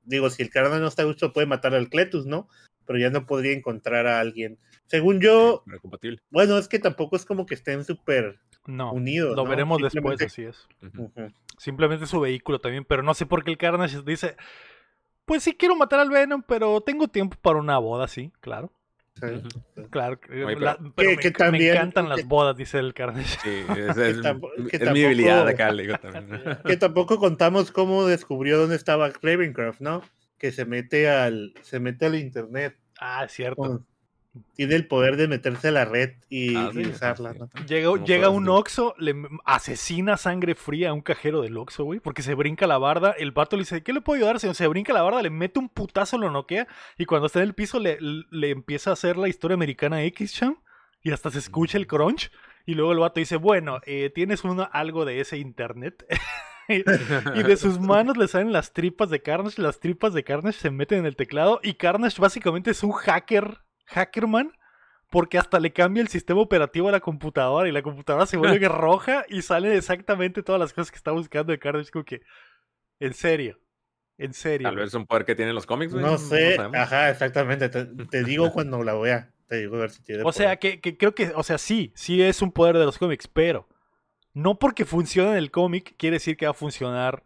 Digo, 0.03 0.29
si 0.29 0.43
el 0.43 0.49
Carnage 0.49 0.81
no 0.81 0.87
está 0.87 1.01
a 1.01 1.05
gusto, 1.05 1.33
puede 1.33 1.47
matar 1.47 1.73
al 1.73 1.89
Cletus, 1.89 2.25
¿no? 2.25 2.47
Pero 2.85 2.99
ya 2.99 3.09
no 3.09 3.25
podría 3.25 3.53
encontrar 3.53 4.07
a 4.07 4.19
alguien. 4.19 4.59
Según 4.85 5.19
yo. 5.21 5.63
Bueno, 6.29 6.57
es 6.57 6.67
que 6.67 6.79
tampoco 6.79 7.15
es 7.15 7.25
como 7.25 7.45
que 7.45 7.55
estén 7.55 7.83
súper 7.83 8.39
no, 8.65 8.93
unidos. 8.93 9.35
Lo 9.35 9.45
veremos 9.45 9.81
después, 9.81 10.21
así 10.21 10.43
es. 10.43 10.67
Simplemente 11.57 12.07
su 12.07 12.19
vehículo 12.19 12.59
también, 12.59 12.85
pero 12.85 13.03
no 13.03 13.13
sé 13.13 13.25
por 13.25 13.43
qué 13.43 13.51
el 13.51 13.57
Carnage 13.57 14.01
dice. 14.05 14.35
Pues 15.25 15.43
sí 15.43 15.53
quiero 15.53 15.75
matar 15.75 15.99
al 15.99 16.09
Venom, 16.09 16.43
pero 16.45 16.81
tengo 16.81 17.07
tiempo 17.07 17.37
para 17.41 17.57
una 17.57 17.77
boda, 17.77 18.07
sí, 18.07 18.31
claro. 18.41 18.73
Claro, 19.89 20.19
pero, 20.95 21.17
que, 21.17 21.31
me, 21.51 21.69
encantan 21.69 22.09
las 22.09 22.25
bodas, 22.25 22.57
dice 22.57 22.79
el 22.79 22.93
Carnage. 22.93 23.37
Sí, 23.41 23.63
es, 23.77 24.91
mi 24.91 25.03
habilidad 25.03 25.47
acá, 25.47 25.71
le 25.71 25.83
digo 25.83 25.97
también. 25.97 26.41
Que 26.65 26.77
tampoco 26.77 27.19
contamos 27.19 27.71
cómo 27.71 28.05
descubrió 28.05 28.57
dónde 28.57 28.75
estaba 28.75 29.11
Ravencroft, 29.21 29.81
¿no? 29.81 30.01
Que 30.43 30.51
se 30.51 30.65
mete 30.65 31.09
al, 31.09 31.53
se 31.61 31.79
mete 31.79 32.05
al 32.05 32.15
internet. 32.15 32.75
Ah, 32.99 33.23
es 33.23 33.31
cierto 33.31 33.85
tiene 34.55 34.75
el 34.75 34.87
poder 34.87 35.15
de 35.15 35.27
meterse 35.27 35.67
a 35.67 35.71
la 35.71 35.85
red 35.85 36.13
y, 36.29 36.55
ah, 36.55 36.71
usarla. 36.73 37.35
Llega, 37.67 38.29
un 38.29 38.49
Oxo, 38.49 38.95
le 38.97 39.15
asesina 39.45 40.17
sangre 40.17 40.55
fría 40.55 40.89
a 40.89 40.93
un 40.93 41.01
cajero 41.01 41.41
del 41.41 41.57
Oxo, 41.57 41.83
güey, 41.83 41.99
porque 41.99 42.23
se 42.23 42.33
brinca 42.33 42.65
la 42.65 42.79
barda. 42.79 43.11
El 43.11 43.31
vato 43.31 43.55
le 43.55 43.61
dice, 43.61 43.83
¿qué 43.83 43.93
le 43.93 44.01
puedo 44.01 44.17
ayudar? 44.17 44.39
Se, 44.39 44.51
se 44.53 44.67
brinca 44.67 44.93
la 44.93 45.03
barda, 45.03 45.21
le 45.21 45.29
mete 45.29 45.59
un 45.59 45.69
putazo, 45.69 46.17
lo 46.17 46.31
noquea 46.31 46.67
y 46.97 47.05
cuando 47.05 47.27
está 47.27 47.39
en 47.39 47.45
el 47.45 47.53
piso 47.53 47.79
le, 47.79 47.97
le 47.99 48.49
empieza 48.49 48.89
a 48.89 48.93
hacer 48.93 49.17
la 49.17 49.27
historia 49.27 49.53
americana 49.53 50.03
X, 50.03 50.33
cham, 50.33 50.57
y 51.03 51.11
hasta 51.11 51.29
se 51.29 51.39
escucha 51.39 51.77
el 51.77 51.87
crunch. 51.87 52.31
Y 52.65 52.75
luego 52.75 52.93
el 52.93 52.99
vato 52.99 53.19
dice, 53.19 53.35
bueno, 53.35 53.81
eh, 53.85 54.09
¿tienes 54.13 54.43
uno, 54.43 54.69
algo 54.71 55.05
de 55.05 55.19
ese 55.19 55.37
internet? 55.37 56.05
y 56.67 57.43
de 57.43 57.57
sus 57.57 57.79
manos 57.79 58.17
le 58.17 58.27
salen 58.27 58.51
las 58.51 58.73
tripas 58.73 59.09
de 59.09 59.21
Carnage, 59.21 59.61
las 59.61 59.79
tripas 59.79 60.13
de 60.13 60.23
Carnage 60.23 60.59
se 60.59 60.71
meten 60.71 60.99
en 60.99 61.05
el 61.05 61.15
teclado 61.15 61.59
y 61.63 61.75
Carnage 61.75 62.21
básicamente 62.21 62.71
es 62.71 62.83
un 62.83 62.91
hacker 62.91 63.59
Hackerman 63.85 64.53
porque 65.13 65.37
hasta 65.37 65.59
le 65.59 65.71
cambia 65.71 66.01
el 66.01 66.07
sistema 66.07 66.41
operativo 66.41 66.89
a 66.89 66.91
la 66.91 66.99
computadora 66.99 67.69
y 67.69 67.71
la 67.71 67.83
computadora 67.83 68.25
se 68.25 68.35
vuelve 68.35 68.67
roja 68.67 69.25
y 69.29 69.43
salen 69.43 69.73
exactamente 69.73 70.41
todas 70.41 70.59
las 70.59 70.73
cosas 70.73 70.89
que 70.89 70.97
está 70.97 71.11
buscando 71.11 71.51
de 71.51 71.59
Carnage. 71.59 71.91
Como 71.91 72.03
que, 72.03 72.23
en 72.99 73.13
serio, 73.13 73.59
en 74.17 74.33
serio. 74.33 74.67
Tal 74.67 74.75
vez 74.75 74.87
es 74.87 74.93
un 74.95 75.05
poder 75.05 75.25
que 75.25 75.35
tienen 75.35 75.53
los 75.53 75.67
cómics, 75.67 75.93
No 75.93 76.17
sé, 76.17 76.57
ajá, 76.57 77.11
exactamente. 77.11 77.69
Te, 77.69 78.23
digo 78.23 78.51
cuando 78.53 78.81
la 78.83 78.95
vea. 78.95 79.31
Te 79.47 79.57
digo 79.57 79.75
a 79.75 79.81
ver 79.81 79.91
si 79.91 80.01
tiene. 80.01 80.23
O 80.25 80.31
sea, 80.31 80.55
que, 80.55 80.79
creo 80.81 81.13
que, 81.13 81.31
o 81.35 81.43
sea, 81.43 81.59
sí, 81.59 81.91
sí 81.95 82.23
es 82.23 82.41
un 82.41 82.51
poder 82.51 82.79
de 82.79 82.85
los 82.85 82.97
cómics, 82.97 83.27
pero 83.27 83.67
no 84.33 84.57
porque 84.59 84.85
funcione 84.85 85.31
en 85.31 85.37
el 85.37 85.51
cómic 85.51 85.95
quiere 85.97 86.15
decir 86.15 86.37
que 86.37 86.45
va 86.45 86.51
a 86.51 86.55
funcionar 86.55 87.23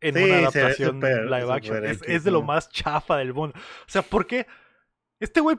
en 0.00 0.16
una 0.16 0.38
adaptación 0.38 1.00
live 1.00 1.52
action. 1.52 1.84
Es, 1.84 2.00
es, 2.06 2.24
de 2.24 2.30
lo 2.30 2.42
más 2.42 2.68
chafa 2.70 3.16
del 3.16 3.34
mundo. 3.34 3.56
O 3.58 3.90
sea, 3.90 4.02
¿por 4.02 4.26
qué? 4.26 4.46
Este 5.18 5.40
güey 5.40 5.56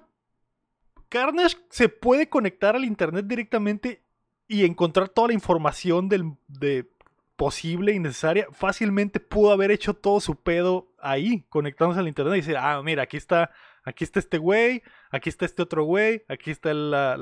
Carnage 1.10 1.58
se 1.70 1.89
puede 1.89 2.30
conectar 2.30 2.76
al 2.76 2.86
internet 2.86 3.26
directamente 3.26 4.02
y 4.47 4.66
encontrar 4.66 5.10
toda 5.10 5.30
la 5.30 5.34
información 5.34 6.08
del, 6.08 6.34
de 6.47 6.89
posible 7.36 7.93
y 7.93 8.00
necesaria. 8.00 8.47
Fácilmente 8.52 9.20
pudo 9.20 9.52
haber 9.52 9.72
hecho 9.72 9.93
todo 9.93 10.20
su 10.20 10.36
pedo 10.36 10.91
ahí, 11.00 11.45
conectándose 11.50 12.00
al 12.00 12.08
internet 12.08 12.36
y 12.36 12.41
decir, 12.41 12.58
ah, 12.58 12.82
mira, 12.84 13.04
aquí 13.04 13.18
está, 13.18 13.52
aquí 13.84 14.04
está 14.04 14.20
este 14.20 14.38
güey, 14.38 14.84
aquí 15.10 15.30
está 15.30 15.45
este 15.45 15.62
otro 15.62 15.84
güey, 15.84 16.24
aquí 16.28 16.52
está 16.52 16.74
la, 16.74 17.16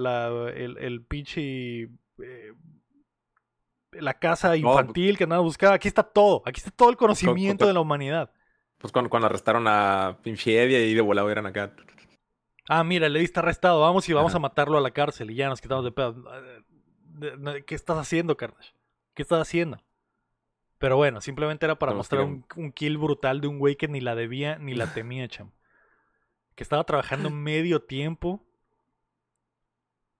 el, 0.53 0.77
el 0.77 1.01
pinche... 1.03 1.89
Eh, 2.19 2.53
la 4.01 4.13
casa 4.15 4.55
infantil 4.55 5.17
que 5.17 5.23
andaba 5.23 5.41
buscando, 5.41 5.73
aquí 5.73 5.87
está 5.87 6.03
todo, 6.03 6.43
aquí 6.45 6.59
está 6.59 6.71
todo 6.71 6.89
el 6.89 6.97
conocimiento 6.97 7.67
de 7.67 7.73
la 7.73 7.79
humanidad. 7.79 8.31
Pues 8.77 8.91
cuando, 8.93 9.09
cuando 9.09 9.27
arrestaron 9.27 9.65
a 9.67 10.17
pinche 10.21 10.61
Eddie 10.61 10.87
y 10.87 10.93
de 10.93 11.01
volado 11.01 11.29
eran 11.29 11.45
acá. 11.45 11.73
Ah, 12.69 12.83
mira, 12.83 13.09
le 13.09 13.19
diste 13.19 13.39
arrestado, 13.39 13.81
vamos 13.81 14.07
y 14.09 14.13
vamos 14.13 14.35
a 14.35 14.39
matarlo 14.39 14.77
a 14.77 14.81
la 14.81 14.91
cárcel 14.91 15.31
y 15.31 15.35
ya 15.35 15.49
nos 15.49 15.61
quitamos 15.61 15.85
de 15.85 15.91
pedo. 15.91 16.15
¿Qué 17.65 17.75
estás 17.75 17.97
haciendo, 17.97 18.37
Carnage? 18.37 18.73
¿Qué 19.13 19.23
estás 19.23 19.41
haciendo? 19.41 19.81
Pero 20.77 20.95
bueno, 20.95 21.21
simplemente 21.21 21.65
era 21.65 21.79
para 21.79 21.93
mostrar 21.93 22.23
un, 22.23 22.71
kill 22.73 22.97
brutal 22.97 23.41
de 23.41 23.47
un 23.47 23.57
güey 23.57 23.75
que 23.75 23.87
ni 23.87 23.99
la 23.99 24.15
debía 24.15 24.57
ni 24.59 24.75
la 24.75 24.87
temía, 24.93 25.27
cham. 25.27 25.51
Que 26.55 26.63
estaba 26.63 26.83
trabajando 26.83 27.29
medio 27.29 27.81
tiempo. 27.81 28.43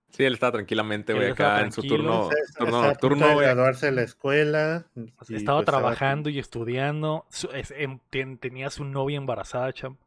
Sí, 0.10 0.24
él 0.24 0.34
estaba 0.34 0.54
tranquilamente, 0.54 1.14
güey, 1.14 1.32
acá 1.32 1.62
en 1.62 1.72
su 1.72 1.84
turno, 1.84 2.30
turno 2.58 2.82
nocturno, 2.82 3.34
güey. 3.34 3.46
graduarse 3.46 3.88
de 3.88 3.92
la 3.92 4.02
escuela. 4.04 4.86
Estaba 5.30 5.60
pues, 5.60 5.66
trabajando 5.66 6.30
y 6.30 6.40
estudiando. 6.40 7.26
Em, 7.52 8.00
tenía 8.38 8.70
su 8.70 8.84
novia 8.84 9.18
embarazada, 9.18 9.72
cham. 9.74 9.98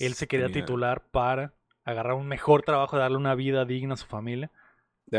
Él 0.00 0.14
se 0.14 0.26
quería 0.26 0.48
titular 0.48 1.02
para 1.10 1.54
agarrar 1.84 2.14
un 2.14 2.26
mejor 2.26 2.62
trabajo, 2.62 2.98
darle 2.98 3.16
una 3.16 3.34
vida 3.34 3.64
digna 3.64 3.94
a 3.94 3.96
su 3.96 4.06
familia. 4.06 4.50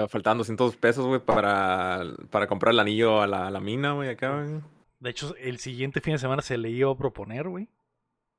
faltaban 0.10 0.38
200 0.40 0.76
pesos, 0.76 1.06
güey, 1.06 1.22
para, 1.22 2.04
para 2.30 2.48
comprar 2.48 2.74
el 2.74 2.80
anillo 2.80 3.22
a 3.22 3.28
la, 3.28 3.60
mina, 3.60 3.94
güey, 3.94 4.10
acá, 4.10 4.42
güey. 4.42 4.62
De 5.00 5.12
hecho, 5.12 5.36
el 5.38 5.60
siguiente 5.60 6.02
fin 6.02 6.14
de 6.14 6.20
semana 6.20 6.42
se 6.42 6.58
le 6.58 6.70
iba 6.70 6.92
a 6.92 6.98
proponer, 6.98 7.48
güey. 7.48 7.70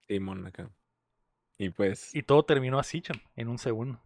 Simón, 0.09 0.47
acá. 0.47 0.69
Y 1.57 1.71
pues. 1.71 2.15
Y 2.15 2.23
todo 2.23 2.45
terminó 2.45 2.79
así, 2.79 3.01
chan, 3.01 3.23
en 3.37 3.49
un 3.49 3.59
segundo. 3.59 4.01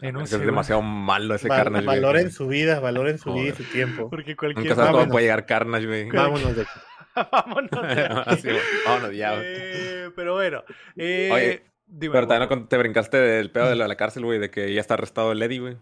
En 0.00 0.16
un 0.16 0.22
es 0.22 0.30
demasiado 0.30 0.82
malo 0.82 1.34
ese 1.34 1.48
Carnage. 1.48 1.86
Valoren 1.86 2.30
su 2.30 2.46
vida, 2.46 2.80
valoren 2.80 3.18
su 3.18 3.32
vida 3.32 3.48
y 3.48 3.52
su 3.52 3.64
tiempo. 3.64 4.10
Porque 4.10 4.36
cualquier. 4.36 4.76
Nunca 4.76 5.06
puede 5.06 5.24
llegar 5.24 5.46
Carnage, 5.46 5.86
güey. 5.86 6.10
Vámonos 6.10 6.56
de 6.56 6.62
aquí. 6.62 6.80
vámonos. 7.32 7.70
De 7.70 8.60
vámonos 8.86 9.14
ya, 9.14 9.34
eh, 9.40 10.10
pero 10.16 10.34
bueno. 10.34 10.64
Eh, 10.96 11.30
Oye, 11.32 11.62
pero 12.10 12.26
también 12.26 12.66
te 12.66 12.78
brincaste 12.78 13.16
del 13.16 13.50
pedo 13.50 13.68
de 13.68 13.76
la, 13.76 13.94
cárcel, 13.96 14.24
güey, 14.24 14.38
de 14.38 14.50
que 14.50 14.72
ya 14.72 14.80
está 14.80 14.94
arrestado 14.94 15.32
el 15.32 15.42
Eddie, 15.42 15.60
güey. 15.60 15.76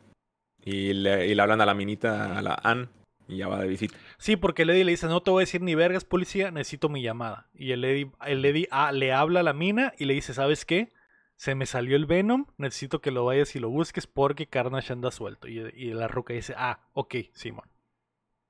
Y 0.64 0.92
le, 0.92 1.26
y 1.26 1.34
le 1.34 1.42
hablan 1.42 1.60
a 1.60 1.66
la 1.66 1.74
minita, 1.74 2.38
a 2.38 2.42
la 2.42 2.58
Ann, 2.62 2.88
y 3.26 3.38
ya 3.38 3.48
va 3.48 3.58
de 3.60 3.66
visita. 3.66 3.96
Sí, 4.18 4.36
porque 4.36 4.62
el 4.62 4.70
Eddie 4.70 4.84
le 4.84 4.92
dice, 4.92 5.06
no 5.06 5.22
te 5.22 5.30
voy 5.30 5.40
a 5.42 5.46
decir 5.46 5.60
ni 5.62 5.74
vergas, 5.74 6.04
policía, 6.04 6.50
necesito 6.50 6.88
mi 6.88 7.02
llamada. 7.02 7.48
Y 7.54 7.72
el 7.72 7.84
Eddie, 7.84 8.10
el 8.26 8.44
Eddie 8.44 8.68
ah, 8.70 8.92
le 8.92 9.12
habla 9.12 9.40
a 9.40 9.44
la 9.44 9.52
mina 9.52 9.92
y 9.98 10.04
le 10.04 10.14
dice, 10.14 10.34
¿sabes 10.34 10.64
qué? 10.64 10.92
Se 11.37 11.55
me 11.55 11.66
salió 11.66 11.97
el 11.97 12.07
Venom, 12.07 12.47
necesito 12.57 13.01
que 13.01 13.11
lo 13.11 13.24
vayas 13.24 13.57
y 13.57 13.59
lo 13.59 13.68
busques 13.68 14.07
porque 14.07 14.47
Carnage 14.47 14.93
anda 14.93 15.11
suelto. 15.11 15.49
Y, 15.49 15.59
y 15.74 15.93
la 15.93 16.07
roca 16.09 16.35
dice, 16.35 16.55
ah, 16.57 16.87
ok, 16.93 17.16
Simón. 17.33 17.68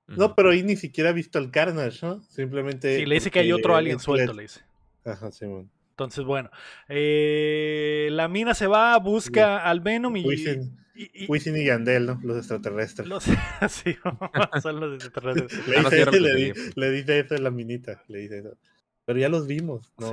No, 0.06 0.34
pero 0.34 0.50
ahí 0.50 0.62
ni 0.62 0.76
siquiera 0.76 1.10
ha 1.10 1.12
visto 1.12 1.38
al 1.38 1.50
Carnage, 1.50 2.04
¿no? 2.04 2.22
Simplemente... 2.24 2.98
Sí, 2.98 3.06
le 3.06 3.14
dice 3.14 3.30
que 3.30 3.40
hay 3.40 3.52
otro 3.52 3.76
alien 3.76 3.98
suelto, 3.98 4.32
le 4.32 4.42
dice. 4.42 4.60
Ajá, 5.04 5.30
Simón. 5.32 5.70
Entonces, 5.90 6.24
bueno, 6.24 6.50
eh, 6.88 8.08
la 8.12 8.28
mina 8.28 8.54
se 8.54 8.66
va, 8.66 8.98
busca 8.98 9.58
al 9.58 9.80
Venom 9.80 10.16
y... 10.16 10.24
Wisin 10.24 11.56
y, 11.56 11.64
Yandel, 11.64 12.06
¿no? 12.06 12.20
Los 12.22 12.38
extraterrestres. 12.38 13.08
Los, 13.08 13.24
sí, 13.68 13.96
son 14.62 14.80
los 14.80 14.94
extraterrestres. 14.94 15.66
le, 15.66 15.78
dice 15.78 16.02
eso, 16.02 16.10
le, 16.10 16.54
le, 16.74 16.90
dice 16.90 17.18
eso 17.20 17.34
a 17.34 17.38
la 17.38 17.50
minita, 17.50 18.02
le 18.08 18.18
dice 18.18 18.38
eso. 18.40 18.56
Pero 19.04 19.18
ya 19.18 19.28
los 19.28 19.46
vimos, 19.48 19.92
¿no? 19.98 20.12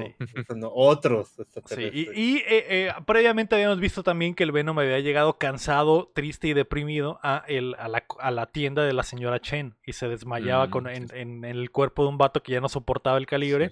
no 0.56 0.72
otros. 0.74 1.36
Sí. 1.68 1.92
Y, 1.94 2.38
eh, 2.38 2.44
eh, 2.48 2.92
previamente 3.06 3.54
habíamos 3.54 3.80
visto 3.80 4.02
también 4.02 4.34
que 4.34 4.44
el 4.44 4.52
Venom 4.52 4.80
había 4.80 5.00
llegado 5.00 5.38
cansado, 5.38 6.12
triste 6.16 6.48
y 6.48 6.54
deprimido 6.54 7.20
a, 7.22 7.44
el, 7.48 7.76
a, 7.78 7.88
la, 7.88 8.04
a 8.20 8.32
la 8.32 8.48
tienda 8.48 8.84
de 8.84 8.94
la 8.94 9.04
señora 9.04 9.40
Chen 9.40 9.76
y 9.86 9.94
se 9.94 10.08
desmayaba 10.08 10.68
mm, 10.68 10.70
con, 10.72 10.88
en, 10.88 11.08
en, 11.14 11.46
el 11.46 11.70
cuerpo 11.70 12.04
de 12.04 12.10
un 12.10 12.18
vato 12.18 12.42
que 12.42 12.54
ya 12.54 12.62
no 12.62 12.70
soportaba 12.70 13.20
el 13.20 13.28
calibre. 13.28 13.72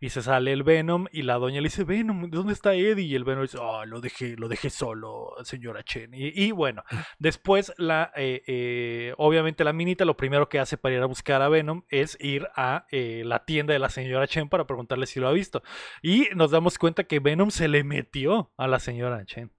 Y 0.00 0.10
se 0.10 0.22
sale 0.22 0.52
el 0.52 0.62
Venom 0.62 1.06
y 1.10 1.22
la 1.22 1.34
doña 1.34 1.60
le 1.60 1.66
dice, 1.66 1.82
Venom, 1.82 2.30
¿dónde 2.30 2.52
está 2.52 2.74
Eddie? 2.74 3.06
Y 3.06 3.14
el 3.16 3.24
Venom 3.24 3.42
dice, 3.42 3.58
oh, 3.58 3.84
lo 3.84 4.00
dejé, 4.00 4.36
lo 4.36 4.48
dejé 4.48 4.70
solo, 4.70 5.34
señora 5.42 5.82
Chen. 5.82 6.10
Y, 6.14 6.52
bueno, 6.52 6.84
después 7.18 7.72
la, 7.78 8.12
eh, 8.14 8.42
eh, 8.46 9.14
obviamente 9.16 9.64
la 9.64 9.72
minita 9.72 10.04
lo 10.04 10.16
primero 10.16 10.48
que 10.48 10.60
hace 10.60 10.78
para 10.78 10.94
ir 10.94 11.02
a 11.02 11.06
buscar 11.06 11.42
a 11.42 11.48
Venom 11.48 11.82
es 11.88 12.16
ir 12.20 12.48
a 12.54 12.86
eh, 12.92 13.22
la 13.24 13.44
tienda 13.44 13.72
de 13.72 13.80
la 13.80 13.90
señora 13.90 14.28
Chen 14.28 14.48
para 14.48 14.66
preguntarle 14.66 15.06
si 15.06 15.18
lo 15.18 15.28
ha 15.28 15.32
visto. 15.32 15.62
Y 16.00 16.28
nos 16.36 16.52
damos 16.52 16.78
cuenta 16.78 17.04
que 17.04 17.18
Venom 17.18 17.50
se 17.50 17.66
le 17.66 17.82
metió 17.82 18.52
a 18.56 18.68
la 18.68 18.78
señora 18.78 19.24
Chen. 19.24 19.57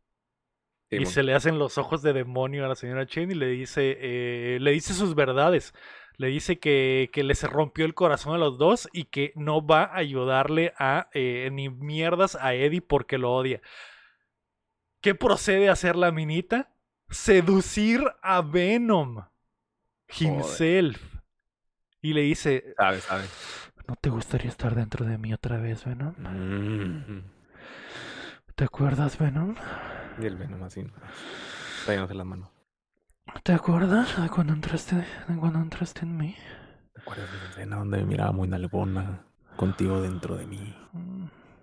Y 0.91 1.05
se 1.05 1.23
le 1.23 1.33
hacen 1.33 1.59
los 1.59 1.77
ojos 1.77 2.01
de 2.01 2.13
demonio 2.13 2.65
a 2.65 2.67
la 2.67 2.75
señora 2.75 3.05
Chen 3.05 3.31
y 3.31 3.35
le 3.35 3.47
dice, 3.47 3.97
eh, 3.99 4.59
le 4.59 4.71
dice 4.71 4.93
sus 4.93 5.15
verdades. 5.15 5.73
Le 6.17 6.27
dice 6.27 6.59
que, 6.59 7.09
que 7.13 7.23
les 7.23 7.43
rompió 7.43 7.85
el 7.85 7.93
corazón 7.93 8.35
a 8.35 8.37
los 8.37 8.57
dos 8.57 8.89
y 8.91 9.05
que 9.05 9.31
no 9.35 9.65
va 9.65 9.83
a 9.83 9.97
ayudarle 9.97 10.73
a 10.77 11.09
eh, 11.13 11.49
ni 11.51 11.69
mierdas 11.69 12.35
a 12.35 12.53
Eddie 12.53 12.81
porque 12.81 13.17
lo 13.17 13.33
odia. 13.33 13.61
¿Qué 15.01 15.15
procede 15.15 15.69
a 15.69 15.73
hacer 15.73 15.95
la 15.95 16.11
minita? 16.11 16.73
Seducir 17.09 18.03
a 18.21 18.41
Venom 18.41 19.23
himself. 20.19 21.01
Y 22.01 22.13
le 22.13 22.21
dice, 22.21 22.73
sabe, 22.77 22.99
sabe. 22.99 23.23
¿No 23.87 23.95
te 23.95 24.09
gustaría 24.09 24.49
estar 24.49 24.75
dentro 24.75 25.05
de 25.05 25.17
mí 25.17 25.33
otra 25.33 25.57
vez, 25.57 25.85
Venom? 25.85 26.13
Mm. 26.17 27.23
¿Te 28.55 28.63
acuerdas, 28.65 29.17
Venom? 29.17 29.55
Y 30.21 30.25
el 30.25 30.35
Venom 30.35 30.63
así, 30.63 30.85
trayéndose 31.85 32.13
la 32.13 32.25
mano. 32.25 32.51
¿Te 33.43 33.53
acuerdas 33.53 34.21
de 34.21 34.29
cuando 34.29 34.53
entraste, 34.53 34.95
de 34.95 35.37
cuando 35.39 35.59
entraste 35.59 36.01
en 36.01 36.17
mí? 36.17 36.35
¿Te 36.93 37.01
acuerdas 37.01 37.31
de 37.31 37.37
la 37.37 37.49
escena 37.49 37.75
donde 37.77 37.97
me 37.99 38.05
miraba 38.05 38.31
muy 38.31 38.47
nalgona 38.47 39.23
contigo 39.55 40.01
dentro 40.01 40.35
de 40.35 40.45
mí? 40.45 40.75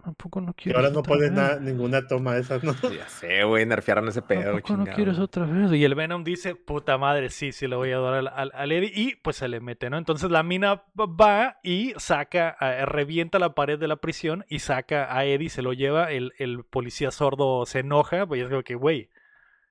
Tampoco 0.06 0.40
no 0.40 0.54
quieres. 0.54 0.80
Y 0.80 0.84
ahora 0.84 0.94
no 0.94 1.02
pones 1.02 1.32
ninguna 1.62 2.06
toma 2.06 2.34
de 2.34 2.42
esas, 2.42 2.62
¿no? 2.62 2.76
Ya 2.96 3.08
sé, 3.08 3.42
güey, 3.42 3.66
nerfearon 3.66 4.06
ese 4.06 4.22
pedo. 4.22 4.52
Tampoco 4.52 4.76
no 4.76 4.86
quieres 4.86 5.18
otra 5.18 5.46
vez. 5.46 5.72
Y 5.72 5.82
el 5.82 5.96
Venom 5.96 6.22
dice, 6.22 6.54
puta 6.54 6.96
madre, 6.96 7.28
sí, 7.28 7.50
sí, 7.50 7.66
le 7.66 7.74
voy 7.74 7.90
a 7.90 7.98
dar 7.98 8.14
al, 8.14 8.52
al, 8.54 8.70
Eddie. 8.70 8.92
Y 8.94 9.16
pues 9.16 9.34
se 9.34 9.48
le 9.48 9.58
mete, 9.58 9.90
¿no? 9.90 9.98
Entonces 9.98 10.30
la 10.30 10.44
mina 10.44 10.84
va 10.96 11.58
y 11.64 11.92
saca, 11.96 12.56
revienta 12.84 13.40
la 13.40 13.56
pared 13.56 13.80
de 13.80 13.88
la 13.88 13.96
prisión 13.96 14.44
y 14.48 14.60
saca 14.60 15.12
a 15.12 15.24
Eddie, 15.24 15.48
se 15.48 15.62
lo 15.62 15.72
lleva. 15.72 16.12
El, 16.12 16.34
el 16.38 16.62
policía 16.62 17.10
sordo 17.10 17.66
se 17.66 17.80
enoja, 17.80 18.26
pues 18.26 18.42
es 18.42 18.48
como 18.48 18.62
que, 18.62 18.76
güey, 18.76 19.10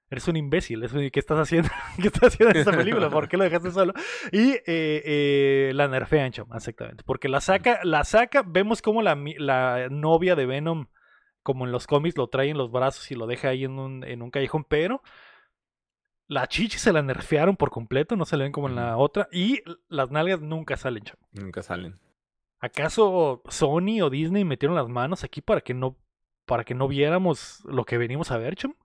eres 0.10 0.28
un 0.28 0.36
imbécil, 0.36 0.82
¿qué 1.12 1.20
estás 1.20 1.40
haciendo? 1.40 1.70
¿Qué 2.02 2.08
estás 2.08 2.34
haciendo 2.34 2.52
en 2.52 2.60
esta 2.60 2.78
película? 2.78 3.10
¿Por 3.10 3.28
qué 3.28 3.38
lo 3.38 3.44
dejaste 3.44 3.72
solo? 3.72 3.94
Y 4.32 4.52
eh, 4.52 4.64
eh, 4.68 5.72
la 5.74 5.88
nerfean, 5.88 6.32
chama, 6.32 6.58
exactamente. 6.58 7.04
Porque 7.06 7.28
la 7.28 7.42
saca, 7.42 7.80
la 7.84 8.04
saca, 8.04 8.44
vemos 8.46 8.82
como 8.82 9.02
la, 9.02 9.18
la, 9.38 9.88
novia 9.90 10.36
de 10.36 10.46
Venom, 10.46 10.88
como 11.42 11.66
en 11.66 11.72
los 11.72 11.88
cómics, 11.88 12.18
lo 12.18 12.28
trae 12.28 12.50
en 12.50 12.58
los 12.58 12.72
brazos 12.72 13.10
y 13.12 13.16
lo 13.16 13.28
deja 13.28 13.50
ahí 13.50 13.64
en 13.64 13.80
un, 13.80 14.04
en 14.04 14.22
un 14.22 14.32
callejón, 14.32 14.64
pero 14.64 15.02
la 16.28 16.48
chichi 16.48 16.78
se 16.78 16.94
la 16.94 17.02
nerfearon 17.02 17.56
por 17.56 17.70
completo, 17.72 18.16
no 18.16 18.26
se 18.26 18.38
le 18.38 18.44
ven 18.44 18.52
como 18.52 18.68
en 18.68 18.76
la 18.76 18.98
otra, 18.98 19.28
y 19.32 19.62
las 19.88 20.12
nalgas 20.12 20.42
nunca 20.42 20.78
salen, 20.78 21.04
chama. 21.04 21.28
Nunca 21.32 21.62
salen. 21.62 22.00
¿Acaso 22.60 23.44
Sony 23.48 24.02
o 24.02 24.10
Disney 24.10 24.44
metieron 24.44 24.76
las 24.76 24.88
manos 24.88 25.24
aquí 25.24 25.42
para 25.42 25.62
que 25.62 25.74
no, 25.74 25.98
para 26.46 26.64
que 26.64 26.74
no 26.74 26.88
viéramos 26.88 27.64
lo 27.66 27.86
que 27.86 27.98
venimos 27.98 28.32
a 28.32 28.38
ver, 28.38 28.56
chama? 28.56 28.76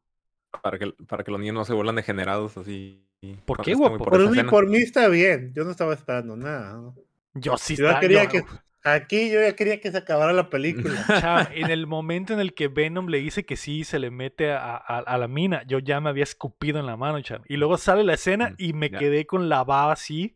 Para 0.63 0.79
que, 0.79 0.93
para 1.07 1.25
que 1.25 1.31
los 1.31 1.41
niños 1.41 1.55
no 1.55 1.65
se 1.65 1.73
vuelvan 1.73 1.97
degenerados 1.97 2.57
así. 2.57 3.05
¿Por 3.45 3.63
qué, 3.63 3.75
guapo? 3.75 3.99
Por, 3.99 4.31
mí, 4.31 4.43
por, 4.45 4.69
mí, 4.69 4.79
está 4.79 5.09
bien. 5.09 5.53
Yo 5.55 5.65
no 5.65 5.71
estaba 5.71 5.95
esperando 5.95 6.37
nada. 6.37 6.93
Yo 7.35 7.57
sí 7.57 7.77
yo 7.77 7.87
quería 8.01 8.27
que 8.27 8.43
Aquí 8.83 9.31
yo 9.31 9.43
ya 9.43 9.55
quería 9.55 9.79
que 9.79 9.91
se 9.91 9.99
acabara 9.99 10.33
la 10.33 10.49
película. 10.49 11.05
en 11.55 11.71
el 11.71 11.87
momento 11.87 12.33
en 12.33 12.41
el 12.41 12.55
que 12.55 12.69
Venom 12.69 13.09
le 13.09 13.19
dice 13.19 13.45
que 13.45 13.57
sí 13.57 13.85
se 13.85 13.99
le 13.99 14.11
mete 14.11 14.53
a, 14.53 14.77
a, 14.77 15.19
la 15.19 15.29
mina, 15.29 15.63
yo 15.67 15.81
ya 15.81 16.01
me 16.01 16.09
había 16.09 16.25
escupido 16.25 16.79
en 16.79 16.87
la 16.87 16.97
mano, 16.97 17.21
cham. 17.21 17.43
Y 17.47 17.57
luego 17.57 17.77
sale 17.77 18.05
la 18.05 18.15
escena 18.15 18.51
mm, 18.51 18.55
y 18.57 18.73
me 18.73 18.91
quedé 18.91 19.27
con 19.27 19.49
la 19.49 19.65
baba 19.65 19.93
así. 19.93 20.35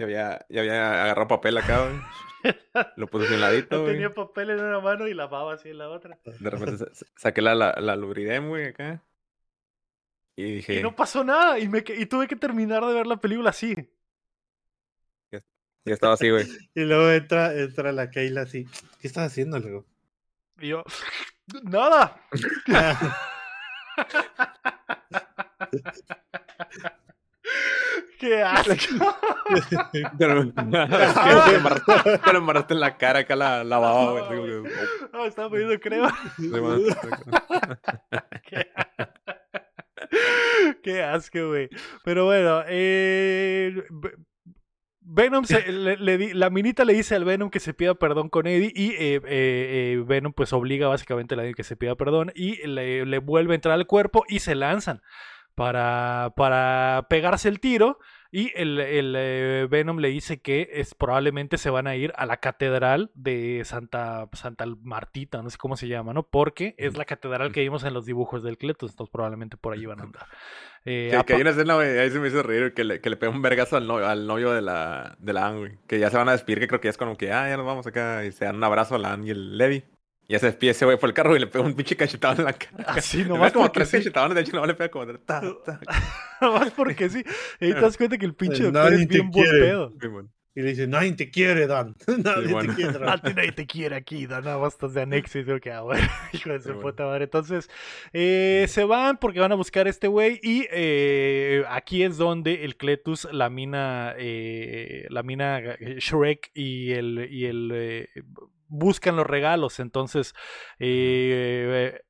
Ya 0.00 0.04
había, 0.04 0.46
ya 0.48 0.60
había 0.62 1.02
agarrado 1.04 1.28
papel 1.28 1.58
acá, 1.58 1.86
Lo 2.96 3.06
puse 3.06 3.26
en 3.26 3.34
un 3.34 3.40
ladito, 3.42 3.84
Tenía 3.84 4.14
papel 4.14 4.48
en 4.48 4.60
una 4.60 4.80
mano 4.80 5.06
y 5.06 5.12
la 5.12 5.26
baba 5.26 5.52
así 5.52 5.68
en 5.68 5.76
la 5.76 5.90
otra. 5.90 6.18
De 6.24 6.48
repente 6.48 6.86
saqué 7.16 7.42
la, 7.42 7.54
la, 7.54 7.74
la 7.78 7.96
güey, 7.96 8.68
acá. 8.68 9.04
Y 10.36 10.54
dije. 10.54 10.76
Y 10.76 10.82
no 10.82 10.96
pasó 10.96 11.22
nada. 11.22 11.58
Y, 11.58 11.68
me, 11.68 11.84
y 11.86 12.06
tuve 12.06 12.26
que 12.28 12.36
terminar 12.36 12.82
de 12.82 12.94
ver 12.94 13.06
la 13.06 13.18
película 13.18 13.50
así. 13.50 13.76
Ya, 15.30 15.42
estaba 15.84 16.14
así, 16.14 16.30
güey. 16.30 16.46
y 16.74 16.80
luego 16.80 17.10
entra, 17.10 17.52
entra 17.52 17.92
la 17.92 18.10
Keila 18.10 18.40
así. 18.40 18.66
¿Qué 19.00 19.06
estás 19.06 19.30
haciendo, 19.30 19.58
luego? 19.58 19.84
Y 20.60 20.68
yo. 20.68 20.82
¡Nada! 21.64 22.16
¡Qué 28.18 28.42
asco! 28.42 28.74
te, 30.18 30.26
lo, 30.26 30.42
embarraste, 32.36 32.74
en 32.74 32.80
la 32.80 32.98
cara 32.98 33.20
acá 33.20 33.34
la, 33.34 33.64
la 33.64 33.78
baba, 33.78 34.28
güey. 34.28 34.62
No, 35.12 35.24
estaba 35.24 35.48
poniendo 35.48 35.80
crema. 35.80 36.14
Qué, 40.82 41.02
asco, 41.02 41.48
güey. 41.48 41.70
Pero 42.04 42.26
bueno, 42.26 42.62
eh, 42.66 43.82
Venom, 45.12 45.44
se, 45.44 45.72
le, 45.72 46.34
la 46.34 46.50
minita 46.50 46.84
le 46.84 46.92
dice 46.92 47.16
al 47.16 47.24
Venom 47.24 47.50
que 47.50 47.58
se 47.58 47.74
pida 47.74 47.94
perdón 47.94 48.28
con 48.28 48.46
Eddie 48.46 48.72
y 48.74 48.90
eh, 48.90 49.14
eh, 49.14 49.20
eh, 49.26 50.04
Venom 50.06 50.32
pues 50.32 50.52
obliga 50.52 50.86
básicamente 50.86 51.34
a 51.34 51.42
Eddie 51.42 51.54
que 51.54 51.64
se 51.64 51.74
pida 51.74 51.96
perdón 51.96 52.30
y 52.34 52.64
le, 52.66 53.04
le 53.04 53.18
vuelve 53.18 53.54
a 53.54 53.56
entrar 53.56 53.74
al 53.74 53.88
cuerpo 53.88 54.24
y 54.28 54.38
se 54.38 54.54
lanzan 54.54 55.02
para, 55.54 56.32
para 56.36 57.06
pegarse 57.08 57.48
el 57.48 57.60
tiro. 57.60 57.98
Y 58.32 58.52
el, 58.54 58.78
el 58.78 59.14
eh, 59.18 59.66
Venom 59.68 59.98
le 59.98 60.08
dice 60.08 60.40
que 60.40 60.68
es, 60.74 60.94
probablemente 60.94 61.58
se 61.58 61.68
van 61.68 61.88
a 61.88 61.96
ir 61.96 62.12
a 62.16 62.26
la 62.26 62.36
catedral 62.36 63.10
de 63.14 63.62
Santa, 63.64 64.28
Santa 64.34 64.66
Martita, 64.82 65.42
no 65.42 65.50
sé 65.50 65.58
cómo 65.58 65.76
se 65.76 65.88
llama, 65.88 66.12
¿no? 66.12 66.22
Porque 66.22 66.76
es 66.78 66.96
la 66.96 67.04
catedral 67.04 67.50
que 67.50 67.62
vimos 67.62 67.82
en 67.82 67.92
los 67.92 68.06
dibujos 68.06 68.44
del 68.44 68.56
Cletus, 68.56 68.92
entonces 68.92 69.10
probablemente 69.12 69.56
por 69.56 69.72
ahí 69.72 69.84
van 69.86 70.00
a 70.00 70.04
andar. 70.04 70.26
Eh, 70.86 71.14
que, 71.26 71.34
hay 71.34 71.42
una 71.42 71.50
escena, 71.50 71.78
ahí 71.78 72.10
se 72.10 72.18
me 72.18 72.28
hizo 72.28 72.42
reír, 72.42 72.72
que 72.72 72.84
le, 72.84 73.02
que 73.02 73.10
le 73.10 73.18
pega 73.18 73.30
un 73.30 73.42
vergazo 73.42 73.76
al 73.76 73.86
novio, 73.86 74.08
al 74.08 74.26
novio 74.26 74.50
de 74.50 74.62
la, 74.62 75.14
de 75.18 75.34
la 75.34 75.54
que 75.86 75.98
ya 75.98 76.08
se 76.08 76.16
van 76.16 76.30
a 76.30 76.32
despedir, 76.32 76.58
que 76.58 76.68
creo 76.68 76.80
que 76.80 76.86
ya 76.86 76.92
es 76.92 76.96
como 76.96 77.18
que, 77.18 77.32
ah, 77.32 77.50
ya 77.50 77.58
nos 77.58 77.66
vamos 77.66 77.86
acá, 77.86 78.24
y 78.24 78.32
se 78.32 78.46
dan 78.46 78.56
un 78.56 78.64
abrazo 78.64 78.94
a 78.94 78.98
la 78.98 79.12
Anne 79.12 79.26
y 79.26 79.30
el 79.30 79.58
Levi. 79.58 79.84
Y 80.30 80.38
se 80.38 80.46
despide 80.46 80.70
ese 80.70 80.84
güey 80.84 80.96
por 80.96 81.08
el 81.08 81.14
carro 81.14 81.34
y 81.34 81.40
le 81.40 81.48
pega 81.48 81.64
un 81.64 81.74
pinche 81.74 81.96
cachetado 81.96 82.36
en 82.38 82.44
la 82.44 82.52
cara. 82.52 82.84
Así, 82.86 83.24
nomás. 83.28 83.52
como 83.52 83.68
tres 83.72 83.90
cachetadones, 83.90 84.36
de 84.36 84.42
hecho, 84.42 84.52
no 84.54 84.64
le 84.64 84.74
pega 84.74 84.88
como. 84.88 85.04
Ta, 85.18 85.42
ta. 85.64 85.80
nomás 86.40 86.70
porque 86.70 87.10
sí. 87.10 87.24
Y 87.58 87.64
ahí 87.64 87.74
te 87.74 87.80
das 87.80 87.96
cuenta 87.96 88.16
que 88.16 88.26
el 88.26 88.34
pinche 88.34 88.62
doctor 88.62 88.94
es 88.94 89.08
bien 89.08 89.28
buen 89.28 89.50
pedo. 89.50 89.92
Y 90.54 90.62
le 90.62 90.68
dice, 90.68 90.86
nadie 90.86 91.12
te 91.12 91.30
quiere, 91.30 91.66
Dan. 91.66 91.96
Nadie 92.06 92.54
te 92.54 92.74
quiere. 92.74 92.98
nadie 93.00 93.52
te 93.52 93.66
quiere 93.66 93.96
aquí, 93.96 94.26
Dan. 94.26 94.44
Nada 94.44 94.58
más 94.58 94.74
estás 94.74 94.94
de 94.94 95.02
anexo 95.02 95.40
y 95.40 95.42
digo 95.42 95.58
que, 95.58 95.72
ah, 95.72 95.80
bueno, 95.80 96.06
hijo 96.32 96.50
de 96.50 96.60
su 96.60 96.78
puta 96.78 97.06
madre. 97.06 97.24
Entonces, 97.24 97.68
eh, 98.12 98.66
se 98.68 98.84
van 98.84 99.18
porque 99.18 99.40
van 99.40 99.50
a 99.50 99.56
buscar 99.56 99.88
a 99.88 99.90
este 99.90 100.06
güey. 100.06 100.38
Y 100.44 100.66
eh, 100.70 101.64
aquí 101.68 102.04
es 102.04 102.18
donde 102.18 102.64
el 102.64 102.76
Cletus, 102.76 103.26
la 103.32 103.50
mina, 103.50 104.14
eh, 104.16 105.06
la 105.10 105.24
mina 105.24 105.58
eh, 105.58 105.96
Shrek 105.98 106.52
y 106.54 106.92
el, 106.92 107.26
y 107.30 107.46
el 107.46 107.70
eh, 107.74 108.08
buscan 108.70 109.16
los 109.16 109.26
regalos. 109.26 109.80
Entonces, 109.80 110.34
eh, 110.78 112.00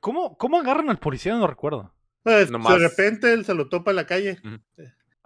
¿cómo, 0.00 0.36
¿cómo 0.36 0.60
agarran 0.60 0.90
al 0.90 0.98
policía? 0.98 1.34
No 1.34 1.46
recuerdo. 1.46 1.92
Pues, 2.22 2.50
de 2.50 2.78
repente 2.78 3.32
él 3.32 3.44
se 3.44 3.54
lo 3.54 3.68
topa 3.68 3.90
en 3.90 3.96
la 3.96 4.06
calle. 4.06 4.38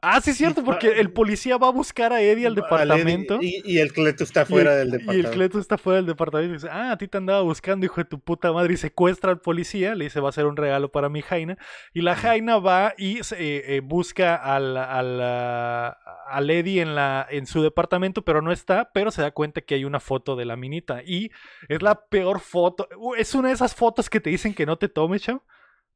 Ah, 0.01 0.21
sí, 0.21 0.31
es 0.31 0.37
cierto, 0.37 0.63
porque 0.63 1.01
el 1.01 1.11
policía 1.11 1.57
va 1.57 1.69
a 1.69 1.73
buscar 1.73 2.13
a 2.13 2.23
Eddie 2.23 2.47
al 2.47 2.55
departamento. 2.55 3.41
y, 3.43 3.79
el 3.79 3.93
Cleto 3.93 4.23
está 4.23 4.47
fuera 4.47 4.77
del 4.77 4.93
departamento. 4.93 5.23
Y 5.23 5.27
el 5.27 5.35
Cleto 5.35 5.59
está 5.59 5.77
fuera 5.77 5.97
del 5.97 6.07
departamento 6.07 6.53
y 6.53 6.57
dice, 6.57 6.69
ah, 6.71 6.93
a 6.93 6.99
ti 6.99 7.09
te 7.09 7.19
andaba 7.19 7.41
buscando, 7.41 7.85
hijo 7.85 7.97
de 7.97 8.05
tu 8.05 8.21
puta 8.21 8.53
madre, 8.53 8.75
y 8.75 8.77
secuestra 8.77 9.33
al 9.33 9.41
policía, 9.41 9.97
le 9.97 10.05
dice, 10.05 10.21
va 10.21 10.29
a 10.29 10.33
ser 10.33 10.47
un 10.47 10.57
regalo 10.57 10.93
para 10.93 11.09
mi 11.09 11.21
Jaina. 11.21 11.59
Y 11.93 12.03
la 12.03 12.15
Jaina 12.15 12.59
va 12.59 12.95
y 12.97 13.19
eh, 13.19 13.23
eh, 13.39 13.81
busca 13.83 14.37
al, 14.37 14.77
al, 14.77 15.21
al, 15.21 16.51
Eddie 16.51 16.81
en, 16.81 16.95
la, 16.95 17.27
en 17.29 17.47
su 17.47 17.61
departamento, 17.61 18.23
pero 18.23 18.41
no 18.41 18.53
está, 18.53 18.93
pero 18.93 19.11
se 19.11 19.23
da 19.23 19.33
cuenta 19.33 19.63
que 19.63 19.75
hay 19.75 19.85
una 19.85 19.99
foto 19.99 20.37
de 20.37 20.45
la 20.45 20.55
minita. 20.55 21.03
Y 21.05 21.33
es 21.69 21.83
la 21.83 22.07
peor 22.07 22.39
foto, 22.39 22.89
es 23.17 23.35
una 23.35 23.49
de 23.49 23.55
esas 23.55 23.75
fotos 23.75 24.09
que 24.09 24.21
te 24.21 24.31
dicen 24.31 24.55
que 24.55 24.65
no 24.65 24.79
te 24.79 24.89
tomes, 24.89 25.23
chao. 25.23 25.43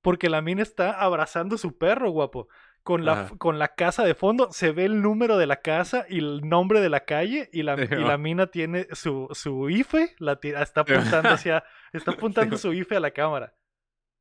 Porque 0.00 0.28
la 0.28 0.42
mina 0.42 0.62
está 0.62 0.90
abrazando 0.90 1.54
a 1.54 1.58
su 1.58 1.78
perro, 1.78 2.10
guapo 2.10 2.48
con 2.82 3.04
la, 3.04 3.28
con 3.38 3.59
la 3.59 3.74
casa 3.74 4.04
de 4.04 4.14
fondo, 4.14 4.50
se 4.52 4.72
ve 4.72 4.84
el 4.84 5.02
número 5.02 5.38
de 5.38 5.46
la 5.46 5.56
casa 5.56 6.04
y 6.09 6.18
el 6.18 6.48
nombre 6.48 6.80
de 6.80 6.88
la 6.88 7.00
calle 7.00 7.48
y 7.52 7.62
la, 7.62 7.74
y 7.98 8.04
la 8.04 8.18
mina 8.18 8.48
tiene 8.48 8.86
su, 8.92 9.28
su 9.32 9.70
IFE, 9.70 10.14
la 10.18 10.38
está 10.42 10.82
apuntando 10.82 11.30
hacia, 11.30 11.64
está 11.92 12.10
apuntando 12.12 12.56
su 12.56 12.72
IFE 12.72 12.96
a 12.96 13.00
la 13.00 13.10
cámara. 13.12 13.54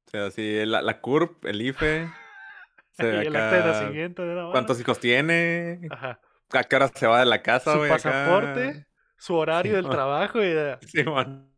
O 0.07 0.11
sea, 0.11 0.31
sí, 0.31 0.65
la, 0.65 0.81
la 0.81 0.99
CURP, 0.99 1.45
el 1.45 1.61
IFE. 1.61 2.09
y 2.99 3.03
el 3.03 3.35
acta 3.35 3.57
de 3.57 3.71
nacimiento 3.71 4.25
de 4.25 4.51
¿Cuántos 4.51 4.79
hijos 4.79 4.99
tiene? 4.99 5.81
Ajá. 5.89 6.19
¿A 6.51 6.63
qué 6.65 6.75
hora 6.75 6.89
se 6.89 7.07
va 7.07 7.19
de 7.19 7.25
la 7.25 7.41
casa, 7.41 7.73
Su 7.73 7.88
pasaporte, 7.88 8.85
su 9.17 9.35
horario 9.35 9.75
del 9.75 9.88
trabajo 9.88 10.43
y... 10.43 10.53
Sí, 10.81 11.03
man. 11.03 11.49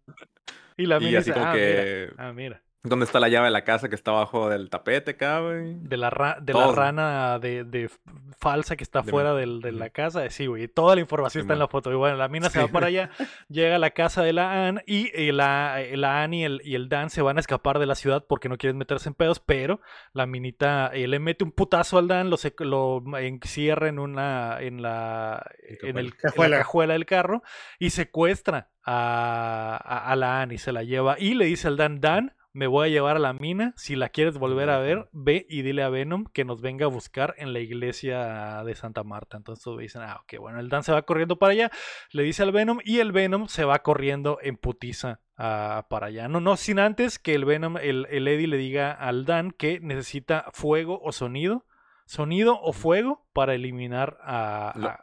Y 0.78 0.86
la 0.86 1.00
mina 1.00 1.20
dice, 1.20 1.34
ah, 1.36 1.54
mira, 1.54 2.14
ah, 2.18 2.34
mira. 2.34 2.64
¿Dónde 2.86 3.06
está 3.06 3.22
la 3.22 3.30
llave 3.30 3.46
de 3.46 3.52
la 3.52 3.64
casa 3.64 3.88
que 3.88 3.96
está 3.96 4.12
abajo 4.12 4.50
del 4.50 4.70
tapete 4.70 5.12
acá, 5.12 5.40
güey? 5.40 5.76
De 5.80 5.96
la, 5.96 6.38
de 6.42 6.54
la 6.54 6.70
rana 6.74 7.40
de, 7.40 7.90
falsa 8.38 8.76
que 8.76 8.84
está 8.84 9.04
fuera 9.04 9.34
de 9.34 9.72
la 9.72 9.90
casa. 9.90 10.30
Sí, 10.30 10.48
güey. 10.48 10.68
Toda 10.68 10.96
la 10.96 11.00
información 11.00 11.44
está 11.44 11.54
en 11.54 11.60
la 11.60 11.70
foto. 11.70 11.94
Y 11.94 11.96
bueno, 11.96 12.18
la 12.18 12.28
mina 12.28 12.50
se 12.50 12.60
va 12.60 12.68
para 12.68 12.88
allá, 12.88 13.10
llega 13.48 13.78
a 13.78 13.80
la 13.80 13.92
casa 13.92 14.22
de 14.22 14.34
la 14.34 14.68
Anne 14.68 14.84
y 14.86 15.10
eh, 15.14 15.32
la, 15.32 15.82
eh, 15.82 15.96
la 15.96 16.24
Anne 16.24 16.38
y 16.40 16.44
el, 16.44 16.62
y 16.66 16.76
el, 16.76 16.90
Dan 16.90 17.10
se 17.10 17.22
van 17.22 17.38
a 17.38 17.40
escapar 17.40 17.80
de 17.80 17.86
la 17.86 17.96
ciudad 17.96 18.26
porque 18.28 18.50
no 18.50 18.58
quieren 18.58 18.78
meterse 18.78 19.08
en 19.08 19.16
pedos, 19.16 19.40
pero 19.40 19.80
la 20.12 20.26
minita 20.26 20.92
eh, 20.94 21.08
le 21.08 21.20
mete 21.20 21.46
un 21.46 21.54
putazo 21.54 21.98
al 21.98 22.10
Dan, 22.10 22.30
lo, 22.30 22.38
lo 22.60 23.18
encierra 23.18 23.88
en 23.88 23.98
una 23.98 24.58
en 24.60 24.82
la, 24.82 25.50
en, 25.84 25.98
el, 25.98 26.14
la 26.36 26.58
cajuela 26.58 26.94
del 26.94 27.06
carro 27.06 27.44
y 27.80 27.92
secuestra 27.92 28.72
a, 28.84 29.80
a, 29.82 30.12
a 30.12 30.16
la 30.18 30.42
Anne 30.42 30.56
y 30.56 30.58
se 30.58 30.74
la 30.74 30.84
lleva 30.84 31.16
y 31.18 31.34
le 31.36 31.46
dice 31.46 31.70
al 31.70 31.78
Dan, 31.78 32.02
Dan, 32.02 32.34
me 32.54 32.68
voy 32.68 32.88
a 32.88 32.92
llevar 32.92 33.16
a 33.16 33.20
la 33.20 33.34
mina. 33.34 33.74
Si 33.76 33.96
la 33.96 34.10
quieres 34.10 34.38
volver 34.38 34.70
a 34.70 34.78
ver, 34.78 35.10
ve 35.12 35.46
y 35.50 35.64
dile 35.64 35.82
a 35.82 35.90
Venom 35.90 36.26
que 36.26 36.46
nos 36.46 36.62
venga 36.62 36.86
a 36.86 36.90
buscar 36.90 37.34
en 37.38 37.52
la 37.52 37.60
iglesia 37.60 38.64
de 38.64 38.76
Santa 38.76 39.04
Marta. 39.04 39.38
Entonces 39.38 39.66
dicen, 39.80 40.04
ah, 40.04 40.22
ok, 40.22 40.40
bueno, 40.40 40.60
el 40.60 40.70
Dan 40.70 40.84
se 40.84 40.92
va 40.92 41.02
corriendo 41.02 41.38
para 41.38 41.54
allá, 41.54 41.72
le 42.12 42.24
dice 42.24 42.44
al 42.44 42.52
Venom 42.52 42.80
y 42.86 43.00
el 43.00 43.12
Venom 43.12 43.48
se 43.48 43.66
va 43.66 43.80
corriendo 43.80 44.38
en 44.42 44.58
putiza 44.58 45.20
ah, 45.36 45.88
para 45.90 46.08
allá. 46.08 46.28
No, 46.28 46.40
no, 46.40 46.56
sin 46.56 46.80
antes 46.80 47.18
que 47.18 47.34
el 47.34 47.46
Venom, 47.46 47.78
el, 47.78 48.08
el 48.12 48.28
Eddie 48.28 48.48
le 48.48 48.58
diga 48.58 48.92
al 48.92 49.26
Dan 49.26 49.52
que 49.52 49.80
necesita 49.80 50.46
fuego 50.54 51.02
o 51.04 51.12
sonido. 51.12 51.66
Sonido 52.06 52.60
o 52.62 52.74
fuego 52.74 53.26
para 53.34 53.56
eliminar 53.56 54.18
a, 54.22 55.00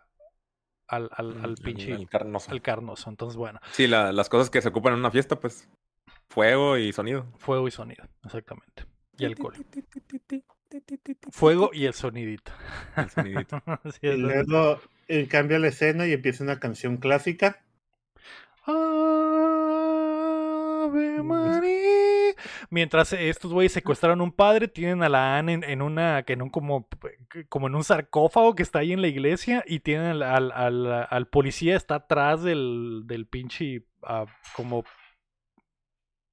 al, 0.86 1.09
al, 1.12 1.55
pinche. 1.64 1.93
El 1.93 2.09
carnoso. 2.09 2.51
Al 2.51 2.60
carnoso. 2.60 3.09
Entonces, 3.09 3.36
bueno. 3.36 3.59
Sí, 3.72 3.86
las 3.86 4.28
cosas 4.28 4.51
que 4.51 4.60
se 4.60 4.68
ocupan 4.68 4.93
en 4.93 4.98
una 4.98 5.10
fiesta, 5.10 5.40
pues 5.40 5.66
Fuego 6.31 6.78
y 6.78 6.93
sonido. 6.93 7.27
Fuego 7.39 7.66
y 7.66 7.73
sonido, 7.73 8.05
exactamente. 8.24 8.85
Y 9.19 9.24
alcohol. 9.24 9.55
Fuego 11.32 11.70
y 11.73 11.86
el 11.86 11.94
sonidito. 11.94 12.52
El 12.97 13.11
sonidito. 13.11 13.61
y 14.02 14.12
luego 14.12 14.81
él 15.09 15.27
cambia 15.27 15.59
la 15.59 15.66
escena 15.66 16.07
y 16.07 16.12
empieza 16.12 16.44
una 16.44 16.61
canción 16.61 16.98
clásica. 16.98 17.65
Ave 18.65 18.81
María. 21.24 22.36
Mientras 22.70 23.12
estos 23.12 23.52
güeyes 23.52 23.73
secuestraron 23.73 24.20
a 24.20 24.23
un 24.23 24.31
padre, 24.31 24.69
tienen 24.69 25.02
a 25.02 25.09
la 25.09 25.36
Anne 25.36 25.61
en, 25.65 25.82
una, 25.82 26.23
que 26.23 26.35
en 26.35 26.43
un 26.43 26.51
como, 26.51 26.86
como 27.48 27.66
en 27.66 27.74
un 27.74 27.82
sarcófago 27.82 28.55
que 28.55 28.62
está 28.62 28.78
ahí 28.78 28.93
en 28.93 29.02
la 29.02 29.09
iglesia 29.09 29.65
y 29.66 29.81
tienen 29.81 30.23
al, 30.23 30.52
al, 30.52 31.09
al, 31.11 31.27
policía 31.27 31.74
está 31.74 31.97
atrás 31.97 32.44
del, 32.44 33.02
del 33.07 33.27
pinche 33.27 33.82
uh, 34.02 34.27
como 34.55 34.85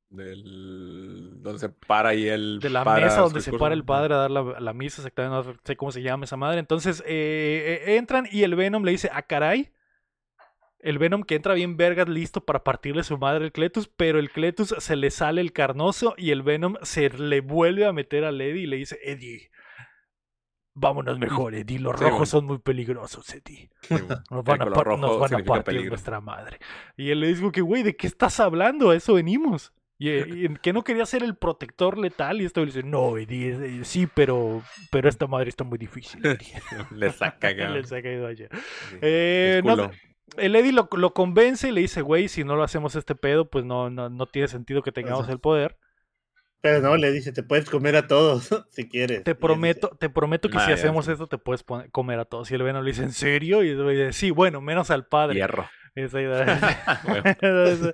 del 0.10 1.42
donde 1.42 1.60
se 1.60 1.70
para 1.70 2.14
y 2.14 2.28
el 2.28 2.60
de 2.60 2.70
la 2.70 2.86
mesa 2.86 3.22
donde 3.22 3.42
se 3.42 3.52
para 3.54 3.74
el 3.74 3.84
padre 3.84 4.14
a 4.14 4.18
dar 4.18 4.32
la, 4.32 4.74
misa 4.74 5.02
exactamente 5.02 5.50
no 5.50 5.60
sé 5.64 5.76
cómo 5.76 5.92
se 5.92 6.02
llama 6.02 6.26
esa 6.26 6.38
madre. 6.38 6.60
Entonces 6.60 7.04
eh, 7.06 7.84
eh, 7.86 7.98
entran 7.98 8.28
y 8.32 8.44
el 8.44 8.56
Venom 8.56 8.84
le 8.84 8.92
dice 8.92 9.10
a 9.10 9.18
ah, 9.18 9.22
caray 9.24 9.72
el 10.80 11.00
Venom 11.00 11.24
que 11.24 11.36
entra 11.36 11.56
bien 11.56 11.76
vergas 11.76 12.08
listo 12.08 12.46
para 12.46 12.64
partirle 12.64 13.04
su 13.04 13.18
madre 13.18 13.46
el 13.46 13.52
Cletus 13.52 13.90
pero 13.90 14.20
el 14.20 14.30
Cletus 14.32 14.76
se 14.78 14.96
le 14.96 15.12
sale 15.12 15.42
el 15.42 15.52
carnoso 15.52 16.14
y 16.18 16.32
el 16.32 16.44
Venom 16.44 16.76
se 16.84 17.10
le 17.10 17.42
vuelve 17.42 17.86
a 17.86 17.94
meter 17.94 18.24
a 18.24 18.30
Eddie 18.30 18.62
y 18.62 18.68
le 18.68 18.78
dice 18.78 19.00
Eddie 19.04 19.50
vámonos 20.74 21.20
mejor 21.20 21.56
Eddie 21.56 21.80
los 21.80 22.00
rojos 22.00 22.30
son 22.30 22.46
muy 22.46 22.60
peligrosos 22.60 23.34
Eddie. 23.34 23.70
Nos 24.32 24.44
van, 24.44 24.62
a, 24.62 24.66
nos 24.66 25.20
van 25.20 25.34
a 25.34 25.44
partir 25.44 25.90
nuestra 25.90 26.22
madre 26.22 26.60
y 26.96 27.10
él 27.10 27.20
le 27.20 27.28
dice 27.28 27.52
que 27.52 27.62
güey 27.62 27.84
de 27.84 27.98
qué 27.98 28.08
estás 28.08 28.40
hablando 28.40 28.92
a 28.92 28.96
eso 28.96 29.16
venimos 29.16 29.74
y, 30.00 30.50
que 30.56 30.74
no 30.74 30.84
quería 30.84 31.06
ser 31.06 31.24
el 31.24 31.36
protector 31.36 31.98
letal 31.98 32.42
y 32.42 32.46
esto 32.46 32.62
le 32.62 32.68
dice, 32.68 32.84
no, 32.84 33.16
sí, 33.84 34.08
pero, 34.14 34.62
pero 34.92 35.10
esta 35.10 35.28
madre 35.28 35.50
está 35.50 35.64
muy 35.64 35.78
difícil. 35.78 36.22
le 36.92 37.12
saca, 37.12 37.52
Le 37.52 37.84
saca 37.84 38.10
ayer. 38.10 38.50
Eh, 39.02 39.62
el 40.38 40.56
Eddie 40.56 40.74
lo, 40.74 40.90
lo, 40.92 41.14
convence 41.14 41.70
y 41.70 41.72
le 41.72 41.82
dice, 41.82 42.02
güey, 42.02 42.28
si 42.28 42.44
no 42.44 42.56
lo 42.56 42.64
hacemos 42.64 42.96
este 42.96 43.16
pedo, 43.16 43.50
pues 43.50 43.66
no, 43.66 43.90
no, 43.90 44.10
no 44.10 44.26
tiene 44.28 44.48
sentido 44.48 44.84
que 44.84 44.92
tengamos 44.92 45.30
el 45.30 45.40
poder. 45.40 45.78
Pero 46.62 46.82
no, 46.82 46.98
le 46.98 47.12
dice, 47.12 47.32
te 47.32 47.44
puedes 47.44 47.70
comer 47.70 47.96
a 47.96 48.08
todos 48.08 48.50
si 48.72 48.90
quieres. 48.90 49.24
Te 49.24 49.36
prometo, 49.36 49.90
te 50.00 50.10
prometo 50.10 50.50
que 50.50 50.60
si 50.60 50.72
hacemos 50.72 51.08
esto 51.08 51.28
te 51.28 51.38
puedes 51.38 51.64
comer 51.92 52.20
a 52.20 52.26
todos. 52.26 52.52
Y 52.52 52.56
el 52.56 52.64
Venom 52.64 52.84
le 52.84 52.92
dice, 52.92 53.04
¿en 53.04 53.14
serio? 53.14 53.64
Y 53.64 53.70
él 53.70 53.88
dice, 53.90 54.14
sí, 54.14 54.32
bueno, 54.32 54.60
menos 54.62 54.92
al 54.92 55.06
padre. 55.06 55.36
Hierro. 55.36 55.70
Esa 55.98 56.22
idea. 56.22 56.84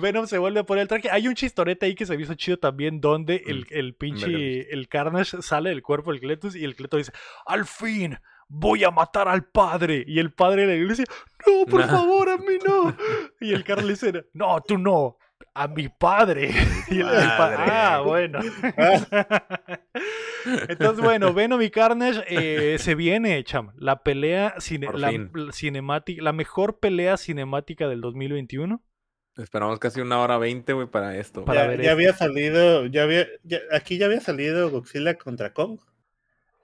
Venom 0.00 0.26
se 0.26 0.36
vuelve 0.36 0.60
a 0.60 0.64
poner 0.64 0.82
el 0.82 0.88
traje. 0.88 1.10
Hay 1.10 1.28
un 1.28 1.34
chistorete 1.34 1.86
ahí 1.86 1.94
que 1.94 2.04
se 2.04 2.14
me 2.14 2.22
hizo 2.22 2.34
chido 2.34 2.58
también, 2.58 3.00
donde 3.00 3.42
el, 3.46 3.60
mm, 3.60 3.66
el 3.70 3.94
pinche, 3.94 4.72
el 4.72 4.86
Carnage 4.88 5.40
sale 5.40 5.70
del 5.70 5.82
cuerpo 5.82 6.12
del 6.12 6.20
Cletus 6.20 6.54
y 6.54 6.64
el 6.64 6.76
Cletus 6.76 6.98
dice, 6.98 7.12
al 7.46 7.64
fin, 7.64 8.18
voy 8.48 8.84
a 8.84 8.90
matar 8.90 9.28
al 9.28 9.44
padre. 9.44 10.04
Y 10.06 10.18
el 10.18 10.30
padre 10.30 10.66
de 10.66 10.68
la 10.68 10.74
iglesia, 10.74 11.06
no, 11.46 11.64
por 11.64 11.86
favor, 11.86 12.28
a 12.28 12.36
mí 12.36 12.58
no. 12.66 12.94
Y 13.40 13.54
el 13.54 13.64
Carnage 13.64 13.88
dice, 13.88 14.26
no, 14.34 14.60
tú 14.60 14.76
no, 14.76 15.16
a 15.54 15.68
mi 15.68 15.88
padre. 15.88 16.50
Y 16.90 17.00
el, 17.00 17.06
ah, 17.08 18.02
bueno. 18.04 18.40
Entonces, 20.68 21.04
bueno, 21.04 21.32
Venom 21.34 21.60
y 21.62 21.70
Carnage 21.70 22.24
eh, 22.28 22.78
se 22.78 22.94
viene, 22.94 23.42
cham. 23.44 23.72
La 23.76 24.02
pelea 24.02 24.54
la, 24.94 25.52
cinemática, 25.52 26.22
la 26.22 26.32
mejor 26.32 26.78
pelea 26.78 27.16
cinemática 27.16 27.88
del 27.88 28.00
2021. 28.00 28.82
Esperamos 29.36 29.78
casi 29.78 30.00
una 30.00 30.18
hora 30.18 30.36
veinte, 30.38 30.72
güey, 30.72 30.88
para 30.88 31.16
esto. 31.16 31.44
ya, 31.46 31.92
había 31.92 32.12
salido, 32.12 32.86
ya 32.86 33.04
había, 33.04 33.26
aquí 33.72 33.96
ya 33.96 34.06
había 34.06 34.20
salido 34.20 34.68
Godzilla 34.70 35.16
contra 35.16 35.52
Kong. 35.52 35.78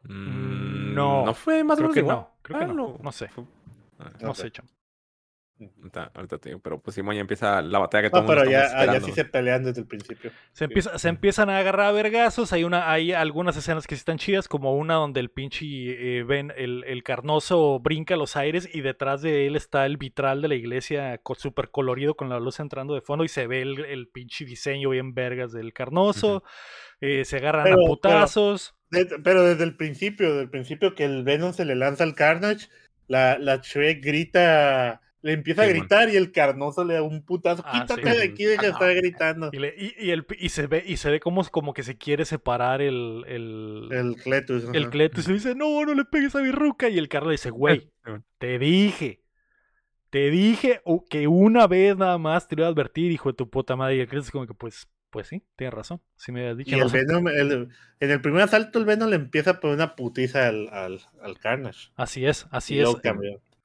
Mm, 0.03 0.95
no. 0.95 1.25
No 1.25 1.35
fue 1.35 1.63
más 1.63 1.79
creo 1.79 1.93
que 1.93 2.03
no. 2.03 2.37
Creo 2.43 2.59
que 2.61 2.67
no. 2.67 2.99
No 3.01 3.13
sé. 3.13 3.31
No 4.21 4.35
sé, 4.35 4.51
cham. 4.51 4.67
Ahorita, 6.15 6.39
te 6.39 6.49
digo, 6.49 6.61
pero 6.61 6.81
pues 6.81 6.97
Simón 6.97 7.15
ya 7.15 7.21
empieza 7.21 7.63
la 7.63 7.79
batalla 7.79 8.03
que 8.03 8.11
todo 8.11 8.23
No, 8.23 8.27
pero 8.27 8.45
ya, 8.45 8.87
ya 8.87 9.01
sí 9.01 9.13
se 9.13 9.25
pelean 9.25 9.63
desde 9.63 9.83
el 9.83 9.87
principio. 9.87 10.33
Se, 10.53 10.65
empieza, 10.65 10.99
se 10.99 11.09
empiezan 11.09 11.49
a 11.49 11.59
agarrar 11.59 11.87
a 11.87 11.93
vergazos. 11.93 12.53
Hay, 12.53 12.65
una, 12.65 12.91
hay 12.91 13.13
algunas 13.13 13.57
escenas 13.57 13.87
que 13.87 13.95
sí 13.95 14.01
están 14.01 14.19
chidas, 14.19 14.49
como 14.49 14.75
una 14.75 14.95
donde 14.95 15.21
el 15.21 15.31
pinche 15.31 15.65
eh, 16.19 16.25
ven 16.25 16.53
el, 16.57 16.83
el, 16.85 17.05
carnoso 17.05 17.79
brinca 17.79 18.17
los 18.17 18.37
aires 18.37 18.69
y 18.73 18.81
detrás 18.81 19.23
de 19.23 19.47
él 19.47 19.55
está 19.55 19.87
el 19.87 19.97
vitral 19.97 20.43
de 20.43 20.49
la 20.49 20.57
iglesia 20.57 21.21
súper 21.37 21.71
colorido 21.71 22.17
con 22.17 22.29
la 22.29 22.41
luz 22.41 22.59
entrando 22.59 22.95
de 22.95 23.01
fondo 23.01 23.25
y 23.25 23.29
se 23.29 23.47
ve 23.47 23.63
el, 23.63 23.85
el 23.85 24.09
pinche 24.09 24.45
diseño 24.45 24.91
bien 24.91 25.15
vergas 25.15 25.53
del 25.53 25.73
carnoso. 25.73 26.43
Eh, 27.01 27.25
se 27.25 27.37
agarran 27.37 27.73
a 27.73 27.77
putazos. 27.77 28.75
Pero, 28.91 29.45
desde 29.45 29.65
el 29.65 29.77
principio, 29.77 30.29
desde 30.31 30.43
el 30.43 30.51
principio 30.51 30.95
que 30.95 31.05
el 31.05 31.23
Venom 31.23 31.53
se 31.53 31.65
le 31.65 31.75
lanza 31.75 32.05
al 32.05 32.15
Carnage, 32.15 32.69
la, 33.07 33.39
la 33.39 33.57
Shrek 33.57 34.05
grita 34.05 35.03
le 35.25 35.33
empieza 35.33 35.63
a 35.63 35.67
gritar 35.67 36.11
y 36.11 36.17
el 36.17 36.33
carnoso 36.33 36.85
le 36.85 36.95
da 36.95 37.03
un 37.03 37.23
putazo. 37.25 37.63
Ah, 37.65 37.81
Quítate 37.81 38.11
de 38.11 38.25
aquí, 38.25 38.45
deja 38.45 38.61
de 38.61 38.69
estar 38.69 38.95
gritando. 38.95 39.51
Y, 39.55 40.05
y, 40.05 40.11
el, 40.11 40.27
y, 40.39 40.51
se 40.51 40.67
ve, 40.67 40.85
y 40.87 40.99
se 40.99 41.11
ve 41.11 41.19
como, 41.19 41.43
como 41.45 41.73
que 41.73 41.83
se 41.83 41.97
quiere 41.97 42.27
separar 42.27 42.83
el. 42.83 43.25
El, 43.27 43.89
el 43.91 44.17
Cletus. 44.17 44.65
El 44.75 44.91
Cletus. 44.91 45.27
Y 45.27 45.33
dice, 45.33 45.55
no, 45.55 45.83
no 45.87 45.95
le 45.95 46.05
pegues 46.05 46.37
a 46.37 46.43
mi 46.43 46.51
ruca. 46.51 46.91
Y 46.91 46.99
el 46.99 47.09
Carlos 47.09 47.31
dice, 47.33 47.49
güey, 47.49 47.91
te 48.39 48.59
dije. 48.59 49.23
Te 50.11 50.31
dije 50.31 50.83
que 51.09 51.27
una 51.27 51.67
vez 51.69 51.97
nada 51.97 52.19
más 52.19 52.47
te 52.47 52.55
iba 52.57 52.67
a 52.67 52.69
advertir, 52.69 53.11
hijo 53.11 53.31
de 53.31 53.35
tu 53.35 53.49
puta 53.49 53.77
madre. 53.77 53.97
Y 53.97 54.01
el 54.01 54.09
Cletus, 54.09 54.31
como 54.31 54.47
que, 54.47 54.53
pues, 54.53 54.91
pues 55.09 55.27
sí, 55.27 55.43
tienes 55.57 55.73
razón. 55.73 56.03
Si 56.17 56.33
me 56.33 56.41
habías 56.41 56.59
dicho. 56.59 56.77
Y 56.77 56.81
el 56.81 56.89
Venom, 56.93 57.29
en 57.29 57.71
el 57.99 58.21
primer 58.21 58.43
asalto, 58.43 58.79
el 58.79 58.85
Venom 58.85 59.09
le 59.09 59.17
empieza 59.17 59.53
a 59.53 59.61
poner 59.61 59.77
una 59.77 59.97
putiza 59.97 60.49
al, 60.49 60.69
al, 60.69 61.01
al 61.23 61.39
Carnage. 61.39 61.89
Así 61.97 62.27
es, 62.27 62.47
así 62.51 62.79
es. 62.79 62.95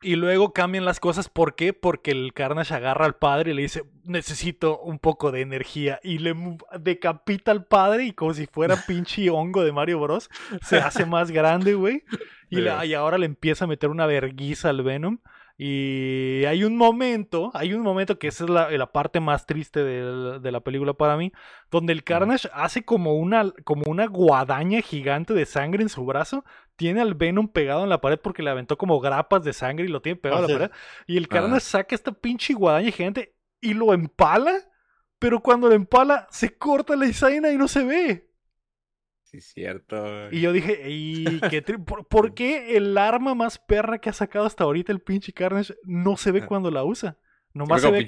Y 0.01 0.15
luego 0.15 0.53
cambian 0.53 0.85
las 0.85 0.99
cosas. 0.99 1.27
¿Por 1.27 1.55
qué? 1.55 1.73
Porque 1.73 2.11
el 2.11 2.33
Carnage 2.33 2.73
agarra 2.73 3.05
al 3.05 3.15
padre 3.15 3.51
y 3.51 3.53
le 3.53 3.63
dice, 3.63 3.83
necesito 4.05 4.79
un 4.79 4.97
poco 4.97 5.31
de 5.31 5.41
energía. 5.41 5.99
Y 6.03 6.19
le 6.19 6.33
decapita 6.79 7.51
al 7.51 7.65
padre 7.65 8.05
y 8.05 8.13
como 8.13 8.33
si 8.33 8.45
fuera 8.45 8.77
pinche 8.87 9.29
hongo 9.29 9.63
de 9.63 9.73
Mario 9.73 9.99
Bros. 9.99 10.29
Se 10.61 10.77
hace 10.77 11.05
más 11.05 11.31
grande, 11.31 11.73
güey. 11.73 12.03
Y, 12.49 12.61
y, 12.61 12.93
ahora 12.93 13.17
le 13.17 13.25
empieza 13.25 13.65
a 13.65 13.67
meter 13.67 13.89
una 13.89 14.05
verguiza 14.05 14.69
al 14.69 14.83
Venom. 14.83 15.19
Y 15.61 16.45
hay 16.45 16.63
un 16.63 16.77
momento, 16.77 17.51
hay 17.53 17.73
un 17.73 17.81
momento 17.81 18.17
que 18.17 18.29
esa 18.29 18.45
es 18.45 18.49
la, 18.49 18.91
parte 18.93 19.19
más 19.19 19.45
triste 19.45 19.83
de, 19.83 20.51
la 20.51 20.61
película 20.61 20.93
para 20.93 21.17
mí, 21.17 21.33
donde 21.69 21.91
el 21.91 22.05
Carnage 22.05 22.49
hace 22.53 22.85
como 22.85 23.15
una, 23.15 23.51
como 23.65 23.83
una 23.91 24.07
guadaña 24.07 24.79
gigante 24.79 25.33
de 25.33 25.45
sangre 25.45 25.83
en 25.83 25.89
su 25.89 26.05
brazo, 26.05 26.45
tiene 26.77 27.01
al 27.01 27.13
Venom 27.13 27.49
pegado 27.49 27.83
en 27.83 27.89
la 27.89 27.99
pared 27.99 28.17
porque 28.23 28.41
le 28.41 28.51
aventó 28.51 28.77
como 28.77 29.01
grapas 29.01 29.43
de 29.43 29.51
sangre 29.51 29.83
y 29.83 29.89
lo 29.89 30.01
tiene 30.01 30.15
pegado 30.15 30.45
en 30.45 30.51
la 30.53 30.59
pared, 30.59 30.75
y 31.07 31.17
el 31.17 31.27
Carnage 31.27 31.59
saca 31.59 31.93
esta 31.93 32.13
pinche 32.13 32.53
guadaña 32.53 32.91
gigante 32.91 33.35
y 33.59 33.73
lo 33.73 33.93
empala, 33.93 34.53
pero 35.19 35.41
cuando 35.41 35.67
lo 35.67 35.75
empala 35.75 36.25
se 36.31 36.57
corta 36.57 36.95
la 36.95 37.07
escena 37.07 37.51
y 37.51 37.57
no 37.57 37.67
se 37.67 37.83
ve. 37.83 38.28
Sí, 39.31 39.41
cierto. 39.41 40.31
Y 40.31 40.41
yo 40.41 40.51
dije, 40.51 40.89
¿y 40.89 41.39
qué 41.51 41.61
¿por, 41.61 42.33
qué 42.33 42.77
el 42.77 42.97
arma 42.97 43.35
más 43.35 43.59
perra 43.59 43.99
que 43.99 44.09
ha 44.09 44.13
sacado 44.13 44.47
hasta 44.47 44.63
ahorita 44.63 44.91
el 44.91 45.01
pinche 45.01 45.33
Carnage 45.33 45.75
no 45.83 46.17
se 46.17 46.31
ve 46.31 46.47
cuando 46.47 46.71
la 46.71 46.83
usa? 46.83 47.19
Nomás 47.53 47.83
se 47.83 47.91
ve... 47.91 48.07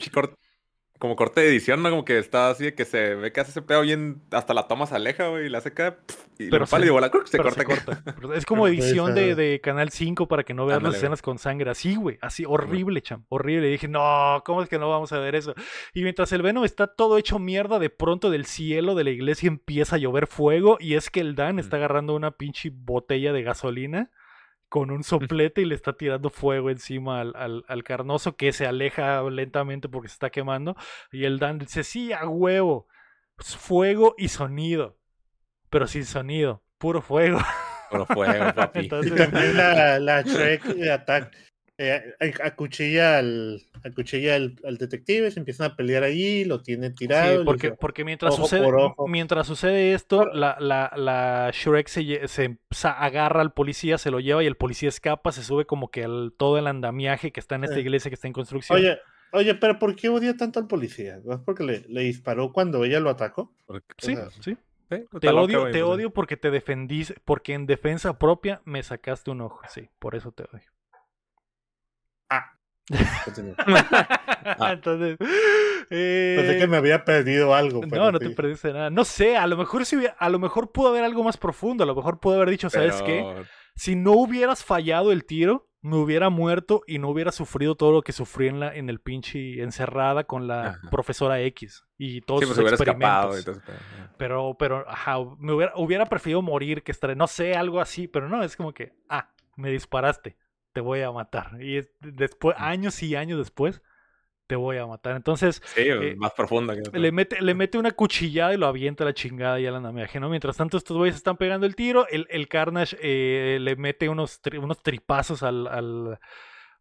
como 1.02 1.16
corte 1.16 1.42
de 1.42 1.48
edición, 1.48 1.82
¿no? 1.82 1.90
Como 1.90 2.06
que 2.06 2.20
está 2.20 2.52
así 2.52 2.66
de 2.66 2.76
que 2.76 2.86
se 2.86 3.16
ve 3.16 3.32
que 3.34 3.40
hace 3.42 3.50
ese 3.50 3.64
pedo 3.64 3.82
bien, 3.82 4.22
hasta 4.30 4.54
la 4.54 4.68
toma 4.68 4.86
se 4.86 4.94
aleja, 4.94 5.30
güey, 5.30 5.48
y 5.48 5.50
la 5.50 5.58
hace 5.58 5.74
caer, 5.74 5.98
y 6.38 6.52
pero 6.52 6.68
se, 6.68 6.80
y 6.80 6.90
bola, 6.90 7.10
se 7.26 7.40
corta. 7.40 7.60
Se 7.60 7.66
corta. 7.66 8.04
es 8.36 8.46
como 8.46 8.68
edición 8.68 9.16
de, 9.16 9.34
de, 9.34 9.60
Canal 9.62 9.90
5 9.90 10.28
para 10.28 10.44
que 10.44 10.54
no 10.54 10.68
veas 10.68 10.84
las 10.84 10.98
escenas 10.98 11.24
con 11.24 11.40
sangre, 11.40 11.72
así, 11.72 11.96
güey, 11.96 12.20
así, 12.22 12.46
horrible, 12.48 13.02
cham, 13.02 13.26
horrible. 13.30 13.68
Y 13.68 13.72
dije, 13.72 13.88
no, 13.88 14.44
¿cómo 14.46 14.62
es 14.62 14.70
que 14.70 14.78
no 14.78 14.92
vamos 14.92 15.12
a 15.12 15.18
ver 15.18 15.34
eso? 15.34 15.56
Y 15.96 16.04
mientras 16.04 16.32
el 16.34 16.44
Venom 16.44 16.66
está 16.66 16.86
todo 16.86 17.18
hecho 17.18 17.40
mierda, 17.40 17.80
de 17.80 17.90
pronto 17.90 18.30
del 18.30 18.46
cielo 18.46 18.94
de 18.94 19.04
la 19.04 19.10
iglesia 19.10 19.48
empieza 19.48 19.96
a 19.96 20.00
llover 20.00 20.28
fuego, 20.28 20.78
y 20.80 20.94
es 20.94 21.10
que 21.10 21.22
el 21.22 21.34
Dan 21.34 21.58
está 21.58 21.78
agarrando 21.78 22.14
una 22.14 22.30
pinche 22.30 22.70
botella 22.72 23.34
de 23.34 23.42
gasolina 23.42 24.12
con 24.72 24.90
un 24.90 25.04
soplete 25.04 25.62
y 25.62 25.66
le 25.66 25.76
está 25.76 25.98
tirando 25.98 26.30
fuego 26.30 26.70
encima 26.70 27.20
al, 27.20 27.66
al, 27.68 27.84
carnoso 27.84 28.38
que 28.38 28.54
se 28.54 28.66
aleja 28.66 29.22
lentamente 29.24 29.90
porque 29.90 30.08
se 30.08 30.14
está 30.14 30.30
quemando. 30.30 30.78
Y 31.12 31.26
el 31.26 31.40
Dan 31.40 31.60
dice, 31.60 31.84
sí, 31.84 32.14
a 32.14 32.26
huevo. 32.26 32.88
Fuego 33.36 34.16
y 34.18 34.30
sonido. 34.30 34.98
Pero 35.70 35.88
sin 35.88 36.06
sonido. 36.06 36.64
Puro 36.78 37.02
fuego. 37.02 37.40
Puro 37.90 38.06
fuego, 38.06 38.54
papi. 38.56 38.80
Entonces, 38.84 39.12
y 39.12 39.16
también 39.16 39.58
la, 39.58 40.00
la 40.00 40.22
Shrek 40.26 40.64
Attack 40.90 41.36
eh, 41.82 42.14
acuchilla, 42.44 43.18
al, 43.18 43.60
acuchilla 43.84 44.36
al, 44.36 44.56
al, 44.64 44.78
detective, 44.78 45.32
se 45.32 45.40
empiezan 45.40 45.72
a 45.72 45.76
pelear 45.76 46.04
ahí, 46.04 46.46
lo 46.46 46.62
tiene 46.62 46.92
tirado. 46.92 47.40
Sí, 47.40 47.46
porque, 47.46 47.72
porque 47.72 48.06
mientras, 48.06 48.36
sucede, 48.36 48.68
mientras 49.08 49.48
sucede 49.48 49.94
esto, 49.94 50.26
la, 50.26 50.58
la, 50.60 50.92
la 50.96 51.50
Shrek 51.52 51.88
se, 51.88 52.28
se, 52.28 52.58
agarra 52.84 53.42
al 53.42 53.54
policía, 53.54 53.98
se 53.98 54.12
lo 54.12 54.20
lleva 54.20 54.44
y 54.44 54.48
el 54.48 54.58
policía 54.58 54.90
escapa, 54.90 55.32
se 55.32 55.44
sube 55.44 55.66
como 55.66 55.90
que 55.90 56.04
al, 56.04 56.34
todo 56.38 56.60
el 56.60 56.68
andamiaje 56.68 57.32
que 57.32 57.40
está 57.40 57.56
en 57.56 57.64
esta 57.64 57.80
iglesia 57.80 58.12
que 58.12 58.16
está 58.16 58.28
en 58.28 58.34
construcción. 58.34 58.78
Oye, 58.78 59.00
oye, 59.32 59.56
pero 59.56 59.80
¿por 59.80 59.96
qué 59.96 60.10
odia 60.10 60.38
tanto 60.38 60.60
al 60.60 60.68
policía? 60.68 61.18
¿Es 61.18 61.40
porque 61.44 61.64
le, 61.64 61.80
le 61.90 62.02
disparó 62.02 62.52
cuando 62.54 62.86
ella 62.86 63.00
lo 63.00 63.10
atacó? 63.10 63.52
Sí, 63.98 64.16
sí. 64.40 64.56
Te 65.20 65.30
odio, 65.30 65.72
te 65.72 65.84
odio 65.84 66.12
porque 66.12 66.38
te 66.38 66.52
defendís, 66.52 67.14
porque 67.26 67.54
en 67.54 67.66
defensa 67.66 68.20
propia 68.20 68.62
me 68.66 68.84
sacaste 68.84 69.32
un 69.32 69.42
ojo. 69.42 69.62
Sí, 69.68 69.90
por 70.00 70.16
eso 70.16 70.32
te 70.32 70.44
odio. 70.44 70.70
Ah. 72.32 72.54
ah. 74.60 74.72
Entonces. 74.74 75.18
Eh... 75.90 76.36
Pensé 76.38 76.60
que 76.60 76.68
me 76.68 76.78
había 76.78 77.04
perdido 77.04 77.54
algo. 77.54 77.86
no, 77.86 78.12
no 78.12 78.20
te 78.20 78.30
perdiste 78.30 78.72
nada. 78.72 78.90
No 78.90 79.04
sé, 79.04 79.38
a 79.38 79.46
lo 79.48 79.58
mejor 79.58 79.86
si 79.86 79.98
a 80.18 80.30
lo 80.30 80.40
mejor 80.40 80.72
pudo 80.72 80.90
haber 80.90 81.04
algo 81.04 81.24
más 81.24 81.38
profundo. 81.38 81.84
A 81.84 81.88
lo 81.88 81.96
mejor 81.96 82.20
pudo 82.20 82.36
haber 82.36 82.50
dicho, 82.50 82.70
¿sabes 82.70 83.02
qué? 83.02 83.26
Si 83.76 83.96
no 83.96 84.14
hubieras 84.14 84.64
fallado 84.64 85.12
el 85.12 85.26
tiro, 85.26 85.70
me 85.82 85.98
hubiera 85.98 86.30
muerto 86.30 86.84
y 86.88 87.00
no 87.00 87.10
hubiera 87.10 87.32
sufrido 87.32 87.76
todo 87.76 87.92
lo 87.92 88.02
que 88.04 88.12
sufrí 88.12 88.48
en, 88.48 88.60
la, 88.60 88.76
en 88.76 88.90
el 88.90 89.00
pinche 89.00 89.62
encerrada 89.62 90.26
con 90.26 90.48
la 90.48 90.80
profesora 90.92 91.42
X 91.42 91.86
y 91.98 92.22
todos 92.22 92.46
sus 92.46 92.58
pues, 92.58 92.74
experimentos. 92.74 93.62
pero, 94.18 94.56
pero, 94.60 94.88
ajá, 94.88 95.18
me 95.40 95.54
hubiera, 95.54 95.74
hubiera 95.76 96.06
preferido 96.06 96.44
morir 96.44 96.84
que 96.84 96.92
estar, 96.92 97.16
no 97.18 97.26
sé, 97.26 97.56
algo 97.56 97.82
así, 97.82 98.08
pero 98.08 98.30
no, 98.30 98.44
es 98.44 98.56
como 98.56 98.74
que, 98.74 98.94
ah, 99.10 99.32
me 99.56 99.72
disparaste 99.72 100.38
te 100.74 100.82
voy 100.82 101.02
a 101.02 101.12
matar. 101.12 101.62
Y 101.62 101.82
después, 102.00 102.56
años 102.60 103.02
y 103.04 103.16
años 103.16 103.38
después, 103.38 103.82
te 104.48 104.56
voy 104.56 104.78
a 104.78 104.86
matar. 104.86 105.16
Entonces. 105.16 105.62
Sí, 105.66 105.84
eh, 105.86 106.16
más 106.18 106.34
profunda 106.34 106.76
que 106.76 107.00
le 107.00 107.12
mete, 107.12 107.42
le 107.42 107.54
mete 107.54 107.78
una 107.78 107.92
cuchillada 107.92 108.54
y 108.54 108.58
lo 108.58 108.68
avienta 108.68 109.04
a 109.04 109.08
la 109.08 109.14
chingada 109.14 109.60
y 109.60 109.66
al 109.66 109.76
andamiaje, 109.76 110.20
¿no? 110.20 110.30
Mientras 110.30 110.58
tanto, 110.58 110.78
estos 110.78 110.98
güeyes 110.98 111.16
están 111.16 111.38
pegando 111.38 111.66
el 111.66 111.76
tiro. 111.76 112.08
El, 112.10 112.28
el 112.30 112.48
Carnage 112.48 112.98
eh, 113.02 113.60
le 113.62 113.76
mete 113.76 114.10
unos, 114.10 114.42
unos 114.62 114.84
tripazos 114.84 115.42
al, 115.44 115.68
al, 115.68 116.20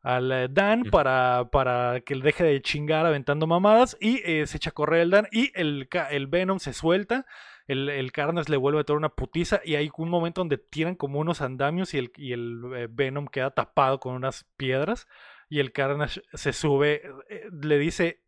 al 0.03 0.33
eh, 0.33 0.49
Dan 0.51 0.85
para, 0.85 1.49
para 1.53 2.01
que 2.01 2.15
él 2.15 2.23
deje 2.23 2.43
de 2.43 2.61
chingar 2.61 3.07
aventando 3.07 3.47
mamadas. 3.47 3.97
Y 4.01 4.19
se 4.19 4.57
echa 4.57 4.71
a 4.71 4.75
correr 4.75 5.03
el 5.03 5.11
Dan. 5.11 5.29
Y 5.31 5.53
el, 5.55 5.89
el 6.11 6.27
Venom 6.27 6.59
se 6.59 6.73
suelta 6.73 7.27
el, 7.70 7.88
el 7.88 8.10
Carnage 8.10 8.51
le 8.51 8.56
vuelve 8.56 8.80
a 8.80 8.82
dar 8.82 8.97
una 8.97 9.10
putiza 9.10 9.60
y 9.64 9.76
hay 9.76 9.90
un 9.97 10.09
momento 10.09 10.40
donde 10.40 10.59
tiran 10.59 10.97
como 10.97 11.20
unos 11.20 11.40
andamios 11.40 11.94
y 11.94 11.98
el, 11.98 12.12
y 12.16 12.32
el 12.32 12.62
eh, 12.74 12.88
Venom 12.90 13.28
queda 13.28 13.52
tapado 13.52 14.01
con 14.01 14.14
unas 14.14 14.44
piedras 14.56 15.06
y 15.48 15.60
el 15.60 15.70
Carnage 15.70 16.20
se 16.34 16.52
sube, 16.52 17.02
eh, 17.28 17.48
le 17.62 17.78
dice... 17.78 18.24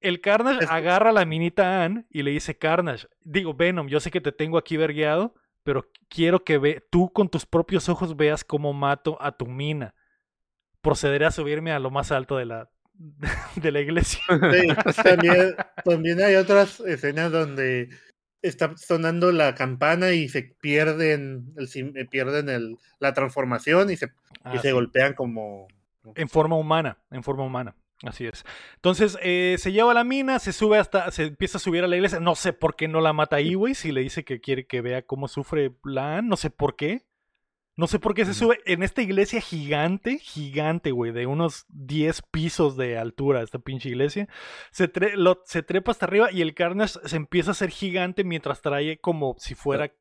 El 0.00 0.20
Carnage 0.20 0.64
agarra 0.70 1.10
a 1.10 1.12
la 1.12 1.24
minita 1.24 1.84
Ann 1.84 2.06
y 2.08 2.22
le 2.22 2.30
dice, 2.30 2.56
Carnage, 2.56 3.08
digo, 3.20 3.52
Venom, 3.52 3.88
yo 3.88 4.00
sé 4.00 4.10
que 4.12 4.20
te 4.20 4.30
tengo 4.30 4.56
aquí 4.56 4.76
vergueado, 4.76 5.34
pero 5.64 5.90
quiero 6.08 6.44
que 6.44 6.56
ve, 6.56 6.86
tú 6.88 7.12
con 7.12 7.28
tus 7.28 7.44
propios 7.44 7.88
ojos 7.88 8.16
veas 8.16 8.44
cómo 8.44 8.72
mato 8.72 9.18
a 9.20 9.32
tu 9.32 9.46
mina. 9.46 9.94
Procederé 10.80 11.26
a 11.26 11.32
subirme 11.32 11.72
a 11.72 11.80
lo 11.80 11.90
más 11.90 12.12
alto 12.12 12.36
de 12.36 12.44
la, 12.46 12.70
de 13.56 13.72
la 13.72 13.80
iglesia. 13.80 14.20
Sí, 14.28 14.68
también, 15.84 16.20
hay 16.20 16.34
otras 16.34 16.80
escenas 16.80 17.32
donde 17.32 17.90
está 18.42 18.76
sonando 18.76 19.32
la 19.32 19.54
campana 19.54 20.12
y 20.12 20.28
se 20.28 20.42
pierden, 20.42 21.54
el, 21.56 21.96
eh, 21.96 22.04
pierden 22.06 22.48
el, 22.48 22.76
la 23.00 23.12
transformación 23.14 23.90
y 23.90 23.96
se, 23.96 24.06
y 24.06 24.10
ah, 24.44 24.58
se 24.60 24.72
golpean 24.72 25.14
como... 25.14 25.68
En 26.14 26.28
forma 26.28 26.56
humana, 26.56 26.98
en 27.10 27.22
forma 27.22 27.44
humana. 27.44 27.74
Así 28.04 28.26
es. 28.26 28.44
Entonces 28.76 29.18
eh, 29.22 29.56
se 29.58 29.72
lleva 29.72 29.90
a 29.90 29.94
la 29.94 30.04
mina, 30.04 30.38
se 30.38 30.52
sube 30.52 30.78
hasta, 30.78 31.10
se 31.10 31.24
empieza 31.24 31.58
a 31.58 31.60
subir 31.60 31.82
a 31.82 31.88
la 31.88 31.96
iglesia. 31.96 32.20
No 32.20 32.36
sé 32.36 32.52
por 32.52 32.76
qué 32.76 32.86
no 32.86 33.00
la 33.00 33.12
mata 33.12 33.36
ahí, 33.36 33.54
güey. 33.54 33.74
Si 33.74 33.90
le 33.90 34.02
dice 34.02 34.24
que 34.24 34.40
quiere 34.40 34.66
que 34.66 34.80
vea 34.80 35.02
cómo 35.02 35.26
sufre 35.26 35.72
la 35.84 36.22
no 36.22 36.36
sé 36.36 36.50
por 36.50 36.76
qué. 36.76 37.04
No 37.78 37.86
sé 37.86 38.00
por 38.00 38.12
qué 38.12 38.24
se 38.24 38.34
sube 38.34 38.58
en 38.66 38.82
esta 38.82 39.02
iglesia 39.02 39.40
gigante, 39.40 40.18
gigante, 40.18 40.90
güey, 40.90 41.12
de 41.12 41.26
unos 41.26 41.64
10 41.68 42.22
pisos 42.22 42.76
de 42.76 42.98
altura, 42.98 43.40
esta 43.40 43.60
pinche 43.60 43.88
iglesia. 43.88 44.28
Se, 44.72 44.90
se 45.44 45.62
trepa 45.62 45.92
hasta 45.92 46.06
arriba 46.06 46.32
y 46.32 46.42
el 46.42 46.54
Carnage 46.54 46.98
se 47.04 47.16
empieza 47.16 47.50
a 47.50 47.52
hacer 47.52 47.70
gigante 47.70 48.24
mientras 48.24 48.62
trae 48.62 48.98
como 48.98 49.36
si 49.38 49.54
fuera 49.54 49.92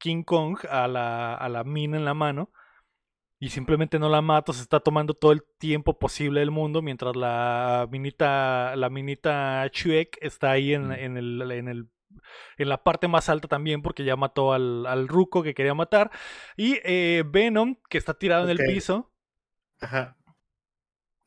King 0.00 0.24
Kong 0.24 0.58
a 0.68 0.88
la, 0.88 1.34
a 1.34 1.48
la 1.48 1.62
mina 1.62 1.96
en 1.96 2.04
la 2.04 2.14
mano. 2.14 2.50
Y 3.38 3.50
simplemente 3.50 4.00
no 4.00 4.08
la 4.08 4.20
mata, 4.20 4.52
se 4.52 4.62
está 4.62 4.80
tomando 4.80 5.14
todo 5.14 5.30
el 5.30 5.44
tiempo 5.58 6.00
posible 6.00 6.40
del 6.40 6.50
mundo 6.50 6.82
mientras 6.82 7.14
la 7.14 7.86
minita, 7.88 8.74
la 8.74 8.90
minita 8.90 9.68
Chuek 9.70 10.18
está 10.20 10.50
ahí 10.50 10.74
en, 10.74 10.90
en, 10.90 11.16
el, 11.16 11.52
en 11.52 11.68
el 11.68 11.88
en 12.58 12.68
la 12.68 12.82
parte 12.82 13.08
más 13.08 13.28
alta 13.28 13.48
también 13.48 13.82
porque 13.82 14.04
ya 14.04 14.16
mató 14.16 14.52
al, 14.52 14.86
al 14.86 15.08
ruco 15.08 15.42
que 15.42 15.54
quería 15.54 15.74
matar. 15.74 16.10
Y 16.56 16.78
eh, 16.84 17.24
Venom, 17.26 17.76
que 17.88 17.98
está 17.98 18.14
tirado 18.14 18.44
en 18.44 18.50
el 18.50 18.58
piso. 18.58 19.12
Ajá. 19.80 20.16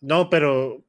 No, 0.01 0.29
pero 0.29 0.85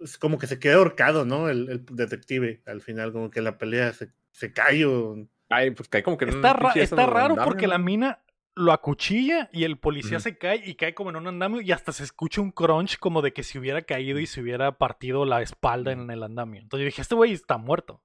es 0.00 0.18
como 0.18 0.38
que 0.38 0.46
se 0.46 0.58
queda 0.58 0.76
ahorcado, 0.76 1.24
¿no? 1.24 1.48
El, 1.48 1.84
detective 1.86 2.62
al 2.66 2.80
final, 2.80 3.12
como 3.12 3.30
que 3.30 3.40
la 3.40 3.58
pelea 3.58 3.92
se, 3.92 4.12
se 4.30 4.52
cae 4.52 4.84
o... 4.84 5.26
Ay, 5.48 5.70
pues 5.70 5.88
cae 5.88 6.02
como 6.02 6.16
que 6.16 6.24
Está, 6.26 6.72
está 6.74 7.06
raro 7.06 7.36
porque 7.44 7.66
la 7.66 7.78
mina 7.78 8.24
lo 8.56 8.72
acuchilla 8.72 9.48
y 9.52 9.64
el 9.64 9.78
policía 9.78 10.20
se 10.20 10.38
cae 10.38 10.62
y 10.64 10.74
cae 10.76 10.94
como 10.94 11.10
en 11.10 11.16
un 11.16 11.26
andamio 11.26 11.60
y 11.60 11.72
hasta 11.72 11.92
se 11.92 12.04
escucha 12.04 12.40
un 12.40 12.52
crunch 12.52 12.98
como 12.98 13.20
de 13.20 13.32
que 13.32 13.42
se 13.42 13.58
hubiera 13.58 13.82
caído 13.82 14.20
y 14.20 14.26
se 14.26 14.40
hubiera 14.40 14.78
partido 14.78 15.24
la 15.24 15.42
espalda 15.42 15.92
en 15.92 16.10
el 16.10 16.22
andamio. 16.22 16.60
Entonces 16.60 16.84
yo 16.84 16.86
dije, 16.86 17.02
este 17.02 17.14
güey 17.14 17.32
está 17.32 17.58
muerto. 17.58 18.02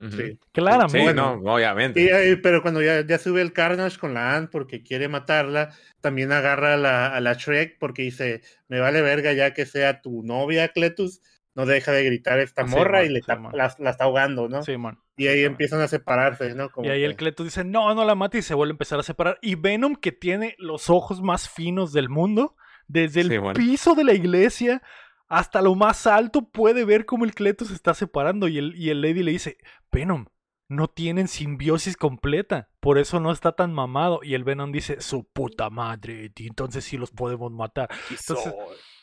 Sí. 0.00 0.38
Claramente. 0.52 1.12
no, 1.12 1.32
obviamente. 1.32 2.30
Eh, 2.32 2.36
pero 2.38 2.62
cuando 2.62 2.80
ya, 2.80 3.04
ya, 3.04 3.18
sube 3.18 3.42
el 3.42 3.52
Carnage 3.52 3.98
con 3.98 4.14
la 4.14 4.34
Ant 4.34 4.50
porque 4.50 4.82
quiere 4.82 5.08
matarla, 5.08 5.74
también 6.00 6.32
agarra 6.32 6.74
a 6.74 6.76
la, 6.78 7.14
a 7.14 7.20
la 7.20 7.34
Shrek 7.34 7.78
porque 7.78 8.02
dice, 8.02 8.40
me 8.68 8.80
vale 8.80 9.02
verga 9.02 9.34
ya 9.34 9.52
que 9.52 9.66
sea 9.66 10.00
tu 10.00 10.22
novia, 10.22 10.68
Cletus, 10.68 11.20
no 11.54 11.66
deja 11.66 11.92
de 11.92 12.04
gritar 12.04 12.38
esta 12.38 12.64
morra 12.64 13.04
y 13.04 13.10
le 13.10 13.20
la, 13.52 13.66
está 13.66 14.04
ahogando, 14.04 14.48
¿no? 14.48 14.62
Sí, 14.62 14.78
man. 14.78 14.98
Y 15.16 15.26
ahí 15.26 15.44
empiezan 15.44 15.82
a 15.82 15.88
separarse, 15.88 16.54
¿no? 16.54 16.70
y 16.82 16.88
ahí 16.88 17.04
el 17.04 17.16
Cletus 17.16 17.44
dice, 17.44 17.64
no, 17.64 17.94
no 17.94 18.06
la 18.06 18.14
mate 18.14 18.38
y 18.38 18.42
se 18.42 18.54
vuelve 18.54 18.72
a 18.72 18.74
empezar 18.74 18.98
a 18.98 19.02
separar. 19.02 19.38
Y 19.42 19.56
Venom, 19.56 19.96
que 19.96 20.12
tiene 20.12 20.54
los 20.58 20.88
ojos 20.88 21.20
más 21.20 21.46
finos 21.50 21.92
del 21.92 22.08
mundo, 22.08 22.56
desde 22.88 23.20
el 23.20 23.52
piso 23.52 23.94
de 23.94 24.04
la 24.04 24.14
iglesia 24.14 24.82
hasta 25.30 25.62
lo 25.62 25.76
más 25.76 26.08
alto 26.08 26.50
puede 26.50 26.84
ver 26.84 27.06
cómo 27.06 27.24
el 27.24 27.34
Cleto 27.34 27.64
se 27.64 27.72
está 27.72 27.94
separando 27.94 28.48
y 28.48 28.58
el, 28.58 28.74
y 28.76 28.90
el 28.90 29.00
Lady 29.00 29.22
le 29.22 29.30
dice, 29.30 29.58
Venom, 29.92 30.26
no 30.68 30.88
tienen 30.88 31.28
simbiosis 31.28 31.96
completa, 31.96 32.68
por 32.80 32.98
eso 32.98 33.20
no 33.20 33.30
está 33.30 33.52
tan 33.52 33.72
mamado. 33.72 34.20
Y 34.24 34.34
el 34.34 34.42
Venom 34.42 34.72
dice, 34.72 35.00
su 35.00 35.24
puta 35.24 35.70
madre, 35.70 36.32
y 36.36 36.46
entonces 36.48 36.84
sí 36.84 36.96
los 36.96 37.12
podemos 37.12 37.52
matar. 37.52 37.88
Entonces, 38.10 38.54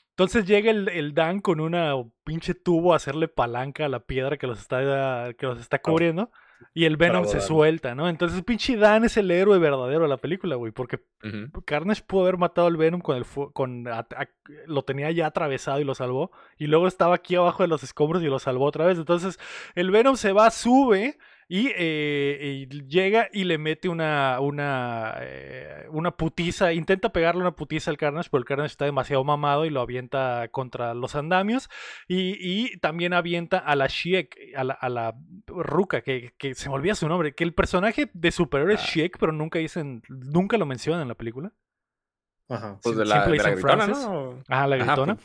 entonces 0.10 0.46
llega 0.46 0.70
el, 0.70 0.90
el, 0.90 1.14
Dan 1.14 1.40
con 1.40 1.62
una 1.62 1.94
pinche 2.26 2.54
tubo 2.54 2.92
a 2.92 2.98
hacerle 2.98 3.30
palanca 3.30 3.86
a 3.86 3.90
la 3.90 4.02
piedra 4.02 4.38
que 4.38 4.48
los 4.48 4.60
está, 4.60 5.34
que 5.34 5.46
los 5.46 5.60
está 5.60 5.80
cubriendo. 5.80 6.30
Y 6.74 6.86
el 6.86 6.98
Venom 6.98 7.26
se 7.26 7.42
suelta, 7.42 7.96
¿no? 7.96 8.08
Entonces, 8.08 8.44
pinche 8.44 8.78
Dan 8.78 9.04
es 9.04 9.18
el 9.18 9.32
héroe 9.32 9.58
verdadero 9.60 10.04
de 10.04 10.08
la 10.08 10.18
película, 10.18 10.56
güey. 10.56 10.72
Porque 10.72 11.00
Carnage 11.66 12.04
pudo 12.06 12.24
haber 12.24 12.38
matado 12.38 12.68
al 12.68 12.78
Venom 12.78 13.02
con 13.02 13.18
el 13.18 13.26
con 13.54 13.86
lo 14.66 14.84
tenía 14.84 15.12
ya 15.12 15.28
atravesado 15.28 15.80
y 15.80 15.84
lo 15.84 15.96
salvó. 15.96 16.32
Y 16.58 16.68
luego 16.68 16.88
estaba 16.88 17.16
aquí 17.16 17.36
abajo 17.36 17.64
de 17.64 17.68
los 17.68 17.84
escombros 17.84 18.22
y 18.24 18.28
lo 18.28 18.40
salvó 18.40 18.66
otra 18.66 18.86
vez. 18.86 18.98
Entonces, 18.98 19.40
el 19.76 19.92
Venom 19.92 20.16
se 20.16 20.34
va, 20.34 20.52
sube. 20.52 21.18
Y, 21.50 21.72
eh, 21.76 22.68
llega 22.88 23.30
y 23.32 23.46
le 23.46 23.58
mete 23.58 23.88
una, 23.88 24.40
una, 24.42 25.16
eh, 25.22 25.86
una 25.92 26.12
putiza, 26.12 26.74
intenta 26.74 27.14
pegarle 27.14 27.42
una 27.42 27.56
putiza 27.56 27.90
al 27.90 27.98
Carnage, 27.98 28.30
pero 28.30 28.40
el 28.40 28.46
Carnage 28.46 28.72
está 28.72 28.86
demasiado 28.86 29.24
mamado 29.24 29.66
y 29.66 29.70
lo 29.70 29.82
avienta 29.82 30.50
contra 30.52 30.94
los 30.94 31.16
andamios. 31.16 31.70
Y, 32.08 32.78
también 32.80 33.14
avienta 33.14 33.58
a 33.58 33.76
la 33.76 33.88
Shiek, 33.88 34.36
a 34.56 34.64
la, 34.64 34.74
a 34.74 34.90
la 34.90 35.16
Ruka, 35.48 36.02
que, 36.02 36.34
que, 36.38 36.54
se 36.54 36.70
me 36.70 36.76
olvida 36.76 36.96
su 36.96 37.08
nombre, 37.08 37.34
que 37.34 37.44
el 37.44 37.54
personaje 37.54 38.10
de 38.14 38.32
superhéroe 38.32 38.76
es 38.76 38.82
ah. 38.82 38.88
Shiek, 38.88 39.18
pero 39.18 39.32
nunca 39.32 39.60
dicen, 39.60 40.02
nunca 40.10 40.58
lo 40.58 40.66
mencionan 40.66 41.04
en 41.04 41.08
la 41.08 41.16
película. 41.16 41.54
Ajá. 42.50 42.80
Pues 42.82 42.96
de 42.96 43.04
la, 43.06 43.28
de 43.28 43.38
la 43.38 43.50
gritona, 43.52 43.88
¿no? 43.88 44.44
Ah, 44.48 44.68
la 44.68 44.78
gritona. 44.78 45.18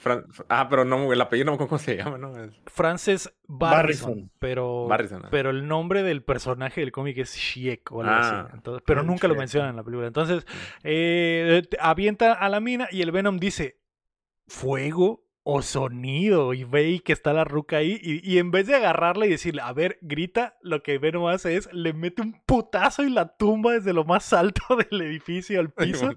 ah, 0.48 0.66
pero 0.68 0.84
no, 0.84 1.12
el 1.12 1.20
apellido 1.20 1.46
no 1.46 1.52
me 1.52 1.54
acuerdo 1.54 1.68
cómo 1.68 1.78
se 1.78 1.96
llama, 1.96 2.18
¿no? 2.18 2.32
Frances 2.66 3.32
Barrison, 3.46 4.30
Pero, 4.40 4.86
Barrison, 4.88 5.26
pero 5.30 5.50
el 5.50 5.68
nombre 5.68 6.02
del 6.02 6.24
personaje 6.24 6.80
del 6.80 6.90
cómic 6.90 7.18
es 7.18 7.36
Shiek 7.36 7.92
o 7.92 8.00
algo 8.00 8.12
así. 8.12 8.34
Ah. 8.34 8.50
Entonces, 8.52 8.82
pero 8.86 9.02
nunca 9.04 9.28
lo 9.28 9.36
mencionan 9.36 9.70
en 9.70 9.76
la 9.76 9.84
película. 9.84 10.08
Entonces, 10.08 10.46
eh, 10.82 11.62
avienta 11.80 12.32
a 12.32 12.48
la 12.48 12.58
mina 12.60 12.88
y 12.90 13.02
el 13.02 13.12
Venom 13.12 13.38
dice: 13.38 13.78
Fuego 14.48 15.21
o 15.44 15.60
sonido 15.62 16.54
y 16.54 16.64
ve 16.64 17.00
que 17.04 17.12
está 17.12 17.32
la 17.32 17.44
ruca 17.44 17.78
ahí 17.78 17.98
y, 18.00 18.38
en 18.38 18.50
vez 18.50 18.66
de 18.66 18.76
agarrarla 18.76 19.26
y 19.26 19.30
decirle, 19.30 19.62
a 19.62 19.72
ver, 19.72 19.98
grita, 20.00 20.56
lo 20.62 20.82
que 20.82 20.98
Venom 20.98 21.26
hace 21.26 21.56
es 21.56 21.72
le 21.72 21.92
mete 21.92 22.22
un 22.22 22.40
putazo 22.46 23.02
y 23.02 23.10
la 23.10 23.36
tumba 23.36 23.72
desde 23.72 23.92
lo 23.92 24.04
más 24.04 24.32
alto 24.32 24.62
del 24.90 25.02
edificio 25.02 25.58
al 25.58 25.70
piso 25.70 26.14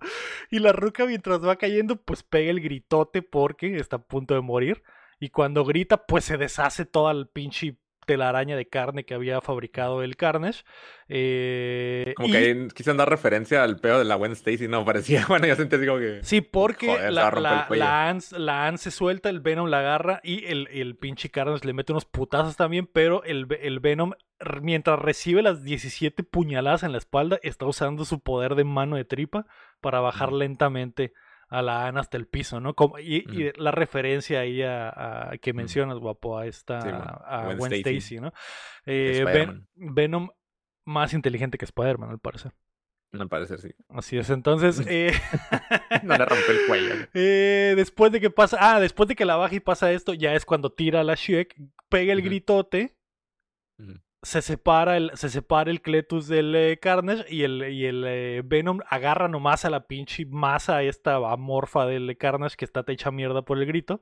y 0.52 0.60
la 0.60 0.73
ruca 0.73 1.06
mientras 1.06 1.45
va 1.45 1.56
cayendo 1.56 1.95
pues 1.95 2.23
pega 2.23 2.52
el 2.52 2.61
gritote 2.61 3.22
porque 3.23 3.77
está 3.77 3.95
a 3.97 4.03
punto 4.03 4.35
de 4.35 4.41
morir 4.41 4.84
y 5.19 5.30
cuando 5.30 5.65
grita 5.65 6.06
pues 6.06 6.26
se 6.26 6.38
deshace 6.38 6.85
toda 6.85 7.11
el 7.11 7.27
pinche 7.27 7.77
telaraña 8.06 8.56
de 8.56 8.68
carne 8.68 9.03
que 9.03 9.14
había 9.14 9.41
fabricado 9.41 10.03
el 10.03 10.15
Carnage. 10.15 10.64
Eh, 11.07 12.14
como 12.15 12.32
que 12.32 12.68
quisieron 12.73 12.98
dar 12.98 13.10
referencia 13.10 13.64
al 13.64 13.77
pedo 13.77 13.99
de 13.99 14.06
la 14.06 14.15
Gwen 14.15 14.32
Stacy, 14.32 14.68
no, 14.68 14.86
parecía, 14.86 15.26
bueno, 15.27 15.48
ya 15.48 15.56
sentí 15.56 15.77
como 15.86 15.99
que... 15.99 16.19
Sí, 16.23 16.41
porque 16.41 16.88
la, 17.11 17.32
la, 17.32 17.68
la, 17.69 18.68
Anne, 18.68 18.77
se 18.77 18.91
suelta, 18.91 19.30
el 19.30 19.41
Venom 19.41 19.68
la 19.68 19.80
agarra 19.80 20.22
y 20.23 20.45
el, 20.45 20.68
el 20.72 20.95
pinche 20.95 21.30
Carnage 21.30 21.65
le 21.65 21.73
mete 21.73 21.91
unos 21.91 22.06
putazos 22.06 22.56
también, 22.56 22.88
pero 22.88 23.23
el, 23.23 23.48
el 23.61 23.80
Venom, 23.80 24.14
mientras 24.61 24.99
recibe 24.99 25.41
las 25.41 25.64
17 25.64 26.23
puñaladas 26.23 26.84
en 26.84 26.91
la 26.91 26.98
espalda, 26.98 27.40
está 27.44 27.65
usando 27.65 28.06
su 28.06 28.19
poder 28.19 28.56
de 28.56 28.64
mano 28.64 28.95
de 28.95 29.06
tripa 29.06 29.45
para 29.82 29.99
bajar 29.99 30.32
lentamente 30.32 31.14
a 31.48 31.62
la 31.62 31.88
Ana 31.88 32.02
hasta 32.02 32.18
el 32.18 32.28
piso, 32.28 32.60
¿no? 32.60 32.74
Como, 32.74 33.00
y, 33.00 33.52
la 33.58 33.72
referencia 33.72 34.40
ahí 34.42 34.62
a, 34.62 35.32
que 35.42 35.54
mencionas, 35.54 35.98
guapo, 35.98 36.38
a 36.38 36.48
esta 36.48 36.80
a 36.80 37.54
Gwen, 37.56 37.74
Stacy, 37.74 38.20
¿no? 38.20 38.34
Eh, 38.86 39.24
Venom 39.76 40.30
más 40.86 41.14
inteligente 41.14 41.58
que 41.58 41.66
Spider-Man, 41.66 42.12
al 42.12 42.20
parecer. 42.20 42.54
Al 43.12 43.30
parecer, 43.30 43.60
sí. 43.60 43.70
Así 43.90 44.18
es, 44.18 44.30
entonces. 44.30 44.86
Eh... 44.88 45.12
no 46.04 46.18
le 46.18 46.26
rompe 46.26 46.52
el 46.52 46.68
cuello. 46.68 46.96
Eh, 47.14 47.74
después 47.76 48.12
de 48.12 48.20
que 48.20 48.30
pasa. 48.30 48.58
Ah, 48.60 48.80
después 48.80 49.08
de 49.08 49.16
que 49.16 49.26
la 49.26 49.36
baja 49.36 49.56
y 49.56 49.60
pasa 49.60 49.92
esto, 49.92 50.14
ya 50.14 50.34
es 50.34 50.46
cuando 50.46 50.72
tira 50.72 51.02
a 51.02 51.04
la 51.04 51.16
Shrek, 51.16 51.56
pega 51.90 52.14
el 52.14 52.22
gritote 52.22 52.96
se 54.26 54.41
separa 54.41 54.97
el, 54.97 55.11
se 55.14 55.30
separa 55.30 55.69
el 55.69 55.81
Cletus 55.81 56.27
del 56.27 56.56
eh, 56.56 56.80
Carnage 56.81 57.26
y 57.30 57.43
el, 57.43 57.72
y 57.72 57.85
el 57.85 58.03
eh, 58.07 58.41
Venom 58.43 58.80
agarra 58.89 59.27
nomás 59.27 59.65
a 59.65 59.69
la 59.69 59.85
pinche 59.85 60.26
masa 60.26 60.81
esta 60.81 61.18
amorfa 61.18 61.85
del 61.85 62.18
Carnage 62.18 62.56
que 62.57 62.65
está 62.65 62.84
hecha 62.88 63.11
mierda 63.11 63.43
por 63.43 63.60
el 63.60 63.68
grito. 63.68 64.02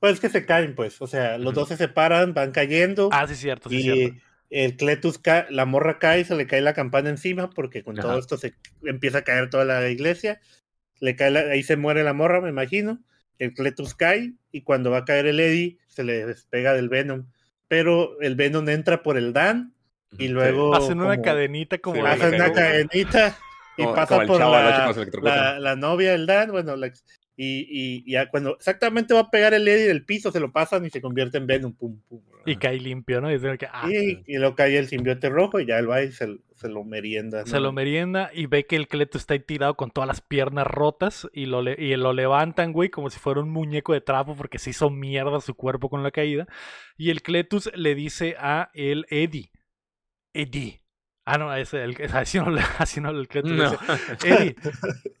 Pues 0.00 0.18
que 0.18 0.28
se 0.28 0.44
caen, 0.44 0.74
pues. 0.74 1.00
O 1.00 1.06
sea, 1.06 1.38
los 1.38 1.54
dos 1.54 1.68
se 1.68 1.76
separan, 1.76 2.34
van 2.34 2.50
cayendo. 2.50 3.10
Ah, 3.12 3.28
sí, 3.28 3.36
cierto, 3.36 3.70
sí, 3.70 3.76
y 3.76 3.82
cierto. 3.82 4.20
El 4.50 4.76
Cletus 4.76 5.18
cae, 5.18 5.46
la 5.50 5.66
morra 5.66 6.00
cae, 6.00 6.20
y 6.20 6.24
se 6.24 6.34
le 6.34 6.48
cae 6.48 6.60
la 6.60 6.74
campana 6.74 7.10
encima, 7.10 7.50
porque 7.50 7.84
con 7.84 7.94
todo 7.94 8.18
esto 8.18 8.36
se 8.36 8.54
empieza 8.82 9.18
a 9.18 9.22
caer 9.22 9.50
toda 9.50 9.64
la 9.64 9.88
iglesia. 9.88 10.40
Le 10.98 11.14
cae 11.14 11.36
ahí 11.50 11.62
se 11.62 11.76
muere 11.76 12.02
la 12.02 12.12
morra, 12.12 12.40
me 12.40 12.48
imagino. 12.48 13.02
El 13.38 13.54
Cletus 13.54 13.94
cae, 13.94 14.34
y 14.50 14.62
cuando 14.62 14.90
va 14.90 14.98
a 14.98 15.04
caer 15.04 15.26
el 15.26 15.38
Eddie, 15.38 15.78
se 15.86 16.02
le 16.02 16.26
despega 16.26 16.74
del 16.74 16.88
Venom 16.88 17.26
pero 17.74 18.20
el 18.20 18.36
Venom 18.36 18.68
entra 18.68 19.02
por 19.02 19.18
el 19.18 19.32
Dan 19.32 19.74
y 20.16 20.28
luego... 20.28 20.76
Hacen 20.76 21.00
una 21.00 21.20
cadenita 21.20 21.78
como... 21.78 22.06
hacen 22.06 22.36
una 22.36 22.52
cadenita 22.52 23.36
y 23.76 23.84
pasa 23.84 24.24
por 24.26 24.38
la, 24.38 25.58
la, 25.58 25.74
novia 25.74 26.12
del 26.12 26.24
Dan, 26.24 26.52
bueno, 26.52 26.76
y, 27.36 28.04
y, 28.06 28.12
ya 28.12 28.30
cuando 28.30 28.54
exactamente 28.54 29.12
va 29.12 29.20
a 29.20 29.30
pegar 29.30 29.54
el 29.54 29.66
Eddie 29.66 29.88
del 29.88 30.04
piso, 30.04 30.30
se 30.30 30.38
lo 30.38 30.52
pasan 30.52 30.86
y 30.86 30.90
se 30.90 31.00
convierte 31.00 31.38
en 31.38 31.48
Venom, 31.48 31.72
pum, 31.74 32.00
pum. 32.08 32.20
Y 32.46 32.56
cae 32.56 32.78
limpio, 32.78 33.20
¿no? 33.20 33.32
Y, 33.32 33.40
ah, 33.72 33.88
y, 33.90 34.36
luego 34.36 34.54
cae 34.54 34.78
el 34.78 34.86
simbiote 34.86 35.30
rojo 35.30 35.58
y 35.58 35.66
ya 35.66 35.78
el 35.78 35.90
va 35.90 36.02
y 36.02 36.12
se, 36.12 36.28
lo 36.68 36.84
merienda. 36.84 37.44
Se 37.44 37.58
lo 37.58 37.72
merienda 37.72 38.30
y 38.32 38.46
ve 38.46 38.66
que 38.66 38.76
el 38.76 38.86
Cleto 38.86 39.18
está 39.18 39.34
ahí 39.34 39.40
tirado 39.40 39.76
con 39.76 39.90
todas 39.90 40.06
las 40.06 40.20
piernas 40.20 40.66
rotas 40.66 41.28
y 41.32 41.46
lo, 41.46 41.62
y 41.62 41.96
lo 41.96 42.12
levantan, 42.12 42.72
güey, 42.72 42.90
como 42.90 43.10
si 43.10 43.18
fuera 43.18 43.40
un 43.40 43.50
muñeco 43.50 43.94
de 43.94 44.00
trapo 44.00 44.36
porque 44.36 44.58
se 44.58 44.70
hizo 44.70 44.90
mierda 44.90 45.40
su 45.40 45.54
cuerpo 45.54 45.88
con 45.88 46.02
la 46.02 46.12
caída. 46.12 46.46
Y 46.96 47.10
el 47.10 47.22
Cletus 47.22 47.70
le 47.74 47.94
dice 47.94 48.36
a 48.38 48.70
el 48.74 49.06
Eddie, 49.08 49.50
Eddie. 50.32 50.82
Ah, 51.24 51.38
no, 51.38 51.52
ese, 51.54 51.82
el, 51.82 51.96
así 52.12 52.38
no, 52.38 52.54
así 52.78 53.00
no 53.00 53.10
el 53.10 53.26
Cletus 53.26 53.52
no. 53.52 53.70
dice, 53.70 53.78
Eddie, 54.22 54.56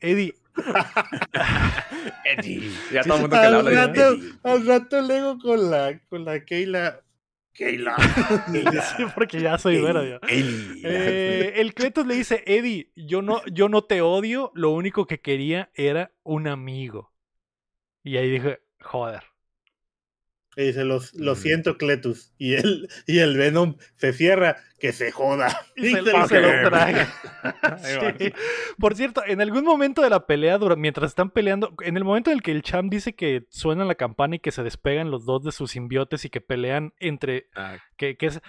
Eddie, 0.00 0.34
Eddie. 2.24 2.70
Ya 2.92 3.02
todo 3.02 3.14
el 3.16 3.20
mundo 3.22 3.36
que 3.40 3.46
al 3.46 3.54
habla 3.54 3.86
rato, 3.86 4.16
Al 4.42 4.66
rato 4.66 5.00
Lego 5.00 5.38
con 5.38 5.70
la, 5.70 6.00
con 6.08 6.24
la 6.24 6.44
Keila. 6.44 7.00
Keila. 7.52 7.96
sí, 8.96 9.04
porque 9.14 9.40
ya 9.40 9.58
soy 9.58 9.80
bueno. 9.80 10.00
Eh, 10.28 11.52
el 11.56 11.74
Cletus 11.74 12.06
le 12.06 12.14
dice, 12.14 12.42
Eddie, 12.46 12.90
yo 12.96 13.22
no, 13.22 13.44
yo 13.46 13.68
no 13.68 13.84
te 13.84 14.00
odio, 14.00 14.50
lo 14.54 14.70
único 14.70 15.06
que 15.06 15.20
quería 15.20 15.70
era 15.74 16.12
un 16.22 16.48
amigo. 16.48 17.12
Y 18.02 18.16
ahí 18.16 18.30
dije, 18.30 18.60
joder. 18.80 19.22
Y 20.56 20.66
dice, 20.66 20.84
lo, 20.84 21.00
lo 21.14 21.34
siento, 21.34 21.76
Cletus. 21.76 22.32
Y 22.38 22.54
el, 22.54 22.88
y 23.06 23.18
el 23.18 23.36
Venom 23.36 23.76
se 23.96 24.12
cierra, 24.12 24.56
que 24.78 24.92
se 24.92 25.10
joda. 25.10 25.66
Y, 25.76 25.90
se, 25.90 26.02
lo 26.02 26.26
traga. 26.68 27.12
Por 28.78 28.94
cierto, 28.94 29.22
en 29.26 29.40
algún 29.40 29.64
momento 29.64 30.02
de 30.02 30.10
la 30.10 30.26
pelea, 30.26 30.58
mientras 30.76 31.10
están 31.10 31.30
peleando, 31.30 31.74
en 31.82 31.96
el 31.96 32.04
momento 32.04 32.30
en 32.30 32.36
el 32.36 32.42
que 32.42 32.52
el 32.52 32.62
Cham 32.62 32.88
dice 32.88 33.14
que 33.14 33.46
suena 33.48 33.84
la 33.84 33.94
campana 33.94 34.36
y 34.36 34.40
que 34.40 34.52
se 34.52 34.62
despegan 34.62 35.10
los 35.10 35.24
dos 35.24 35.42
de 35.42 35.52
sus 35.52 35.72
simbiotes 35.72 36.24
y 36.24 36.30
que 36.30 36.40
pelean 36.40 36.92
entre... 36.98 37.48
Ah. 37.54 37.78
Que, 37.96 38.16
que 38.16 38.26
es 38.26 38.40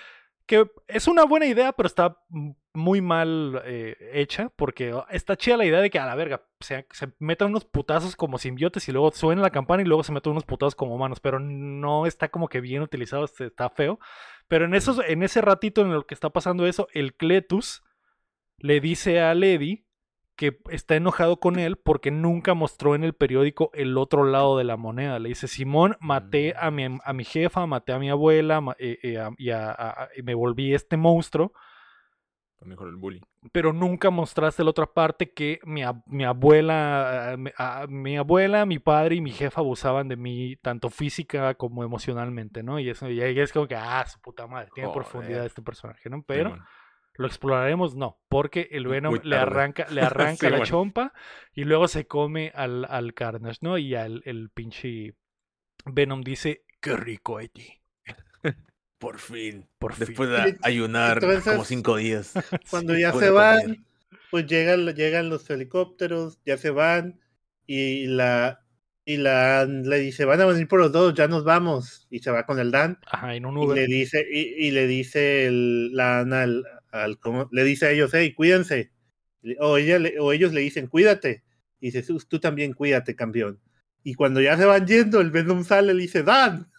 que 0.46 0.70
es 0.88 1.08
una 1.08 1.26
buena 1.26 1.46
idea, 1.46 1.72
pero 1.74 1.88
está 1.88 2.18
muy 2.74 3.02
mal 3.02 3.62
eh, 3.66 3.96
hecha, 4.14 4.50
porque 4.56 4.94
oh, 4.94 5.06
está 5.10 5.36
chida 5.38 5.58
la 5.58 5.66
idea 5.66 5.82
de 5.82 5.90
que 5.90 6.00
a 6.00 6.06
la 6.06 6.16
verga 6.16 6.46
se, 6.60 6.86
se, 6.92 7.14
metan 7.20 7.50
unos 7.50 7.66
putazos 7.66 8.16
como 8.16 8.38
simbiotes 8.38 8.88
y 8.88 8.92
luego 8.92 9.12
suena 9.12 9.42
la 9.42 9.50
campana 9.50 9.82
y 9.82 9.86
luego 9.86 10.04
se 10.04 10.12
meten 10.12 10.32
unos 10.32 10.46
putazos 10.46 10.76
como 10.76 10.96
humanos, 10.96 11.20
pero 11.20 11.40
no 11.40 12.06
está 12.06 12.30
como 12.30 12.48
que 12.48 12.62
bien 12.62 12.82
utilizado, 12.82 13.26
este, 13.26 13.46
está 13.46 13.70
feo. 13.70 14.00
Pero 14.48 14.66
en, 14.66 14.76
esos, 14.76 15.00
en 15.08 15.24
ese 15.24 15.42
ratito 15.42 15.82
en 15.82 15.92
el 15.92 16.06
que 16.06 16.14
está 16.14 16.30
pasando 16.30 16.68
eso, 16.68 16.88
el 16.94 17.16
Cletus 17.16 17.84
le 18.58 18.80
dice 18.80 19.22
a 19.22 19.34
Lady 19.34 19.85
que 20.36 20.60
está 20.70 20.96
enojado 20.96 21.40
con 21.40 21.58
él 21.58 21.78
porque 21.78 22.12
nunca 22.12 22.54
mostró 22.54 22.96
en 22.96 23.04
el 23.04 23.14
periódico 23.14 23.72
el 23.74 23.98
otro 23.98 24.26
lado 24.26 24.58
de 24.58 24.66
la 24.66 24.78
moneda. 24.78 25.20
Le 25.20 25.30
dice, 25.30 25.48
Simón, 25.48 25.98
maté 26.00 26.54
mm. 26.54 26.58
a 26.60 26.72
mi, 26.72 27.00
a 27.04 27.14
mi 27.14 27.24
jefa, 27.24 27.66
maté 27.66 27.94
a 27.94 28.00
mi 28.00 28.10
abuela 28.10 28.62
eh, 28.78 29.00
eh, 29.02 29.30
y, 29.38 30.22
me 30.22 30.34
volví 30.34 30.74
este 30.74 30.98
monstruo. 30.98 31.54
Mejor 32.62 32.88
el 32.88 32.96
bullying. 32.96 33.22
Pero 33.52 33.74
nunca 33.74 34.10
mostraste 34.10 34.64
la 34.64 34.72
otra 34.72 34.88
parte 34.88 35.32
que 35.32 35.60
mi, 35.66 35.84
mi 36.08 36.26
abuela, 36.26 37.36
mi, 37.88 38.18
abuela, 38.18 38.66
mi 38.66 38.80
padre 38.80 39.16
y 39.16 39.22
mi 39.22 39.32
jefa 39.32 39.62
abusaban 39.62 40.08
de 40.08 40.16
mí 40.16 40.56
tanto 40.56 40.90
física 40.90 41.54
como 41.54 41.84
emocionalmente, 41.84 42.64
¿no? 42.64 42.80
Y 42.80 42.90
eso 42.90 43.08
y 43.08 43.22
es 43.22 43.54
como 43.54 43.68
que, 43.68 43.76
ah, 43.76 44.04
su 44.08 44.20
puta 44.20 44.48
madre, 44.48 44.72
tiene 44.74 44.92
profundidad 44.92 45.46
este 45.46 45.62
personaje, 45.62 46.10
¿no? 46.10 46.24
Pero... 46.24 46.58
¿Lo 47.18 47.28
exploraremos? 47.28 47.96
No, 47.96 48.20
porque 48.28 48.68
el 48.72 48.88
Venom 48.88 49.20
le 49.24 49.36
arranca, 49.36 49.86
le 49.90 50.02
arranca 50.02 50.50
la 50.50 50.64
chompa 50.64 51.14
y 51.54 51.64
luego 51.64 51.88
se 51.88 52.08
come 52.08 52.52
al, 52.54 52.86
al 52.86 53.14
Carnage, 53.14 53.60
¿no? 53.62 53.78
Y 53.78 53.96
al, 53.96 54.22
el 54.26 54.50
pinche 54.50 55.16
Venom 55.86 56.22
dice, 56.22 56.64
qué 56.82 56.96
rico 56.96 57.40
Eddie. 57.40 57.82
Por 59.00 59.20
fin. 59.20 59.68
Por 59.78 59.96
Después 59.96 60.30
de 60.30 60.58
ayunar 60.62 61.20
como 61.44 61.64
cinco 61.64 61.98
días. 61.98 62.34
Cuando 62.70 62.98
ya 62.98 63.14
se 63.14 63.30
van, 63.30 63.86
pues 64.32 64.48
llegan, 64.48 64.86
llegan 64.94 65.30
los 65.30 65.50
helicópteros, 65.50 66.40
ya 66.46 66.58
se 66.58 66.70
van 66.72 67.20
y 67.68 68.08
la 68.08 68.66
y 69.08 69.18
la 69.18 69.66
le 69.66 70.00
dice, 70.00 70.26
van 70.26 70.42
a 70.42 70.46
venir 70.46 70.68
por 70.68 70.80
los 70.80 70.92
dos, 70.92 71.14
ya 71.14 71.28
nos 71.28 71.44
vamos. 71.44 72.08
Y 72.10 72.20
se 72.20 72.32
va 72.32 72.46
con 72.46 72.60
el 72.60 72.72
Dan. 72.72 72.98
Ajá, 73.06 73.36
en 73.36 73.46
un 73.46 73.58
Uber. 73.58 73.78
Y 73.78 73.82
le 73.82 73.88
dice, 73.88 74.26
y, 74.28 74.72
le 74.72 74.88
dice 74.88 75.46
el, 75.46 75.94
la 75.94 76.22
Ana 76.22 76.42
al, 76.42 76.64
le 77.52 77.64
dice 77.64 77.88
a 77.88 77.92
ellos, 77.92 78.12
hey, 78.14 78.34
cuídense. 78.34 78.92
O, 79.60 79.78
ella, 79.78 80.00
o 80.20 80.34
ellos 80.34 80.54
le 80.54 80.62
dicen, 80.62 80.88
cuídate. 80.88 81.44
Y 81.80 81.92
dice, 81.92 82.04
tú 82.28 82.40
también 82.40 82.74
cuídate, 82.74 83.16
campeón. 83.16 83.60
Y 84.04 84.14
cuando 84.14 84.42
ya 84.42 84.58
se 84.58 84.66
van 84.66 84.86
yendo, 84.86 85.22
el 85.22 85.32
Venom 85.32 85.64
sale 85.64 85.94
y 85.94 85.96
le 85.96 86.02
dice, 86.04 86.24
Dan. 86.24 86.70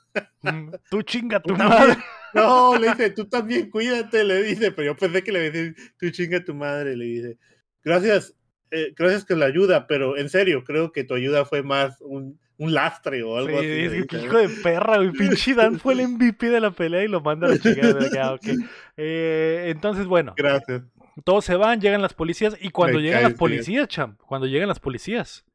Mm, 0.43 0.71
tú 0.91 1.03
chinga 1.03 1.41
tu 1.41 1.55
madre. 1.55 1.97
No, 2.35 2.79
le 2.79 2.89
dice, 2.89 3.11
tú 3.11 3.27
también 3.27 3.71
cuídate, 3.71 4.23
le 4.25 4.43
dice, 4.43 4.71
pero 4.71 4.93
yo 4.93 4.97
pensé 4.97 5.23
que 5.23 5.33
le 5.33 5.51
decía, 5.51 5.75
tú 5.99 6.11
chinga 6.11 6.45
tu 6.45 6.55
madre, 6.55 6.97
le 6.97 7.05
dice. 7.05 7.39
Gracias, 7.83 8.35
eh, 8.71 8.93
gracias 8.97 9.25
que 9.25 9.37
la 9.37 9.47
ayuda, 9.47 9.87
pero 9.87 10.17
en 10.17 10.29
serio, 10.29 10.63
creo 10.65 10.93
que 10.93 11.05
tu 11.05 11.15
ayuda 11.15 11.45
fue 11.45 11.63
más 11.63 12.01
un, 12.01 12.39
un 12.59 12.73
lastre 12.73 13.23
o 13.23 13.37
algo 13.37 13.59
así. 13.59 13.67
Es 13.67 14.07
que 14.07 14.23
hijo 14.23 14.39
de 14.39 14.49
perra, 14.49 14.97
güey. 14.99 15.11
Pinche 15.13 15.55
Dan 15.55 15.79
fue 15.79 15.95
el 15.95 16.09
MVP 16.09 16.49
de 16.49 16.61
la 16.61 16.71
pelea 16.71 17.05
y 17.05 17.09
lo 17.09 17.21
manda 17.21 17.47
a 17.47 17.51
la 17.51 17.59
chingada. 17.59 18.35
okay. 18.35 18.57
eh, 18.97 19.65
entonces, 19.69 20.07
bueno. 20.07 20.35
Gracias. 20.37 20.83
Todos 21.25 21.45
se 21.45 21.57
van, 21.57 21.81
llegan 21.81 22.03
las 22.03 22.13
policías 22.13 22.57
y 22.61 22.71
cuando 22.71 23.01
llegan 23.01 23.23
las 23.23 23.35
policías, 23.35 23.89
champ, 23.89 24.21
cuando 24.21 24.47
llegan 24.47 24.69
las 24.69 24.81
policías, 24.81 25.47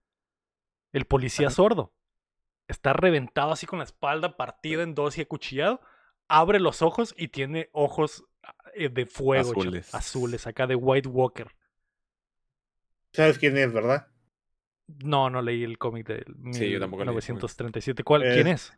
el 0.92 1.06
policía 1.06 1.52
sordo 1.52 1.94
está 2.72 2.94
reventado 2.94 3.52
así 3.52 3.68
con 3.68 3.80
la 3.80 3.86
espalda 3.86 4.38
partida 4.38 4.82
en 4.82 4.96
dos 4.96 5.18
y 5.18 5.22
acuchillado, 5.22 5.82
abre 6.28 6.60
los 6.60 6.82
ojos 6.82 7.14
y 7.18 7.28
tiene 7.28 7.70
ojos 7.74 8.26
eh, 8.74 8.90
de 8.90 9.06
fuego, 9.06 9.52
azules, 9.52 9.94
azules 9.94 10.48
acá 10.48 10.66
de 10.66 10.76
White 10.76 11.10
Walker. 11.10 11.54
¿Sabes 13.14 13.38
quién 13.38 13.58
es, 13.58 13.72
verdad? 13.72 14.08
No, 15.04 15.30
no 15.30 15.42
leí 15.42 15.64
el 15.64 15.78
cómic 15.78 16.08
de 16.08 16.24
sí, 16.52 16.78
1937. 16.78 18.04
¿Cuál, 18.04 18.24
¿Quién 18.34 18.48
es? 18.48 18.74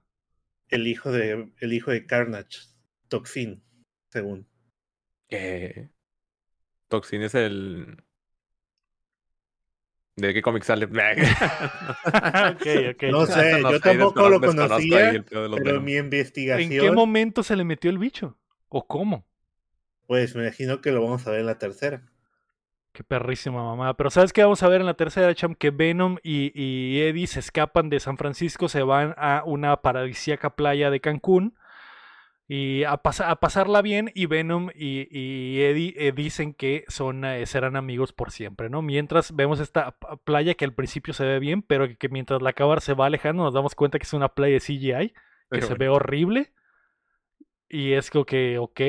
El 0.70 0.88
hijo 0.88 1.12
de 1.12 1.52
el 1.60 1.74
hijo 1.74 1.92
de 1.92 2.06
Carnage, 2.06 2.60
Toxin, 3.08 3.64
según. 4.10 4.48
¿Qué? 5.28 5.90
Toxin 6.88 7.22
es 7.22 7.36
el 7.36 7.98
¿De 10.16 10.34
qué 10.34 10.42
cómic 10.44 10.64
sale? 10.64 10.86
okay, 12.56 12.90
okay. 12.90 13.12
No 13.12 13.26
sé, 13.26 13.62
yo 13.62 13.80
tampoco 13.80 14.30
lo 14.30 14.40
conocía, 14.40 15.24
pero 15.28 15.82
mi 15.82 15.96
investigación... 15.96 16.72
¿En 16.72 16.80
qué 16.80 16.92
momento 16.92 17.42
se 17.42 17.56
le 17.56 17.64
metió 17.64 17.90
el 17.90 17.98
bicho? 17.98 18.38
¿O 18.70 18.86
cómo? 18.86 19.26
Pues 20.06 20.36
me 20.36 20.44
imagino 20.44 20.82
que 20.82 20.92
lo 20.92 21.02
vamos 21.02 21.26
a 21.26 21.32
ver 21.32 21.40
en 21.40 21.48
la 21.48 21.58
tercera. 21.58 22.13
Qué 22.94 23.04
perrísima 23.04 23.64
mamá. 23.64 23.96
Pero 23.96 24.12
¿sabes 24.12 24.32
qué 24.32 24.44
vamos 24.44 24.62
a 24.62 24.68
ver 24.68 24.80
en 24.80 24.86
la 24.86 24.94
tercera, 24.94 25.34
Cham? 25.34 25.56
Que 25.56 25.72
Venom 25.72 26.18
y, 26.22 26.52
y, 26.54 27.02
Eddie 27.02 27.26
se 27.26 27.40
escapan 27.40 27.90
de 27.90 28.00
San 28.00 28.18
Francisco, 28.18 28.70
se 28.70 28.84
van 28.84 29.16
a 29.18 29.42
una 29.46 29.78
paradisíaca 29.78 30.56
playa 30.56 30.92
de 30.92 31.02
Cancún 31.02 31.56
y 32.48 32.84
a, 32.84 32.92
a 32.92 33.36
pasarla 33.40 33.82
bien 33.82 34.12
y 34.14 34.28
Venom 34.28 34.70
y, 34.76 35.08
y 35.10 35.62
Eddie 35.62 35.96
eh, 35.98 36.12
dicen 36.12 36.54
que 36.54 36.86
son, 36.88 37.26
eh, 37.26 37.44
serán 37.48 37.76
amigos 37.76 38.14
por 38.14 38.30
siempre, 38.30 38.70
¿no? 38.70 38.84
Mientras 38.84 39.36
vemos 39.36 39.60
esta 39.60 39.98
playa 40.24 40.54
que 40.54 40.66
al 40.66 40.74
principio 40.74 41.16
se 41.16 41.26
ve 41.26 41.40
bien, 41.40 41.64
pero 41.64 41.88
que, 41.98 42.10
mientras 42.10 42.44
la 42.44 42.52
acabar 42.52 42.82
se 42.82 42.94
va 42.94 43.08
alejando 43.08 43.44
nos 43.44 43.56
damos 43.56 43.74
cuenta 43.74 43.98
que 43.98 44.04
es 44.04 44.14
una 44.14 44.30
playa 44.30 44.54
de 44.54 44.60
CGI, 44.60 45.14
que 45.50 45.62
se 45.64 45.74
ve 45.74 45.90
horrible. 45.90 46.54
Y 47.70 47.94
es 47.94 48.12
como 48.12 48.26
que, 48.26 48.60
ok, 48.60 48.82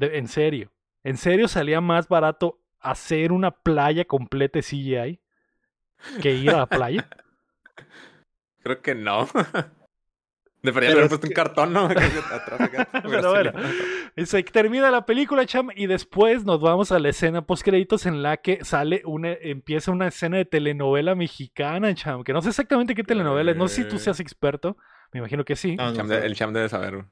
en 0.00 0.28
serio, 0.28 0.72
en 1.04 1.18
serio 1.18 1.48
salía 1.48 1.82
más 1.82 2.08
barato 2.08 2.62
hacer 2.90 3.32
una 3.32 3.50
playa 3.50 4.04
completa 4.04 4.58
de 4.58 4.62
CGI 4.62 5.20
que 6.20 6.32
ir 6.32 6.50
a 6.50 6.58
la 6.58 6.66
playa? 6.66 7.08
Creo 8.62 8.82
que 8.82 8.94
no. 8.94 9.28
Debería 10.62 10.90
haber 10.90 11.08
puesto 11.08 11.28
un 11.28 11.32
cartón, 11.32 11.72
¿no? 11.72 11.88
Pero 13.04 13.30
bueno, 13.30 13.52
se 14.16 14.42
termina 14.42 14.90
la 14.90 15.06
película, 15.06 15.46
Cham, 15.46 15.68
y 15.76 15.86
después 15.86 16.44
nos 16.44 16.60
vamos 16.60 16.90
a 16.90 16.98
la 16.98 17.10
escena 17.10 17.42
post 17.42 17.62
créditos 17.62 18.04
en 18.06 18.22
la 18.22 18.38
que 18.38 18.64
sale 18.64 19.02
una, 19.04 19.32
empieza 19.32 19.92
una 19.92 20.08
escena 20.08 20.38
de 20.38 20.44
telenovela 20.44 21.14
mexicana, 21.14 21.94
Cham, 21.94 22.24
que 22.24 22.32
no 22.32 22.42
sé 22.42 22.48
exactamente 22.48 22.96
qué 22.96 23.04
telenovela 23.04 23.52
es, 23.52 23.56
no 23.56 23.68
sé 23.68 23.84
si 23.84 23.88
tú 23.88 24.00
seas 24.00 24.18
experto, 24.18 24.76
me 25.12 25.18
imagino 25.18 25.44
que 25.44 25.54
sí. 25.54 25.76
el 25.78 26.34
Cham 26.34 26.52
debe 26.52 26.68
saber 26.68 27.04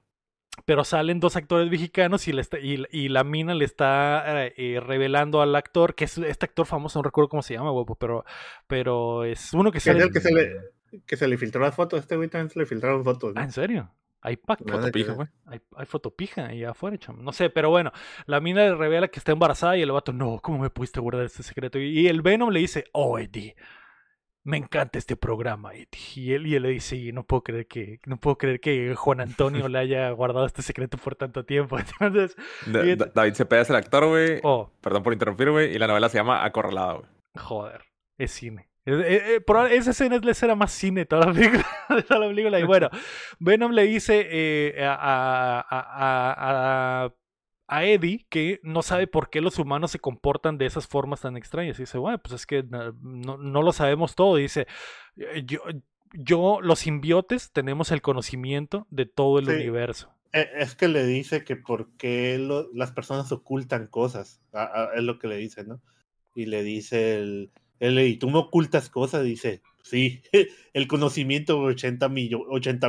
pero 0.65 0.85
salen 0.85 1.21
dos 1.21 1.37
actores 1.37 1.71
mexicanos 1.71 2.27
y, 2.29 2.33
le 2.33 2.43
y, 2.91 3.09
la 3.09 3.25
mina 3.25 3.55
le 3.55 3.65
está 3.65 4.45
eh, 4.45 4.55
eh, 4.57 4.81
revelando 4.81 5.43
al 5.43 5.55
actor, 5.55 5.95
que 5.95 6.05
es 6.05 6.19
este 6.19 6.47
actor 6.47 6.67
famoso, 6.67 6.99
no 6.99 7.05
recuerdo 7.05 7.29
cómo 7.29 7.43
se 7.43 7.55
llama, 7.55 7.73
huevo, 7.73 7.97
pero, 7.97 8.25
pero 8.67 9.25
es 9.25 9.53
uno 9.53 9.71
que 9.71 9.81
sale... 9.81 10.11
que 10.11 10.21
se 10.21 10.33
le, 10.33 10.53
que 11.07 11.17
se 11.17 11.29
le 11.29 11.37
filtró 11.37 11.61
las 11.61 11.75
fotos, 11.75 12.01
este 12.01 12.17
güey 12.17 12.29
también 12.29 12.51
se 12.51 12.59
le 12.59 12.67
filtraron 12.67 13.05
fotos. 13.05 13.33
Ah, 13.37 13.45
¿en 13.45 13.53
serio? 13.53 13.91
Hay 14.25 14.37
fotopija, 14.37 15.13
güey. 15.13 15.29
Hay, 15.45 15.61
hay, 15.77 15.85
fotopija 15.85 16.47
ahí 16.47 16.65
afuera, 16.65 16.97
chamo. 16.97 17.23
No 17.23 17.31
sé, 17.31 17.51
pero 17.51 17.69
bueno, 17.69 17.93
la 18.25 18.41
mina 18.41 18.63
le 18.63 18.75
revela 18.75 19.09
que 19.09 19.19
está 19.19 19.33
embarazada 19.33 19.77
y 19.77 19.83
el 19.83 19.93
vato, 19.93 20.15
no, 20.15 20.41
¿cómo 20.41 20.59
me 20.59 20.71
pudiste 20.71 20.99
guardar 20.99 21.27
este 21.27 21.43
secreto? 21.43 21.79
Y, 21.79 22.07
el 22.09 22.23
Venom 22.23 22.49
le 22.49 22.61
dice, 22.61 22.87
oh, 22.93 23.19
Eddie, 23.19 23.55
me 24.45 24.59
encanta 24.59 24.99
este 24.99 25.17
programa. 25.17 25.73
Y 25.75 26.33
él, 26.33 26.47
y 26.47 26.55
él 26.55 26.63
le 26.63 26.69
dice, 26.69 27.13
no 27.13 27.25
puedo 27.25 27.43
creer 27.43 27.67
que, 27.67 28.01
no 28.07 28.19
puedo 28.19 28.39
creer 28.39 28.61
que 28.61 28.95
Juan 28.95 29.21
Antonio 29.21 29.69
le 29.69 29.79
haya 29.79 30.11
guardado 30.11 30.47
este 30.47 30.63
secreto 30.63 30.99
por 30.99 31.17
tanto 31.17 31.45
tiempo. 31.45 31.79
Entonces, 32.01 32.37
David 32.67 33.35
Cepeda 33.35 33.63
es 33.63 33.71
el 33.71 33.77
actor, 33.77 34.07
güey. 34.07 34.41
Oh. 34.43 34.71
Perdón 34.81 35.03
por 35.03 35.13
interrumpir, 35.13 35.51
güey. 35.51 35.75
Y 35.75 35.79
la 35.79 35.87
novela 35.87 36.09
se 36.09 36.19
llama 36.19 36.45
Acorralada, 36.45 36.93
güey. 36.95 37.07
Joder, 37.37 37.83
es 38.19 38.31
cine. 38.31 38.69
Eh, 38.87 39.41
eh, 39.41 39.67
esa 39.71 39.93
escena 39.93 40.17
es 40.17 40.25
la 40.25 40.33
escena 40.33 40.55
más 40.55 40.71
cine 40.71 41.01
de 41.01 41.07
toda 41.07 41.27
la 41.27 41.33
película. 41.33 41.67
Toda 42.07 42.21
la 42.21 42.29
película. 42.29 42.61
Y 42.61 42.65
bueno, 42.65 42.91
Venom 43.39 43.73
le 43.73 43.85
dice 43.85 44.27
eh, 44.31 44.85
a, 44.85 44.95
a, 44.95 45.67
a, 45.71 47.05
a 47.05 47.15
Eddie 47.69 48.27
que 48.29 48.61
no 48.63 48.83
sabe 48.83 49.07
por 49.07 49.31
qué 49.31 49.41
los 49.41 49.59
humanos 49.59 49.91
se 49.91 49.99
comportan 49.99 50.59
de 50.59 50.67
esas 50.67 50.87
formas 50.87 51.23
tan 51.23 51.37
extrañas. 51.37 51.79
Y 51.79 51.83
dice, 51.83 51.99
bueno, 51.99 52.19
pues 52.19 52.35
es 52.35 52.47
que 52.47 52.63
no, 52.63 53.39
no 53.39 53.63
lo 53.63 53.73
sabemos 53.73 54.15
todo. 54.15 54.37
dice, 54.37 54.67
eh, 55.17 55.43
yo, 55.47 55.61
yo, 56.13 56.61
los 56.61 56.81
simbiotes 56.81 57.53
tenemos 57.53 57.91
el 57.91 58.03
conocimiento 58.03 58.87
de 58.91 59.07
todo 59.07 59.39
el 59.39 59.49
universo. 59.49 60.11
E, 60.33 60.49
es 60.59 60.75
que 60.75 60.89
le 60.89 61.07
dice 61.07 61.45
que 61.45 61.57
por 61.57 61.91
qué 61.97 62.39
las 62.73 62.93
personas 62.93 63.33
ocultan 63.33 63.87
cosas. 63.87 64.41
es 64.95 65.03
lo 65.03 65.19
que 65.19 65.29
le 65.29 65.37
dice, 65.37 65.65
¿no? 65.65 65.81
Y 66.35 66.47
le 66.47 66.63
dice 66.63 67.19
el, 67.19 67.53
el 67.81 67.99
y 68.01 68.17
tú 68.17 68.31
no 68.31 68.41
ocultas 68.41 68.91
cosas, 68.91 69.25
dice, 69.25 69.63
sí, 69.83 70.23
el 70.73 70.89
conocimiento 70.89 71.67
de 71.67 71.75
80 71.75 72.09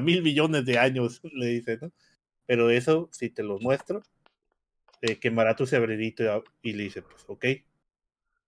mil 0.02 0.22
millones 0.24 0.66
de 0.66 0.80
años, 0.80 1.22
le 1.34 1.48
dice, 1.48 1.78
¿no? 1.82 1.92
Pero 2.48 2.70
eso, 2.70 3.10
si 3.12 3.30
te 3.30 3.44
lo 3.44 3.60
muestro, 3.60 4.04
eh, 5.02 5.18
quemará 5.20 5.56
tu 5.56 5.66
cerebrito 5.66 6.44
y 6.62 6.74
le 6.74 6.84
dice, 6.84 7.02
pues 7.02 7.24
ok. 7.28 7.46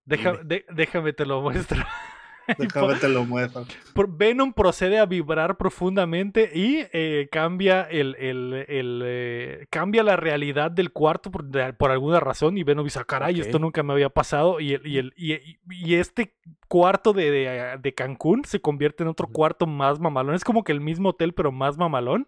déjame 0.06 1.14
te 1.14 1.26
lo 1.26 1.42
muestro. 1.42 1.84
Déjame 2.58 2.96
te 2.96 3.10
lo 3.10 3.26
muestro. 3.26 3.66
Venom 4.08 4.54
procede 4.54 5.00
a 5.00 5.06
vibrar 5.06 5.58
profundamente 5.58 6.50
y 6.54 6.86
eh, 6.94 7.28
cambia 7.32 7.82
el, 7.84 8.16
el, 8.16 8.66
el 8.68 9.02
eh, 9.06 9.68
cambia 9.70 10.04
la 10.04 10.16
realidad 10.16 10.72
del 10.72 10.92
cuarto 10.92 11.30
por, 11.30 11.46
por, 11.76 11.92
alguna 11.92 12.20
razón 12.20 12.58
y 12.58 12.64
Venom 12.64 12.86
dice, 12.86 13.00
ah, 13.00 13.06
caray, 13.06 13.40
esto 13.40 13.60
nunca 13.60 13.84
me 13.84 13.94
había 13.94 14.10
pasado 14.10 14.60
y, 14.60 14.74
el, 14.74 14.88
y, 14.88 14.98
el, 14.98 15.14
y, 15.18 15.58
y 15.70 15.96
este 15.96 16.36
cuarto 16.68 17.12
de, 17.14 17.32
de, 17.32 17.78
de, 17.82 17.94
Cancún 17.94 18.46
se 18.46 18.62
convierte 18.62 19.04
en 19.04 19.10
otro 19.10 19.28
cuarto 19.28 19.68
más 19.68 20.00
mamalón. 20.00 20.36
Es 20.36 20.44
como 20.44 20.64
que 20.64 20.72
el 20.72 20.82
mismo 20.82 21.10
hotel 21.10 21.34
pero 21.34 21.52
más 21.52 21.78
mamalón 21.78 22.28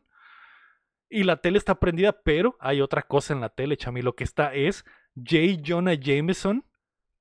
y 1.09 1.23
la 1.23 1.37
tele 1.37 1.57
está 1.57 1.79
prendida, 1.79 2.21
pero 2.21 2.55
hay 2.59 2.81
otra 2.81 3.03
cosa 3.03 3.33
en 3.33 3.41
la 3.41 3.49
tele, 3.49 3.77
chami. 3.77 4.01
Lo 4.01 4.15
que 4.15 4.23
está 4.23 4.53
es 4.53 4.85
J. 5.15 5.61
Jonah 5.65 5.95
Jameson, 5.95 6.65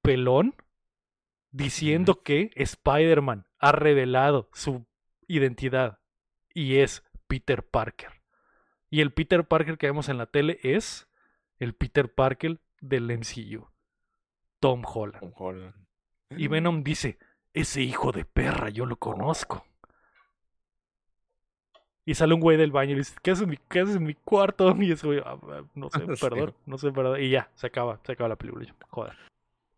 pelón, 0.03 0.55
diciendo 1.51 2.23
que 2.23 2.51
Spider-Man 2.55 3.47
ha 3.59 3.73
revelado 3.73 4.51
su 4.53 4.87
identidad 5.27 6.01
y 6.53 6.77
es 6.77 7.05
Peter 7.27 7.63
Parker. 7.63 8.13
Y 8.91 9.01
el 9.01 9.13
Peter 9.13 9.47
Parker 9.47 9.79
que 9.79 9.87
vemos 9.87 10.09
en 10.09 10.19
la 10.19 10.27
tele 10.27 10.59
es 10.63 11.09
el 11.59 11.75
Peter 11.75 12.13
Parker 12.13 12.61
del 12.81 13.05
MCU, 13.05 13.69
Tom 14.61 14.83
Holland. 14.85 15.21
Tom 15.21 15.33
Holland. 15.35 15.75
Y 16.31 16.49
Venom 16.49 16.83
dice, 16.85 17.19
ese 17.55 17.83
hijo 17.83 18.13
de 18.13 18.25
perra 18.25 18.69
yo 18.69 18.87
lo 18.87 18.97
conozco. 18.97 19.67
Y 22.09 22.15
sale 22.15 22.33
un 22.33 22.41
güey 22.41 22.57
del 22.57 22.73
baño 22.73 22.93
y 22.93 22.95
dice, 23.01 23.15
¿qué 23.23 23.33
haces 23.33 23.45
en 23.45 23.51
mi, 23.51 23.59
qué 23.69 23.81
haces 23.81 23.97
en 23.97 24.05
mi 24.05 24.15
cuarto? 24.15 24.75
Y 24.81 24.93
ese 24.93 25.07
güey, 25.07 25.19
ah, 25.19 25.37
ah, 25.43 25.63
no 25.75 25.91
sé, 25.91 25.99
perdón, 26.19 26.55
no 26.65 26.79
sé, 26.79 26.91
perdón. 26.91 27.21
Y 27.21 27.29
ya, 27.29 27.51
se 27.55 27.67
acaba, 27.67 28.01
se 28.03 28.13
acaba 28.13 28.31
la 28.31 28.37
película. 28.37 28.75
Joder. 28.89 29.13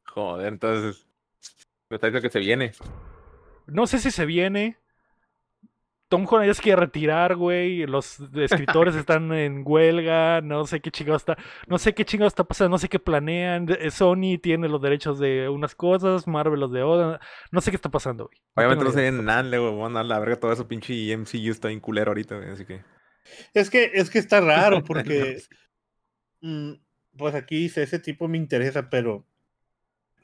Joder, 0.06 0.46
entonces, 0.46 1.08
me 1.90 1.96
está 1.96 2.06
diciendo 2.06 2.22
que 2.22 2.30
se 2.30 2.38
viene. 2.38 2.70
No 3.66 3.88
sé 3.88 3.98
si 3.98 4.12
se 4.12 4.26
viene. 4.26 4.76
Tom 6.10 6.26
Holland 6.28 6.48
ya 6.48 6.54
se 6.54 6.62
quiere 6.62 6.80
retirar, 6.80 7.36
güey. 7.36 7.86
Los 7.86 8.18
escritores 8.34 8.94
están 8.96 9.32
en 9.32 9.62
huelga. 9.64 10.40
No 10.40 10.66
sé 10.66 10.80
qué 10.80 10.90
chingado 10.90 11.16
está. 11.16 11.38
No 11.68 11.78
sé 11.78 11.94
qué 11.94 12.04
chingado 12.04 12.26
está 12.26 12.42
pasando. 12.42 12.70
No 12.70 12.78
sé 12.78 12.88
qué 12.88 12.98
planean. 12.98 13.68
Sony 13.92 14.36
tiene 14.42 14.68
los 14.68 14.82
derechos 14.82 15.20
de 15.20 15.48
unas 15.48 15.76
cosas. 15.76 16.26
Marvel 16.26 16.58
los 16.58 16.72
de 16.72 16.82
otra. 16.82 17.20
No 17.52 17.60
sé 17.60 17.70
qué 17.70 17.76
está 17.76 17.90
pasando, 17.90 18.26
güey. 18.26 18.38
Obviamente 18.56 18.84
no, 18.84 18.90
sé 18.90 19.06
en 19.06 19.24
nada, 19.24 19.56
güey. 19.56 19.78
Van 19.78 19.96
a 19.96 20.02
la 20.02 20.18
verga 20.18 20.34
todo 20.34 20.52
eso. 20.52 20.66
Pinche 20.66 21.16
MCU 21.16 21.52
está 21.52 21.70
en 21.70 21.78
culero 21.78 22.10
ahorita, 22.10 22.36
güey. 22.36 22.50
Así 22.50 22.66
que. 22.66 22.82
Es 23.54 23.70
que, 23.70 23.92
es 23.94 24.10
que 24.10 24.18
está 24.18 24.40
raro 24.40 24.82
porque. 24.84 25.40
Mm, 26.40 26.72
pues 27.16 27.36
aquí 27.36 27.54
dice: 27.54 27.84
ese 27.84 28.00
tipo 28.00 28.26
me 28.26 28.36
interesa, 28.36 28.90
pero 28.90 29.24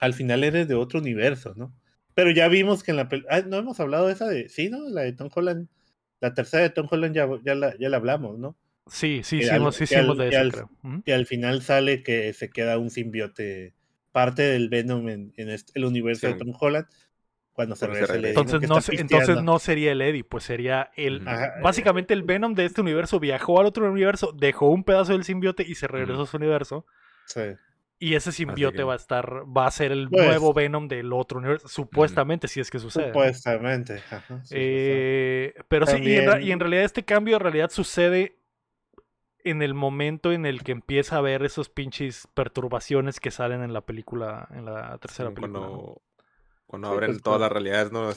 al 0.01 0.15
final 0.15 0.43
eres 0.43 0.67
de 0.67 0.75
otro 0.75 0.99
universo, 0.99 1.55
¿no? 1.55 1.73
Pero 2.17 2.33
ya 2.33 2.49
vimos 2.49 2.83
que 2.83 2.91
en 2.91 2.97
la 2.97 3.09
película. 3.09 3.37
Ah, 3.37 3.43
no 3.47 3.59
hemos 3.59 3.79
hablado 3.79 4.09
de 4.09 4.15
esa 4.15 4.27
de. 4.27 4.49
Sí, 4.49 4.69
¿no? 4.69 4.89
La 4.89 5.03
de 5.03 5.13
Tom 5.13 5.31
Holland 5.33 5.69
la 6.21 6.35
tercera 6.35 6.63
de 6.63 6.71
Tom 6.71 6.87
Holland 6.91 7.15
ya, 7.15 7.29
ya, 7.45 7.55
la, 7.55 7.77
ya 7.79 7.89
la 7.89 7.99
hablamos, 7.99 8.39
¿no? 8.39 8.57
Sí, 8.87 9.23
sí, 9.25 9.43
sí, 9.43 9.49
sí, 9.73 9.85
hicimos 9.85 10.19
de 10.19 10.29
eso, 10.29 10.51
creo. 10.51 10.71
Y 11.05 11.11
al 11.11 11.27
final 11.27 11.63
sale 11.63 12.03
que 12.03 12.33
se 12.33 12.51
queda 12.51 12.79
un 12.79 12.91
simbiote, 12.91 13.75
parte 14.13 14.43
del 14.43 14.69
Venom 14.69 15.09
en, 15.09 15.33
el 15.37 15.85
universo 15.85 16.29
de 16.29 16.35
Tom 16.35 16.53
Holland. 16.59 16.87
Cuando 17.53 17.75
se 17.75 17.87
regresa 17.87 18.15
el 18.15 18.27
Eddie. 18.27 18.39
Entonces, 18.39 18.69
no, 18.69 18.79
entonces 18.99 19.43
no 19.43 19.59
sería 19.59 19.93
el 19.93 20.03
Eddie, 20.03 20.25
pues 20.25 20.45
sería 20.45 20.91
el. 20.95 21.21
básicamente 21.63 22.13
el 22.13 22.23
Venom 22.23 22.55
de 22.55 22.67
este 22.67 22.83
universo 22.83 23.19
viajó 23.19 23.59
al 23.59 23.67
otro 23.67 23.91
universo, 23.91 24.33
dejó 24.33 24.69
un 24.69 24.85
pedazo 24.85 25.13
del 25.13 25.25
simbiote 25.25 25.65
y 25.67 25.75
se 25.75 25.89
regresó 25.89 26.23
a 26.23 26.27
su 26.27 26.37
universo. 26.37 26.87
Sí. 27.25 27.41
Y 27.98 28.14
ese 28.14 28.31
simbiote 28.31 28.82
va 28.82 28.93
a 28.93 28.97
estar, 28.97 29.44
va 29.44 29.66
a 29.66 29.70
ser 29.70 29.90
el 29.90 30.10
pues 30.10 30.27
nuevo 30.27 30.52
Venom 30.52 30.86
del 30.86 31.12
otro 31.14 31.39
universo, 31.39 31.66
supuestamente, 31.68 32.47
si 32.47 32.60
es 32.60 32.70
que 32.70 32.78
sucede. 32.78 33.09
Supuestamente. 33.09 34.02
Eh, 34.51 35.55
pero 35.68 35.86
sí, 35.86 35.97
y 36.02 36.51
en, 36.51 36.60
realidad 36.60 36.85
este 36.85 37.05
cambio 37.05 37.36
en 37.36 37.40
realidad 37.40 37.70
sucede 37.70 38.39
en 39.44 39.62
el 39.62 39.73
momento 39.73 40.32
en 40.32 40.44
el 40.44 40.62
que 40.62 40.73
empieza 40.73 41.16
a 41.16 41.20
ver 41.23 41.43
esos 41.43 41.70
pinches 41.70 42.28
perturbaciones 42.35 43.18
que 43.18 43.31
salen 43.31 43.62
en 43.62 43.73
la 43.73 43.81
película, 43.81 44.48
en 44.51 44.66
la 44.66 44.98
tercera 44.98 45.31
película. 45.31 45.60
Cuando, 45.60 46.02
cuando 46.66 46.89
abren 46.89 47.12
pues, 47.12 47.23
todas 47.23 47.40
las 47.40 47.51
realidades, 47.51 47.93
¿no? 47.93 48.10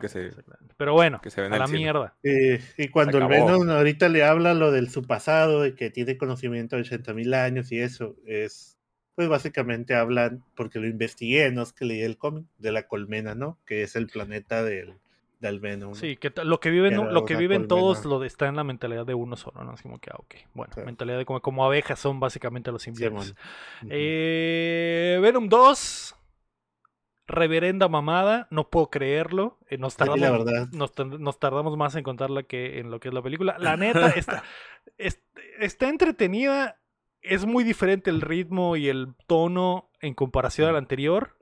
que 0.00 0.08
se, 0.08 0.30
Pero 0.78 0.92
bueno, 0.94 1.20
que 1.20 1.30
se 1.30 1.42
ven 1.42 1.52
a 1.52 1.58
la 1.58 1.66
mierda. 1.66 2.16
y 2.22 2.88
cuando 2.88 3.18
el 3.18 3.26
Venom 3.26 3.68
ahorita 3.68 4.08
le 4.08 4.24
habla 4.24 4.54
lo 4.54 4.70
de 4.70 4.88
su 4.88 5.02
pasado, 5.02 5.60
de 5.60 5.74
que 5.74 5.90
tiene 5.90 6.16
conocimiento 6.16 6.76
de 6.76 6.82
80 6.82 7.12
mil 7.12 7.34
años 7.34 7.70
y 7.72 7.80
eso, 7.80 8.16
es 8.24 8.75
pues 9.16 9.28
básicamente 9.28 9.94
hablan, 9.94 10.44
porque 10.54 10.78
lo 10.78 10.86
investigué, 10.86 11.50
no 11.50 11.62
es 11.62 11.72
que 11.72 11.86
leí 11.86 12.02
el 12.02 12.18
cómic, 12.18 12.44
de 12.58 12.70
la 12.70 12.86
colmena, 12.86 13.34
¿no? 13.34 13.58
Que 13.64 13.82
es 13.82 13.96
el 13.96 14.08
planeta 14.08 14.62
del, 14.62 14.98
del 15.40 15.58
Venom. 15.58 15.94
Sí, 15.94 16.18
que 16.18 16.30
lo 16.44 16.60
que 16.60 16.68
viven, 16.68 17.14
lo 17.14 17.24
que 17.24 17.34
viven 17.34 17.66
todos 17.66 18.04
lo 18.04 18.22
está 18.24 18.46
en 18.46 18.56
la 18.56 18.62
mentalidad 18.62 19.06
de 19.06 19.14
uno 19.14 19.36
solo, 19.36 19.64
¿no? 19.64 19.72
Es 19.72 19.80
como 19.80 19.98
que, 19.98 20.10
ah, 20.10 20.16
ok. 20.18 20.34
Bueno, 20.52 20.74
mentalidad 20.84 21.16
de 21.16 21.24
como, 21.24 21.40
como 21.40 21.64
abejas 21.64 21.98
son 21.98 22.20
básicamente 22.20 22.70
los 22.70 22.86
inviernos. 22.86 23.34
eh, 23.88 25.18
Venom 25.22 25.48
2. 25.48 26.14
Reverenda 27.28 27.88
mamada, 27.88 28.46
no 28.50 28.68
puedo 28.68 28.88
creerlo. 28.88 29.58
Eh, 29.68 29.78
nos, 29.78 29.96
tardamos, 29.96 30.46
nos, 31.18 31.40
tardamos 31.40 31.76
más 31.76 31.96
en 31.96 32.04
contarla 32.04 32.44
que 32.44 32.78
en 32.78 32.90
lo 32.92 33.00
que 33.00 33.08
es 33.08 33.14
la 33.14 33.22
película. 33.22 33.56
La 33.58 33.76
neta, 33.76 34.10
está, 34.16 34.44
está 35.58 35.88
entretenida 35.88 36.78
es 37.28 37.46
muy 37.46 37.64
diferente 37.64 38.10
el 38.10 38.20
ritmo 38.20 38.76
y 38.76 38.88
el 38.88 39.14
tono 39.26 39.90
en 40.00 40.14
comparación 40.14 40.68
al 40.68 40.76
anterior. 40.76 41.36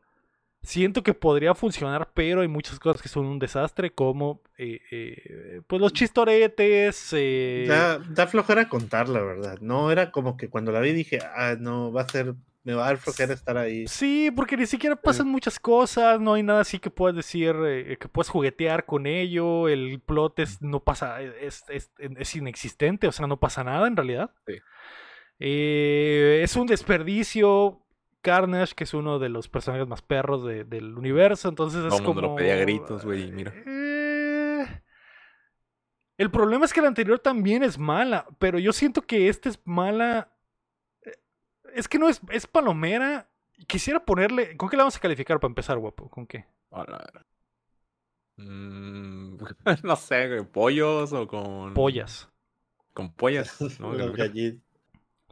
Siento 0.63 1.03
que 1.03 1.13
podría 1.13 1.55
funcionar, 1.55 2.11
pero 2.15 2.41
hay 2.41 2.49
muchas 2.49 2.79
cosas 2.79 3.03
que 3.03 3.11
son 3.11 3.27
un 3.27 3.39
desastre, 3.39 3.91
como 3.91 4.41
eh, 4.57 4.81
eh, 4.91 5.61
pues 5.67 5.81
los 5.81 5.93
chistoretes. 5.93 7.11
Eh... 7.13 7.67
Da, 7.69 7.99
da, 7.99 8.27
flojera 8.27 8.67
contar, 8.67 9.11
la 9.11 9.21
verdad. 9.21 9.59
No 9.61 9.93
era 9.93 10.11
como 10.11 10.39
que 10.39 10.49
cuando 10.49 10.73
la 10.73 10.81
vi 10.81 10.93
dije, 10.93 11.19
ah, 11.37 11.57
no, 11.61 11.93
va 11.93 12.03
a 12.03 12.09
ser, 12.09 12.35
me 12.63 12.73
va 12.73 12.85
a 12.85 12.87
dar 12.87 12.97
flojera 12.97 13.35
estar 13.35 13.59
ahí. 13.59 13.87
Sí, 13.87 14.31
porque 14.35 14.57
ni 14.57 14.65
siquiera 14.65 14.97
pasan 14.97 15.29
muchas 15.29 15.59
cosas, 15.59 16.19
no 16.19 16.33
hay 16.33 16.43
nada 16.43 16.63
así 16.63 16.79
que 16.79 16.89
puedas 16.89 17.15
decir, 17.15 17.55
eh, 17.67 17.99
que 18.01 18.09
puedas 18.09 18.31
juguetear 18.31 18.87
con 18.87 19.07
ello, 19.07 19.69
el 19.69 20.01
plot 20.01 20.39
es, 20.39 20.63
no 20.63 20.81
pasa, 20.81 21.21
es, 21.21 21.63
es, 21.69 21.91
es 21.99 22.37
inexistente, 22.37 23.07
o 23.07 23.13
sea, 23.13 23.27
no 23.27 23.39
pasa 23.39 23.65
nada 23.65 23.87
en 23.87 23.97
realidad. 23.97 24.31
Sí. 24.47 24.55
Eh, 25.39 26.41
es 26.43 26.57
un 26.57 26.67
desperdicio. 26.67 27.81
Carnage, 28.25 28.75
que 28.75 28.85
es 28.85 28.95
uno 28.95 29.19
de 29.19 29.29
los 29.29 29.49
personajes 29.49 29.87
más 29.87 30.01
perros 30.01 30.45
del 30.47 30.97
universo, 30.97 31.47
entonces 31.51 31.85
es 31.85 32.01
como... 32.01 32.23
lo 32.23 32.35
pedía 32.35 32.57
gritos, 32.57 33.05
güey, 33.05 33.31
mira. 33.31 33.53
Eh, 33.67 34.67
el 36.17 36.31
problema 36.31 36.65
es 36.65 36.73
que 36.73 36.81
la 36.81 36.89
anterior 36.89 37.19
también 37.19 37.63
es 37.63 37.79
mala, 37.79 38.27
pero 38.39 38.59
yo 38.59 38.73
siento 38.73 39.03
que 39.03 39.29
esta 39.29 39.51
es 39.51 39.61
mala... 39.67 40.33
Eh, 41.03 41.19
es 41.75 41.87
que 41.87 41.99
no 41.99 42.09
es, 42.09 42.23
es 42.31 42.47
palomera. 42.47 43.29
Quisiera 43.67 44.03
ponerle... 44.03 44.57
¿Con 44.57 44.71
qué 44.71 44.79
la 44.79 44.85
vamos 44.85 44.97
a 44.97 45.01
calificar 45.01 45.39
para 45.39 45.51
empezar, 45.51 45.77
guapo? 45.77 46.09
¿Con 46.09 46.27
qué? 46.27 46.47
Mm, 48.37 49.37
no 49.83 49.97
sé, 49.97 50.43
¿pollos 50.45 51.13
o 51.13 51.29
con...? 51.29 51.75
Pollas. 51.75 52.31
Con 52.95 53.13
pollas, 53.13 53.61
¿no? 53.81 53.93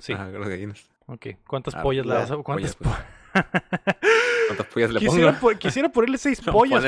Sí. 0.03 0.13
Ajá, 0.15 0.27
los 0.31 0.49
gallinas. 0.49 0.85
Ok. 1.07 1.27
¿Cuántas 1.47 1.77
ah, 1.77 1.83
pollas 1.83 2.05
le 2.05 2.13
das? 2.13 2.29
¿Cuántas, 2.43 2.75
pollas, 2.75 2.77
pues. 2.77 2.91
¿Cuántas 4.49 4.67
pollas 4.67 4.91
le 4.91 4.99
quisiera, 4.99 5.39
pongo? 5.39 5.59
quisiera 5.59 5.89
ponerle 5.91 6.19
seis 6.19 6.41
pollas. 6.41 6.85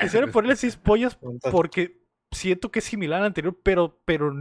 Quisiera 0.00 0.26
ponerle 0.26 0.56
seis 0.56 0.76
pollas 0.76 1.16
porque 1.52 2.02
siento 2.32 2.72
que 2.72 2.80
es 2.80 2.84
similar 2.84 3.20
al 3.20 3.26
anterior, 3.26 3.56
pero, 3.62 4.00
pero, 4.04 4.34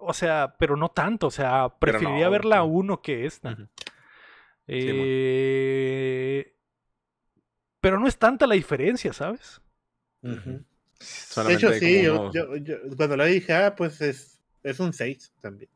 o 0.00 0.12
sea, 0.12 0.54
pero 0.58 0.76
no 0.76 0.90
tanto. 0.90 1.28
O 1.28 1.30
sea, 1.30 1.70
preferiría 1.78 2.28
ver 2.28 2.44
la 2.44 2.62
uno 2.62 3.00
que 3.00 3.24
esta. 3.24 3.56
eh... 4.66 6.54
Pero 7.80 7.98
no 7.98 8.06
es 8.06 8.18
tanta 8.18 8.46
la 8.46 8.54
diferencia, 8.54 9.14
¿sabes? 9.14 9.62
De 10.20 11.54
hecho, 11.54 11.72
sí, 11.72 12.02
yo, 12.02 12.30
cuando 12.98 13.16
la 13.16 13.24
dije, 13.24 13.54
ah, 13.54 13.74
pues 13.74 14.00
es, 14.02 14.42
es 14.62 14.78
un 14.78 14.92
6 14.92 15.32
también. 15.40 15.70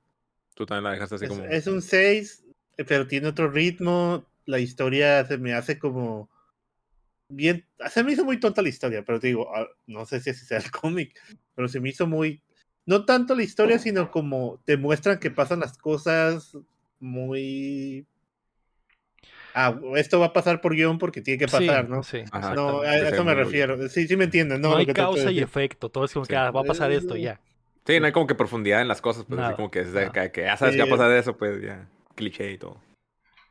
Tú 0.57 0.65
también 0.65 0.85
la 0.85 0.93
dejaste 0.93 1.17
así 1.17 1.25
es, 1.27 1.31
como. 1.31 1.45
Es 1.45 1.67
un 1.67 1.83
6, 1.83 2.45
eh, 2.79 2.85
pero 2.85 3.07
tiene 3.07 3.29
otro 3.29 3.51
ritmo. 3.51 4.25
La 4.47 4.59
historia 4.59 5.25
se 5.27 5.37
me 5.37 5.53
hace 5.53 5.79
como. 5.79 6.31
Bien. 7.29 7.67
Se 7.91 8.03
me 8.03 8.13
hizo 8.13 8.25
muy 8.25 8.41
tonta 8.41 8.63
la 8.63 8.71
historia, 8.71 9.05
pero 9.05 9.21
te 9.21 9.27
digo, 9.27 9.55
ah, 9.55 9.69
no 9.87 10.07
sé 10.07 10.21
si 10.21 10.31
así 10.31 10.47
sea 10.47 10.59
el 10.59 10.71
cómic, 10.71 11.21
pero 11.55 11.69
se 11.69 11.79
me 11.79 11.91
hizo 11.91 12.07
muy. 12.07 12.43
No 12.87 13.05
tanto 13.05 13.35
la 13.35 13.43
historia, 13.43 13.79
sino 13.79 14.11
como 14.11 14.63
te 14.65 14.79
muestran 14.79 15.19
que 15.19 15.31
pasan 15.31 15.61
las 15.61 15.77
cosas 15.77 16.57
muy 17.01 18.07
ah, 19.57 19.79
esto 19.97 20.21
va 20.21 20.27
a 20.27 20.33
pasar 20.33 20.61
por 20.61 20.75
guion 20.75 20.99
porque 20.99 21.21
tiene 21.21 21.39
que 21.39 21.49
pasar, 21.49 21.89
¿no? 21.89 22.03
Sí, 22.03 22.23
no, 22.55 22.81
a 22.81 22.97
eso 22.97 23.25
me 23.25 23.35
refiero. 23.35 23.89
Sí, 23.89 24.07
sí 24.07 24.17
me 24.17 24.25
entienden, 24.25 24.61
¿no? 24.61 24.71
No 24.71 24.77
hay 24.77 24.87
causa 24.87 25.31
y 25.31 25.41
efecto, 25.41 25.89
todo 25.89 26.05
es 26.05 26.13
como 26.13 26.27
que 26.27 26.37
ah, 26.37 26.51
va 26.51 26.61
a 26.61 26.65
pasar 26.65 26.93
esto, 26.93 27.17
ya. 27.17 27.41
Sí, 27.87 28.01
no 28.01 28.07
hay 28.07 28.13
como 28.13 28.27
que 28.27 28.35
profundidad 28.35 28.83
en 28.83 28.89
las 28.89 29.01
cosas, 29.01 29.25
pues 29.29 29.41
así 29.41 29.55
como 29.55 29.71
que, 29.71 29.85
que, 30.33 30.43
ya 30.43 30.57
sabes 30.57 30.75
qué 30.75 30.83
va 30.83 30.89
a 30.89 30.91
pasar 30.91 31.11
de 31.11 31.19
eso, 31.19 31.37
pues 31.37 31.63
ya, 31.63 31.89
cliché 32.17 32.51
y 32.51 32.59
todo. 32.59 32.81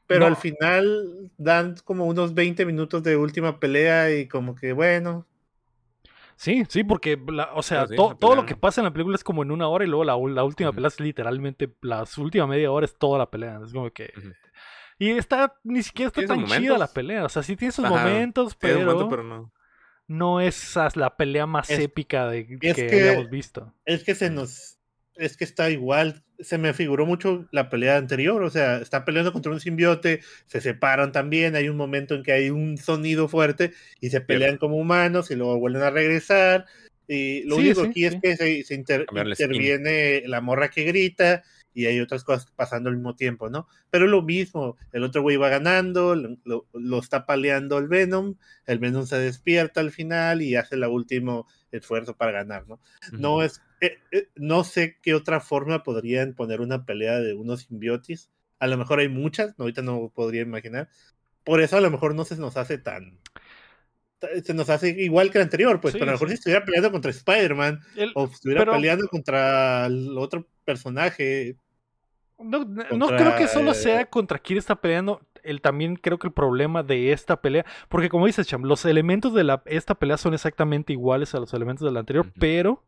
Pero 0.08 0.26
al 0.26 0.36
final 0.36 1.32
dan 1.38 1.76
como 1.84 2.06
unos 2.06 2.34
20 2.34 2.66
minutos 2.66 3.02
de 3.02 3.18
última 3.18 3.60
pelea 3.60 4.14
y 4.16 4.28
como 4.28 4.56
que 4.56 4.74
bueno. 4.74 5.26
Sí, 6.36 6.64
sí, 6.68 6.84
porque, 6.84 7.18
o 7.54 7.64
sea, 7.64 7.88
todo 7.88 8.36
lo 8.36 8.46
que 8.46 8.56
pasa 8.56 8.82
en 8.82 8.86
la 8.86 8.92
película 8.92 9.16
es 9.16 9.24
como 9.24 9.42
en 9.42 9.52
una 9.52 9.70
hora 9.70 9.86
y 9.86 9.88
luego 9.88 10.04
la, 10.04 10.16
última 10.16 10.74
pelea 10.74 10.90
es 10.90 11.00
literalmente, 11.00 11.74
la 11.82 12.04
última 12.18 12.46
media 12.46 12.72
hora 12.72 12.86
es 12.86 12.98
toda 12.98 13.18
la 13.18 13.32
pelea. 13.32 13.62
Es 13.66 13.72
como 13.72 13.90
que... 13.92 14.14
Y 15.00 15.12
está, 15.12 15.56
ni 15.64 15.82
siquiera 15.82 16.08
está 16.08 16.26
tan 16.26 16.46
chida 16.46 16.78
la 16.78 16.88
pelea. 16.88 17.26
O 17.26 17.30
sea, 17.30 17.42
sí 17.42 17.56
tiene 17.56 17.72
sus 17.72 17.88
momentos, 17.88 18.56
pero... 18.56 19.10
pero 19.10 19.24
no 19.24 19.55
no 20.08 20.42
es 20.42 20.76
la 20.96 21.16
pelea 21.18 21.46
más 21.46 21.70
épica 21.70 22.28
de, 22.30 22.46
que, 22.60 22.72
habíamos 22.72 23.30
visto. 23.30 23.74
Es 23.86 24.04
que 24.04 24.16
se 24.16 24.30
nos. 24.30 24.78
Es 25.16 25.38
que 25.38 25.44
está 25.44 25.70
igual. 25.70 26.24
Se 26.40 26.58
me 26.58 26.74
figuró 26.74 27.06
mucho 27.06 27.48
la 27.52 27.70
pelea 27.70 27.98
anterior. 27.98 28.44
O 28.44 28.50
sea, 28.50 28.78
está 28.78 29.06
peleando 29.06 29.32
contra 29.32 29.52
un 29.52 29.62
simbiote, 29.62 30.22
se 30.46 30.62
separan 30.62 31.12
también. 31.12 31.56
Hay 31.56 31.70
un 31.70 31.78
momento 31.78 32.16
en 32.16 32.24
que 32.24 32.34
hay 32.34 32.50
un 32.50 32.78
sonido 32.78 33.28
fuerte 33.28 33.72
y 34.02 34.10
se 34.10 34.22
pelean 34.22 34.58
como 34.58 34.76
humanos 34.76 35.32
y 35.32 35.36
luego 35.36 35.58
vuelven 35.58 35.84
a 35.84 35.90
regresar. 35.90 36.66
Y 37.08 37.44
lo 37.44 37.58
único 37.58 37.84
aquí 37.84 38.06
es 38.06 38.18
que 38.22 38.36
se, 38.36 38.74
interviene 38.74 40.24
la 40.26 40.42
morra 40.42 40.70
que 40.70 40.84
grita 40.84 41.44
y 41.76 41.86
hay 41.88 42.00
otras 42.00 42.24
cosas 42.24 42.50
pasando 42.56 42.90
al 42.90 42.96
mismo 42.96 43.16
tiempo, 43.16 43.50
¿no? 43.50 43.68
Pero 43.92 44.08
lo 44.08 44.22
mismo, 44.22 44.78
el 44.94 45.04
otro 45.04 45.22
güey 45.22 45.36
va 45.36 45.50
ganando, 45.50 46.16
lo, 46.16 47.00
está 47.00 47.26
paleando 47.26 47.78
el 47.78 47.90
Venom, 47.90 48.36
el 48.66 48.80
Venom 48.80 49.06
se 49.06 49.20
despierta 49.20 49.82
al 49.82 49.92
final 49.92 50.42
y 50.42 50.56
hace 50.56 50.76
el 50.76 50.86
último 50.86 51.48
esfuerzo 51.72 52.16
para 52.16 52.32
ganar, 52.32 52.66
¿no? 52.68 52.80
No 53.12 53.44
es, 53.44 53.62
eh, 53.82 53.98
eh, 54.12 54.30
no 54.36 54.64
sé 54.64 54.98
qué 55.04 55.14
otra 55.14 55.42
forma 55.42 55.84
podrían 55.84 56.34
poner 56.34 56.62
una 56.62 56.86
pelea 56.86 57.20
de 57.20 57.34
unos 57.34 57.64
simbiotis, 57.64 58.32
a 58.58 58.68
lo 58.68 58.78
mejor 58.78 59.00
hay 59.00 59.10
muchas, 59.10 59.54
ahorita 59.60 59.82
no 59.82 60.10
podría 60.16 60.44
imaginar, 60.44 60.88
por 61.44 61.60
eso 61.60 61.76
a 61.76 61.82
lo 61.82 61.92
mejor 61.92 62.16
no 62.16 62.24
se 62.24 62.38
nos 62.38 62.56
hace 62.56 62.78
tan 62.78 63.20
se 64.44 64.54
nos 64.54 64.70
hace 64.70 64.90
igual 64.90 65.32
que 65.32 65.38
el 65.38 65.44
anterior, 65.44 65.80
pues, 65.82 65.94
pero 65.94 66.06
a 66.06 66.08
lo 66.08 66.12
mejor 66.14 66.30
si 66.30 66.36
estuviera 66.36 66.64
peleando 66.64 66.92
contra 66.92 67.12
Spider-Man 67.12 67.82
o 68.16 68.26
estuviera 68.26 68.66
peleando 68.66 69.08
contra 69.08 69.86
el 69.86 70.18
otro 70.18 70.48
personaje, 70.64 71.58
no, 72.38 73.08
creo 73.08 73.36
que 73.38 73.48
solo 73.48 73.74
sea 73.74 74.06
contra 74.06 74.40
quien 74.40 74.60
está 74.60 74.76
peleando. 74.76 75.22
El, 75.44 75.62
también 75.62 75.96
creo 75.96 76.18
que 76.18 76.28
el 76.28 76.34
problema 76.34 76.82
de 76.82 77.12
esta 77.12 77.40
pelea, 77.40 77.66
porque 77.88 78.10
como 78.10 78.26
dices, 78.26 78.48
Cham, 78.48 78.64
los 78.64 78.84
elementos 78.86 79.34
de 79.34 79.44
la, 79.44 79.62
esta 79.66 79.96
pelea 79.96 80.18
son 80.18 80.34
exactamente 80.34 80.92
iguales 80.92 81.36
a 81.36 81.40
los 81.40 81.54
elementos 81.54 81.86
de 81.86 81.92
la 81.92 82.00
anterior, 82.00 82.26
pero 82.40 82.84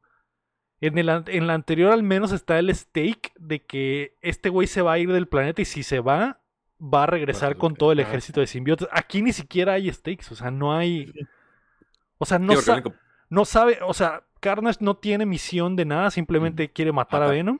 en, 0.81 0.97
el, 0.97 1.09
en 1.09 1.47
la 1.47 1.53
anterior 1.53 1.91
al 1.91 2.01
menos 2.01 2.31
está 2.31 2.57
el 2.57 2.73
stake 2.73 3.31
de 3.37 3.63
que 3.63 4.15
este 4.21 4.49
güey 4.49 4.67
se 4.67 4.81
va 4.81 4.93
a 4.93 4.97
ir 4.99 5.11
del 5.11 5.27
planeta 5.27 5.61
y 5.61 5.65
si 5.65 5.83
se 5.83 5.99
va, 5.99 6.39
va 6.81 7.03
a 7.03 7.07
regresar 7.07 7.57
con 7.57 7.75
todo 7.75 7.91
el 7.91 7.99
ejército 7.99 8.39
de 8.39 8.47
simbiotes. 8.47 8.87
Aquí 8.91 9.21
ni 9.21 9.33
siquiera 9.33 9.73
hay 9.73 9.91
stakes, 9.91 10.31
o 10.31 10.35
sea, 10.35 10.49
no 10.49 10.73
hay... 10.73 11.13
O 12.17 12.25
sea, 12.25 12.39
no, 12.39 12.55
no 13.29 13.45
sabe, 13.45 13.77
o 13.85 13.93
sea, 13.93 14.23
Carnage 14.39 14.79
no 14.81 14.97
tiene 14.97 15.27
misión 15.27 15.75
de 15.75 15.85
nada, 15.85 16.09
simplemente 16.09 16.71
quiere 16.71 16.91
matar 16.91 17.21
a 17.21 17.27
Venom. 17.27 17.59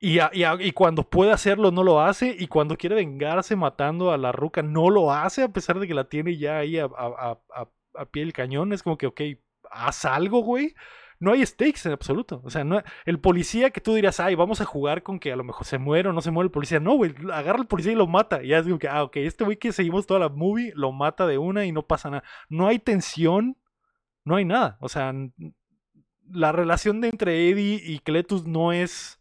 Y, 0.00 0.72
cuando 0.72 1.02
puede 1.02 1.32
hacerlo 1.32 1.70
no 1.70 1.82
lo 1.82 2.00
hace. 2.00 2.34
Y 2.38 2.46
cuando 2.46 2.76
quiere 2.76 2.94
vengarse 2.96 3.56
matando 3.56 4.12
a 4.12 4.18
la 4.18 4.32
ruca 4.32 4.62
no 4.62 4.90
lo 4.90 5.12
hace. 5.12 5.42
A 5.42 5.52
pesar 5.52 5.78
de 5.80 5.88
que 5.88 5.94
la 5.94 6.08
tiene 6.08 6.36
ya 6.36 6.58
ahí 6.58 6.78
a, 6.78 6.88
pie 8.10 8.22
del 8.24 8.32
cañón. 8.32 8.72
Es 8.72 8.82
como 8.82 8.98
que, 8.98 9.06
ok, 9.06 9.20
haz 9.70 10.04
algo, 10.04 10.40
güey 10.40 10.74
no 11.20 11.32
hay 11.32 11.44
stakes 11.44 11.86
en 11.86 11.92
absoluto. 11.92 12.40
O 12.44 12.50
sea, 12.50 12.64
no, 12.64 12.82
el 13.04 13.20
policía 13.20 13.70
que 13.70 13.80
tú 13.80 13.94
dirías, 13.94 14.20
ay, 14.20 14.34
vamos 14.34 14.60
a 14.60 14.64
jugar 14.64 15.02
con 15.02 15.18
que 15.18 15.32
a 15.32 15.36
lo 15.36 15.44
mejor 15.44 15.66
se 15.66 15.78
muere 15.78 16.08
o 16.08 16.12
no 16.12 16.20
se 16.20 16.30
muere 16.30 16.46
el 16.46 16.50
policía. 16.50 16.80
No, 16.80 16.94
güey, 16.94 17.14
agarra 17.32 17.58
al 17.58 17.66
policía 17.66 17.92
y 17.92 17.96
lo 17.96 18.06
mata. 18.06 18.42
Y 18.42 18.48
ya 18.48 18.58
es 18.58 18.64
como 18.64 18.78
que, 18.78 18.88
ah, 18.88 19.02
ok, 19.02 19.16
este 19.16 19.44
güey 19.44 19.56
que 19.56 19.72
seguimos 19.72 20.06
toda 20.06 20.20
la 20.20 20.28
movie 20.28 20.72
lo 20.74 20.92
mata 20.92 21.26
de 21.26 21.38
una 21.38 21.66
y 21.66 21.72
no 21.72 21.86
pasa 21.86 22.10
nada. 22.10 22.24
No 22.48 22.68
hay 22.68 22.78
tensión, 22.78 23.56
no 24.24 24.36
hay 24.36 24.44
nada. 24.44 24.78
O 24.80 24.88
sea, 24.88 25.12
la 26.30 26.52
relación 26.52 27.00
de 27.00 27.08
entre 27.08 27.50
Eddie 27.50 27.80
y 27.82 27.98
Cletus 28.00 28.46
no 28.46 28.72
es 28.72 29.17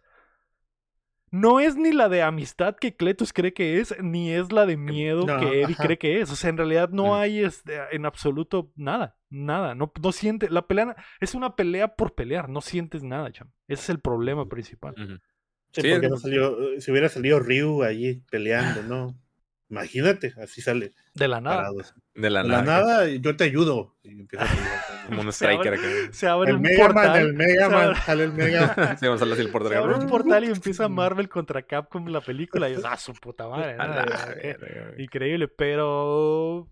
no 1.32 1.60
es 1.60 1.76
ni 1.76 1.92
la 1.92 2.10
de 2.10 2.22
amistad 2.22 2.76
que 2.76 2.96
Cletus 2.96 3.34
cree 3.34 3.54
que 3.54 3.80
es, 3.80 3.96
ni 4.02 4.32
es 4.32 4.52
la 4.52 4.66
de 4.66 4.74
em, 4.74 4.86
miedo 4.86 5.26
que 5.26 5.62
Eddie 5.62 5.76
cree 5.76 5.98
que 5.98 6.22
es. 6.22 6.32
O 6.32 6.36
sea, 6.36 6.50
en 6.50 6.58
realidad 6.58 6.90
no 6.90 7.16
hay 7.16 7.40
este, 7.40 7.78
en 7.92 8.06
absoluto 8.06 8.72
nada, 8.76 9.18
nada. 9.30 9.76
No, 9.76 9.92
no 10.02 10.12
siente, 10.12 10.50
la 10.50 10.68
pelea 10.68 10.96
es 11.20 11.36
una 11.36 11.56
pelea 11.56 11.96
por 11.96 12.16
pelear, 12.16 12.50
no 12.50 12.62
sientes 12.62 13.04
nada, 13.04 13.32
cham. 13.32 13.52
Ese 13.68 13.84
es 13.84 13.90
el 13.90 14.00
problema 14.00 14.48
principal. 14.48 14.96
Sí, 15.72 15.82
porque 15.90 16.10
no 16.10 16.18
salió, 16.18 16.74
eh, 16.74 16.82
si 16.82 16.92
hubiera 16.92 17.10
salido 17.10 17.40
Ryu 17.40 17.84
allí 17.84 18.24
peleando, 18.32 18.84
¿no? 18.84 19.20
Imagínate, 19.70 20.34
así 20.42 20.62
sale. 20.62 20.94
De 21.14 21.28
la 21.28 21.42
nada. 21.42 21.70
De 22.16 22.30
la, 22.30 22.44
nada. 22.44 22.64
nada, 22.64 23.08
yo 23.08 23.36
te 23.36 23.44
ayudo. 23.44 23.98
Y 24.02 24.12
empieza 24.22 24.46
a 24.46 25.06
Como 25.08 25.22
un 25.22 25.28
striker. 25.30 25.78
Se 26.14 26.28
abre, 26.28 26.52
el 26.52 26.58
un 26.58 26.62
Mega 26.62 26.86
portal. 26.86 27.10
Man, 27.10 27.22
el 27.22 27.34
Mega 27.34 27.70
Man, 27.70 27.96
sale 27.96 28.24
el 28.24 28.34
Mega 28.34 28.74
Man. 28.78 28.98
se, 28.98 29.08
así 29.08 29.42
el 29.42 29.50
portal. 29.50 29.72
se 29.72 29.78
abre 29.78 29.96
un 29.96 30.08
portal 30.08 30.44
y 30.46 30.48
empieza 30.48 30.88
Marvel 30.88 31.28
contra 31.28 31.64
Capcom 31.64 32.08
la 32.08 32.22
película. 32.22 32.70
Y 32.70 32.74
es, 32.74 32.86
ah, 32.86 32.98
su 32.98 33.14
puta 33.14 33.50
madre. 33.50 33.76
Increíble, 35.00 35.50
pero 35.50 36.70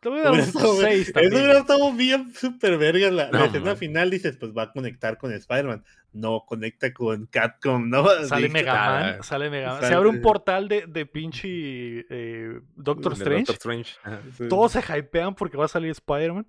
te 0.00 0.08
voy 0.08 0.20
a 0.20 0.24
dar 0.24 0.32
un 0.32 0.42
6 0.42 1.12
Eso 1.14 1.36
hubiera 1.36 1.58
estado 1.58 1.92
bien 1.92 2.32
súper 2.34 2.78
verga. 2.78 3.10
La, 3.10 3.30
la 3.30 3.46
escena 3.46 3.76
final 3.76 4.10
dices, 4.10 4.36
pues 4.36 4.52
va 4.52 4.62
a 4.64 4.72
conectar 4.72 5.18
con 5.18 5.32
Spider-Man. 5.32 5.84
No, 6.12 6.44
conecta 6.46 6.92
con 6.92 7.26
Capcom, 7.26 7.88
¿no? 7.88 8.08
Sale 8.26 8.48
Mega 8.48 8.74
Man, 8.74 9.22
sale 9.22 9.50
Mega 9.50 9.74
Man. 9.74 9.84
Se 9.84 9.94
abre 9.94 10.08
un 10.08 10.20
portal 10.20 10.68
de, 10.68 10.86
de 10.86 11.06
pinche 11.06 12.06
eh, 12.08 12.60
Doctor 12.76 13.12
Strange. 13.12 13.44
Doctor 13.46 13.54
Strange. 13.54 14.48
Todos 14.48 14.72
se 14.72 14.80
hypean 14.80 15.34
porque 15.34 15.56
va 15.56 15.66
a 15.66 15.68
salir 15.68 15.90
Spider-Man. 15.90 16.46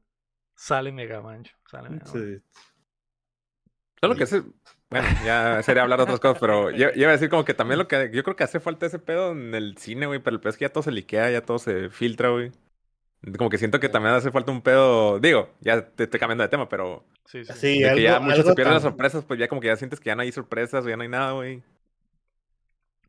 Sale 0.55 0.91
Mega 0.91 1.21
Man. 1.21 1.43
Sale 1.65 1.89
Mega 1.89 2.05
Man. 2.05 2.13
Sí. 2.13 2.41
Solo 4.01 4.15
que 4.15 4.23
hace, 4.23 4.43
bueno, 4.89 5.07
ya 5.25 5.61
sería 5.61 5.83
hablar 5.83 5.99
de 5.99 6.03
otras 6.03 6.19
cosas, 6.19 6.39
pero 6.39 6.71
yo, 6.71 6.87
iba 6.95 7.09
a 7.09 7.11
decir 7.11 7.29
como 7.29 7.43
que 7.43 7.53
también 7.53 7.79
lo 7.79 7.87
que 7.87 8.09
yo 8.13 8.23
creo 8.23 8.35
que 8.35 8.45
hace 8.45 8.61
falta 8.61 8.85
ese 8.85 8.97
pedo 8.97 9.33
en 9.33 9.53
el 9.53 9.77
cine, 9.77 10.05
güey, 10.05 10.19
pero 10.19 10.35
el 10.35 10.39
pedo 10.39 10.51
es 10.51 10.57
que 10.57 10.65
ya 10.65 10.71
todo 10.71 10.83
se 10.83 10.91
liquea, 10.91 11.29
ya 11.29 11.41
todo 11.41 11.59
se 11.59 11.89
filtra, 11.89 12.29
güey. 12.29 12.51
Como 13.37 13.49
que 13.49 13.57
siento 13.57 13.79
que 13.79 13.89
también 13.89 14.15
hace 14.15 14.31
falta 14.31 14.51
un 14.51 14.61
pedo. 14.61 15.19
Digo, 15.19 15.49
ya 15.59 15.89
te 15.89 16.03
estoy 16.03 16.19
cambiando 16.19 16.43
de 16.43 16.47
tema, 16.47 16.69
pero. 16.69 17.05
Sí, 17.25 17.43
sí. 17.43 17.79
que 17.79 18.01
ya 18.01 18.19
muchos 18.19 18.45
se 18.45 18.55
pierden 18.55 18.73
las 18.73 18.83
sorpresas, 18.83 19.25
pues 19.25 19.39
ya 19.39 19.47
como 19.47 19.59
que 19.59 19.67
ya 19.67 19.75
sientes 19.75 19.99
que 19.99 20.07
ya 20.07 20.15
no 20.15 20.21
hay 20.21 20.31
sorpresas, 20.31 20.85
ya 20.85 20.95
no 20.95 21.03
hay 21.03 21.09
nada, 21.09 21.33
güey. 21.33 21.61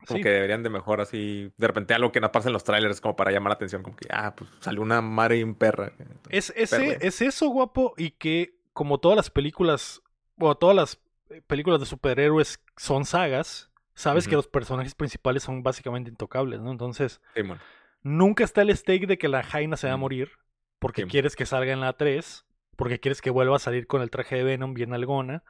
Como 0.06 0.22
que 0.22 0.30
deberían 0.30 0.62
de 0.62 0.70
mejor 0.70 1.00
así. 1.00 1.52
De 1.56 1.66
repente 1.66 1.94
algo 1.94 2.10
que 2.10 2.20
no 2.20 2.32
pasa 2.32 2.48
en 2.48 2.54
los 2.54 2.64
trailers, 2.64 3.00
como 3.00 3.14
para 3.14 3.30
llamar 3.30 3.50
la 3.50 3.54
atención. 3.54 3.82
Como 3.82 3.96
que, 3.96 4.08
ah, 4.10 4.34
pues 4.34 4.50
salió 4.60 4.82
una 4.82 5.00
madre 5.00 5.38
y 5.38 5.42
un 5.44 5.54
perra. 5.54 5.92
Es, 6.28 6.52
ese, 6.56 6.98
es 7.00 7.22
eso, 7.22 7.48
guapo, 7.48 7.94
y 7.96 8.10
que 8.10 8.58
como 8.72 8.98
todas 8.98 9.16
las 9.16 9.30
películas, 9.30 10.02
o 10.38 10.56
todas 10.56 10.74
las 10.74 10.98
eh, 11.28 11.40
películas 11.46 11.78
de 11.78 11.86
superhéroes 11.86 12.60
son 12.76 13.04
sagas, 13.04 13.70
sabes 13.94 14.26
que 14.26 14.34
los 14.34 14.48
personajes 14.48 14.94
principales 14.94 15.44
son 15.44 15.62
básicamente 15.62 16.10
intocables, 16.10 16.60
¿no? 16.60 16.72
Entonces. 16.72 17.20
Sí, 17.36 17.42
bueno 17.42 17.60
Nunca 18.02 18.44
está 18.44 18.62
el 18.62 18.76
stake 18.76 19.06
de 19.06 19.18
que 19.18 19.28
la 19.28 19.42
Jaina 19.42 19.76
se 19.76 19.86
va 19.86 19.94
a 19.94 19.96
mm. 19.96 20.00
morir. 20.00 20.30
Porque 20.78 21.06
quieres 21.06 21.36
que 21.36 21.46
salga 21.46 21.72
en 21.72 21.80
la 21.80 21.92
3. 21.92 22.46
Porque 22.76 23.00
quieres 23.00 23.20
que 23.20 23.30
vuelva 23.30 23.56
a 23.56 23.60
salir 23.60 23.86
con 23.86 24.00
el 24.00 24.10
traje 24.10 24.36
de 24.36 24.44
Venom 24.44 24.72
bien 24.72 24.94
algona. 24.94 25.44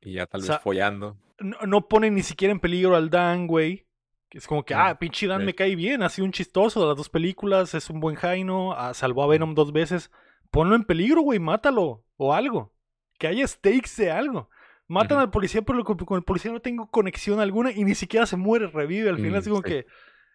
Y 0.00 0.14
ya 0.14 0.26
tal 0.26 0.42
vez 0.42 0.58
follando. 0.62 1.16
No, 1.38 1.56
no 1.66 1.88
pone 1.88 2.10
ni 2.10 2.22
siquiera 2.22 2.52
en 2.52 2.60
peligro 2.60 2.94
al 2.94 3.08
Dan, 3.08 3.46
güey. 3.46 3.86
Es 4.30 4.46
como 4.46 4.64
que, 4.64 4.74
ah, 4.74 4.98
pinche 4.98 5.26
Dan 5.26 5.46
me 5.46 5.54
cae 5.54 5.74
bien. 5.74 6.02
Ha 6.02 6.10
sido 6.10 6.26
un 6.26 6.32
chistoso 6.32 6.80
de 6.80 6.86
las 6.86 6.96
dos 6.96 7.08
películas. 7.08 7.74
Es 7.74 7.88
un 7.88 8.00
buen 8.00 8.16
Jaino. 8.16 8.74
Ah, 8.74 8.92
salvó 8.92 9.22
a 9.22 9.28
Venom 9.28 9.54
dos 9.54 9.72
veces. 9.72 10.10
Ponlo 10.50 10.76
en 10.76 10.84
peligro, 10.84 11.22
güey. 11.22 11.38
Mátalo. 11.38 12.04
O 12.18 12.34
algo. 12.34 12.74
Que 13.18 13.28
haya 13.28 13.46
stakes 13.46 13.96
de 13.96 14.10
algo. 14.10 14.50
Matan 14.86 15.18
al 15.18 15.30
policía, 15.30 15.62
pero 15.62 15.84
con, 15.84 16.16
el 16.16 16.24
policía 16.24 16.50
no 16.50 16.60
tengo 16.60 16.90
conexión 16.90 17.40
alguna 17.40 17.70
y 17.70 17.84
ni 17.84 17.94
siquiera 17.94 18.26
se 18.26 18.36
muere, 18.36 18.68
revive. 18.68 19.10
Al 19.10 19.16
final 19.16 19.40
es 19.40 19.48
como 19.48 19.62
que. 19.62 19.86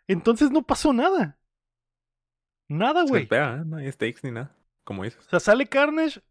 Entonces 0.07 0.51
no 0.51 0.63
pasó 0.63 0.93
nada. 0.93 1.39
Nada, 2.67 3.03
güey. 3.03 3.27
No 3.65 3.77
hay 3.77 3.91
stakes 3.91 4.21
ni 4.23 4.31
nada, 4.31 4.55
como 4.83 5.03
dices. 5.03 5.25
O 5.25 5.29
sea, 5.29 5.39
sale 5.39 5.67
Carnage, 5.67 6.21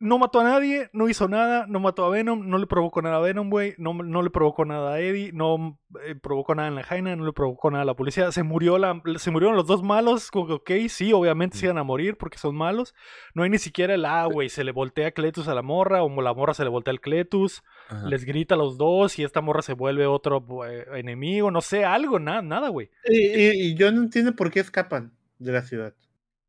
no 0.00 0.18
mató 0.18 0.40
a 0.40 0.44
nadie, 0.44 0.88
no 0.94 1.10
hizo 1.10 1.28
nada, 1.28 1.66
no 1.68 1.78
mató 1.78 2.06
a 2.06 2.08
Venom, 2.08 2.48
no 2.48 2.56
le 2.56 2.66
provocó 2.66 3.02
nada 3.02 3.16
a 3.16 3.20
Venom, 3.20 3.50
güey, 3.50 3.74
no, 3.76 3.92
no, 3.92 4.22
le 4.22 4.30
provocó 4.30 4.64
nada 4.64 4.94
a 4.94 5.00
Eddie, 5.00 5.30
no 5.32 5.78
eh, 6.06 6.14
provocó 6.14 6.54
nada 6.54 6.68
en 6.68 6.74
la 6.74 6.82
Jaina, 6.82 7.14
no 7.16 7.26
le 7.26 7.34
provocó 7.34 7.70
nada 7.70 7.82
a 7.82 7.84
la 7.84 7.94
policía, 7.94 8.32
se 8.32 8.42
murió 8.42 8.78
la, 8.78 9.02
se 9.18 9.30
murieron 9.30 9.56
los 9.56 9.66
dos 9.66 9.82
malos, 9.82 10.30
ok, 10.32 10.70
sí, 10.88 11.12
obviamente 11.12 11.58
se 11.58 11.66
iban 11.66 11.76
a 11.76 11.84
morir 11.84 12.16
porque 12.16 12.38
son 12.38 12.56
malos, 12.56 12.94
no 13.34 13.42
hay 13.42 13.50
ni 13.50 13.58
siquiera 13.58 13.94
el 13.94 14.06
ah, 14.06 14.24
güey, 14.24 14.48
se 14.48 14.64
le 14.64 14.72
voltea 14.72 15.08
a 15.08 15.10
Cletus 15.10 15.48
a 15.48 15.54
la 15.54 15.62
morra, 15.62 16.02
o 16.02 16.22
la 16.22 16.32
morra 16.32 16.54
se 16.54 16.64
le 16.64 16.70
voltea 16.70 16.92
al 16.92 17.00
Cletus, 17.00 17.62
les 18.06 18.24
grita 18.24 18.54
a 18.54 18.58
los 18.58 18.78
dos 18.78 19.18
y 19.18 19.24
esta 19.24 19.42
morra 19.42 19.60
se 19.60 19.74
vuelve 19.74 20.06
otro 20.06 20.42
eh, 20.66 20.86
enemigo, 20.94 21.50
no 21.50 21.60
sé, 21.60 21.84
algo, 21.84 22.18
nada, 22.18 22.40
nada, 22.40 22.70
güey. 22.70 22.88
Y, 23.04 23.74
yo 23.74 23.92
no 23.92 24.00
entiendo 24.00 24.34
por 24.34 24.50
qué 24.50 24.60
escapan 24.60 25.12
de 25.38 25.52
la 25.52 25.60
ciudad. 25.62 25.94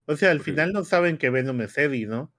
O 0.05 0.15
sea, 0.15 0.31
al 0.31 0.39
final 0.39 0.71
no 0.71 0.85
saben 0.85 1.17
que 1.17 1.29
Venom 1.29 1.59
es 1.61 1.77
Eddie, 1.77 2.07
¿no? 2.07 2.31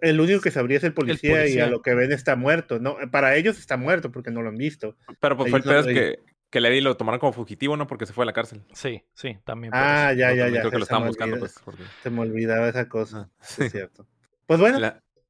El 0.00 0.20
único 0.20 0.40
que 0.40 0.50
sabría 0.50 0.78
es 0.78 0.84
el 0.84 0.92
policía, 0.92 1.46
y 1.46 1.58
a 1.58 1.66
lo 1.66 1.82
que 1.82 1.94
ven 1.94 2.12
está 2.12 2.36
muerto. 2.36 2.78
No, 2.78 2.96
para 3.10 3.36
ellos 3.36 3.58
está 3.58 3.76
muerto 3.76 4.10
porque 4.10 4.30
no 4.30 4.42
lo 4.42 4.48
han 4.48 4.56
visto. 4.56 4.96
Pero 5.20 5.36
pues 5.36 5.50
fue 5.50 5.60
el 5.60 5.64
pedo 5.64 5.80
es 5.80 5.86
que, 5.86 6.18
que 6.50 6.60
Levi 6.60 6.80
lo 6.80 6.96
tomaron 6.96 7.20
como 7.20 7.32
fugitivo, 7.32 7.76
¿no? 7.76 7.86
Porque 7.86 8.06
se 8.06 8.12
fue 8.12 8.24
a 8.24 8.26
la 8.26 8.32
cárcel. 8.32 8.62
Sí, 8.72 9.02
sí, 9.14 9.38
también. 9.44 9.72
Ah, 9.74 10.12
ya, 10.12 10.32
ya, 10.34 10.48
ya. 10.48 10.60
Creo 10.60 10.70
que 10.70 10.78
lo 10.78 10.84
estaban 10.84 11.06
buscando, 11.08 11.38
pues. 11.38 11.54
Se 12.02 12.10
me 12.10 12.20
olvidaba 12.20 12.68
esa 12.68 12.88
cosa. 12.88 13.30
Es 13.58 13.72
cierto. 13.72 14.06
Pues 14.46 14.60
bueno, 14.60 14.78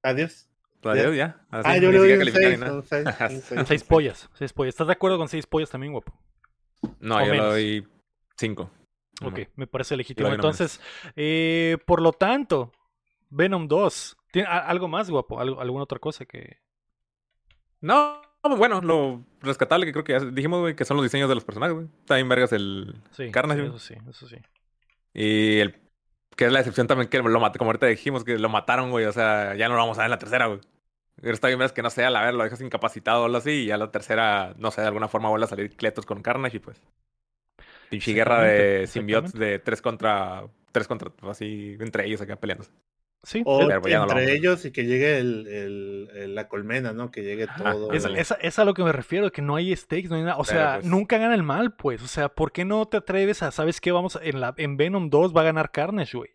adiós. 0.03 0.49
Adiós, 0.83 1.17
ya. 1.17 1.41
ah, 1.51 1.79
yo 1.79 1.91
le 1.91 1.99
doy 1.99 2.13
un 2.13 2.83
seis, 2.85 3.45
seis, 3.67 3.85
pollas. 3.85 4.29
Seis 4.35 4.53
pollas. 4.53 4.75
¿Estás 4.75 4.89
de 4.89 4.93
acuerdo 4.93 5.17
con 5.17 5.29
seis 5.29 5.47
pollas 5.47 5.71
también, 5.71 5.93
guapo? 5.93 6.13
No, 7.01 7.25
yo 7.25 7.33
le 7.33 7.41
doy 7.41 7.89
cinco. 8.37 8.71
Ok, 9.23 9.41
me 9.57 9.67
parece 9.67 9.97
legítimo. 9.97 10.29
Entonces, 10.29 10.81
eh, 11.17 11.79
por 11.87 12.03
lo 12.03 12.13
tanto, 12.13 12.73
Venom 13.31 13.69
2 13.69 14.17
¿Tiene 14.35 14.49
algo 14.49 14.89
más, 14.89 15.09
guapo? 15.09 15.39
¿Alguna 15.39 15.85
otra 15.85 16.01
cosa 16.01 16.25
que.? 16.25 16.59
No, 17.81 18.21
bueno, 18.43 18.81
lo 18.81 19.25
rescatable 19.41 19.87
que 19.87 19.93
creo 19.93 20.03
que 20.03 20.13
ya 20.15 20.19
dijimos, 20.19 20.59
güey, 20.59 20.75
que 20.75 20.85
son 20.85 20.97
los 20.97 21.05
diseños 21.05 21.29
de 21.29 21.37
los 21.37 21.45
personajes, 21.45 21.77
güey. 21.77 21.87
Está 22.01 22.17
bien 22.17 22.29
vergas 22.29 22.53
el 22.53 23.01
sí, 23.13 23.31
Carnage, 23.31 23.65
Eso 23.67 23.79
sí, 23.79 23.95
eso 24.11 24.27
sí. 24.27 24.39
Y 25.13 25.61
el. 25.61 25.81
Que 26.35 26.47
es 26.47 26.53
la 26.53 26.59
excepción 26.59 26.89
también 26.89 27.09
que 27.09 27.19
lo 27.19 27.39
mató, 27.39 27.61
como 27.61 27.69
ahorita 27.69 27.87
dijimos, 27.87 28.25
que 28.25 28.37
lo 28.37 28.49
mataron, 28.49 28.91
güey. 28.91 29.05
O 29.05 29.13
sea, 29.13 29.55
ya 29.55 29.69
no 29.69 29.75
lo 29.75 29.83
vamos 29.83 29.99
a 29.99 30.01
ver 30.01 30.07
en 30.07 30.11
la 30.11 30.19
tercera, 30.19 30.47
güey. 30.49 30.59
Está 31.23 31.47
bien 31.47 31.61
vergas 31.61 31.73
que 31.73 31.83
no 31.83 31.91
sea, 31.91 32.11
la 32.11 32.25
ver, 32.25 32.35
lo 32.35 32.43
dejas 32.43 32.61
incapacitado 32.61 33.23
o 33.23 33.27
algo 33.27 33.37
así. 33.37 33.51
Y 33.51 33.67
ya 33.67 33.77
la 33.77 33.93
tercera, 33.93 34.53
no 34.59 34.73
sé, 34.73 34.81
de 34.81 34.89
alguna 34.89 35.07
forma 35.07 35.29
vuelve 35.29 35.45
a 35.45 35.49
salir 35.49 35.77
Cletos 35.77 36.07
con 36.07 36.23
Carnage 36.23 36.57
y 36.57 36.61
pues. 36.61 36.83
Pinche 37.89 38.13
guerra 38.13 38.43
de 38.43 38.89
simbiotes 38.89 39.33
de 39.35 39.61
tres 39.61 39.81
contra. 39.81 40.49
Tres 40.73 40.89
contra. 40.89 41.13
Así, 41.23 41.77
entre 41.79 42.07
ellos 42.07 42.21
acá 42.21 42.35
peleándose. 42.35 42.73
Sí, 43.25 43.43
o 43.47 43.63
entre 43.63 44.35
ellos 44.35 44.65
y 44.67 44.71
que 44.71 44.85
llegue 44.85 45.19
el, 45.19 46.35
la 46.35 46.47
colmena, 46.47 46.93
¿no? 46.93 47.11
Que 47.11 47.23
llegue 47.23 47.47
todo. 47.57 47.91
Es, 47.93 48.59
a 48.59 48.65
lo 48.65 48.75
que 48.75 48.85
me 48.85 48.93
refiero, 48.93 49.33
que 49.33 49.43
no 49.43 49.57
hay 49.57 49.75
stakes, 49.75 50.09
no 50.09 50.17
hay 50.17 50.23
nada. 50.23 50.37
O 50.37 50.45
sea, 50.45 50.77
pues. 50.77 50.87
nunca 50.87 51.19
gana 51.19 51.35
el 51.35 51.43
mal, 51.43 51.75
pues. 51.75 52.03
O 52.03 52.07
sea, 52.07 52.29
¿por 52.29 52.53
qué 52.53 52.65
no 52.65 52.87
te 52.87 52.99
atreves 52.99 53.43
a, 53.43 53.51
¿sabes 53.51 53.81
qué? 53.81 53.93
Vamos, 53.93 54.19
en, 54.23 54.41
la, 54.41 54.55
en 54.59 54.77
Venom 54.77 55.09
2 55.09 55.35
va 55.35 55.41
a 55.41 55.45
ganar 55.45 55.71
Carnage, 55.73 56.17
güey. 56.17 56.31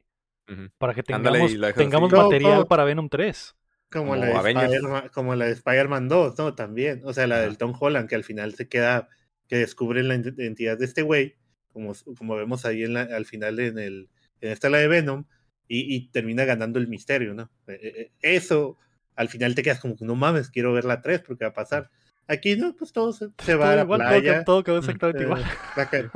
Para 0.80 0.96
que 0.96 1.04
tengamos, 1.04 1.56
tengamos 1.76 2.12
material 2.12 2.66
para 2.66 2.84
Venom 2.84 3.08
3. 3.08 3.56
Como, 3.92 4.16
la 4.16 4.42
de 4.44 5.10
como 5.14 5.36
la 5.36 5.46
de 5.46 5.52
Spider-Man 5.52 6.08
2, 6.08 6.38
¿no? 6.40 6.56
También. 6.56 7.02
O 7.06 7.14
sea, 7.14 7.28
la 7.28 7.40
del 7.42 7.58
Tom 7.58 7.74
Holland, 7.80 8.10
que 8.10 8.16
al 8.16 8.24
final 8.24 8.56
se 8.56 8.68
queda, 8.68 9.10
que 9.48 9.58
descubre 9.58 10.02
la 10.02 10.16
identidad 10.16 10.78
de 10.78 10.86
este 10.86 11.04
güey, 11.04 11.36
como, 11.72 11.94
como 12.18 12.36
vemos 12.36 12.66
ahí 12.66 12.84
en 12.84 12.94
la, 12.94 13.02
al 13.02 13.26
final 13.26 13.60
en, 13.60 13.78
el, 13.78 14.10
en 14.42 14.52
esta 14.52 14.70
la 14.70 14.80
de 14.80 14.88
Venom 14.88 15.26
y, 15.72 16.10
termina 16.10 16.46
ganando 16.46 16.80
el 16.80 16.88
misterio, 16.88 17.34
¿no? 17.34 17.50
E, 17.68 17.74
e, 17.74 18.12
e, 18.22 18.36
eso, 18.36 18.78
al 19.16 19.30
final 19.30 19.54
te 19.54 19.62
quedas 19.62 19.80
como, 19.80 19.96
no 20.02 20.16
mames, 20.16 20.50
quiero 20.50 20.74
ver 20.74 20.86
la 20.86 21.02
3 21.02 21.22
porque 21.22 21.46
va 21.46 21.52
a 21.52 21.54
pasar. 21.54 21.92
Aquí 22.28 22.56
no, 22.56 22.76
pues 22.76 22.92
todo 22.92 23.12
se, 23.14 23.56
va 23.56 23.72
a 23.72 23.76
la 23.76 23.88
playa. 23.88 24.44
Todo, 24.44 24.64
quedó 24.64 24.80
exactamente 24.80 25.24
igual. 25.24 25.44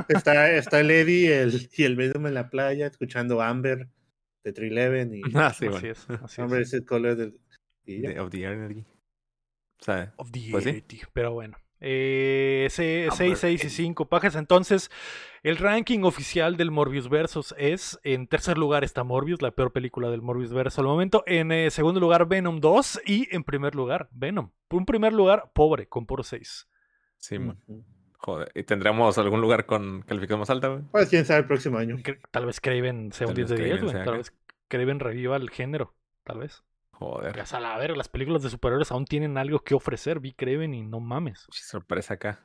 Está, 0.10 0.52
está 0.52 0.80
el 0.80 0.92
Eddie 0.92 1.42
el, 1.42 1.70
y 1.76 1.84
el 1.84 1.96
Venom 1.96 2.28
en 2.28 2.34
la 2.36 2.50
playa, 2.50 2.88
escuchando 2.88 3.42
Amber. 3.42 3.90
de 4.44 4.54
Trileven 4.54 5.14
y 5.16 5.22
Ah, 5.36 5.54
sí, 5.54 5.68
así 5.68 5.88
es. 5.88 6.08
Así 6.22 6.42
Hombre, 6.42 6.62
es. 6.62 6.74
ese 6.74 6.86
color 6.86 7.16
del. 7.16 7.40
y 7.86 8.02
ya. 8.02 8.10
De- 8.10 8.20
of 8.20 8.30
the 8.30 8.44
Energy. 8.44 8.86
O 9.80 9.84
sea, 9.84 10.14
Of 10.18 10.32
the 10.32 10.48
Pues 10.52 10.64
sí. 10.64 10.70
Eternity, 10.70 11.02
Pero 11.14 11.34
bueno. 11.34 11.58
Eh, 11.84 12.64
ese- 12.68 13.08
Ah, 13.12 13.16
6, 13.16 13.38
6 13.40 13.64
y 13.66 13.70
5 13.70 14.08
pajas. 14.08 14.36
Entonces, 14.36 14.90
el 15.44 15.58
ranking 15.58 16.04
oficial 16.04 16.56
del 16.58 16.72
Morbius 16.72 17.10
Versus 17.10 17.54
es: 17.58 18.00
en 18.04 18.28
tercer 18.28 18.58
lugar 18.58 18.84
está 18.84 19.04
Morbius, 19.04 19.42
la 19.42 19.52
peor 19.52 19.72
película 19.74 20.10
del 20.10 20.22
Morbius 20.22 20.54
Versus 20.54 20.80
al 20.80 20.86
momento. 20.86 21.24
En 21.28 21.52
eh, 21.52 21.70
segundo 21.72 22.00
lugar, 22.00 22.28
Venom 22.28 22.60
2. 22.62 23.02
Y 23.06 23.28
en 23.36 23.44
primer 23.44 23.76
lugar, 23.76 24.08
Venom. 24.12 24.52
Un 24.70 24.86
primer 24.86 25.14
lugar, 25.14 25.52
pobre, 25.54 25.88
con 25.88 26.06
puro 26.06 26.24
6. 26.24 26.68
sí, 27.18 27.38
man. 27.38 27.58
Joder. 28.18 28.50
¿Y 28.56 28.64
tendremos 28.64 29.18
algún 29.18 29.42
lugar 29.42 29.66
con 29.66 30.02
calificación 30.04 30.40
más 30.40 30.50
alta, 30.50 30.70
güey? 30.70 30.82
Pues 30.92 31.10
quién 31.10 31.26
sabe 31.26 31.42
el 31.42 31.46
próximo 31.46 31.78
año. 31.78 31.98
Tal 32.32 32.46
vez 32.46 32.62
Craven 32.62 33.12
sea 33.12 33.28
un 33.28 33.34
Tal 33.34 33.46
10 33.46 33.50
vez 33.50 33.60
de 33.60 33.66
10, 33.66 33.78
Craven 33.80 33.94
güey. 33.94 34.06
Tal 34.06 34.18
vez 34.18 34.34
Craven 34.70 35.00
reviva 35.02 35.36
el 35.36 35.50
género. 35.50 35.94
Tal 36.24 36.40
vez. 36.40 36.64
Joder. 37.04 37.36
Ya 37.36 37.58
a 37.58 37.78
ver, 37.78 37.98
las 37.98 38.08
películas 38.10 38.44
de 38.44 38.50
superhéroes 38.50 38.92
aún 38.92 39.06
tienen 39.06 39.38
algo 39.38 39.60
que 39.60 39.76
ofrecer. 39.76 40.20
Vi 40.20 40.34
Craven 40.34 40.74
y 40.74 40.82
no 40.84 41.00
mames. 41.00 41.46
Sorpresa 41.52 42.14
acá. 42.16 42.40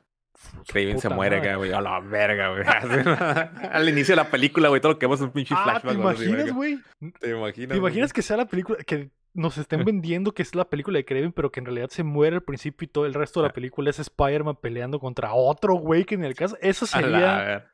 Craven 0.67 0.99
se 0.99 1.09
muere 1.09 1.37
acá, 1.37 1.55
güey. 1.55 1.71
A 1.73 1.81
la 1.81 1.99
verga, 1.99 2.49
güey. 2.49 2.63
Al 3.71 3.89
inicio 3.89 4.13
de 4.13 4.23
la 4.23 4.29
película, 4.29 4.69
güey, 4.69 4.81
todo 4.81 4.93
lo 4.93 4.99
que 4.99 5.05
vemos 5.05 5.19
es 5.19 5.25
un 5.25 5.31
pinche 5.31 5.53
Ah, 5.57 5.63
flashback. 5.63 5.93
¿te 5.93 5.99
imaginas, 5.99 6.51
güey? 6.53 6.79
¿Te 7.19 7.29
imaginas? 7.31 7.69
¿Te 7.69 7.77
imaginas 7.77 8.13
que 8.13 8.21
sea 8.21 8.37
la 8.37 8.45
película 8.47 8.77
que 8.85 9.11
nos 9.33 9.57
estén 9.57 9.83
vendiendo 9.85 10.33
que 10.33 10.41
es 10.41 10.55
la 10.55 10.69
película 10.69 10.97
de 10.97 11.05
Kraven, 11.05 11.31
pero 11.33 11.51
que 11.51 11.59
en 11.59 11.65
realidad 11.65 11.89
se 11.89 12.03
muere 12.03 12.37
al 12.37 12.43
principio 12.43 12.85
y 12.85 12.89
todo 12.89 13.05
el 13.05 13.13
resto 13.13 13.39
de 13.41 13.47
la 13.47 13.49
Ah. 13.51 13.53
película 13.53 13.89
es 13.89 13.99
Spider-Man 13.99 14.57
peleando 14.61 14.99
contra 14.99 15.33
otro 15.33 15.75
güey 15.75 16.03
que 16.05 16.15
en 16.15 16.23
el 16.23 16.35
caso. 16.35 16.57
Eso 16.61 16.85
A 16.93 17.01
la 17.01 17.07
sería. 17.07 17.37
ver- 17.37 17.65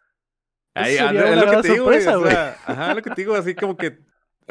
Ahí, 0.77 0.97
sería 0.97 1.09
una 1.11 1.29
es 1.29 1.35
lo 1.45 1.51
que 1.51 1.61
te 1.67 1.71
digo, 1.73 1.85
güey. 1.85 2.01
sorpresa, 2.01 2.17
o 2.19 2.27
sea, 2.29 2.57
ajá, 2.65 2.93
lo 2.95 3.01
que 3.01 3.09
te 3.11 3.21
digo, 3.21 3.35
así 3.35 3.55
como 3.55 3.77
que. 3.77 3.97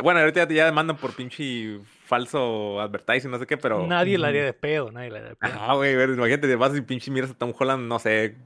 Bueno, 0.02 0.20
ahorita 0.20 0.48
ya, 0.48 0.54
ya 0.54 0.64
demandan 0.64 0.96
por 0.96 1.14
pinche 1.14 1.80
falso 2.04 2.80
advertising, 2.80 3.30
no 3.30 3.38
sé 3.38 3.46
qué, 3.46 3.56
pero. 3.56 3.86
Nadie 3.86 4.18
la 4.18 4.28
haría 4.28 4.44
de 4.44 4.52
pedo, 4.52 4.92
nadie 4.92 5.10
la 5.10 5.18
haría 5.18 5.30
de 5.30 5.36
pedo. 5.36 5.52
Ah, 5.58 5.74
güey, 5.74 5.92
imagínate, 5.94 6.54
vas 6.56 6.76
y 6.76 6.80
pinche 6.82 7.10
miras 7.10 7.30
a 7.30 7.34
Tom 7.34 7.52
Holland, 7.58 7.86
no 7.88 7.98
sé, 7.98 8.36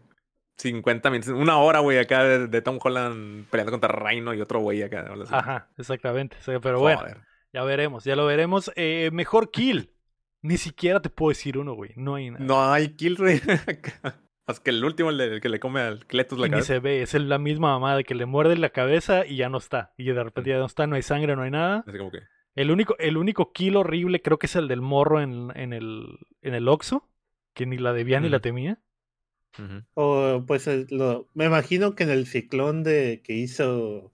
50 0.59 1.11
minutos, 1.11 1.33
una 1.33 1.59
hora, 1.59 1.81
güey, 1.81 1.99
acá 1.99 2.25
de, 2.25 2.49
de 2.49 2.63
Tom 2.63 2.79
Holland 2.83 3.47
peleando 3.51 3.71
contra 3.73 3.89
Rhino 3.93 4.35
y 4.35 4.41
otro 4.41 4.61
güey 4.61 4.83
acá. 4.83 5.07
Ajá, 5.31 5.69
exactamente. 5.77 6.37
sea, 6.41 6.59
Pero 6.61 6.81
bueno, 6.81 7.03
ya 7.53 7.63
veremos, 7.65 8.05
ya 8.05 8.17
lo 8.17 8.27
veremos. 8.27 8.73
Eh, 8.77 9.11
mejor 9.13 9.51
kill. 9.51 9.91
Ni 10.41 10.57
siquiera 10.57 11.01
te 11.03 11.11
puedo 11.11 11.31
decir 11.31 11.59
uno, 11.59 11.75
güey. 11.75 11.91
No 11.97 12.15
hay 12.15 12.31
nada. 12.31 12.45
No 12.45 12.73
hay 12.73 12.95
kill, 12.95 13.17
güey. 13.17 13.41
Más 14.47 14.61
que 14.61 14.71
el 14.71 14.85
último, 14.85 15.11
el, 15.11 15.19
de- 15.19 15.35
el 15.35 15.41
que 15.41 15.49
le 15.49 15.61
come 15.61 15.81
al 15.81 16.07
Cletus 16.07 16.39
la 16.39 16.47
Y 16.47 16.51
ni 16.51 16.63
se 16.63 16.79
ve, 16.79 17.03
es 17.03 17.13
la 17.15 17.39
misma 17.39 17.71
mamada 17.73 17.97
de 17.99 18.05
que 18.05 18.15
le 18.15 18.25
muerde 18.25 18.57
la 18.57 18.71
cabeza 18.71 19.27
y 19.27 19.37
ya 19.37 19.49
no 19.49 19.59
está. 19.59 19.93
Y 19.97 20.05
de 20.05 20.23
repente 20.25 20.51
ya 20.51 20.59
no 20.59 20.67
está, 20.67 20.87
no 20.87 20.97
hay 20.97 21.03
sangre, 21.03 21.37
no 21.37 21.43
hay 21.43 21.51
nada. 21.51 21.85
Así 21.87 21.99
como 21.99 22.11
que. 22.11 22.21
El 22.59 22.71
único, 22.73 22.97
el 22.99 23.17
único 23.17 23.53
kill 23.53 23.77
horrible 23.77 24.21
creo 24.21 24.39
que 24.39 24.47
es 24.47 24.57
el 24.57 24.67
del 24.67 24.81
morro 24.81 25.21
en, 25.21 25.53
en 25.55 25.73
el, 25.73 26.19
en 26.43 26.55
el 26.55 26.67
Oxxo, 26.69 27.09
que 27.55 27.67
ni 27.67 27.79
la 27.79 27.93
debía 27.93 28.19
ni 28.19 28.29
la 28.29 28.41
temía. 28.41 28.79
O 29.95 30.45
pues 30.47 30.67
el- 30.67 30.87
lo- 30.91 31.29
me 31.35 31.45
imagino 31.47 31.95
que 31.95 32.03
en 32.05 32.11
el 32.11 32.27
ciclón 32.27 32.83
de 32.83 33.21
que 33.23 33.35
hizo. 33.35 34.13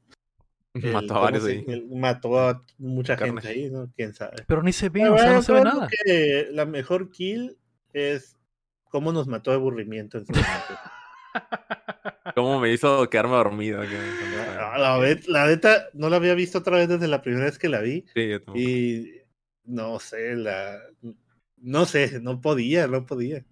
el- 0.75 0.93
Mató 0.93 1.05
a 1.05 1.09
¿cómo 1.09 1.21
varios 1.23 1.45
ahí. 1.47 1.65
el- 1.69 1.87
mató 1.89 2.39
a 2.39 2.63
mucha 2.79 3.17
Carne. 3.17 3.41
gente 3.41 3.49
ahí, 3.49 3.71
¿no? 3.71 3.91
Quién 3.97 4.13
sabe. 4.13 4.37
Pero 4.47 4.63
ni 4.63 4.73
se 4.73 4.89
ve, 4.89 5.01
Pero 5.01 5.15
o 5.15 5.19
sea, 5.19 5.33
no 5.33 5.43
se 5.43 5.53
ve 5.53 5.61
creo 5.61 5.75
nada. 5.75 5.89
que 6.05 6.49
la 6.53 6.67
mejor 6.67 7.11
kill 7.11 7.57
es 7.93 8.37
cómo 8.91 9.13
nos 9.13 9.27
mató 9.27 9.53
de 9.53 9.57
aburrimiento 9.57 10.19
en 10.19 10.27
su 10.27 10.33
momento. 10.33 10.75
¿Cómo 12.35 12.59
me 12.61 12.73
hizo 12.73 13.09
quedarme 13.11 13.35
dormido? 13.35 13.83
Ah, 13.83 14.79
la, 14.79 15.17
la 15.29 15.47
neta, 15.47 15.89
no 15.93 16.09
la 16.09 16.17
había 16.17 16.35
visto 16.35 16.59
otra 16.59 16.77
vez 16.79 16.89
desde 16.89 17.09
la 17.09 17.23
primera 17.23 17.45
vez 17.45 17.59
que 17.59 17.69
la 17.69 17.81
vi. 17.81 18.05
Sí, 18.15 18.29
yo 18.29 18.39
tampoco. 18.41 18.59
Y 18.59 19.23
no 19.65 19.99
sé, 20.01 20.35
la. 20.37 20.79
No 21.59 21.87
sé, 21.87 22.21
no 22.21 22.41
podía, 22.41 22.87
no 22.87 23.07
podía. 23.07 23.45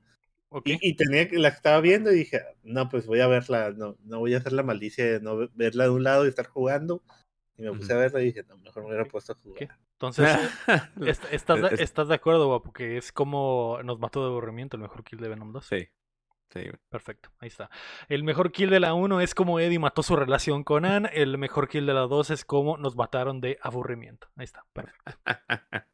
Y, 0.73 0.91
y 0.91 0.95
tenía 0.97 1.29
que 1.29 1.39
la 1.39 1.49
estaba 1.49 1.81
viendo 1.81 2.13
y 2.13 2.17
dije, 2.17 2.43
no, 2.63 2.89
pues 2.91 3.07
voy 3.07 3.21
a 3.21 3.27
verla, 3.27 3.71
no, 3.75 3.97
no 4.05 4.19
voy 4.19 4.35
a 4.35 4.39
hacer 4.39 4.53
la 4.53 4.63
malicia 4.63 5.05
de 5.13 5.21
no 5.21 5.37
ve- 5.39 5.51
verla 5.55 5.85
de 5.85 5.91
un 5.91 6.03
lado 6.05 6.27
y 6.27 6.29
estar 6.29 6.47
jugando. 6.47 7.03
Y 7.57 7.63
me 7.63 7.73
puse 7.73 7.93
a 7.93 7.97
verla 7.97 8.21
y 8.21 8.27
dije, 8.27 8.45
no, 8.49 8.59
mejor 8.59 8.83
me 8.83 8.89
hubiera 8.91 9.05
puesto 9.07 9.33
a 9.33 9.37
jugar. 9.37 9.79
Entonces, 9.93 10.29
est- 11.07 11.25
¿estás, 11.33 11.73
estás 11.81 12.09
de 12.09 12.15
acuerdo, 12.15 12.49
guapo? 12.49 12.73
Que 12.73 12.99
es 12.99 13.13
como 13.13 13.79
nos 13.85 13.99
mató 13.99 14.21
de 14.21 14.27
aburrimiento 14.27 14.77
el 14.77 14.83
mejor 14.83 15.05
kill 15.05 15.21
de 15.21 15.29
Venom 15.29 15.53
2. 15.53 15.65
Sí. 15.65 15.89
Sí. 16.53 16.61
Perfecto, 16.91 17.31
ahí 17.39 17.49
está. 17.49 17.71
El 18.09 18.25
mejor 18.25 18.53
kill 18.53 18.69
de 18.71 18.81
la 18.81 18.95
1 18.95 19.21
es 19.21 19.35
como 19.35 19.59
Eddie 19.61 19.79
mató 19.79 20.03
su 20.03 20.17
relación 20.17 20.65
con 20.65 20.85
Ann. 20.85 21.09
El 21.13 21.39
mejor 21.39 21.69
kill 21.69 21.87
de 21.87 21.95
la 21.95 22.01
2 22.03 22.31
es 22.31 22.45
como 22.45 22.77
nos 22.77 22.95
mataron 22.97 23.41
de 23.41 23.59
aburrimiento. 23.63 24.29
Ahí 24.37 24.45
está, 24.45 24.65
perfecto. 24.73 25.13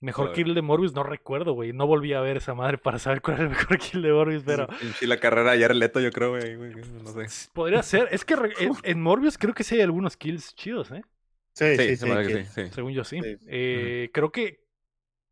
Mejor 0.00 0.32
kill 0.32 0.52
de 0.54 0.60
Morbius, 0.60 0.92
no 0.92 1.02
recuerdo, 1.02 1.54
güey. 1.54 1.72
No 1.72 1.86
volví 1.86 2.12
a 2.12 2.20
ver 2.20 2.36
esa 2.36 2.54
madre 2.54 2.76
para 2.76 2.98
saber 2.98 3.22
cuál 3.22 3.36
era 3.36 3.44
el 3.44 3.50
mejor 3.50 3.78
kill 3.78 4.02
de 4.02 4.12
Morbius, 4.12 4.42
pero 4.44 4.66
Pinche 4.66 5.06
la 5.06 5.18
carrera 5.18 5.52
de 5.52 5.60
Jared 5.62 5.76
Leto, 5.76 5.98
yo 6.00 6.10
creo, 6.10 6.30
güey. 6.30 6.56
No 7.02 7.26
sé. 7.26 7.48
podría 7.54 7.82
ser. 7.82 8.08
Es 8.10 8.24
que 8.24 8.34
en, 8.58 8.72
en 8.82 9.00
Morbius 9.00 9.38
creo 9.38 9.54
que 9.54 9.64
sí 9.64 9.76
hay 9.76 9.80
algunos 9.80 10.16
kills 10.18 10.54
chidos, 10.54 10.90
¿eh? 10.90 11.02
Sí, 11.54 11.76
Sí, 11.76 11.76
sí, 11.76 11.96
se 11.96 11.96
sí. 11.96 12.06
me 12.06 12.12
hace 12.20 12.28
que 12.28 12.34
que- 12.34 12.44
sí, 12.44 12.50
sí. 12.66 12.70
Según 12.74 12.92
yo 12.92 13.04
sí. 13.04 13.18
Sí. 13.22 13.36
Eh, 13.46 14.10
Creo 14.12 14.30
que 14.30 14.63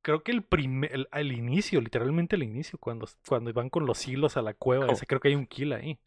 creo 0.03 0.23
que 0.23 0.33
el 0.33 0.43
primer 0.43 1.09
el, 1.13 1.33
inicio, 1.33 1.81
literalmente 1.81 2.37
al 2.37 2.43
inicio, 2.43 2.79
cuando, 2.79 3.09
cuando 3.27 3.53
van 3.53 3.71
con 3.71 3.87
los 3.87 4.07
hilos 4.07 4.37
a 4.37 4.43
la 4.43 4.55
cueva, 4.55 4.87
ese 4.93 5.07
creo 5.07 5.21
que 5.21 5.29
hay 5.29 5.35
un 5.35 5.47
kill 5.47 5.73
ahí. 5.73 5.99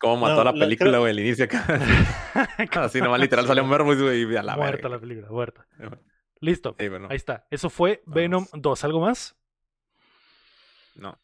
Cómo 0.00 0.16
mató 0.16 0.36
No, 0.36 0.44
la 0.44 0.52
la- 0.52 0.58
película, 0.64 0.90
creo- 0.90 1.00
güey, 1.00 1.12
al 1.12 1.20
inicio 1.20 1.44
acá. 1.44 1.64
Así 2.82 3.00
nomás 3.00 3.20
literal 3.20 3.46
salió 3.46 3.64
Morbius, 3.64 4.02
güey, 4.02 4.22
y 4.32 4.36
a 4.36 4.42
la 4.42 4.56
muerta 4.56 4.72
verga. 4.76 4.88
la 4.88 4.98
película, 5.00 5.28
muerta. 5.30 5.66
Eh. 5.78 5.88
Listo. 6.40 6.74
Sí, 6.78 6.88
bueno, 6.88 7.06
Ahí 7.10 7.16
está. 7.16 7.46
Eso 7.50 7.70
fue 7.70 8.02
Venom 8.06 8.46
2. 8.52 8.84
¿Algo 8.84 9.00
más? 9.00 9.36
no. 10.96 11.18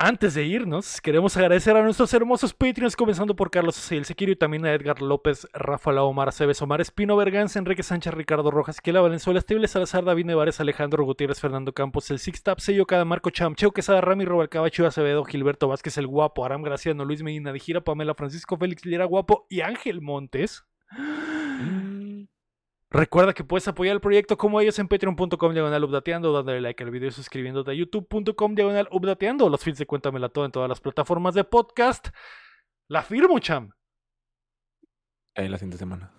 Antes 0.00 0.34
de 0.34 0.44
irnos, 0.44 1.00
queremos 1.00 1.36
agradecer 1.36 1.76
a 1.76 1.82
nuestros 1.82 2.14
hermosos 2.14 2.54
Patreons, 2.54 2.94
comenzando 2.94 3.34
por 3.34 3.50
Carlos 3.50 3.76
Aceil 3.76 4.04
Sequiro 4.04 4.30
y 4.30 4.36
también 4.36 4.64
a 4.64 4.72
Edgar 4.72 5.02
López, 5.02 5.48
Rafael 5.52 5.98
Omar 5.98 6.28
Aceves, 6.28 6.62
Omar 6.62 6.80
Espino, 6.80 7.16
Berganza, 7.16 7.58
Enrique 7.58 7.82
Sánchez, 7.82 8.14
Ricardo 8.14 8.52
Rojas, 8.52 8.80
Kiela 8.80 9.00
Valenzuela, 9.00 9.40
Estible 9.40 9.66
Salazar, 9.66 10.04
David 10.04 10.26
Nevares, 10.26 10.60
Alejandro 10.60 11.04
Gutiérrez, 11.04 11.40
Fernando 11.40 11.72
Campos, 11.72 12.12
el 12.12 12.20
Six 12.20 12.44
Tap, 12.44 12.60
Sello 12.60 12.86
Cada, 12.86 13.04
Marco 13.04 13.30
Cham, 13.30 13.56
Cheo 13.56 13.72
Quesada, 13.72 14.00
Rami, 14.00 14.24
Robalcaba, 14.24 14.70
Chivo 14.70 14.86
Acevedo, 14.86 15.24
Gilberto 15.24 15.66
Vázquez, 15.66 15.98
el 15.98 16.06
Guapo, 16.06 16.44
Aram 16.44 16.62
Graciano, 16.62 17.04
Luis 17.04 17.24
Medina 17.24 17.52
de 17.52 17.58
Gira, 17.58 17.80
Pamela 17.80 18.14
Francisco, 18.14 18.56
Félix 18.56 18.86
Lira 18.86 19.04
Guapo 19.04 19.46
y 19.50 19.62
Ángel 19.62 20.00
Montes. 20.00 20.64
Recuerda 22.90 23.34
que 23.34 23.44
puedes 23.44 23.68
apoyar 23.68 23.94
el 23.94 24.00
proyecto 24.00 24.38
como 24.38 24.60
ellos 24.60 24.78
en 24.78 24.88
patreon.com 24.88 25.52
diagonal 25.52 25.84
updateando, 25.84 26.32
dándole 26.32 26.60
like 26.62 26.82
al 26.82 26.90
video 26.90 27.08
y 27.08 27.12
suscribiéndote 27.12 27.70
a 27.70 27.74
youtube.com 27.74 28.54
diagonal 28.54 28.88
updateando, 28.90 29.50
los 29.50 29.62
feeds 29.62 29.78
de 29.78 29.86
Cuéntamela 29.86 30.30
Todo 30.30 30.46
en 30.46 30.52
todas 30.52 30.68
las 30.70 30.80
plataformas 30.80 31.34
de 31.34 31.44
podcast. 31.44 32.08
La 32.86 33.02
firmo, 33.02 33.38
cham. 33.40 33.72
Ahí 35.34 35.48
la 35.48 35.58
siguiente 35.58 35.76
semana. 35.76 36.14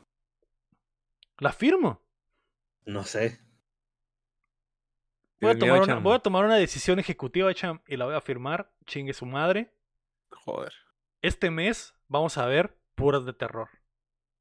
La 1.39 1.51
firmo. 1.51 2.03
No 2.85 3.03
sé. 3.03 3.39
Voy 5.41 5.51
a, 5.51 5.53
¿Tienes 5.53 5.59
tomar 5.59 5.79
miedo, 5.79 5.93
una, 5.93 6.03
voy 6.03 6.15
a 6.15 6.19
tomar 6.19 6.45
una 6.45 6.55
decisión 6.55 6.99
ejecutiva, 6.99 7.51
cham, 7.53 7.81
y 7.87 7.97
la 7.97 8.05
voy 8.05 8.15
a 8.15 8.21
firmar. 8.21 8.71
Chingue 8.85 9.13
su 9.13 9.25
madre. 9.25 9.73
Joder. 10.29 10.73
Este 11.23 11.49
mes 11.49 11.95
vamos 12.07 12.37
a 12.37 12.45
ver 12.45 12.77
puras 12.93 13.25
de 13.25 13.33
terror. 13.33 13.69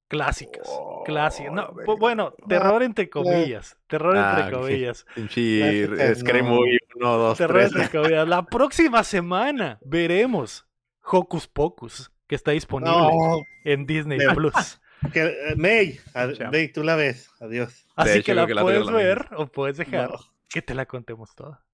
Clásicas. 0.09 0.67
Oh, 0.67 1.03
Clásicas. 1.05 1.53
No, 1.53 1.71
bueno, 1.99 2.33
terror 2.49 2.83
entre 2.83 3.11
comillas. 3.11 3.77
Terror 3.87 4.17
Ah, 4.17 4.37
entre 4.41 4.57
comillas. 4.59 5.05
Clásicas, 5.15 6.19
Scream 6.19 6.47
no. 6.47 6.55
Movie 6.55 6.79
1, 6.97 7.17
2, 7.19 7.39
Terror 7.39 7.59
3. 7.61 7.73
entre 7.77 7.89
comillas. 8.01 8.29
La 8.29 8.43
próxima 8.47 9.05
semana 9.05 9.79
veremos 9.85 10.67
Hocus 11.05 11.47
Pocus, 11.47 12.11
que 12.27 12.35
está 12.35 12.53
disponible 12.53 12.97
No, 12.97 13.37
en 13.65 13.87
Disney 13.87 14.19
Plus. 14.35 14.81
que, 15.13 15.25
eh, 15.27 15.55
May, 15.57 15.99
a-. 16.15 16.29
May, 16.51 16.69
tú 16.73 16.83
la 16.83 16.97
ves. 16.97 17.31
Adiós. 17.41 17.87
Así 17.95 18.19
hecho, 18.19 18.27
que 18.27 18.35
la 18.35 18.47
que 18.47 18.55
la 18.55 18.63
puedes 18.63 18.81
tengo 18.81 18.93
la 18.93 19.05
ver 19.05 19.29
o 19.37 19.47
puedes 19.47 19.77
dejar 19.77 20.11
No. 20.11 20.19
que 20.49 20.63
te 20.63 20.75
la 20.75 20.87
contemos 20.87 21.35
toda. 21.35 21.65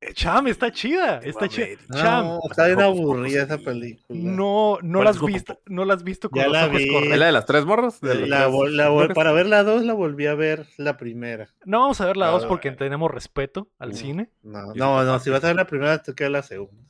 Eh, 0.00 0.12
Cham, 0.14 0.46
está 0.46 0.70
chida, 0.70 1.18
está 1.24 1.48
chida. 1.48 1.66
Cham, 1.92 2.24
No, 2.26 2.40
está 2.48 2.66
bien 2.66 2.80
aburrida 2.80 3.42
esa 3.42 3.58
película. 3.58 4.16
no, 4.20 4.78
no 4.80 4.98
¿Cuál 4.98 5.04
la 5.04 5.10
has 5.10 5.20
visto, 5.20 5.60
no 5.66 5.84
la 5.84 5.94
has 5.94 6.04
visto 6.04 6.30
con 6.30 6.38
Ya 6.40 6.44
los 6.46 6.52
la 6.52 6.66
ojos 6.66 6.78
vi. 6.78 6.84
¿Es 6.84 6.92
correctos. 6.92 7.18
la 7.18 7.26
de 7.26 7.32
las 7.32 7.46
tres 7.46 7.64
morros? 7.64 8.00
¿De 8.00 8.14
las 8.14 8.28
La 8.28 8.48
la 8.48 8.90
mujeres? 8.90 9.14
para 9.16 9.32
ver 9.32 9.46
la 9.46 9.64
2 9.64 9.82
la 9.84 9.94
volví 9.94 10.26
a 10.26 10.34
ver 10.36 10.66
la 10.76 10.96
primera. 10.96 11.48
No 11.64 11.80
vamos 11.80 12.00
a 12.00 12.06
ver 12.06 12.16
la 12.16 12.28
2 12.28 12.46
porque 12.46 12.70
tenemos 12.70 13.10
respeto 13.10 13.70
al 13.80 13.90
no. 13.90 13.94
cine. 13.96 14.30
No, 14.42 14.66
no, 14.66 14.74
no. 14.74 15.04
no, 15.04 15.18
si 15.18 15.30
vas 15.30 15.42
a 15.42 15.48
ver 15.48 15.56
la 15.56 15.66
primera, 15.66 16.00
te 16.00 16.14
queda 16.14 16.30
la 16.30 16.42
segunda. 16.44 16.88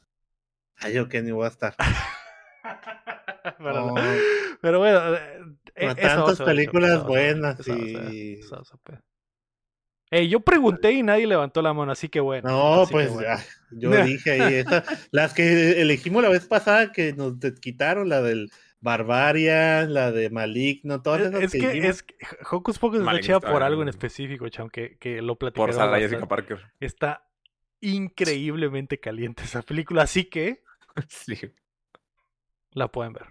Ay, 0.76 0.92
yo 0.92 1.08
que 1.08 1.22
ni 1.22 1.30
voy 1.30 1.46
a 1.46 1.48
estar. 1.48 1.74
pero, 3.58 3.86
No, 3.86 3.94
pero 4.60 4.78
bueno, 4.80 5.14
eh, 5.14 5.40
eh, 5.76 5.94
tantas 5.94 6.40
películas 6.42 7.04
buenas 7.06 7.66
y- 7.66 8.40
Eh, 10.10 10.28
yo 10.28 10.40
pregunté 10.40 10.92
y 10.92 11.02
nadie 11.02 11.26
levantó 11.26 11.60
la 11.62 11.72
mano, 11.74 11.92
así 11.92 12.08
que 12.08 12.20
bueno. 12.20 12.48
no, 12.48 12.86
que 12.86 12.92
pues 12.92 13.12
bueno. 13.12 13.28
ah, 13.30 13.42
yo 13.70 13.90
dije 14.04 14.30
ahí, 14.32 14.54
esa- 14.54 14.84
las 15.10 15.34
que 15.34 15.80
elegimos 15.82 16.22
la 16.22 16.30
vez 16.30 16.46
pasada 16.46 16.92
que 16.92 17.12
nos 17.12 17.34
quitaron, 17.60 18.08
la 18.08 18.22
del 18.22 18.50
Barbarian, 18.80 19.92
la 19.92 20.12
de 20.12 20.30
Maligno, 20.30 21.02
todas 21.02 21.22
esas 21.22 21.42
es 21.42 21.52
que, 21.52 21.78
es 21.88 22.02
que 22.04 22.14
Hocus 22.50 22.78
Pocus 22.78 23.00
está 23.00 23.20
chida 23.20 23.40
por 23.40 23.62
algo 23.62 23.82
en 23.82 23.88
específico, 23.88 24.48
Cham, 24.48 24.70
que, 24.70 24.96
que 24.98 25.20
lo 25.20 25.36
platicamos. 25.36 25.74
Por 25.74 25.84
Sarah 25.84 25.98
Jessica 25.98 26.26
Parker. 26.26 26.60
Está 26.80 27.28
increíblemente 27.80 28.98
caliente 29.00 29.42
esa 29.42 29.62
película, 29.62 30.02
así 30.02 30.24
que 30.24 30.62
sí. 31.08 31.38
la 32.70 32.88
pueden 32.88 33.12
ver. 33.12 33.26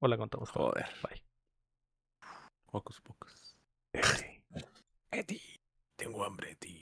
O 0.00 0.08
la 0.08 0.16
contamos. 0.16 0.50
Joder. 0.50 0.86
Bye. 1.08 1.22
Hocus 2.72 3.00
Pocus. 3.02 3.56
Eddie, 3.92 4.42
Eddie, 5.10 5.51
tengo 6.02 6.24
hambre, 6.24 6.56
tío. 6.56 6.81